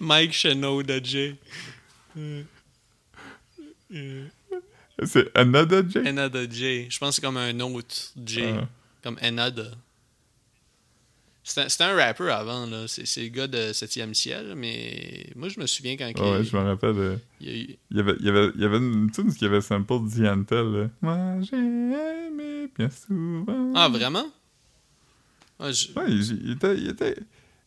Mike. 0.00 0.46
Euh, 2.16 2.42
euh, 3.94 4.24
C'est 5.04 5.36
Another 5.36 5.82
J? 5.88 5.98
Enada 5.98 6.48
J. 6.48 6.86
Je 6.90 6.98
pense 6.98 7.10
que 7.10 7.14
c'est 7.16 7.22
comme 7.26 7.36
un 7.36 7.58
autre 7.60 8.12
J. 8.24 8.44
Ah. 8.44 8.68
Comme 9.02 9.18
Enada. 9.22 9.70
C'était 11.48 11.68
c'était 11.70 11.84
un 11.84 11.96
rapper 11.96 12.28
avant, 12.30 12.66
là. 12.66 12.84
C'est 12.88 13.22
le 13.22 13.28
gars 13.28 13.46
de 13.46 13.72
7e 13.72 14.12
ciel, 14.12 14.52
mais 14.54 15.30
moi, 15.34 15.48
je 15.48 15.58
me 15.58 15.66
souviens 15.66 15.96
quand 15.96 16.10
Ah 16.18 16.30
ouais, 16.32 16.40
il, 16.40 16.44
je 16.44 16.54
me 16.54 16.62
rappelle. 16.62 16.98
euh, 16.98 17.16
il 17.40 17.48
y 17.48 17.50
a 17.50 17.56
eu... 17.62 17.76
Il 17.90 17.96
y 17.96 18.00
avait, 18.00 18.14
il 18.20 18.26
y 18.26 18.28
avait, 18.28 18.50
il 18.54 18.60
y 18.60 18.64
avait 18.66 18.76
une 18.76 19.10
tune 19.10 19.32
qui 19.34 19.46
avait 19.46 19.62
sample 19.62 20.06
Diantel. 20.08 20.66
là. 20.72 20.90
Moi, 21.00 21.40
j'ai 21.42 21.56
aimé 21.56 22.68
bien 22.76 22.90
souvent. 22.90 23.72
Ah, 23.74 23.88
vraiment? 23.88 24.26
Ah, 25.58 25.72
je- 25.72 25.88
Ouais, 25.96 26.04
il, 26.10 26.44
il 26.44 26.50
était, 26.52 26.76
il, 26.76 26.88
était, 26.90 27.16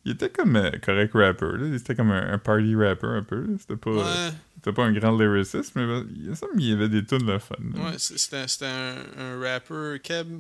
il 0.06 0.12
était 0.12 0.30
comme 0.30 0.56
euh, 0.56 0.72
correct 0.86 1.12
rapper. 1.14 1.58
Là. 1.58 1.68
Il 1.68 1.76
était 1.76 1.96
comme 1.96 2.12
un, 2.12 2.34
un 2.34 2.38
party 2.38 2.76
rapper 2.76 3.08
un 3.08 3.24
peu. 3.24 3.46
C'était 3.60 3.76
pas, 3.78 3.90
Ouais, 3.92 4.32
c'était 4.56 4.74
pas 4.74 4.86
un 4.86 4.94
grand 4.94 5.18
lyriciste, 5.18 5.74
mais 5.76 5.86
ben, 5.88 6.06
il, 6.16 6.30
me 6.30 6.36
semble 6.36 6.54
qu'il 6.54 6.70
y 6.70 6.74
avait 6.74 6.88
des 6.90 7.04
tunes 7.04 7.26
le 7.26 7.40
fun. 7.40 7.56
là. 7.76 7.84
ouais, 7.90 7.94
c'était 7.98 8.66
un, 8.66 8.96
un 9.18 9.40
rapper. 9.40 10.00
Keb, 10.04 10.40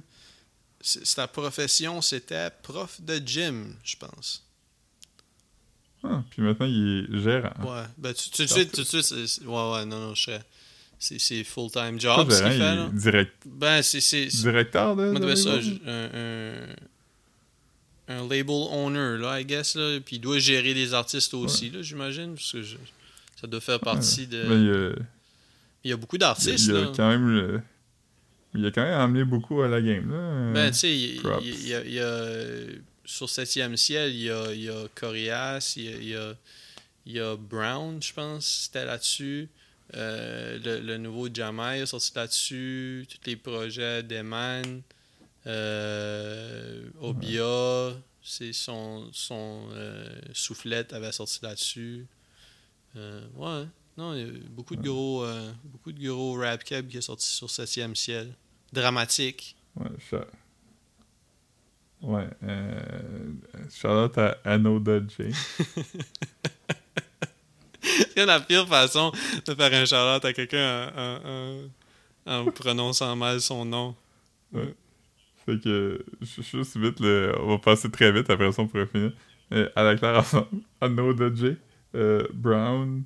sa 0.81 1.27
profession, 1.27 2.01
c'était 2.01 2.49
prof 2.63 2.99
de 3.01 3.17
gym, 3.25 3.75
je 3.83 3.95
pense. 3.97 4.43
Ah, 6.03 6.23
puis 6.31 6.41
maintenant, 6.41 6.65
il 6.65 7.07
est 7.13 7.19
gérant. 7.21 7.53
Ouais, 7.63 7.83
ben 7.97 8.11
tu- 8.13 8.29
tout 8.31 8.41
de 8.43 8.47
suite, 8.47 8.71
tout 8.71 8.81
de 8.81 8.85
suite, 9.01 9.41
ouais, 9.45 9.71
ouais, 9.73 9.85
non, 9.85 9.99
non, 10.07 10.15
je. 10.15 10.31
C'est 11.03 11.43
full-time 11.43 11.99
job, 11.99 12.29
ce 12.31 12.43
qu'il 12.43 12.51
il 12.53 12.59
fait, 12.59 12.75
là. 12.75 12.89
direct, 12.93 13.33
Ben, 13.45 13.81
c'est... 13.81 14.27
directeur 14.27 14.95
de. 14.95 15.09
Moi, 15.09 15.19
de 15.19 15.25
devait 15.25 15.35
ça, 15.35 15.49
un, 15.87 16.09
un, 16.13 16.75
un 18.19 18.27
label 18.27 18.67
owner, 18.71 19.17
là, 19.19 19.39
I 19.41 19.45
guess, 19.45 19.73
là. 19.75 19.99
Puis 20.05 20.17
il 20.17 20.19
doit 20.19 20.37
gérer 20.37 20.75
les 20.75 20.93
artistes 20.93 21.33
aussi, 21.33 21.71
là, 21.71 21.81
j'imagine, 21.81 22.35
parce 22.35 22.51
que 22.51 22.61
je- 22.61 22.77
ça 23.39 23.47
doit 23.47 23.61
faire 23.61 23.79
partie 23.79 24.27
de... 24.27 24.43
Ben, 24.43 24.63
il, 24.63 24.71
a- 24.71 24.95
Il 25.83 25.89
y 25.89 25.93
a 25.93 25.97
beaucoup 25.97 26.17
il 26.17 26.23
a- 26.23 26.27
d'artistes, 26.27 26.65
il 26.67 26.75
a 26.75 26.81
là. 26.81 26.91
quand 26.95 27.09
même. 27.09 27.27
le- 27.29 27.61
il 28.53 28.65
a 28.65 28.71
quand 28.71 28.83
même 28.83 28.93
amené 28.99 29.23
beaucoup 29.23 29.61
à 29.61 29.67
la 29.67 29.81
game. 29.81 30.09
Là. 30.11 30.53
Ben, 30.53 30.71
tu 30.71 30.77
sais, 30.79 30.95
il, 30.97 31.15
il- 31.15 31.21
props. 31.21 31.43
il 31.45 31.67
y 31.67 31.73
a, 31.73 31.81
il 31.83 31.93
y 31.93 31.99
a- 31.99 32.79
sur 33.05 33.27
7e 33.27 33.75
ciel, 33.75 34.11
il 34.13 34.21
y 34.23 34.29
a, 34.29 34.53
il 34.53 34.63
y 34.63 34.69
a 34.69 34.87
Corias, 34.95 35.73
il 35.77 35.83
y 36.07 36.15
a, 36.15 36.33
il 37.05 37.13
y 37.13 37.19
a, 37.19 37.31
a 37.31 37.35
Brown, 37.35 38.01
je 38.01 38.13
pense, 38.13 38.45
c'était 38.65 38.85
là-dessus. 38.85 39.49
Euh, 39.95 40.57
le, 40.63 40.79
le 40.79 40.97
nouveau 40.97 41.27
Jamai 41.33 41.79
est 41.81 41.85
sorti 41.85 42.11
là-dessus. 42.15 43.05
Tous 43.09 43.29
les 43.29 43.35
projets 43.35 44.03
d'Eman. 44.03 44.81
Euh, 45.47 46.83
Obia, 47.01 47.93
c'est 48.23 48.53
son, 48.53 49.09
son 49.11 49.67
euh, 49.73 50.07
soufflette 50.33 50.93
avait 50.93 51.11
sorti 51.11 51.39
là-dessus. 51.41 52.05
Euh, 52.95 53.21
ouais, 53.35 53.65
non, 53.97 54.13
il 54.13 54.19
y 54.21 54.23
a 54.23 54.31
beaucoup 54.49 54.75
de 54.75 54.81
gros, 54.81 55.23
euh, 55.23 55.51
beaucoup 55.65 55.91
de 55.91 56.07
gros 56.07 56.33
rap 56.39 56.63
cab 56.63 56.87
qui 56.87 56.97
est 56.97 57.01
sorti 57.01 57.25
sur 57.27 57.47
7e 57.47 57.95
ciel. 57.95 58.33
Dramatique. 58.73 59.55
Ouais, 59.75 59.87
cha- 60.09 60.27
Ouais, 62.01 62.27
euh... 62.43 63.33
Shout-out 63.69 64.17
à 64.17 64.37
Anoda 64.43 64.99
J. 65.07 65.31
C'est 68.15 68.25
la 68.25 68.39
pire 68.39 68.67
façon 68.67 69.11
de 69.45 69.53
faire 69.55 69.73
un 69.73 69.85
shout 69.85 70.25
à 70.25 70.33
quelqu'un 70.33 70.91
en, 70.95 70.99
en- 70.99 71.69
en- 72.33 72.47
en 72.47 72.51
prononçant 72.51 73.15
mal 73.15 73.41
son 73.41 73.65
nom. 73.65 73.95
Fait 75.45 75.59
que, 75.59 76.03
ju- 76.21 76.43
juste 76.43 76.77
vite, 76.77 76.99
le... 76.99 77.33
on 77.39 77.47
va 77.49 77.57
passer 77.57 77.89
très 77.89 78.11
vite, 78.11 78.29
après 78.29 78.51
ça 78.51 78.61
on 78.61 78.67
pourrait 78.67 78.85
finir. 78.87 79.13
Euh, 79.53 79.69
à 79.75 79.83
la 79.83 79.95
claire 79.95 80.19
ensemble, 80.19 80.47
Anoda 80.79 81.33
J, 81.33 81.55
euh, 81.95 82.25
Brown, 82.33 83.03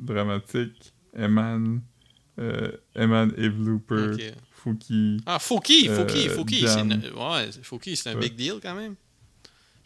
Dramatique, 0.00 0.92
Eman, 1.16 1.80
euh, 2.38 2.72
Eman 2.94 3.32
Eve 3.36 3.58
Looper, 3.64 4.12
Ok. 4.14 4.32
Fouki, 4.52 5.20
Ah, 5.26 5.38
Fouki, 5.38 5.88
Fouki, 5.88 6.28
Euh, 6.28 6.34
Fouki. 6.34 6.56
Jam. 6.60 6.70
c'est 6.70 7.08
une- 7.08 7.14
Ouais, 7.18 7.50
Fouki, 7.62 7.96
c'est 7.96 8.10
un 8.10 8.14
Ouais. 8.14 8.20
big 8.20 8.36
deal 8.36 8.54
quand 8.62 8.74
même. 8.76 8.94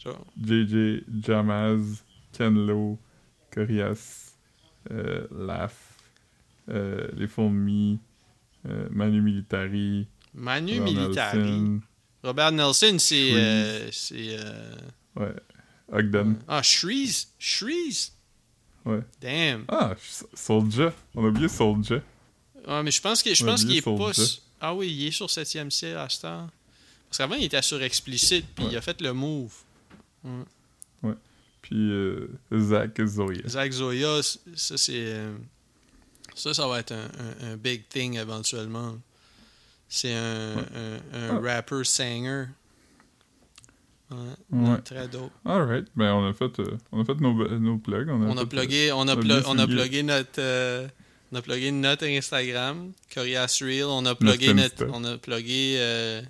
Genre, 0.03 0.25
JJ, 0.39 1.03
Jamaz, 1.25 2.03
Kenlo, 2.31 2.99
Corias, 3.51 4.35
euh, 4.91 5.25
Laugh, 5.31 5.71
euh, 6.69 7.07
Les 7.15 7.27
Fourmis, 7.27 7.99
euh, 8.67 8.87
Manu 8.91 9.21
Militari, 9.21 10.07
Manu 10.35 10.79
Robert 10.79 10.93
Militari. 10.93 11.39
Nelson, 11.39 11.81
Robert 12.23 12.51
Nelson, 12.51 12.95
c'est. 12.99 13.31
Euh, 13.33 13.89
euh, 14.11 14.75
ouais, 15.15 15.33
Ogden. 15.91 16.35
Ah, 16.47 16.61
Shreeze. 16.61 17.29
Shreeze. 17.39 18.11
Ouais. 18.87 19.01
Damn. 19.21 19.65
Ah, 19.67 19.95
Soulja. 20.33 20.93
On 21.15 21.25
a 21.25 21.27
oublié 21.29 21.47
Soulja. 21.47 22.01
Ah, 22.65 22.81
mais 22.83 22.91
je 22.91 23.01
pense 23.01 23.21
qu'il 23.23 23.31
est 23.33 23.81
pas. 23.81 24.11
Ah 24.59 24.73
oui, 24.73 24.87
il 24.91 25.07
est 25.07 25.11
sur 25.11 25.27
7e 25.29 25.69
ciel 25.69 25.97
à 25.97 26.09
cette 26.09 26.25
heure. 26.25 26.47
Parce 27.09 27.17
qu'avant, 27.19 27.35
il 27.35 27.43
était 27.45 27.61
sur 27.61 27.81
Explicit, 27.81 28.45
puis 28.55 28.65
Ouais. 28.65 28.71
il 28.73 28.77
a 28.77 28.81
fait 28.81 28.99
le 29.01 29.13
move. 29.13 29.53
Puis 31.61 31.75
euh, 31.91 32.27
Zach 32.57 33.01
Zoya. 33.05 33.41
Zach 33.47 33.71
Zoya, 33.71 34.21
ça 34.55 34.77
c'est. 34.77 34.93
euh, 34.95 35.35
Ça, 36.35 36.53
ça 36.53 36.67
va 36.67 36.79
être 36.79 36.91
un, 36.93 37.05
un- 37.05 37.53
un 37.53 37.57
big 37.57 37.87
thing 37.89 38.15
éventuellement. 38.17 38.95
C'est 39.89 40.13
un, 40.13 40.55
Ouais. 40.55 40.63
un, 41.13 41.17
un 41.31 41.37
Ah. 41.37 41.39
rapper 41.55 41.83
singer. 41.83 42.45
Ouais, 44.09 44.17
Ouais. 44.51 44.81
Très 44.83 45.07
dope. 45.07 45.31
Alright, 45.45 45.85
ben 45.95 46.13
on 46.13 46.29
a 46.29 46.33
fait, 46.33 46.59
euh, 46.59 46.77
on 46.91 47.01
a 47.01 47.05
fait 47.05 47.15
nos, 47.19 47.33
nos 47.59 47.77
plugs. 47.77 48.07
On 48.09 48.21
a, 48.21 48.25
On 48.27 48.37
a 48.37 48.41
fait, 48.41 48.45
plugué, 48.47 48.91
on 48.93 49.07
a, 49.07 49.15
bien 49.17 49.41
on 49.47 49.59
a 49.59 49.67
plugué 49.67 50.01
notre. 50.03 50.39
euh, 50.39 50.87
on 51.31 51.35
a 51.35 51.41
plugué 51.41 51.71
notre 51.71 52.05
Instagram, 52.05 52.93
Corias 53.13 53.57
Reel. 53.61 53.83
On 53.85 54.05
a 54.05 54.15
plugué 54.15 54.53
notre. 54.53 54.85
On 54.93 55.03
a 55.03 55.17
plugué. 55.17 55.75
euh, 55.79 56.21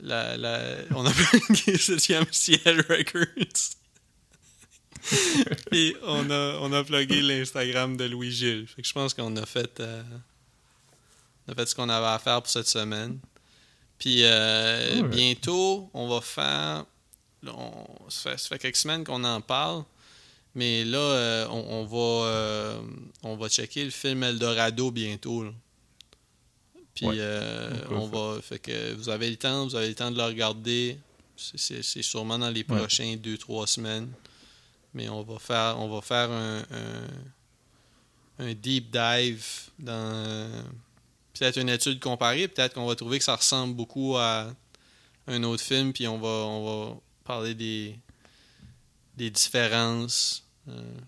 la, 0.00 0.36
la, 0.36 0.60
on 0.94 1.04
a 1.06 1.10
plugué 1.10 1.76
7e 1.76 2.26
Ciel 2.32 2.80
Records. 2.88 3.76
Puis 5.70 5.94
on 6.02 6.28
a, 6.30 6.58
on 6.60 6.72
a 6.72 6.84
plugué 6.84 7.22
l'Instagram 7.22 7.96
de 7.96 8.04
Louis 8.04 8.30
Gilles. 8.32 8.66
Fait 8.66 8.82
que 8.82 8.88
je 8.88 8.92
pense 8.92 9.14
qu'on 9.14 9.36
a 9.36 9.46
fait. 9.46 9.78
euh, 9.80 10.02
on 11.46 11.52
a 11.52 11.54
fait 11.54 11.66
ce 11.66 11.74
qu'on 11.74 11.88
avait 11.88 12.06
à 12.06 12.18
faire 12.18 12.42
pour 12.42 12.50
cette 12.50 12.66
semaine. 12.68 13.18
Puis 13.98 14.20
euh, 14.22 15.02
bientôt, 15.08 15.90
on 15.94 16.08
va 16.08 16.20
faire. 16.20 16.84
on- 17.46 18.08
ça, 18.08 18.30
fait, 18.30 18.38
ça 18.38 18.48
fait 18.48 18.58
quelques 18.58 18.76
semaines 18.76 19.04
qu'on 19.04 19.24
en 19.24 19.40
parle. 19.40 19.84
Mais 20.54 20.84
là, 20.84 20.98
euh, 20.98 21.46
on, 21.50 21.82
on 21.82 21.84
va, 21.84 22.26
euh, 22.28 22.80
on 23.22 23.36
va 23.36 23.48
checker 23.48 23.84
le 23.84 23.90
film 23.90 24.22
Eldorado 24.22 24.90
bientôt. 24.90 25.44
là. 25.44 25.50
Puis 26.94 27.06
Ouais, 27.06 27.16
euh, 27.18 27.70
on 27.90 28.10
ça. 28.10 28.16
va. 28.36 28.42
Fait 28.42 28.58
que 28.58 28.94
vous 28.94 29.08
avez 29.08 29.30
le 29.30 29.36
temps, 29.36 29.66
vous 29.66 29.76
avez 29.76 29.88
le 29.88 29.94
temps 29.94 30.10
de 30.10 30.16
le 30.16 30.24
regarder. 30.24 30.98
C'est- 31.36 32.02
sûrement 32.02 32.38
dans 32.38 32.50
les 32.50 32.64
Ouais. 32.68 32.76
prochains 32.78 33.14
2-3 33.16 33.66
semaines. 33.68 34.10
Mais 34.94 35.08
on 35.08 35.22
va 35.22 35.38
faire, 35.38 35.76
on 35.78 35.88
va 35.88 36.00
faire 36.00 36.30
un, 36.30 36.58
un, 36.70 38.44
un 38.46 38.54
deep 38.54 38.90
dive 38.90 39.44
dans 39.78 40.64
peut-être 41.38 41.58
une 41.58 41.68
étude 41.68 42.00
comparée. 42.00 42.48
Peut-être 42.48 42.74
qu'on 42.74 42.86
va 42.86 42.94
trouver 42.94 43.18
que 43.18 43.24
ça 43.24 43.36
ressemble 43.36 43.74
beaucoup 43.74 44.16
à 44.16 44.52
un 45.26 45.42
autre 45.44 45.62
film. 45.62 45.92
Puis 45.92 46.06
on 46.08 46.18
va, 46.18 46.28
on 46.28 46.88
va 46.90 46.96
parler 47.24 47.54
des, 47.54 47.98
des 49.16 49.30
différences 49.30 50.44
euh, 50.68 50.98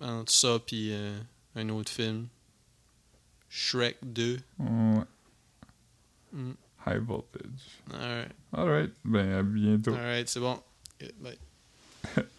entre 0.00 0.32
ça 0.32 0.58
puis 0.64 0.92
euh, 0.92 1.18
un 1.54 1.68
autre 1.68 1.90
film. 1.90 2.28
Shrek 3.48 3.96
2. 4.02 4.38
Ouais. 4.58 5.00
Mm. 6.32 6.52
High 6.86 6.98
voltage. 7.00 7.42
Alright, 7.92 8.32
Alright, 8.52 8.92
ben 9.04 9.32
à 9.32 9.42
bientôt. 9.42 9.94
alright, 9.94 10.28
c'est 10.28 10.40
bon. 10.40 10.62
Bye. 11.20 11.38